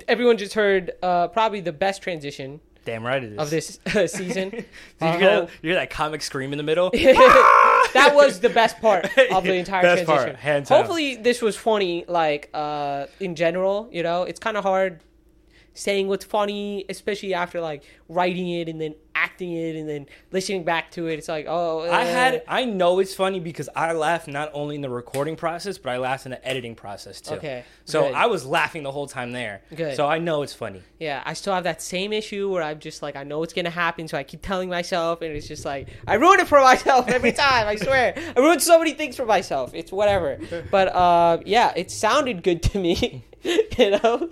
everyone 0.08 0.38
just 0.38 0.54
heard 0.54 0.92
uh, 1.02 1.28
probably 1.28 1.60
the 1.60 1.72
best 1.72 2.00
transition 2.00 2.60
Damn 2.84 3.04
right 3.04 3.22
it 3.22 3.32
is. 3.32 3.38
of 3.38 3.50
this 3.50 3.78
uh, 3.94 4.06
season. 4.06 4.50
Did 4.50 4.64
you, 5.00 5.06
hear 5.06 5.18
that, 5.18 5.50
you 5.62 5.70
hear 5.70 5.74
that 5.74 5.90
comic 5.90 6.22
scream 6.22 6.52
in 6.52 6.58
the 6.58 6.62
middle? 6.64 6.90
that 6.92 8.12
was 8.14 8.40
the 8.40 8.50
best 8.50 8.80
part 8.80 9.06
of 9.30 9.44
the 9.44 9.54
entire 9.54 9.82
Best 9.82 10.04
part, 10.04 10.22
transition. 10.22 10.40
hands 10.40 10.68
down. 10.68 10.78
Hopefully, 10.78 11.16
this 11.16 11.40
was 11.40 11.56
funny. 11.56 12.04
Like 12.06 12.50
uh, 12.52 13.06
in 13.20 13.34
general, 13.34 13.88
you 13.90 14.02
know, 14.02 14.24
it's 14.24 14.38
kind 14.40 14.56
of 14.56 14.64
hard 14.64 15.00
saying 15.72 16.08
what's 16.08 16.24
funny, 16.24 16.84
especially 16.88 17.34
after 17.34 17.60
like 17.60 17.84
writing 18.08 18.48
it 18.48 18.68
and 18.68 18.80
then 18.80 18.94
acting 19.14 19.52
it 19.52 19.76
and 19.76 19.88
then 19.88 20.06
listening 20.32 20.64
back 20.64 20.90
to 20.92 21.06
it. 21.08 21.18
It's 21.18 21.28
like, 21.28 21.46
oh, 21.48 21.80
I 21.80 22.02
uh, 22.02 22.06
had 22.06 22.42
I 22.48 22.64
know 22.64 22.98
it's 22.98 23.14
funny 23.14 23.40
because 23.40 23.68
I 23.74 23.92
laughed 23.92 24.28
not 24.28 24.50
only 24.52 24.74
in 24.76 24.80
the 24.80 24.88
recording 24.90 25.36
process, 25.36 25.78
but 25.78 25.90
I 25.90 25.98
laughed 25.98 26.26
in 26.26 26.30
the 26.30 26.46
editing 26.46 26.74
process 26.74 27.20
too. 27.20 27.34
Okay, 27.34 27.64
So 27.84 28.02
good. 28.04 28.14
I 28.14 28.26
was 28.26 28.44
laughing 28.46 28.82
the 28.82 28.92
whole 28.92 29.06
time 29.06 29.32
there. 29.32 29.62
Good. 29.74 29.96
So 29.96 30.06
I 30.06 30.18
know 30.18 30.42
it's 30.42 30.54
funny. 30.54 30.82
Yeah, 30.98 31.22
I 31.24 31.34
still 31.34 31.54
have 31.54 31.64
that 31.64 31.82
same 31.82 32.12
issue 32.12 32.50
where 32.50 32.62
I'm 32.62 32.78
just 32.78 33.02
like, 33.02 33.16
I 33.16 33.24
know 33.24 33.42
it's 33.42 33.52
gonna 33.52 33.70
happen, 33.70 34.08
so 34.08 34.16
I 34.18 34.22
keep 34.22 34.42
telling 34.42 34.68
myself, 34.68 35.22
and 35.22 35.32
it's 35.36 35.46
just 35.48 35.64
like 35.64 35.88
I 36.06 36.14
ruin 36.14 36.40
it 36.40 36.48
for 36.48 36.60
myself 36.72 37.08
every 37.08 37.32
time. 37.44 37.66
I 37.68 37.76
swear, 37.76 38.14
I 38.36 38.40
ruin 38.40 38.60
so 38.60 38.78
many 38.78 38.92
things 38.94 39.16
for 39.16 39.26
myself. 39.26 39.72
It's 39.74 39.92
whatever. 39.92 40.38
But 40.70 40.88
uh, 40.94 41.38
yeah, 41.44 41.72
it 41.76 41.90
sounded 41.90 42.42
good 42.42 42.62
to 42.64 42.78
me. 42.78 43.24
you 43.44 43.90
know. 43.90 44.28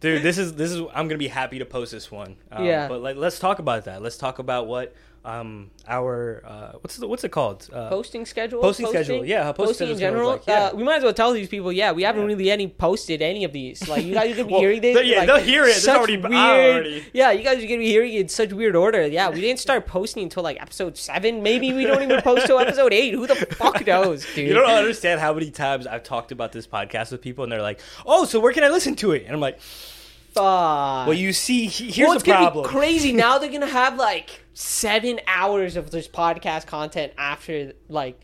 Dude, 0.00 0.22
this 0.22 0.38
is 0.38 0.54
this 0.54 0.72
is 0.72 0.80
I'm 0.92 1.06
gonna 1.06 1.18
be 1.18 1.28
happy 1.28 1.60
to 1.60 1.64
post 1.64 1.92
this 1.92 2.10
one. 2.10 2.36
Um, 2.50 2.64
Yeah. 2.64 2.88
But 2.88 3.00
like, 3.00 3.16
let's 3.16 3.38
talk 3.38 3.58
about 3.60 3.77
that. 3.84 4.02
Let's 4.02 4.16
talk 4.16 4.38
about 4.38 4.66
what 4.66 4.94
um 5.24 5.68
our 5.88 6.42
uh 6.46 6.72
what's 6.80 6.96
the, 6.96 7.06
what's 7.08 7.24
it 7.24 7.30
called? 7.30 7.68
Uh, 7.72 7.88
posting 7.88 8.24
schedule. 8.24 8.60
Posting 8.62 8.86
schedule, 8.86 9.24
yeah, 9.24 9.50
posting 9.50 9.66
posting 9.66 9.90
in 9.90 9.98
general. 9.98 10.30
like, 10.30 10.46
yeah. 10.46 10.66
uh, 10.66 10.74
we 10.76 10.84
might 10.84 10.98
as 10.98 11.02
well 11.02 11.12
tell 11.12 11.32
these 11.32 11.48
people. 11.48 11.72
Yeah, 11.72 11.90
we 11.90 12.04
haven't 12.04 12.22
Yeah. 12.22 12.26
really 12.28 12.50
any 12.52 12.68
posted 12.68 13.20
any 13.20 13.42
of 13.42 13.52
these. 13.52 13.86
Like 13.88 14.04
you 14.04 14.14
guys 14.14 14.30
are 14.32 14.36
gonna 14.36 14.46
be 14.46 14.52
Well, 14.52 14.60
hearing 14.62 14.80
this. 14.80 14.96
they- 14.96 15.04
yeah, 15.04 15.18
like, 15.18 15.26
they'll 15.26 15.38
hear 15.38 15.64
it. 15.64 15.74
Such 15.74 15.96
already- 15.96 16.16
weird. 16.18 16.32
already- 16.34 17.04
Yeah, 17.12 17.32
you 17.32 17.42
guys 17.42 17.58
are 17.58 17.66
gonna 17.66 17.78
be 17.78 17.88
hearing 17.88 18.12
it 18.14 18.20
in 18.20 18.28
such 18.28 18.52
weird 18.52 18.76
order. 18.76 19.06
Yeah, 19.08 19.28
we 19.28 19.40
didn't 19.40 19.58
start 19.58 19.86
posting 19.96 20.22
until 20.22 20.44
like 20.44 20.62
episode 20.62 20.96
seven. 20.96 21.42
Maybe 21.42 21.72
we 21.72 21.84
don't 21.84 22.02
even 22.02 22.22
post 22.22 22.46
till 22.46 22.60
episode 22.60 22.92
eight. 22.92 23.12
Who 23.12 23.26
the 23.26 23.34
fuck 23.34 23.84
knows, 23.86 24.24
dude? 24.34 24.48
You 24.48 24.54
don't 24.54 24.70
understand 24.70 25.20
how 25.20 25.34
many 25.34 25.50
times 25.50 25.86
I've 25.88 26.04
talked 26.04 26.30
about 26.30 26.52
this 26.52 26.66
podcast 26.66 27.10
with 27.10 27.20
people, 27.22 27.42
and 27.42 27.52
they're 27.52 27.60
like, 27.60 27.80
"Oh, 28.06 28.24
so 28.24 28.38
where 28.38 28.52
can 28.52 28.62
I 28.62 28.68
listen 28.68 28.94
to 28.96 29.10
it?" 29.12 29.24
And 29.24 29.34
I'm 29.34 29.40
like, 29.40 29.58
Fuck. 30.34 31.06
"Well, 31.08 31.12
you 31.14 31.32
see, 31.32 31.66
he- 31.66 31.90
here's 31.90 32.08
well, 32.08 32.18
the 32.18 32.24
problem." 32.24 32.64
crazy. 32.64 33.12
now 33.12 33.38
they're 33.38 33.50
gonna 33.50 33.66
have 33.66 33.96
like 33.96 34.44
seven 34.54 35.20
hours 35.26 35.76
of 35.76 35.90
this 35.90 36.08
podcast 36.08 36.66
content 36.66 37.12
after 37.18 37.72
like. 37.88 38.20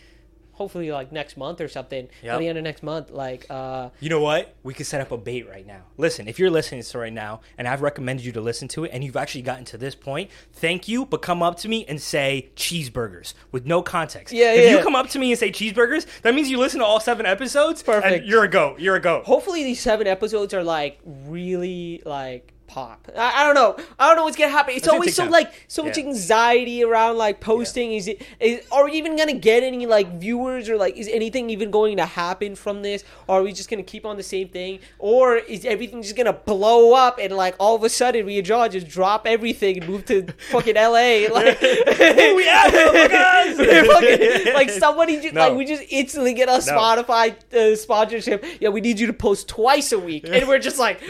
Hopefully, 0.54 0.90
like 0.92 1.12
next 1.12 1.36
month 1.36 1.60
or 1.60 1.68
something. 1.68 2.06
By 2.06 2.26
Yep. 2.28 2.38
the 2.40 2.48
end 2.48 2.58
of 2.58 2.64
next 2.64 2.82
month, 2.82 3.10
like, 3.10 3.46
uh, 3.50 3.90
You 4.00 4.08
know 4.08 4.20
what? 4.20 4.54
We 4.62 4.72
could 4.74 4.86
set 4.86 5.00
up 5.00 5.10
a 5.12 5.16
bait 5.18 5.48
right 5.48 5.66
now. 5.66 5.82
Listen, 5.96 6.26
if 6.28 6.38
you're 6.38 6.50
listening 6.50 6.80
to 6.80 6.86
this 6.86 6.94
right 6.94 7.12
now, 7.12 7.40
and 7.58 7.66
I've 7.68 7.82
recommended 7.82 8.24
you 8.24 8.32
to 8.32 8.40
listen 8.40 8.68
to 8.68 8.84
it, 8.84 8.90
and 8.94 9.04
you've 9.04 9.16
actually 9.16 9.42
gotten 9.42 9.64
to 9.66 9.76
this 9.78 9.94
point, 9.94 10.30
thank 10.52 10.88
you. 10.88 11.04
But 11.06 11.22
come 11.22 11.42
up 11.42 11.58
to 11.58 11.68
me 11.68 11.84
and 11.88 12.00
say 12.00 12.50
cheeseburgers 12.56 13.34
with 13.52 13.66
no 13.66 13.82
context. 13.82 14.32
Yeah, 14.32 14.52
If 14.52 14.70
you 14.70 14.76
yeah. 14.78 14.82
come 14.82 14.94
up 14.94 15.08
to 15.10 15.18
me 15.18 15.32
and 15.32 15.38
say 15.38 15.50
cheeseburgers, 15.50 16.06
that 16.22 16.34
means 16.34 16.50
you 16.50 16.58
listen 16.58 16.80
to 16.80 16.86
all 16.86 17.00
seven 17.00 17.26
episodes. 17.26 17.82
Perfect. 17.82 18.06
And 18.22 18.26
you're 18.26 18.44
a 18.44 18.48
goat. 18.48 18.80
You're 18.80 18.96
a 18.96 19.00
goat. 19.00 19.24
hopefully 19.26 19.64
these 19.64 19.80
seven 19.80 20.06
episodes 20.06 20.54
are 20.54 20.64
like 20.64 20.98
really 21.04 22.00
like 22.06 22.53
pop. 22.66 23.08
I, 23.16 23.42
I 23.42 23.44
don't 23.44 23.54
know. 23.54 23.76
I 23.98 24.08
don't 24.08 24.16
know 24.16 24.24
what's 24.24 24.36
gonna 24.36 24.50
happen. 24.50 24.74
It's 24.74 24.88
always 24.88 25.14
so 25.14 25.24
like 25.26 25.52
so 25.68 25.82
much 25.84 25.98
anxiety 25.98 26.82
around 26.84 27.16
like 27.18 27.40
posting. 27.40 27.92
Is 27.92 28.08
it 28.08 28.22
is 28.40 28.66
are 28.72 28.84
we 28.86 28.92
even 28.92 29.16
gonna 29.16 29.34
get 29.34 29.62
any 29.62 29.86
like 29.86 30.18
viewers 30.18 30.68
or 30.68 30.76
like 30.76 30.96
is 30.96 31.08
anything 31.08 31.50
even 31.50 31.70
going 31.70 31.96
to 31.98 32.06
happen 32.06 32.54
from 32.56 32.82
this? 32.82 33.04
Or 33.26 33.40
are 33.40 33.42
we 33.42 33.52
just 33.52 33.70
gonna 33.70 33.82
keep 33.82 34.04
on 34.06 34.16
the 34.16 34.22
same 34.22 34.48
thing? 34.48 34.80
Or 34.98 35.36
is 35.36 35.64
everything 35.64 36.02
just 36.02 36.16
gonna 36.16 36.32
blow 36.32 36.94
up 36.94 37.18
and 37.20 37.34
like 37.36 37.54
all 37.58 37.74
of 37.76 37.84
a 37.84 37.88
sudden 37.88 38.26
we 38.26 38.40
draw 38.42 38.68
just 38.68 38.88
drop 38.88 39.26
everything 39.26 39.78
and 39.78 39.88
move 39.88 40.04
to 40.06 40.26
fucking 40.50 40.74
LA? 40.74 41.26
Like 41.32 41.60
we 41.60 42.48
out 42.48 42.70
here, 42.70 42.88
motherfuckers! 42.88 43.58
We're 43.58 43.84
fucking- 44.34 44.54
like 44.54 44.70
somebody 44.70 45.20
just, 45.20 45.34
No. 45.34 45.48
like 45.48 45.56
we 45.58 45.64
just 45.64 45.82
instantly 45.90 46.34
get 46.34 46.48
a 46.48 46.52
No. 46.52 46.58
Spotify 46.58 47.34
uh, 47.54 47.76
sponsorship. 47.76 48.44
Yeah, 48.60 48.70
we 48.70 48.80
need 48.80 48.98
you 48.98 49.06
to 49.06 49.12
post 49.12 49.48
twice 49.48 49.92
a 49.92 49.98
week, 49.98 50.24
and 50.28 50.46
we're 50.48 50.58
just 50.58 50.78
like, 50.78 51.00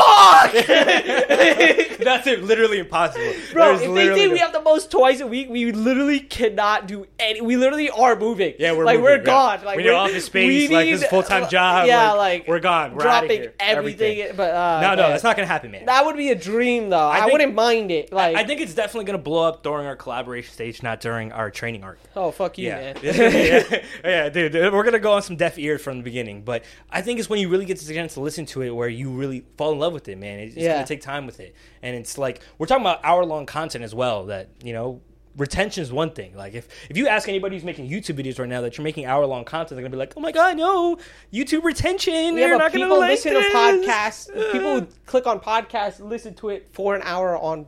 fuck, 0.00 0.52
That's 2.00 2.26
it, 2.26 2.42
literally 2.42 2.78
impossible. 2.78 3.32
bro. 3.52 3.76
There's 3.76 3.82
If 3.88 3.94
they 3.94 4.06
say 4.14 4.26
no- 4.26 4.32
we 4.32 4.38
have 4.38 4.52
the 4.52 4.62
most 4.62 4.90
twice 4.90 5.20
a 5.20 5.26
week, 5.26 5.48
we 5.50 5.70
literally 5.72 6.20
cannot 6.20 6.88
do 6.88 7.06
any. 7.18 7.40
We 7.40 7.56
literally 7.56 7.90
are 7.90 8.16
moving. 8.16 8.54
Yeah, 8.58 8.72
we're 8.72 8.84
like 8.84 8.94
moving, 8.98 9.04
we're 9.04 9.18
yeah. 9.18 9.24
gone. 9.24 9.64
Like 9.64 9.76
we 9.76 9.82
need 9.82 9.88
we're- 9.90 9.98
office 9.98 10.24
space. 10.24 10.68
we 10.68 10.74
like 10.74 10.88
this 10.88 11.02
need, 11.02 11.10
full 11.10 11.22
time 11.22 11.48
job. 11.50 11.86
Yeah, 11.86 12.12
like, 12.12 12.40
like, 12.40 12.48
we're 12.48 12.60
gone. 12.60 12.92
We're 12.94 13.02
dropping 13.02 13.30
here. 13.42 13.54
everything. 13.60 14.32
But 14.36 14.54
uh, 14.54 14.80
No, 14.80 14.94
no, 14.94 15.02
man, 15.02 15.10
that's 15.10 15.22
not 15.24 15.36
gonna 15.36 15.46
happen, 15.46 15.70
man. 15.70 15.86
That 15.86 16.04
would 16.06 16.16
be 16.16 16.30
a 16.30 16.34
dream, 16.34 16.90
though. 16.90 17.08
I, 17.08 17.20
think- 17.20 17.32
wouldn't 17.32 17.54
mind 17.54 17.90
it. 17.90 18.12
Like, 18.12 18.36
I 18.36 18.44
think 18.44 18.60
it's 18.60 18.74
definitely 18.74 19.04
gonna 19.04 19.18
blow 19.18 19.46
up 19.46 19.62
during 19.62 19.86
our 19.86 19.96
collaboration 19.96 20.52
stage, 20.52 20.82
not 20.82 21.00
during 21.00 21.32
our 21.32 21.50
training 21.50 21.84
arc. 21.84 21.98
oh 22.16 22.30
fuck 22.30 22.56
you, 22.58 22.68
Yeah. 22.68 22.92
man. 22.94 22.96
yeah, 23.02 23.80
yeah, 24.04 24.28
dude. 24.28 24.54
We're 24.54 24.84
gonna 24.84 24.98
go 24.98 25.12
on 25.12 25.22
some 25.22 25.36
deaf 25.36 25.58
ears 25.58 25.82
from 25.82 25.98
the 25.98 26.02
beginning, 26.04 26.42
but 26.42 26.64
I 26.90 27.02
think 27.02 27.18
it's 27.18 27.28
when 27.28 27.40
you 27.40 27.48
really 27.48 27.64
get 27.66 27.78
the 27.78 27.92
chance 27.94 28.14
to 28.14 28.20
listen 28.20 28.46
to 28.46 28.62
it 28.62 28.70
where 28.70 28.88
you 28.88 29.10
really 29.10 29.44
fall 29.56 29.72
in 29.72 29.78
love 29.78 29.89
with 29.92 30.08
it, 30.08 30.18
man. 30.18 30.38
It's, 30.40 30.56
Yeah. 30.56 30.74
gonna 30.74 30.86
take 30.86 31.00
time 31.02 31.26
with 31.26 31.40
it, 31.40 31.54
and 31.82 31.96
it's 31.96 32.18
like 32.18 32.40
we're 32.58 32.66
talking 32.66 32.82
about 32.82 33.00
hour 33.04 33.24
long 33.24 33.46
content 33.46 33.84
as 33.84 33.94
well. 33.94 34.26
That 34.26 34.48
you 34.62 34.72
know. 34.72 35.00
Retention 35.36 35.84
is 35.84 35.92
one 35.92 36.10
thing. 36.10 36.36
Like 36.36 36.54
if, 36.54 36.66
if 36.90 36.96
you 36.96 37.06
ask 37.06 37.28
anybody 37.28 37.54
who's 37.54 37.64
making 37.64 37.88
YouTube 37.88 38.18
videos 38.18 38.40
right 38.40 38.48
now 38.48 38.62
that 38.62 38.76
you're 38.76 38.82
making 38.82 39.06
hour 39.06 39.24
long 39.26 39.44
content, 39.44 39.70
they're 39.76 39.82
gonna 39.82 39.90
be 39.90 39.96
like, 39.96 40.12
"Oh 40.16 40.20
my 40.20 40.32
god, 40.32 40.56
no, 40.56 40.98
YouTube 41.32 41.62
retention. 41.62 42.36
Yeah, 42.36 42.48
You're 42.48 42.58
not 42.58 42.72
gonna 42.72 42.86
people 42.86 42.98
like 42.98 43.10
listen 43.10 43.34
to 43.34 43.40
podcasts. 43.40 44.26
People 44.50 44.78
uh. 44.78 44.86
click 45.06 45.28
on 45.28 45.38
podcasts, 45.38 46.00
listen 46.00 46.34
to 46.34 46.48
it 46.48 46.68
for 46.72 46.96
an 46.96 47.02
hour 47.04 47.38
on, 47.38 47.66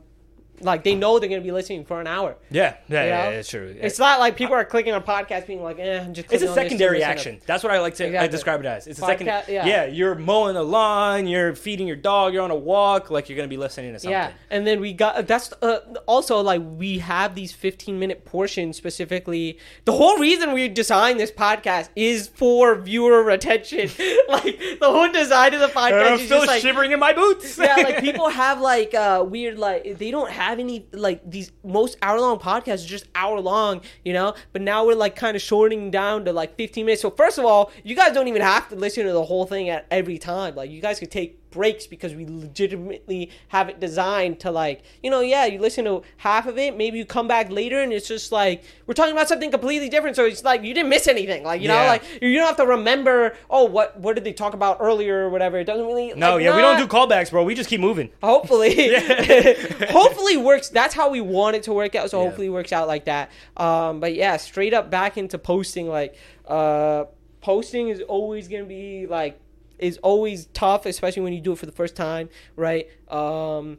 like 0.63 0.83
they 0.83 0.95
know 0.95 1.19
they're 1.19 1.29
gonna 1.29 1.41
be 1.41 1.51
listening 1.51 1.85
for 1.85 1.99
an 2.01 2.07
hour. 2.07 2.35
Yeah, 2.49 2.75
yeah, 2.87 3.03
yeah, 3.03 3.05
yeah, 3.05 3.29
it's 3.29 3.49
true. 3.49 3.75
It's 3.79 3.99
not 3.99 4.19
like 4.19 4.35
people 4.35 4.55
are 4.55 4.65
clicking 4.65 4.93
on 4.93 5.03
podcasts 5.03 5.47
being 5.47 5.63
like, 5.63 5.79
eh, 5.79 6.01
I'm 6.01 6.13
just. 6.13 6.31
It's 6.31 6.43
a 6.43 6.49
on 6.49 6.55
this 6.55 6.63
to 6.63 6.69
secondary 6.69 7.03
action. 7.03 7.41
That's 7.45 7.63
what 7.63 7.71
I 7.71 7.79
like 7.79 7.95
to 7.95 8.21
I 8.21 8.27
describe 8.27 8.59
it 8.59 8.65
as. 8.65 8.87
It's 8.87 8.99
a 8.99 9.05
second. 9.05 9.27
yeah. 9.27 9.65
Yeah. 9.65 9.85
you're 9.85 10.15
mowing 10.15 10.55
the 10.55 10.63
lawn, 10.63 11.27
you're 11.27 11.55
feeding 11.55 11.87
your 11.87 11.95
dog, 11.95 12.33
you're 12.33 12.43
on 12.43 12.51
a 12.51 12.55
walk, 12.55 13.09
like 13.09 13.29
you're 13.29 13.35
gonna 13.35 13.47
be 13.47 13.57
listening 13.57 13.93
to 13.93 13.99
something. 13.99 14.11
Yeah, 14.11 14.31
and 14.49 14.65
then 14.65 14.79
we 14.79 14.93
got 14.93 15.27
that's 15.27 15.51
uh, 15.61 15.79
also 16.05 16.41
like 16.41 16.61
we 16.63 16.99
have 16.99 17.35
these 17.35 17.51
15 17.51 17.99
minute 17.99 18.25
portions 18.25 18.77
specifically. 18.77 19.57
The 19.85 19.93
whole 19.93 20.17
reason 20.17 20.53
we 20.53 20.67
designed 20.67 21.19
this 21.19 21.31
podcast 21.31 21.89
is 21.95 22.27
for 22.27 22.75
viewer 22.75 23.23
retention. 23.23 23.89
like 24.29 24.59
the 24.79 24.89
whole 24.89 25.11
design 25.11 25.53
of 25.53 25.59
the 25.59 25.67
podcast 25.67 26.07
I'm 26.07 26.13
is 26.19 26.25
still 26.25 26.39
just 26.39 26.47
like 26.47 26.61
shivering 26.61 26.91
in 26.91 26.99
my 26.99 27.13
boots. 27.13 27.57
yeah, 27.57 27.75
like 27.75 27.99
people 28.01 28.29
have 28.29 28.61
like 28.61 28.93
uh 28.93 29.25
weird 29.27 29.59
like 29.59 29.97
they 29.97 30.11
don't 30.11 30.29
have 30.31 30.52
any 30.59 30.87
like 30.91 31.29
these 31.29 31.51
most 31.63 31.97
hour 32.01 32.19
long 32.19 32.39
podcasts 32.39 32.85
are 32.85 32.89
just 32.89 33.07
hour 33.15 33.39
long, 33.39 33.81
you 34.03 34.13
know. 34.13 34.35
But 34.51 34.61
now 34.61 34.85
we're 34.85 34.95
like 34.95 35.15
kind 35.15 35.35
of 35.35 35.41
shortening 35.41 35.91
down 35.91 36.25
to 36.25 36.33
like 36.33 36.55
15 36.57 36.85
minutes. 36.85 37.01
So 37.01 37.09
first 37.09 37.37
of 37.37 37.45
all, 37.45 37.71
you 37.83 37.95
guys 37.95 38.13
don't 38.13 38.27
even 38.27 38.41
have 38.41 38.69
to 38.69 38.75
listen 38.75 39.05
to 39.05 39.13
the 39.13 39.23
whole 39.23 39.45
thing 39.45 39.69
at 39.69 39.85
every 39.91 40.17
time. 40.17 40.55
Like 40.55 40.71
you 40.71 40.81
guys 40.81 40.99
could 40.99 41.11
take 41.11 41.39
breaks 41.53 41.87
because 41.87 42.13
we 42.15 42.25
legitimately 42.25 43.29
have 43.49 43.69
it 43.69 43.79
designed 43.79 44.39
to 44.39 44.51
like 44.51 44.83
you 45.01 45.09
know 45.09 45.21
yeah 45.21 45.45
you 45.45 45.59
listen 45.59 45.85
to 45.85 46.01
half 46.17 46.47
of 46.47 46.57
it 46.57 46.75
maybe 46.75 46.97
you 46.97 47.05
come 47.05 47.27
back 47.27 47.49
later 47.49 47.79
and 47.81 47.93
it's 47.93 48.07
just 48.07 48.31
like 48.31 48.63
we're 48.87 48.93
talking 48.93 49.13
about 49.13 49.27
something 49.29 49.51
completely 49.51 49.87
different. 49.89 50.15
So 50.15 50.25
it's 50.25 50.43
like 50.43 50.63
you 50.63 50.73
didn't 50.73 50.89
miss 50.89 51.07
anything. 51.07 51.43
Like 51.43 51.61
you 51.61 51.67
know 51.67 51.85
like 51.85 52.03
you 52.21 52.35
don't 52.35 52.47
have 52.47 52.57
to 52.57 52.65
remember 52.65 53.35
oh 53.49 53.65
what 53.65 53.99
what 53.99 54.15
did 54.15 54.23
they 54.23 54.33
talk 54.33 54.53
about 54.53 54.77
earlier 54.81 55.25
or 55.25 55.29
whatever. 55.29 55.57
It 55.59 55.65
doesn't 55.65 55.85
really 55.85 56.13
No, 56.15 56.35
like, 56.35 56.43
yeah, 56.43 56.55
we 56.55 56.61
don't 56.61 56.79
not- 56.79 56.89
do 56.89 56.97
callbacks, 56.97 57.29
bro. 57.31 57.43
We 57.43 57.55
just 57.55 57.69
keep 57.69 57.79
moving. 57.79 58.09
hopefully. 58.21 58.73
Hopefully 59.89 60.37
works. 60.37 60.69
That's 60.69 60.93
how 60.93 61.09
we 61.09 61.21
want 61.21 61.55
it 61.55 61.63
to 61.63 61.73
work 61.73 61.95
out. 61.95 62.09
So 62.09 62.19
Yeah. 62.19 62.25
hopefully 62.25 62.47
it 62.47 62.51
works 62.51 62.73
out 62.73 62.87
like 62.87 63.05
that. 63.05 63.31
Um 63.57 63.99
but 63.99 64.13
yeah 64.15 64.37
straight 64.37 64.73
up 64.73 64.89
back 64.89 65.17
into 65.17 65.37
posting 65.37 65.87
like 65.87 66.15
uh 66.47 67.05
posting 67.41 67.89
is 67.89 68.01
always 68.01 68.47
gonna 68.47 68.65
be 68.65 69.05
like 69.07 69.39
is 69.79 69.97
always 69.97 70.45
tough 70.47 70.85
especially 70.85 71.21
when 71.23 71.33
you 71.33 71.41
do 71.41 71.51
it 71.53 71.57
for 71.57 71.65
the 71.65 71.71
first 71.71 71.95
time 71.95 72.29
right 72.55 72.87
um 73.09 73.77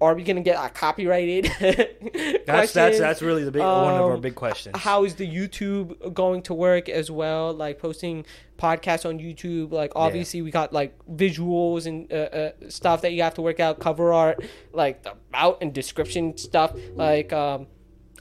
are 0.00 0.14
we 0.14 0.22
gonna 0.22 0.40
get 0.40 0.56
uh, 0.56 0.68
copyrighted 0.68 1.46
That's 2.46 2.72
that's 2.72 2.98
that's 2.98 3.20
really 3.20 3.44
the 3.44 3.50
big 3.50 3.62
one 3.62 3.94
of 3.94 4.00
our 4.00 4.12
Um, 4.14 4.20
big 4.20 4.36
questions. 4.36 4.76
how 4.78 5.04
is 5.04 5.16
the 5.16 5.26
YouTube 5.28 6.14
going 6.14 6.42
to 6.42 6.54
work 6.54 6.88
as 6.88 7.10
well? 7.10 7.52
Like 7.52 7.78
posting 7.78 8.24
podcasts 8.58 9.04
on 9.08 9.18
YouTube. 9.18 9.72
Like 9.72 9.92
obviously 9.96 10.40
we 10.40 10.50
got 10.50 10.72
like 10.72 10.96
visuals 11.12 11.86
and 11.86 12.10
uh, 12.12 12.16
uh, 12.16 12.50
stuff 12.68 13.02
that 13.02 13.12
you 13.12 13.22
have 13.22 13.34
to 13.34 13.42
work 13.42 13.58
out, 13.60 13.80
cover 13.80 14.12
art, 14.12 14.42
like 14.72 15.02
the 15.02 15.14
out 15.34 15.58
and 15.60 15.74
description 15.74 16.36
stuff. 16.38 16.72
Like 16.94 17.32
um, 17.32 17.66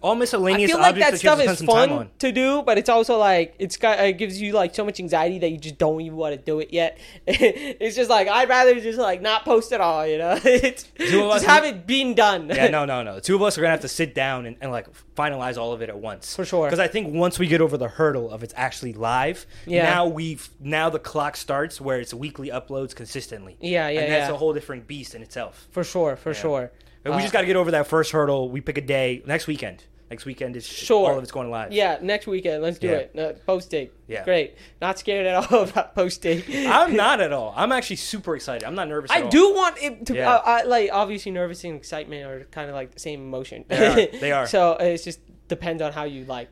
All 0.08 0.22
I 0.22 0.26
feel 0.26 0.39
like 0.41 0.95
that 0.95 0.95
that 0.95 0.95
you 0.95 1.03
have 1.03 1.18
stuff 1.20 1.39
is 1.39 1.43
spend 1.45 1.58
some 1.58 1.68
time 1.68 1.89
fun 1.89 2.10
to 2.20 2.32
do, 2.32 2.62
but 2.64 2.78
it's 2.78 2.89
also 2.89 3.18
like 3.18 3.55
it's 3.60 3.78
got 3.78 3.99
it 3.99 4.18
gives 4.18 4.41
you 4.41 4.53
like 4.53 4.74
so 4.74 4.86
much 4.86 4.99
anxiety 4.99 5.39
that 5.39 5.49
you 5.49 5.58
just 5.58 5.78
don't 5.78 6.01
even 6.01 6.18
want 6.18 6.34
to 6.36 6.41
do 6.41 6.60
it 6.60 6.72
yet. 6.72 6.97
it's 7.28 7.95
just 7.95 8.10
like 8.10 8.28
I'd 8.28 8.49
rather 8.49 8.80
just 8.80 8.97
like 8.99 9.22
not 9.22 9.45
post 9.45 9.72
at 9.74 9.82
all, 9.82 10.05
you 10.08 10.18
know. 10.18 10.38
it's, 10.45 10.84
just 10.97 11.45
have 11.45 11.66
it 11.66 11.86
being 11.86 12.14
done. 12.16 12.47
yeah, 12.49 12.68
no, 12.70 12.86
no, 12.93 13.03
no. 13.03 13.16
The 13.16 13.22
two 13.22 13.36
of 13.36 13.41
us 13.41 13.58
are 13.58 13.62
gonna 13.62 13.72
have 13.72 13.82
to 13.82 13.88
sit 13.88 14.16
down 14.16 14.45
and, 14.45 14.55
and 14.62 14.72
like 14.72 14.88
finalize 15.16 15.58
all 15.58 15.74
of 15.74 15.82
it 15.82 15.89
at 15.89 15.97
once. 15.99 16.36
For 16.36 16.45
sure. 16.45 16.68
Because 16.68 16.80
I 16.80 16.88
think 16.88 17.14
once 17.14 17.38
we 17.39 17.47
get 17.47 17.62
over 17.62 17.78
the 17.78 17.88
hurdle 17.88 18.30
of 18.32 18.43
it's 18.43 18.53
actually 18.55 18.93
live, 18.93 19.45
Yeah. 19.66 19.84
now 19.84 20.08
we've 20.08 20.49
now 20.60 20.89
the 20.89 20.99
clock 20.99 21.36
starts 21.36 21.82
where 21.82 21.99
it's 21.99 22.14
weekly 22.14 22.49
uploads 22.49 22.95
consistently. 22.95 23.58
Yeah, 23.60 23.89
yeah, 23.89 24.01
And 24.01 24.12
that's 24.12 24.30
yeah. 24.30 24.36
a 24.36 24.38
whole 24.38 24.53
different 24.53 24.88
beast 24.88 25.16
in 25.16 25.22
itself. 25.22 25.68
for 25.72 25.84
sure, 25.84 26.16
for 26.16 26.34
sure. 26.34 26.72
We 27.05 27.12
Uh, 27.14 27.20
just 27.22 27.32
got 27.32 27.41
to 27.41 27.47
get 27.47 27.55
over 27.55 27.72
that 27.72 27.88
first 27.88 28.12
hurdle. 28.12 28.49
We 28.49 28.60
pick 28.60 28.78
a 28.78 28.82
day 28.82 29.22
next 29.26 29.47
weekend. 29.47 29.84
Next 30.10 30.26
weekend 30.26 30.55
is 30.55 30.66
Sure. 30.66 31.10
all 31.12 31.18
of 31.18 31.24
it's 31.24 31.32
going 31.34 31.49
live. 31.51 31.74
Yeah, 31.74 31.97
next 32.01 32.28
weekend. 32.28 32.64
Let's 32.64 32.80
do 32.80 32.88
Yeah. 32.88 32.93
it. 32.93 33.20
Uh, 33.20 33.34
posting. 33.45 33.89
Yeah. 34.08 34.24
Great. 34.24 34.55
Not 34.82 34.97
scared 34.97 35.26
at 35.28 35.51
all 35.51 35.64
about 35.70 35.95
posting. 35.95 36.43
I'm 36.68 36.95
not 37.05 37.20
at 37.20 37.34
all. 37.34 37.53
I'm 37.58 37.72
actually 37.74 37.97
super 37.97 38.36
excited. 38.36 38.64
I'm 38.66 38.76
not 38.76 38.88
nervous. 38.88 39.12
At 39.12 39.18
I 39.18 39.22
all. 39.24 39.30
do 39.30 39.53
want 39.53 39.78
it 39.82 40.05
to. 40.05 40.16
Yeah. 40.16 40.32
Uh, 40.36 40.41
I, 40.45 40.64
like 40.64 40.89
obviously, 40.93 41.32
nervous 41.34 41.64
and 41.66 41.76
excitement 41.76 42.26
are 42.26 42.45
kind 42.51 42.70
of 42.70 42.76
like 42.76 42.93
the 42.93 42.99
same 43.01 43.20
emotion. 43.22 43.66
They 43.68 43.86
are. 43.86 43.95
They 44.20 44.32
are. 44.32 44.47
so 44.47 44.74
it 44.80 45.03
just 45.03 45.20
depends 45.49 45.82
on 45.82 45.91
how 45.91 46.03
you 46.05 46.24
like 46.26 46.49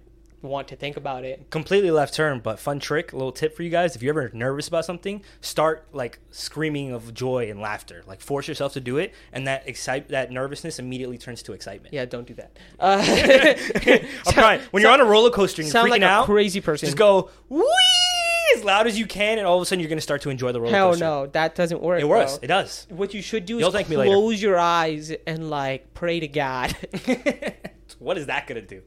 want 0.47 0.67
to 0.69 0.75
think 0.75 0.97
about 0.97 1.23
it. 1.25 1.49
completely 1.49 1.91
left 1.91 2.13
turn, 2.13 2.39
but 2.39 2.59
fun 2.59 2.79
trick, 2.79 3.13
a 3.13 3.15
little 3.17 3.31
tip 3.31 3.55
for 3.55 3.63
you 3.63 3.69
guys. 3.69 3.95
If 3.95 4.03
you're 4.03 4.11
ever 4.17 4.31
nervous 4.33 4.67
about 4.67 4.85
something, 4.85 5.21
start 5.41 5.87
like 5.93 6.19
screaming 6.31 6.91
of 6.91 7.13
joy 7.13 7.49
and 7.49 7.59
laughter. 7.59 8.03
Like 8.07 8.21
force 8.21 8.47
yourself 8.47 8.73
to 8.73 8.79
do 8.81 8.97
it, 8.97 9.13
and 9.33 9.47
that 9.47 9.67
excite 9.67 10.09
that 10.09 10.31
nervousness 10.31 10.79
immediately 10.79 11.17
turns 11.17 11.41
to 11.43 11.53
excitement. 11.53 11.93
Yeah, 11.93 12.05
don't 12.05 12.27
do 12.27 12.33
that. 12.35 12.57
Uh, 12.79 13.03
I'm 14.27 14.33
trying. 14.33 14.61
When 14.71 14.81
you're 14.83 14.91
on 14.91 15.01
a 15.01 15.05
roller 15.05 15.29
coaster 15.31 15.61
and 15.61 15.67
you're 15.67 15.71
sound 15.71 15.87
freaking 15.87 15.91
like 15.91 16.01
a 16.01 16.05
out, 16.05 16.25
crazy 16.25 16.61
person. 16.61 16.87
just 16.87 16.97
go 16.97 17.29
wee 17.49 17.63
as 18.55 18.63
loud 18.63 18.87
as 18.87 18.97
you 18.99 19.05
can, 19.05 19.37
and 19.37 19.47
all 19.47 19.57
of 19.57 19.61
a 19.61 19.65
sudden 19.65 19.79
you're 19.79 19.89
gonna 19.89 20.01
start 20.01 20.21
to 20.21 20.29
enjoy 20.29 20.51
the 20.51 20.61
roller 20.61 20.73
Hell 20.73 20.89
coaster. 20.91 21.05
no, 21.05 21.23
no, 21.23 21.27
that 21.31 21.55
doesn't 21.55 21.81
work. 21.81 22.01
It 22.01 22.05
works. 22.05 22.33
bro. 22.33 22.39
It 22.43 22.47
does. 22.47 22.87
What 22.89 23.13
you 23.13 23.21
should 23.21 23.45
do 23.45 23.57
You'll 23.57 23.75
is 23.75 23.85
close 23.87 24.41
your 24.41 24.57
eyes 24.57 25.11
and 25.25 25.49
like 25.49 25.93
pray 25.93 26.19
to 26.19 26.27
God. 26.27 26.75
what 27.99 28.17
is 28.17 28.25
that 28.27 28.47
gonna 28.47 28.61
do? 28.61 28.81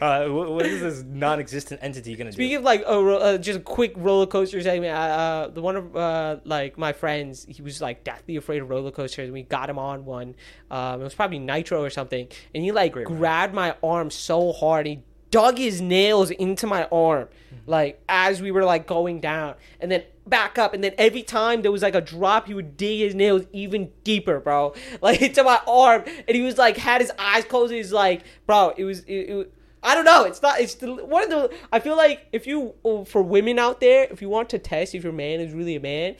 Uh, 0.00 0.26
wh- 0.26 0.50
what 0.52 0.66
is 0.66 0.80
this 0.80 1.04
non-existent 1.06 1.80
entity 1.82 2.16
gonna 2.16 2.32
Speaking 2.32 2.32
do? 2.32 2.34
Speaking 2.34 2.56
of 2.56 2.62
like 2.64 2.82
a 2.82 3.24
uh, 3.24 3.38
just 3.38 3.58
a 3.58 3.62
quick 3.62 3.92
roller 3.96 4.26
coaster 4.26 4.60
segment, 4.62 4.96
uh, 4.96 5.50
the 5.52 5.60
one 5.62 5.76
of 5.76 5.96
uh, 5.96 6.36
like 6.44 6.78
my 6.78 6.92
friends, 6.92 7.46
he 7.48 7.62
was 7.62 7.80
like 7.80 8.04
deathly 8.04 8.36
afraid 8.36 8.62
of 8.62 8.70
roller 8.70 8.90
coasters. 8.90 9.30
We 9.30 9.42
got 9.42 9.70
him 9.70 9.78
on 9.78 10.04
one. 10.04 10.34
Um, 10.70 11.00
it 11.00 11.04
was 11.04 11.14
probably 11.14 11.38
Nitro 11.38 11.82
or 11.82 11.90
something, 11.90 12.28
and 12.54 12.64
he 12.64 12.72
like 12.72 12.92
grabbed 12.92 13.54
my 13.54 13.76
arm 13.82 14.10
so 14.10 14.52
hard. 14.52 14.86
He 14.86 15.00
dug 15.30 15.58
his 15.58 15.80
nails 15.80 16.30
into 16.30 16.66
my 16.66 16.84
arm, 16.92 17.28
like 17.66 18.02
as 18.08 18.40
we 18.40 18.50
were 18.50 18.64
like 18.64 18.86
going 18.86 19.20
down, 19.20 19.54
and 19.80 19.90
then 19.90 20.04
back 20.26 20.58
up. 20.58 20.74
And 20.74 20.82
then 20.82 20.94
every 20.98 21.22
time 21.22 21.62
there 21.62 21.72
was 21.72 21.82
like 21.82 21.94
a 21.94 22.00
drop, 22.00 22.46
he 22.46 22.54
would 22.54 22.76
dig 22.76 23.00
his 23.00 23.14
nails 23.14 23.42
even 23.52 23.90
deeper, 24.02 24.40
bro, 24.40 24.74
like 25.00 25.22
into 25.22 25.42
my 25.42 25.60
arm. 25.66 26.04
And 26.26 26.36
he 26.36 26.42
was 26.42 26.58
like 26.58 26.76
had 26.76 27.00
his 27.00 27.12
eyes 27.18 27.44
closed. 27.44 27.72
He's 27.72 27.92
like, 27.92 28.22
bro, 28.46 28.72
it 28.76 28.84
was 28.84 29.00
it, 29.00 29.12
it 29.12 29.52
I 29.84 29.94
don't 29.94 30.06
know. 30.06 30.24
It's 30.24 30.40
not. 30.40 30.60
It's 30.60 30.74
the, 30.76 30.94
one 30.94 31.24
of 31.24 31.30
the. 31.30 31.54
I 31.70 31.78
feel 31.78 31.96
like 31.96 32.26
if 32.32 32.46
you 32.46 32.74
oh, 32.84 33.04
for 33.04 33.22
women 33.22 33.58
out 33.58 33.80
there, 33.80 34.08
if 34.10 34.22
you 34.22 34.30
want 34.30 34.48
to 34.50 34.58
test 34.58 34.94
if 34.94 35.04
your 35.04 35.12
man 35.12 35.40
is 35.40 35.52
really 35.52 35.76
a 35.76 35.80
man, 35.80 36.16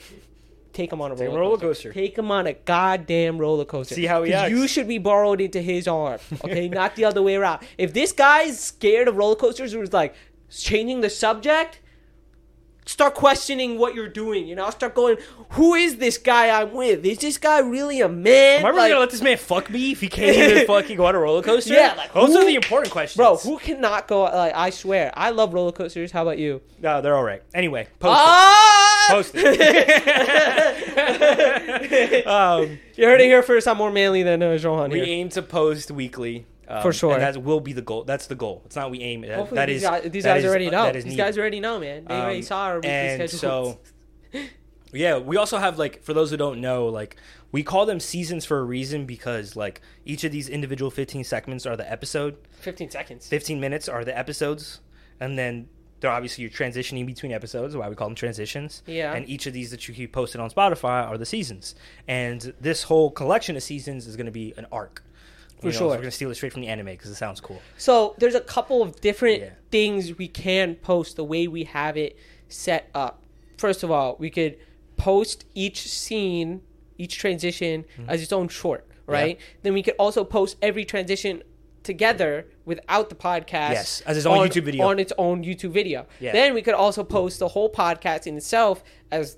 take 0.71 0.93
him 0.93 1.01
on 1.01 1.11
a 1.11 1.15
roller, 1.15 1.37
a 1.37 1.41
roller 1.41 1.57
coaster. 1.57 1.89
coaster. 1.89 1.93
Take 1.93 2.15
him 2.15 2.29
on 2.29 2.45
a 2.45 2.53
goddamn 2.53 3.39
roller 3.39 3.65
coaster. 3.65 3.95
See 3.95 4.05
how 4.05 4.21
he 4.21 4.33
acts. 4.33 4.51
You 4.51 4.67
should 4.67 4.87
be 4.87 4.99
borrowed 4.99 5.41
into 5.41 5.61
his 5.61 5.87
arm. 5.87 6.19
Okay, 6.43 6.69
not 6.69 6.95
the 6.95 7.05
other 7.05 7.23
way 7.23 7.35
around. 7.35 7.65
If 7.79 7.93
this 7.93 8.11
guy's 8.11 8.59
scared 8.59 9.07
of 9.07 9.17
roller 9.17 9.35
coasters, 9.35 9.73
or 9.73 9.81
is 9.81 9.93
like 9.93 10.13
changing 10.51 11.01
the 11.01 11.09
subject. 11.09 11.79
Start 12.87 13.15
questioning 13.15 13.79
what 13.79 13.95
you're 13.95 14.07
doing, 14.07 14.45
you 14.47 14.55
know. 14.55 14.69
Start 14.69 14.93
going, 14.93 15.17
who 15.51 15.73
is 15.73 15.97
this 15.97 16.19
guy 16.19 16.61
I'm 16.61 16.71
with? 16.71 17.03
Is 17.03 17.17
this 17.17 17.39
guy 17.39 17.57
really 17.59 17.99
a 18.01 18.07
man? 18.07 18.59
Am 18.59 18.65
I 18.65 18.69
really 18.69 18.81
Like- 18.81 18.91
gonna 18.91 18.99
let 18.99 19.09
this 19.09 19.23
man 19.23 19.37
fuck 19.37 19.71
me 19.71 19.91
if 19.93 20.01
he 20.01 20.07
can't 20.07 20.37
even 20.37 20.67
fucking 20.67 20.95
go 20.95 21.05
on 21.07 21.15
a 21.15 21.19
roller 21.19 21.41
coaster? 21.41 21.73
Yeah, 21.73 21.95
like, 21.97 22.13
those 22.13 22.29
who- 22.33 22.37
are 22.41 22.45
the 22.45 22.53
important 22.53 22.91
questions, 22.91 23.17
Bro, 23.17 23.37
who 23.37 23.57
cannot 23.57 24.07
go? 24.07 24.21
Like, 24.25 24.53
I 24.55 24.69
swear, 24.69 25.11
I 25.15 25.31
love 25.31 25.53
roller 25.55 25.71
coasters. 25.71 26.11
How 26.11 26.21
about 26.21 26.37
you? 26.37 26.61
No, 26.79 27.01
they're 27.01 27.15
all 27.15 27.23
right. 27.23 27.41
Anyway, 27.55 27.87
post 27.99 28.13
Ah! 28.19 29.07
it. 29.09 29.11
Post 29.13 29.31
it. 29.35 30.85
um, 32.27 32.77
You 32.95 33.05
heard 33.05 33.19
it 33.21 33.25
here 33.25 33.41
first. 33.41 33.67
I'm 33.67 33.77
more 33.77 33.91
manly 33.91 34.21
than 34.23 34.43
uh, 34.43 34.51
Johan 34.51 34.91
we 34.91 34.97
here. 34.99 35.05
aim 35.07 35.29
to 35.29 35.41
post 35.41 35.89
weekly. 35.91 36.45
Um, 36.67 36.81
For 36.81 36.91
sure. 36.93 37.13
and 37.13 37.21
that 37.21 37.41
will 37.43 37.59
be 37.59 37.73
the 37.73 37.81
goal. 37.81 38.03
That's 38.05 38.27
the 38.27 38.35
goal. 38.35 38.61
It's 38.65 38.75
not 38.75 38.89
we 38.91 39.01
aim. 39.01 39.21
That, 39.21 39.37
Hopefully, 39.37 39.55
that 39.57 39.65
these 39.67 39.83
is 39.83 39.89
guys, 39.89 40.11
these 40.11 40.23
guys 40.25 40.43
is- 40.43 40.49
already 40.49 40.69
know. 40.69 40.91
These 40.91 41.05
needed. 41.05 41.17
guys 41.17 41.37
already 41.37 41.59
know, 41.59 41.79
man. 41.79 42.05
They 42.05 42.13
already 42.15 42.37
Um, 42.39 42.43
saw 42.43 42.61
our 42.65 42.75
weekly 42.77 42.89
and 42.89 43.29
schedule. 43.29 43.79
so 44.33 44.41
yeah 44.93 45.17
we 45.17 45.35
also 45.37 45.57
have 45.57 45.77
like 45.77 46.01
for 46.03 46.13
those 46.13 46.31
who 46.31 46.37
don't 46.37 46.61
know 46.61 46.87
like 46.87 47.17
we 47.51 47.63
call 47.63 47.85
them 47.85 47.99
seasons 47.99 48.45
for 48.45 48.59
a 48.59 48.63
reason 48.63 49.05
because 49.05 49.55
like 49.55 49.81
each 50.05 50.23
of 50.23 50.31
these 50.31 50.47
individual 50.49 50.91
15 50.91 51.23
segments 51.23 51.65
are 51.65 51.75
the 51.77 51.89
episode 51.91 52.35
15 52.61 52.89
seconds. 52.91 53.27
15 53.27 53.59
minutes 53.59 53.87
are 53.89 54.03
the 54.05 54.17
episodes 54.17 54.79
and 55.19 55.37
then 55.37 55.67
they're 55.99 56.11
obviously 56.11 56.43
you're 56.43 56.51
transitioning 56.51 57.05
between 57.05 57.31
episodes 57.31 57.75
why 57.75 57.89
we 57.89 57.95
call 57.95 58.07
them 58.07 58.15
transitions 58.15 58.83
Yeah. 58.85 59.13
and 59.13 59.27
each 59.27 59.47
of 59.47 59.53
these 59.53 59.71
that 59.71 59.87
you 59.87 59.93
keep 59.93 60.11
posted 60.13 60.39
on 60.41 60.49
spotify 60.49 61.07
are 61.07 61.17
the 61.17 61.25
seasons 61.25 61.75
and 62.07 62.53
this 62.61 62.83
whole 62.83 63.09
collection 63.11 63.55
of 63.55 63.63
seasons 63.63 64.05
is 64.07 64.15
going 64.15 64.25
to 64.27 64.31
be 64.31 64.53
an 64.57 64.65
arc 64.71 65.03
For 65.65 65.69
You 65.69 65.73
know, 65.73 65.79
sure. 65.79 65.87
we're 65.89 65.95
going 65.97 66.05
to 66.05 66.11
steal 66.11 66.31
it 66.31 66.35
straight 66.35 66.53
from 66.53 66.61
the 66.61 66.67
anime 66.67 66.87
because 66.87 67.09
it 67.09 67.15
sounds 67.15 67.41
cool 67.41 67.61
So 67.77 68.15
there's 68.17 68.35
a 68.35 68.41
couple 68.41 68.81
of 68.81 68.99
different 69.01 69.41
Yeah. 69.41 69.49
things 69.71 70.17
we 70.17 70.27
can 70.27 70.75
post 70.75 71.15
the 71.15 71.23
way 71.23 71.47
we 71.47 71.63
have 71.65 71.97
it 71.97 72.17
set 72.49 72.89
up. 72.93 73.23
First 73.57 73.83
of 73.83 73.89
all, 73.91 74.15
we 74.19 74.29
could 74.29 74.57
post 74.97 75.45
each 75.55 75.89
scene, 75.89 76.61
each 76.97 77.17
transition 77.17 77.83
mm-hmm. 77.97 78.09
as 78.09 78.21
its 78.21 78.31
own 78.31 78.47
short, 78.47 78.87
right? 79.07 79.39
Then 79.63 79.73
we 79.73 79.81
could 79.83 79.95
also 79.97 80.23
post 80.23 80.57
every 80.61 80.85
transition 80.85 81.43
together 81.83 82.47
without 82.65 83.09
the 83.09 83.15
podcast. 83.15 83.71
Yes, 83.71 84.01
as 84.05 84.17
its 84.17 84.25
own 84.25 84.39
on- 84.39 84.47
YouTube 84.47 84.63
video. 84.63 84.85
On 84.87 84.99
its 84.99 85.13
own 85.17 85.43
YouTube 85.43 85.71
video. 85.71 86.07
Yeah. 86.19 86.31
Then 86.31 86.53
we 86.53 86.61
could 86.61 86.73
also 86.73 87.03
post 87.03 87.39
the 87.39 87.47
whole 87.49 87.71
podcast 87.71 88.27
in 88.27 88.35
itself 88.37 88.83
as 89.11 89.37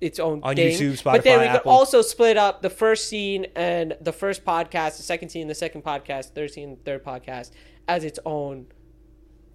its 0.00 0.18
own 0.18 0.40
On 0.42 0.54
thing. 0.54 0.76
YouTube, 0.76 1.02
but 1.04 1.24
then 1.24 1.40
we 1.40 1.46
could 1.46 1.56
Apple. 1.56 1.72
also 1.72 2.02
split 2.02 2.36
up 2.36 2.62
the 2.62 2.70
first 2.70 3.08
scene 3.08 3.46
and 3.56 3.96
the 4.00 4.12
first 4.12 4.44
podcast, 4.44 4.96
the 4.96 5.02
second 5.02 5.28
scene, 5.30 5.48
the 5.48 5.54
second 5.54 5.82
podcast, 5.84 6.30
third 6.34 6.50
scene, 6.50 6.76
third 6.84 7.04
podcast 7.04 7.50
as 7.88 8.04
its 8.04 8.18
own 8.26 8.66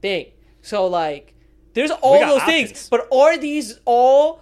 thing. 0.01 0.27
So 0.61 0.87
like, 0.87 1.35
there's 1.73 1.91
all 1.91 2.19
those 2.19 2.41
options. 2.41 2.69
things, 2.71 2.89
but 2.89 3.07
are 3.11 3.37
these 3.37 3.79
all 3.85 4.41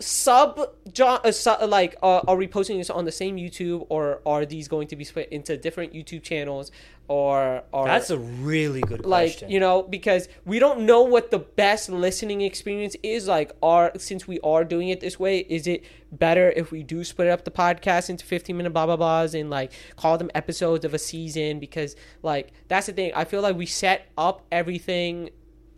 sub 0.00 0.58
uh, 0.98 1.30
su- 1.30 1.66
like 1.66 1.94
uh, 2.02 2.20
are 2.26 2.36
we 2.36 2.48
posting 2.48 2.78
this 2.78 2.88
on 2.88 3.04
the 3.04 3.12
same 3.12 3.36
YouTube 3.36 3.84
or 3.90 4.22
are 4.24 4.46
these 4.46 4.66
going 4.66 4.88
to 4.88 4.96
be 4.96 5.04
split 5.04 5.28
into 5.30 5.56
different 5.58 5.92
YouTube 5.92 6.22
channels 6.22 6.72
or 7.10 7.64
or 7.72 7.86
that's 7.86 8.10
a 8.10 8.18
really 8.18 8.80
good 8.82 9.04
like 9.04 9.32
question. 9.32 9.50
you 9.50 9.58
know 9.58 9.82
because 9.82 10.28
we 10.44 10.60
don't 10.60 10.86
know 10.86 11.02
what 11.02 11.32
the 11.32 11.40
best 11.40 11.88
listening 11.88 12.40
experience 12.40 12.94
is 13.02 13.26
like 13.26 13.50
are 13.64 13.90
since 13.98 14.28
we 14.28 14.38
are 14.40 14.64
doing 14.64 14.90
it 14.90 15.00
this 15.00 15.18
way 15.18 15.40
is 15.40 15.66
it 15.66 15.84
better 16.12 16.50
if 16.50 16.70
we 16.70 16.84
do 16.84 17.02
split 17.02 17.28
up 17.28 17.44
the 17.44 17.50
podcast 17.50 18.10
into 18.10 18.24
15 18.24 18.56
minute 18.56 18.70
blah 18.70 18.86
blah 18.86 18.96
blahs 18.96 19.38
and 19.38 19.50
like 19.50 19.72
call 19.96 20.18
them 20.18 20.30
episodes 20.34 20.84
of 20.84 20.94
a 20.94 20.98
season? 20.98 21.58
Because 21.58 21.96
like 22.22 22.52
that's 22.68 22.86
the 22.86 22.92
thing. 22.92 23.12
I 23.14 23.24
feel 23.24 23.42
like 23.42 23.56
we 23.56 23.66
set 23.66 24.08
up 24.16 24.46
everything 24.50 25.30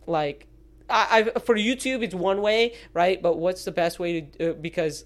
like 0.05 0.47
I, 0.89 1.31
I 1.35 1.39
for 1.39 1.55
youtube 1.55 2.03
it's 2.03 2.13
one 2.13 2.41
way 2.41 2.75
right? 2.93 3.21
But 3.21 3.37
what's 3.37 3.65
the 3.65 3.71
best 3.71 3.99
way 3.99 4.21
to 4.21 4.51
uh, 4.51 4.53
because 4.53 5.05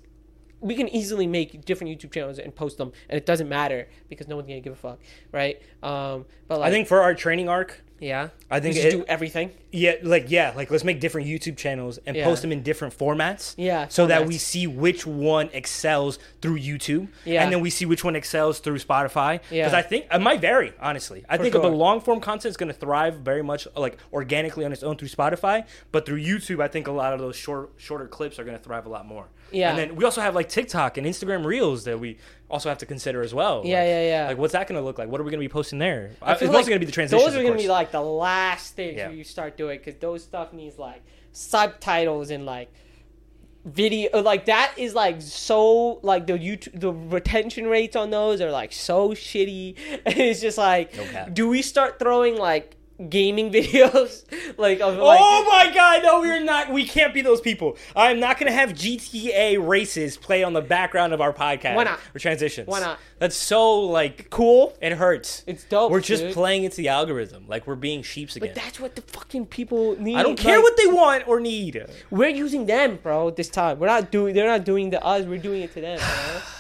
we 0.61 0.75
can 0.75 0.87
easily 0.89 1.27
make 1.27 1.65
different 1.65 1.91
YouTube 1.97 2.11
channels 2.11 2.39
and 2.39 2.55
post 2.55 2.77
them, 2.77 2.91
and 3.09 3.17
it 3.17 3.25
doesn't 3.25 3.47
matter 3.49 3.87
because 4.09 4.27
no 4.27 4.35
one's 4.35 4.47
gonna 4.47 4.59
give 4.61 4.73
a 4.73 4.77
fuck, 4.77 4.99
right? 5.31 5.61
Um, 5.83 6.25
but 6.47 6.59
like, 6.59 6.69
I 6.69 6.71
think 6.71 6.87
for 6.87 7.01
our 7.01 7.13
training 7.13 7.47
arc, 7.49 7.81
yeah, 7.99 8.29
I 8.49 8.59
think 8.59 8.75
it- 8.75 8.91
do 8.91 9.05
everything. 9.07 9.51
yeah, 9.71 9.93
like 10.03 10.25
yeah, 10.29 10.53
like 10.55 10.69
let's 10.71 10.83
make 10.83 10.99
different 10.99 11.27
YouTube 11.27 11.57
channels 11.57 11.99
and 12.05 12.15
Yeah. 12.15 12.25
post 12.25 12.41
them 12.43 12.51
in 12.51 12.61
different 12.63 12.95
formats. 12.97 13.53
Yeah, 13.57 13.87
so 13.87 14.05
that 14.07 14.25
we 14.27 14.37
see 14.37 14.65
which 14.67 15.05
one 15.05 15.49
excels 15.53 16.17
through 16.41 16.59
YouTube. 16.59 17.07
Yeah. 17.25 17.43
and 17.43 17.51
then 17.51 17.59
we 17.61 17.69
see 17.69 17.85
which 17.85 18.03
one 18.03 18.15
excels 18.15 18.59
through 18.59 18.77
Spotify. 18.79 19.39
Yeah. 19.51 19.63
because 19.65 19.73
I 19.73 19.81
think 19.83 20.05
it 20.11 20.21
might 20.21 20.41
vary. 20.41 20.73
Honestly, 20.79 21.23
I 21.29 21.37
For 21.37 21.43
think 21.43 21.53
the 21.53 21.67
long 21.67 22.01
form 22.01 22.19
content 22.19 22.49
is 22.51 22.57
going 22.57 22.71
to 22.71 22.77
thrive 22.79 23.15
very 23.17 23.43
much 23.43 23.67
like 23.75 23.97
organically 24.13 24.63
on 24.65 24.71
its 24.73 24.83
own 24.83 24.95
through 24.97 25.09
Spotify, 25.09 25.65
but 25.91 26.05
through 26.05 26.21
YouTube, 26.23 26.61
I 26.61 26.67
think 26.67 26.87
a 26.87 26.91
lot 26.91 27.13
of 27.13 27.19
those 27.19 27.35
short 27.35 27.71
shorter 27.77 28.07
clips 28.07 28.37
are 28.39 28.43
going 28.43 28.57
to 28.57 28.63
thrive 28.63 28.85
a 28.85 28.89
lot 28.89 29.05
more. 29.05 29.27
Yeah. 29.51 29.69
and 29.69 29.77
then 29.79 29.95
we 29.95 30.03
also 30.05 30.21
have 30.21 30.35
like 30.35 30.49
TikTok 30.49 30.97
and 30.97 31.05
Instagram 31.07 31.45
Reels 31.45 31.83
that 31.85 31.99
we 31.99 32.17
also 32.49 32.69
have 32.69 32.77
to 32.79 32.85
consider 32.85 33.21
as 33.21 33.33
well. 33.33 33.61
Yeah, 33.65 33.79
Like- 33.79 33.87
yeah, 33.87 34.01
yeah. 34.07 34.27
Like, 34.27 34.37
what's 34.37 34.53
that 34.53 34.67
going 34.67 34.79
to 34.79 34.85
look 34.85 34.97
like? 34.97 35.09
What 35.09 35.19
are 35.19 35.23
we 35.23 35.31
going 35.31 35.39
to 35.41 35.45
be 35.47 35.51
posting 35.51 35.79
there? 35.79 36.11
I 36.21 36.31
it's 36.31 36.39
feel 36.39 36.49
also 36.49 36.59
like 36.59 36.67
going 36.67 36.75
to 36.79 36.79
be 36.79 36.85
the 36.85 36.91
transitions. 36.91 37.25
Those 37.25 37.35
are 37.35 37.43
gonna 37.43 37.55
be 37.55 37.67
like 37.67 37.91
the 37.91 38.01
last 38.01 38.75
things 38.75 38.97
Yeah. 38.97 39.09
you 39.09 39.23
start 39.23 39.57
doing 39.57 39.79
because 39.79 39.95
those 39.99 40.23
stuff 40.23 40.53
needs 40.53 40.77
like 40.79 41.01
subtitles 41.33 42.29
and 42.31 42.45
like 42.45 42.71
video 43.65 44.09
uh, 44.13 44.21
like 44.21 44.45
that 44.45 44.73
is 44.77 44.95
like 44.95 45.21
so 45.21 45.99
like 46.01 46.25
the 46.25 46.33
YouTube 46.33 46.79
the 46.79 46.93
retention 46.93 47.67
rates 47.67 47.97
on 47.97 48.09
those 48.11 48.39
are 48.39 48.49
like 48.49 48.71
so 48.71 49.09
shitty 49.09 49.75
and 50.05 50.17
it's 50.17 50.39
just 50.39 50.57
like 50.57 50.95
No 50.95 51.27
do 51.33 51.49
we 51.49 51.61
start 51.61 51.99
throwing 51.99 52.37
like 52.37 52.76
gaming 53.09 53.51
videos 53.53 54.23
like 54.57 54.79
of 54.81 54.97
like 54.97 55.19
oh 55.21 55.45
my 55.51 55.73
god, 55.73 56.03
no, 56.03 56.19
we're 56.19 56.43
not. 56.43 56.71
We 56.71 56.85
can't 56.85 57.13
be 57.13 57.21
those 57.21 57.41
people. 57.41 57.77
I'm 57.95 58.19
not 58.19 58.37
to 58.51 58.57
have 58.57 58.71
GTA 58.71 59.65
races 59.65 60.17
play 60.17 60.43
on 60.43 60.53
the 60.53 60.61
background 60.61 61.13
of 61.13 61.21
our 61.21 61.33
podcast. 61.33 61.75
Why 61.75 61.83
not? 61.83 61.99
Or 62.15 62.19
transitions. 62.19 62.67
Why 62.67 62.79
not? 62.79 62.99
That's 63.19 63.35
so, 63.35 63.79
like, 63.79 64.29
cool 64.29 64.77
it 64.81 64.93
hurts. 64.93 65.43
It's 65.47 65.63
dope, 65.63 65.91
We're 65.91 66.01
just 66.01 66.23
dude. 66.23 66.33
playing 66.33 66.63
into 66.65 66.77
the 66.77 66.89
algorithm. 66.89 67.45
Like, 67.47 67.65
we're 67.65 67.75
being 67.75 68.03
sheeps 68.03 68.35
again. 68.35 68.51
but 68.53 68.61
that's 68.61 68.79
what 68.79 68.95
the 68.95 69.01
fucking 69.01 69.47
people 69.47 69.99
need 69.99 70.15
I 70.17 70.23
don't 70.23 70.37
care 70.37 70.57
like, 70.57 70.63
what 70.63 70.77
they 70.77 70.87
want 70.87 71.27
or 71.27 71.39
need. 71.39 71.83
we're 72.11 72.29
using 72.29 72.65
them 72.65 72.97
bro 73.01 73.29
this 73.31 73.49
time 73.49 73.79
we're 73.79 73.87
not 73.87 74.11
doing 74.11 74.33
they're 74.35 74.47
not 74.47 74.63
doing 74.63 74.91
to 74.91 75.03
us 75.03 75.25
we're 75.25 75.37
doing 75.37 75.61
it 75.63 75.73
to 75.73 75.81
them. 75.81 75.99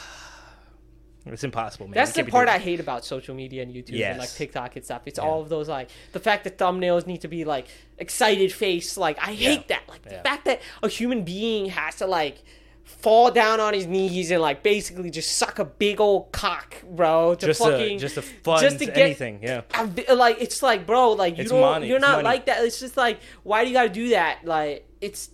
It's 1.33 1.43
impossible, 1.43 1.87
man. 1.87 1.93
That's 1.95 2.11
the 2.13 2.23
part 2.23 2.47
I 2.49 2.57
hate 2.57 2.79
about 2.79 3.05
social 3.05 3.35
media 3.35 3.63
and 3.63 3.73
YouTube 3.73 4.01
and 4.01 4.17
like 4.19 4.31
TikTok 4.31 4.75
and 4.75 4.85
stuff. 4.85 5.01
It's 5.05 5.19
Yeah. 5.19 5.25
all 5.25 5.41
of 5.41 5.49
those 5.49 5.67
like 5.69 5.89
the 6.13 6.19
fact 6.19 6.43
that 6.45 6.57
thumbnails 6.57 7.05
need 7.07 7.21
to 7.21 7.27
be 7.27 7.45
like 7.45 7.67
excited 7.97 8.51
face. 8.51 8.97
Like 8.97 9.17
I 9.19 9.33
hate 9.33 9.61
Yeah. 9.69 9.77
that. 9.77 9.83
Like 9.89 10.03
the 10.03 10.21
fact 10.23 10.45
that 10.45 10.61
a 10.83 10.87
human 10.87 11.23
being 11.23 11.67
has 11.69 11.95
to 11.95 12.07
like 12.07 12.43
fall 12.83 13.29
down 13.31 13.59
on 13.59 13.73
his 13.73 13.85
knees 13.85 14.31
and 14.31 14.41
like 14.41 14.63
basically 14.63 15.09
just 15.09 15.35
suck 15.37 15.59
a 15.59 15.65
big 15.65 15.99
old 15.99 16.31
cock, 16.31 16.81
bro. 16.89 17.35
To 17.35 17.45
Just 17.47 17.59
fucking 17.61 17.97
to, 17.97 18.01
just 18.01 18.15
to 18.15 18.21
fund 18.21 18.61
just 18.61 18.79
to 18.79 18.85
get- 18.85 18.97
anything. 18.97 19.39
Yeah. 19.43 19.61
a 20.07 20.15
like 20.15 20.37
it's 20.41 20.63
like 20.63 20.85
bro 20.85 21.11
like 21.11 21.35
you 21.37 21.41
It's 21.41 21.51
don't 21.51 21.59
money, 21.61 21.87
you're 21.87 21.97
it's 21.97 22.01
not 22.05 22.13
money. 22.19 22.23
like 22.23 22.45
that 22.45 22.63
it's 22.63 22.79
just 22.79 22.95
like 22.95 23.19
why 23.43 23.63
do 23.63 23.69
you 23.69 23.73
gotta 23.73 23.89
do 23.89 24.09
that 24.09 24.45
like 24.45 24.87
it's 25.01 25.29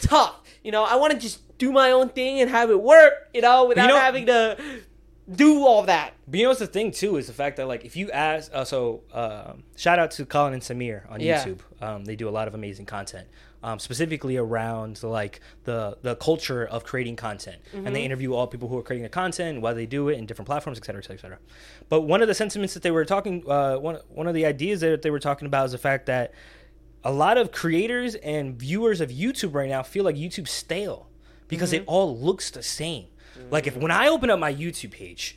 tough 0.00 0.36
you 0.62 0.70
know 0.70 0.84
i 0.84 0.94
want 0.94 1.12
to 1.12 1.18
just 1.18 1.40
do 1.58 1.72
my 1.72 1.90
own 1.90 2.08
thing 2.08 2.40
and 2.40 2.48
have 2.50 2.70
it 2.70 2.80
work 2.80 3.12
you 3.34 3.40
know 3.40 3.64
without 3.64 3.88
know- 3.88 3.98
having 3.98 4.26
to 4.26 4.56
do 5.30 5.66
all 5.66 5.82
that 5.82 6.14
But 6.26 6.38
you 6.38 6.44
know 6.44 6.50
what's 6.50 6.60
the 6.60 6.66
thing 6.66 6.90
too 6.90 7.16
is 7.18 7.26
the 7.26 7.32
fact 7.32 7.56
that 7.58 7.68
like 7.68 7.84
if 7.84 7.96
you 7.96 8.10
ask, 8.10 8.50
uh, 8.54 8.64
so 8.64 9.02
um 9.12 9.62
shout 9.76 9.98
out 9.98 10.10
to 10.12 10.24
Colin 10.24 10.54
and 10.54 10.62
Samir 10.62 11.10
on 11.10 11.20
Yeah. 11.20 11.44
YouTube. 11.44 11.60
Um, 11.80 12.04
they 12.04 12.16
do 12.16 12.28
a 12.28 12.30
lot 12.38 12.48
of 12.48 12.54
amazing 12.54 12.86
content, 12.86 13.28
um, 13.62 13.78
specifically 13.78 14.36
around 14.36 15.02
like 15.02 15.40
the 15.64 15.98
the 16.02 16.16
culture 16.16 16.64
of 16.66 16.82
creating 16.84 17.16
content, 17.16 17.58
and 17.72 17.84
Mm-hmm. 17.84 17.92
they 17.94 18.04
interview 18.04 18.32
all 18.34 18.46
people 18.46 18.68
who 18.68 18.78
are 18.78 18.82
creating 18.82 19.02
the 19.04 19.08
content, 19.10 19.60
why 19.60 19.74
they 19.74 19.86
do 19.86 20.08
it 20.08 20.18
in 20.18 20.24
different 20.26 20.46
platforms, 20.46 20.78
et 20.78 20.84
cetera, 20.86 21.00
et 21.00 21.04
cetera, 21.04 21.18
et 21.18 21.20
cetera. 21.20 21.38
But 21.88 22.00
one 22.02 22.20
of 22.22 22.28
the 22.28 22.34
sentiments 22.34 22.74
that 22.74 22.82
they 22.82 22.90
were 22.90 23.04
talking, 23.04 23.44
uh, 23.48 23.76
one 23.76 23.98
one 24.08 24.26
of 24.26 24.34
the 24.34 24.46
ideas 24.46 24.80
that 24.80 25.02
they 25.02 25.10
were 25.10 25.20
talking 25.20 25.46
about 25.46 25.66
is 25.66 25.72
the 25.72 25.78
fact 25.78 26.06
that 26.06 26.32
a 27.04 27.12
lot 27.12 27.36
of 27.38 27.52
creators 27.52 28.14
and 28.16 28.58
viewers 28.58 29.00
of 29.00 29.10
YouTube 29.10 29.54
right 29.54 29.68
now 29.68 29.82
feel 29.82 30.04
like 30.04 30.16
YouTube's 30.16 30.50
stale 30.50 31.08
because 31.48 31.72
Mm-hmm. 31.72 31.82
it 31.82 31.86
all 31.86 32.18
looks 32.18 32.50
the 32.50 32.62
same. 32.62 33.06
Like 33.50 33.66
if 33.66 33.76
when 33.76 33.90
I 33.90 34.08
open 34.08 34.30
up 34.30 34.38
my 34.38 34.52
YouTube 34.54 34.90
page, 34.92 35.36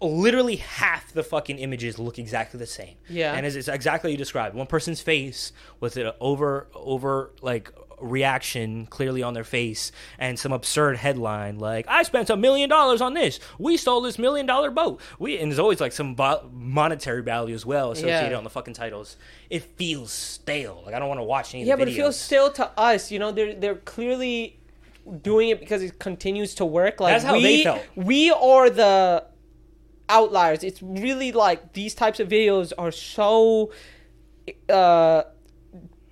literally 0.00 0.56
half 0.56 1.12
the 1.12 1.22
fucking 1.22 1.58
images 1.58 1.98
look 1.98 2.18
exactly 2.18 2.58
the 2.58 2.66
same. 2.66 2.96
Yeah. 3.08 3.32
and 3.34 3.46
it's, 3.46 3.56
it's 3.56 3.68
exactly 3.68 4.10
you 4.12 4.16
described. 4.16 4.54
One 4.54 4.66
person's 4.66 5.00
face 5.00 5.52
with 5.80 5.96
an 5.96 6.12
over 6.20 6.68
over 6.74 7.30
like 7.42 7.70
reaction 8.00 8.86
clearly 8.86 9.22
on 9.22 9.34
their 9.34 9.44
face, 9.44 9.92
and 10.18 10.38
some 10.38 10.52
absurd 10.52 10.96
headline 10.96 11.58
like 11.58 11.86
"I 11.88 12.02
spent 12.02 12.28
a 12.28 12.36
million 12.36 12.68
dollars 12.68 13.00
on 13.00 13.14
this. 13.14 13.38
We 13.58 13.76
stole 13.76 14.00
this 14.02 14.18
million 14.18 14.46
dollar 14.46 14.70
boat." 14.70 15.00
We 15.18 15.38
and 15.38 15.50
there's 15.50 15.58
always 15.60 15.80
like 15.80 15.92
some 15.92 16.14
bo- 16.14 16.50
monetary 16.52 17.22
value 17.22 17.54
as 17.54 17.64
well 17.64 17.92
associated 17.92 18.32
Yeah. 18.32 18.36
on 18.36 18.44
the 18.44 18.50
fucking 18.50 18.74
titles. 18.74 19.16
It 19.48 19.62
feels 19.76 20.10
stale. 20.12 20.82
Like 20.84 20.94
I 20.94 20.98
don't 20.98 21.08
want 21.08 21.20
to 21.20 21.24
watch 21.24 21.54
any. 21.54 21.64
Yeah, 21.64 21.74
of 21.74 21.78
the 21.78 21.86
but 21.86 21.92
it 21.92 21.96
feels 21.96 22.18
stale 22.18 22.50
to 22.52 22.70
us. 22.78 23.10
You 23.10 23.18
know, 23.20 23.30
they're 23.32 23.54
they're 23.54 23.76
clearly 23.76 24.58
doing 25.22 25.48
it 25.50 25.60
because 25.60 25.82
it 25.82 25.98
continues 25.98 26.54
to 26.56 26.64
work. 26.64 27.00
Like 27.00 27.14
That's 27.14 27.24
how 27.24 27.34
we, 27.34 27.42
they 27.42 27.62
felt. 27.64 27.82
We 27.94 28.30
are 28.30 28.70
the 28.70 29.24
outliers. 30.08 30.62
It's 30.64 30.82
really 30.82 31.32
like 31.32 31.72
these 31.72 31.94
types 31.94 32.20
of 32.20 32.28
videos 32.28 32.72
are 32.78 32.90
so 32.92 33.72
uh 34.68 35.22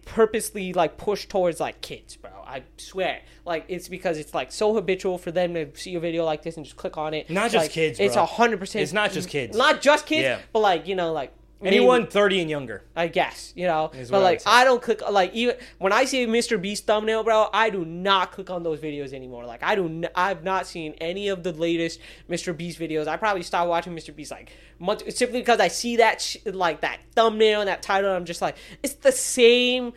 purposely 0.04 0.72
like 0.72 0.96
pushed 0.96 1.30
towards 1.30 1.60
like 1.60 1.80
kids, 1.80 2.16
bro. 2.16 2.30
I 2.46 2.62
swear. 2.76 3.22
Like 3.44 3.64
it's 3.68 3.88
because 3.88 4.18
it's 4.18 4.34
like 4.34 4.52
so 4.52 4.74
habitual 4.74 5.16
for 5.18 5.30
them 5.30 5.54
to 5.54 5.74
see 5.76 5.94
a 5.94 6.00
video 6.00 6.24
like 6.24 6.42
this 6.42 6.56
and 6.56 6.64
just 6.66 6.76
click 6.76 6.96
on 6.98 7.14
it. 7.14 7.30
Not 7.30 7.50
just 7.50 7.64
Like, 7.64 7.70
kids, 7.70 7.98
It's 8.00 8.14
bro. 8.14 8.24
a 8.24 8.26
hundred 8.26 8.58
percent. 8.60 8.82
It's 8.82 8.92
not 8.92 9.12
just 9.12 9.28
kids. 9.28 9.56
Not 9.56 9.80
just 9.80 10.06
kids, 10.06 10.22
Yeah. 10.24 10.40
but 10.52 10.60
like 10.60 10.86
you 10.86 10.94
know, 10.94 11.12
like 11.12 11.32
anyone 11.64 12.00
maybe- 12.02 12.10
thirty 12.10 12.40
and 12.40 12.50
younger. 12.50 12.84
I 12.96 13.08
guess 13.08 13.52
you 13.56 13.66
know, 13.66 13.90
but 13.92 14.10
what 14.10 14.18
I 14.18 14.22
like. 14.22 14.42
I 14.46 14.64
don't 14.64 14.82
click 14.82 15.00
like 15.10 15.32
even 15.34 15.56
when 15.78 15.92
I 15.92 16.04
see 16.04 16.22
a 16.24 16.26
Mr. 16.26 16.60
Beast 16.60 16.86
thumbnail, 16.86 17.24
bro. 17.24 17.48
I 17.52 17.70
do 17.70 17.84
not 17.84 18.32
click 18.32 18.50
on 18.50 18.62
those 18.62 18.80
videos 18.80 19.12
anymore. 19.12 19.44
Like 19.46 19.62
I 19.62 19.74
do, 19.74 19.86
n- 19.86 20.08
I've 20.14 20.44
not 20.44 20.66
seen 20.66 20.94
any 21.00 21.28
of 21.28 21.42
the 21.42 21.52
latest 21.52 22.00
Mr. 22.28 22.56
Beast 22.56 22.78
videos. 22.78 23.06
I 23.06 23.16
probably 23.16 23.42
stopped 23.42 23.68
watching 23.68 23.94
Mr. 23.94 24.14
Beast 24.14 24.30
like 24.30 24.50
months 24.78 25.04
simply 25.16 25.40
because 25.40 25.60
I 25.60 25.68
see 25.68 25.96
that 25.96 26.20
sh- 26.20 26.36
like 26.46 26.80
that 26.82 27.00
thumbnail 27.14 27.60
and 27.60 27.68
that 27.68 27.82
title. 27.82 28.10
And 28.10 28.16
I'm 28.16 28.24
just 28.24 28.42
like, 28.42 28.56
it's 28.82 28.94
the 28.94 29.12
same 29.12 29.92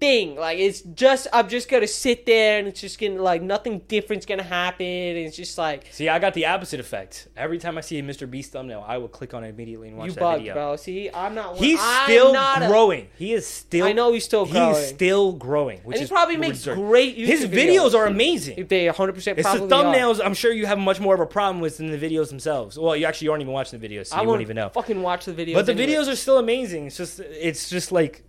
thing. 0.00 0.36
Like 0.36 0.58
it's 0.58 0.80
just 0.82 1.26
I'm 1.32 1.48
just 1.48 1.68
gonna 1.68 1.86
sit 1.86 2.26
there 2.26 2.58
and 2.58 2.68
it's 2.68 2.80
just 2.80 3.00
gonna 3.00 3.22
like 3.22 3.42
nothing 3.42 3.80
different's 3.88 4.26
gonna 4.26 4.42
happen. 4.42 4.86
And 4.86 5.18
it's 5.18 5.36
just 5.36 5.56
like 5.58 5.88
See, 5.92 6.08
I 6.08 6.18
got 6.18 6.34
the 6.34 6.46
opposite 6.46 6.80
effect. 6.80 7.28
Every 7.36 7.58
time 7.58 7.78
I 7.78 7.80
see 7.80 7.98
a 7.98 8.02
Mr. 8.02 8.30
Beast 8.30 8.52
thumbnail, 8.52 8.84
I 8.86 8.98
will 8.98 9.08
click 9.08 9.34
on 9.34 9.44
it 9.44 9.48
immediately 9.48 9.88
and 9.88 9.96
watch 9.96 10.08
you 10.08 10.12
that 10.14 10.20
bug, 10.20 10.38
video. 10.38 10.54
bro. 10.54 10.76
See, 10.76 11.10
I'm 11.12 11.34
not. 11.34 11.56
He's 11.56 11.78
I'm 11.80 12.04
still 12.04 12.32
not 12.32 12.62
a- 12.62 12.66
growing. 12.66 13.08
he 13.16 13.32
is 13.32 13.46
still. 13.46 13.86
I 13.86 13.92
know 13.92 14.12
he's 14.12 14.24
still 14.24 14.46
growing. 14.46 14.74
He's 14.76 14.88
still 14.88 15.32
growing, 15.32 15.78
which 15.84 15.94
And 15.96 16.00
he 16.00 16.04
is 16.04 16.10
probably 16.10 16.36
makes 16.36 16.64
great 16.64 17.16
YouTube 17.16 17.26
His 17.26 17.44
videos. 17.46 17.92
videos 17.92 17.94
are 17.94 18.06
amazing. 18.06 18.66
They 18.66 18.86
100 18.86 19.12
percent 19.14 19.38
It's 19.38 19.50
the 19.50 19.58
probably 19.58 19.76
are. 19.76 19.94
thumbnails. 19.94 20.20
I'm 20.24 20.34
sure 20.34 20.52
you 20.52 20.66
have 20.66 20.78
much 20.78 21.00
more 21.00 21.14
of 21.14 21.20
a 21.20 21.26
problem 21.26 21.60
with 21.60 21.78
than 21.78 21.86
the 21.90 21.98
videos 21.98 22.28
themselves. 22.28 22.78
Well, 22.78 22.94
you 22.96 23.06
actually 23.06 23.28
aren't 23.28 23.42
even 23.42 23.52
watching 23.52 23.78
the 23.80 23.88
videos, 23.88 24.08
so 24.08 24.16
I 24.16 24.22
you 24.22 24.28
won't 24.28 24.40
even 24.42 24.56
know. 24.56 24.68
Fucking 24.70 25.00
watch 25.02 25.24
the 25.24 25.32
videos. 25.32 25.54
But 25.54 25.66
the 25.66 25.74
videos 25.74 26.08
are 26.08 26.16
still 26.16 26.38
amazing. 26.38 26.86
It's 26.86 26.96
just, 26.96 27.20
it's 27.20 27.70
just 27.70 27.90
like 27.92 28.22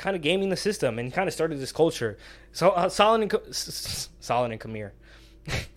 kind 0.00 0.16
of 0.16 0.22
gaming 0.22 0.48
the 0.48 0.56
system 0.56 0.98
and 0.98 1.12
kind 1.12 1.28
of 1.28 1.34
started 1.34 1.60
this 1.60 1.72
culture. 1.72 2.16
So 2.52 2.70
uh, 2.70 2.88
Solid 2.88 3.20
and 3.20 3.30
Ka- 3.30 3.38
S- 3.50 4.08
S- 4.22 4.30
and 4.30 4.58
Kamir. 4.58 4.92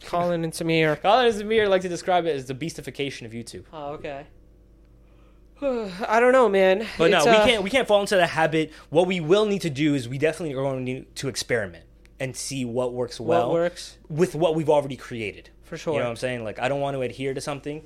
Colin 0.05 0.43
and 0.45 0.53
Samir. 0.53 0.99
Colin 1.01 1.25
and 1.25 1.35
Samir 1.35 1.67
like 1.67 1.81
to 1.81 1.89
describe 1.89 2.25
it 2.25 2.33
as 2.35 2.45
the 2.45 2.55
beastification 2.55 3.25
of 3.25 3.33
YouTube. 3.33 3.65
Oh, 3.73 3.91
okay. 3.93 4.27
I 5.61 6.19
don't 6.21 6.31
know, 6.31 6.47
man. 6.47 6.87
But 6.97 7.11
It's, 7.11 7.25
no, 7.25 7.31
we 7.31 7.37
uh, 7.37 7.45
can't 7.45 7.63
we 7.63 7.69
can't 7.69 7.87
fall 7.87 7.99
into 7.99 8.15
the 8.15 8.27
habit. 8.27 8.71
What 8.89 9.07
we 9.07 9.19
will 9.19 9.45
need 9.45 9.61
to 9.61 9.69
do 9.69 9.93
is 9.93 10.07
we 10.07 10.17
definitely 10.17 10.53
are 10.55 10.61
going 10.63 10.77
to 10.77 10.83
need 10.83 11.15
to 11.17 11.27
experiment 11.27 11.83
and 12.19 12.35
see 12.35 12.63
what 12.63 12.93
works 12.93 13.19
well. 13.19 13.27
What 13.27 13.47
well 13.47 13.53
works 13.53 13.97
with 14.07 14.35
what 14.35 14.55
we've 14.55 14.69
already 14.69 14.95
created. 14.95 15.49
for 15.63 15.75
sure. 15.77 15.93
You 15.93 15.99
know 15.99 16.05
what 16.05 16.11
I'm 16.11 16.15
saying? 16.15 16.43
Like 16.45 16.59
I 16.59 16.69
don't 16.69 16.79
want 16.79 16.95
to 16.95 17.01
adhere 17.01 17.33
to 17.33 17.41
something, 17.41 17.83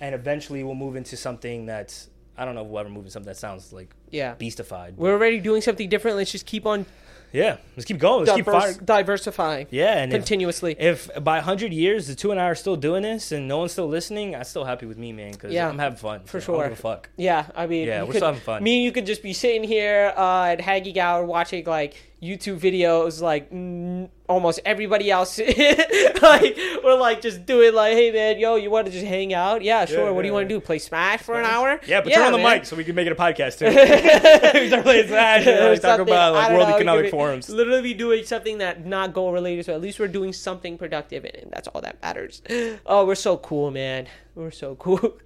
and 0.00 0.14
eventually 0.16 0.64
we'll 0.64 0.74
move 0.74 0.96
into 0.96 1.16
something 1.16 1.66
that's 1.66 2.08
I 2.38 2.44
don't 2.44 2.54
know 2.54 2.62
if 2.62 2.68
we'll 2.68 2.80
ever 2.80 2.88
move 2.88 3.10
something 3.10 3.28
that 3.28 3.36
sounds 3.36 3.72
like 3.72 3.94
yeah, 4.10 4.34
beastified. 4.34 4.96
we're 4.96 5.12
already 5.12 5.40
doing 5.40 5.62
something 5.62 5.88
different. 5.88 6.16
Let's 6.16 6.32
just 6.32 6.46
keep 6.46 6.66
on 6.66 6.86
yeah, 7.32 7.56
let's 7.76 7.84
keep 7.84 7.98
going. 7.98 8.24
Let's 8.24 8.36
keep 8.36 8.44
diverse, 8.46 8.62
firing. 8.62 8.84
diversifying 8.84 9.66
Yeah, 9.70 9.98
and 9.98 10.12
continuously. 10.12 10.76
if 10.78 11.10
by 11.22 11.40
hundred 11.40 11.72
years 11.72 12.06
the 12.06 12.14
two 12.14 12.30
and 12.30 12.40
I 12.40 12.44
are 12.44 12.54
still 12.54 12.76
doing 12.76 13.02
this 13.02 13.32
and 13.32 13.48
no 13.48 13.58
one's 13.58 13.72
still 13.72 13.88
listening, 13.88 14.34
I'm 14.34 14.44
still 14.44 14.64
happy 14.64 14.86
with 14.86 14.96
me, 14.96 15.12
man. 15.12 15.32
Because 15.32 15.52
Yeah, 15.52 15.68
I'm 15.68 15.78
having 15.78 15.98
fun 15.98 16.20
for 16.24 16.40
so 16.40 16.54
I 16.54 16.60
don't 16.60 16.68
sure. 16.70 16.76
fuck. 16.76 17.10
yeah, 17.16 17.46
I 17.54 17.66
mean, 17.66 17.88
Yeah, 17.88 18.00
you 18.00 18.06
we're 18.06 18.12
could, 18.12 18.18
still 18.18 18.28
having 18.28 18.40
fun. 18.40 18.62
Me 18.62 18.76
and 18.76 18.84
you 18.84 18.92
could 18.92 19.06
just 19.06 19.22
be 19.22 19.32
sitting 19.32 19.64
here 19.64 20.14
uh, 20.16 20.44
at 20.44 20.60
Haggy 20.60 20.94
Gower 20.94 21.24
watching 21.24 21.64
like 21.66 21.94
YouTube 22.22 22.58
videos, 22.58 23.20
like 23.20 23.50
mm, 23.50 24.08
almost 24.28 24.60
everybody 24.64 25.10
else 25.10 25.38
like 26.22 26.58
we're 26.82 26.98
like 26.98 27.20
just 27.20 27.46
doing 27.46 27.74
like 27.74 27.92
hey 27.92 28.10
man 28.10 28.38
yo 28.38 28.56
you 28.56 28.70
want 28.70 28.86
to 28.86 28.92
just 28.92 29.04
hang 29.04 29.32
out 29.32 29.62
yeah 29.62 29.84
sure 29.84 30.12
what 30.12 30.22
do 30.22 30.28
you 30.28 30.34
want 30.34 30.48
to 30.48 30.52
do 30.52 30.60
play 30.60 30.78
smash 30.78 31.20
for 31.20 31.38
an 31.38 31.44
hour 31.44 31.78
Yeah, 31.86 32.00
but 32.00 32.12
turn 32.12 32.26
on 32.26 32.32
the 32.32 32.38
mic 32.38 32.64
so 32.66 32.74
we 32.74 32.84
can 32.84 32.94
make 32.94 33.06
it 33.06 33.12
a 33.12 33.14
podcast 33.14 33.58
too. 33.58 33.66
we 33.66 34.66
start 34.68 34.82
playing 34.82 35.06
Smash 35.06 35.46
and 35.46 35.70
like, 35.70 35.80
talk 35.80 36.00
about 36.00 36.34
like 36.34 36.50
World 36.52 36.68
know, 36.68 36.74
Economic 36.76 37.10
Forums. 37.10 37.48
Literally 37.48 37.82
be 37.82 37.94
doing 37.94 38.24
something 38.24 38.58
that 38.58 38.84
not 38.86 39.12
goal 39.12 39.32
related, 39.32 39.66
so 39.66 39.74
at 39.74 39.80
least 39.80 39.98
we're 39.98 40.08
doing 40.08 40.32
something 40.32 40.76
productive 40.78 41.24
in. 41.24 41.34
And 41.42 41.50
that's 41.50 41.68
all 41.68 41.80
that 41.82 42.00
matters. 42.02 42.42
Oh, 42.86 43.04
we're 43.06 43.14
so 43.14 43.36
cool, 43.38 43.70
man. 43.70 44.06
We're 44.34 44.50
so 44.50 44.74
cool. 44.76 45.16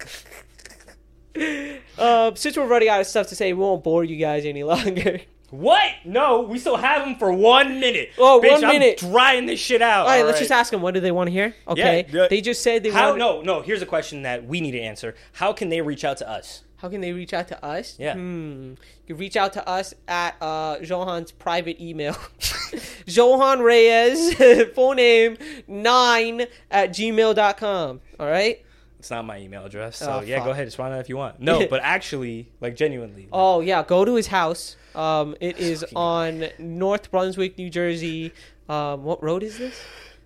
uh, 1.97 2.33
since 2.35 2.57
we're 2.57 2.67
running 2.67 2.89
out 2.89 3.01
of 3.01 3.07
stuff 3.07 3.27
to 3.27 3.35
say, 3.35 3.53
we 3.53 3.61
won't 3.61 3.83
bore 3.83 4.03
you 4.03 4.17
guys 4.17 4.45
any 4.45 4.63
longer. 4.63 5.21
What? 5.51 5.91
No, 6.05 6.41
we 6.41 6.57
still 6.57 6.77
have 6.77 7.05
them 7.05 7.17
for 7.17 7.31
one 7.31 7.79
minute. 7.79 8.11
Oh, 8.17 8.41
Bitch, 8.43 8.51
one 8.53 8.61
minute. 8.61 9.03
I'm 9.03 9.11
drying 9.11 9.45
this 9.45 9.59
shit 9.59 9.81
out. 9.81 10.05
All 10.05 10.07
right, 10.07 10.25
let's 10.25 10.39
just 10.39 10.51
ask 10.51 10.71
them. 10.71 10.81
What 10.81 10.93
do 10.93 10.99
they 10.99 11.11
want 11.11 11.27
to 11.27 11.31
hear? 11.31 11.53
Okay, 11.67 12.05
yeah. 12.09 12.27
they 12.29 12.41
just 12.41 12.61
said 12.63 12.83
they 12.83 12.89
want 12.89 12.99
How? 12.99 13.07
want. 13.09 13.19
No, 13.19 13.41
no. 13.41 13.61
Here's 13.61 13.81
a 13.81 13.85
question 13.85 14.23
that 14.23 14.45
we 14.45 14.61
need 14.61 14.71
to 14.71 14.79
answer. 14.79 15.13
How 15.33 15.53
can 15.53 15.69
they 15.69 15.81
reach 15.81 16.03
out 16.03 16.17
to 16.17 16.29
us? 16.29 16.63
How 16.77 16.89
can 16.89 17.01
they 17.01 17.13
reach 17.13 17.31
out 17.31 17.47
to 17.49 17.63
us? 17.63 17.95
Yeah. 17.99 18.15
Hmm. 18.15 18.73
You 19.05 19.13
reach 19.13 19.37
out 19.37 19.53
to 19.53 19.69
us 19.69 19.93
at 20.07 20.35
uh, 20.41 20.79
Johan's 20.79 21.31
private 21.31 21.79
email. 21.79 22.15
Johan 23.05 23.59
Reyes, 23.59 24.33
full 24.73 24.93
name, 24.93 25.37
9 25.67 26.41
at 26.71 26.89
gmail.com. 26.89 28.01
All 28.19 28.25
right? 28.25 28.65
It's 28.97 29.11
not 29.11 29.25
my 29.25 29.39
email 29.39 29.65
address, 29.65 29.97
so 29.97 30.19
Oh, 30.19 30.21
yeah, 30.21 30.37
fuck. 30.37 30.45
go 30.45 30.51
ahead, 30.51 30.65
respond 30.65 30.95
if 30.95 31.09
you 31.09 31.17
want. 31.17 31.39
No, 31.39 31.67
but 31.69 31.81
actually, 31.83 32.51
like 32.61 32.75
genuinely, 32.75 33.27
Oh, 33.31 33.59
yeah. 33.59 33.83
Go 33.83 34.05
to 34.05 34.15
his 34.15 34.27
house. 34.27 34.75
Um, 34.95 35.35
it 35.39 35.57
is 35.57 35.85
on 35.95 36.45
North 36.59 37.11
Brunswick, 37.11 37.57
New 37.57 37.69
Jersey. 37.69 38.33
Um, 38.69 39.03
what 39.03 39.23
road 39.23 39.43
is 39.43 39.57
this? 39.57 39.79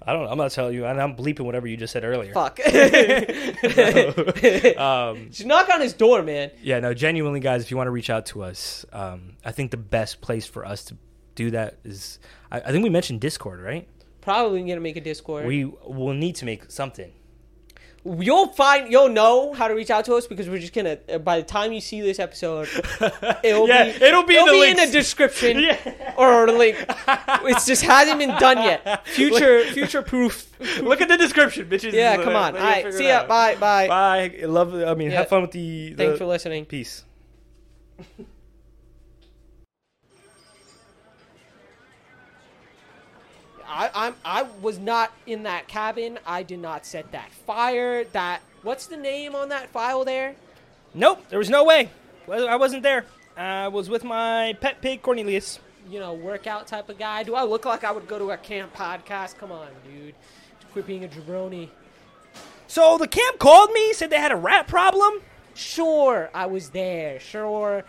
I 0.08 0.14
don't. 0.14 0.26
know. 0.26 0.30
I'm 0.30 0.38
not 0.38 0.52
telling 0.52 0.76
you, 0.76 0.86
and 0.86 1.02
I'm 1.02 1.16
bleeping 1.16 1.42
whatever 1.46 1.66
you 1.68 1.78
just 1.78 1.92
said 1.94 2.04
earlier. 2.04 2.34
Fuck. 2.34 2.60
Um, 4.78 5.30
Just 5.32 5.46
knock 5.46 5.70
on 5.70 5.82
his 5.82 5.94
door, 5.94 6.22
man. 6.22 6.52
yeah, 6.62 6.80
no, 6.80 6.94
genuinely, 6.94 7.40
guys, 7.40 7.62
if 7.64 7.72
you 7.72 7.78
want 7.78 7.88
to 7.88 7.92
reach 7.92 8.10
out 8.10 8.26
to 8.28 8.44
us, 8.44 8.86
um, 8.94 9.38
I 9.44 9.52
think 9.52 9.72
the 9.72 9.78
best 9.78 10.22
place 10.22 10.46
for 10.46 10.66
us 10.66 10.84
to 10.86 10.98
do 11.36 11.52
that 11.52 11.78
is, 11.84 12.20
I, 12.52 12.60
I 12.60 12.72
think 12.72 12.84
we 12.84 12.90
mentioned 12.90 13.22
Discord, 13.22 13.62
right? 13.62 13.88
Probably 14.22 14.62
gonna 14.62 14.80
make 14.80 14.98
a 14.98 15.02
Discord. 15.02 15.46
We 15.46 15.66
will 15.66 16.14
need 16.14 16.36
to 16.36 16.46
make 16.46 16.70
something. 16.72 17.12
You'll 18.06 18.48
find 18.49 18.91
you'll 18.91 19.10
know 19.10 19.52
how 19.53 19.68
to 19.68 19.73
reach 19.73 19.90
out 19.90 20.06
to 20.06 20.14
us 20.14 20.27
because 20.27 20.48
we're 20.48 20.60
just 20.60 20.73
gonna 20.73 20.98
by 21.19 21.38
the 21.38 21.44
time 21.44 21.73
you 21.73 21.82
see 21.82 22.02
this 22.02 22.19
episode 22.19 22.68
it'll 23.44 23.68
Yeah, 23.68 23.86
be 23.86 24.03
it'll 24.06 24.23
be 24.23 24.38
in 24.38 24.45
the 24.45 24.61
in 24.64 24.77
the 24.77 24.86
description 24.91 25.60
Yeah. 25.60 26.14
or 26.15 26.45
a 26.45 26.52
link 26.52 26.77
it 26.88 27.65
just 27.65 27.82
hasn't 27.82 28.19
been 28.19 28.30
done 28.40 28.57
yet 28.57 29.07
future 29.19 29.64
future 29.65 30.03
proof 30.03 30.52
Look 30.82 31.02
at 31.02 31.07
the 31.07 31.18
description, 31.18 31.68
bitches. 31.68 31.94
yeah 31.94 32.15
come 32.18 32.36
on 32.36 32.56
all 32.56 32.61
right 32.64 32.94
see 32.94 33.07
ya 33.07 33.26
bye 33.26 33.56
bye 33.56 33.88
Bye. 33.88 34.40
Love. 34.45 34.76
I 34.76 34.94
mean, 34.94 35.10
Yeah. 35.10 35.18
have 35.19 35.30
fun 35.30 35.41
with 35.41 35.52
the. 35.52 35.94
the 35.94 35.95
thanks 35.95 36.18
for 36.19 36.26
listening 36.26 36.65
Peace. 36.65 37.03
I, 43.76 43.91
I'm 43.93 44.15
I 44.23 44.43
was 44.61 44.80
not 44.80 45.11
in 45.27 45.43
that 45.43 45.68
cabin 45.68 46.18
I 46.26 46.41
did 46.43 46.60
not 46.60 46.85
set 46.85 47.11
that 47.11 47.30
fire 47.31 48.06
that 48.06 48.41
what's 48.64 48.88
the 48.88 48.97
name 48.97 49.35
on 49.35 49.49
that 49.49 49.69
file 49.69 50.06
there 50.06 50.35
Nope, 50.97 51.26
there 51.27 51.39
was 51.39 51.49
no 51.49 51.65
way. 51.65 51.89
I 52.31 52.56
wasn't 52.56 52.81
there. 52.81 53.03
I 53.35 53.68
was 53.68 53.89
with 53.89 54.06
my 54.06 54.56
pet 54.61 54.81
pig 54.81 55.02
Cornelius. 55.02 55.60
you 55.89 55.99
know, 55.99 56.14
workout 56.14 56.68
type 56.68 56.88
of 56.88 56.97
guy? 56.97 57.23
Do 57.23 57.35
I 57.35 57.43
look 57.43 57.65
like 57.65 57.84
I 57.84 57.91
would 57.91 58.07
go 58.07 58.18
to 58.18 58.31
a 58.31 58.38
camp 58.38 58.73
podcast? 58.73 59.38
Come 59.38 59.52
on, 59.52 59.68
dude. 59.84 60.15
Quit 60.72 60.88
being 60.88 61.03
a 61.03 61.10
jabroni. 61.10 61.68
So 62.68 62.97
the 62.97 63.10
camp 63.10 63.39
called 63.39 63.72
me, 63.73 63.91
said 63.91 64.10
they 64.10 64.19
had 64.22 64.31
a 64.31 64.38
rat 64.38 64.68
problem. 64.69 65.22
Sure, 65.53 66.30
I 66.34 66.45
was 66.45 66.69
there. 66.69 67.19
Sure, 67.19 67.84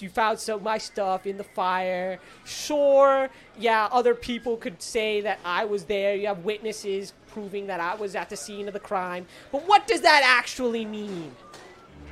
you 0.00 0.08
found 0.08 0.38
some 0.38 0.56
of 0.56 0.62
my 0.62 0.78
stuff 0.78 1.26
in 1.26 1.36
the 1.36 1.44
fire. 1.44 2.18
Sure, 2.44 3.28
yeah, 3.58 3.88
other 3.90 4.14
people 4.14 4.56
could 4.56 4.80
say 4.82 5.20
that 5.22 5.38
I 5.44 5.64
was 5.64 5.84
there. 5.84 6.14
You 6.14 6.28
have 6.28 6.44
witnesses 6.44 7.12
proving 7.32 7.66
that 7.68 7.80
I 7.80 7.94
was 7.94 8.14
at 8.14 8.28
the 8.28 8.36
scene 8.36 8.66
of 8.68 8.74
the 8.74 8.80
crime. 8.80 9.26
But 9.52 9.66
what 9.66 9.86
does 9.86 10.00
that 10.02 10.22
actually 10.24 10.84
mean? 10.84 11.34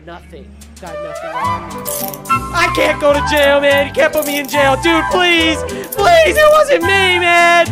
Nothing. 0.06 0.54
Got 0.80 0.94
nothing 1.02 1.30
on 1.30 1.68
me. 1.68 1.74
I 2.54 2.72
can't 2.74 3.00
go 3.00 3.12
to 3.12 3.20
jail, 3.30 3.60
man. 3.60 3.88
You 3.88 3.92
can't 3.92 4.12
put 4.12 4.26
me 4.26 4.38
in 4.38 4.48
jail. 4.48 4.76
Dude, 4.76 5.04
please. 5.10 5.60
Please, 5.92 6.36
it 6.36 6.50
wasn't 6.52 6.82
me, 6.82 7.18
man. 7.18 7.66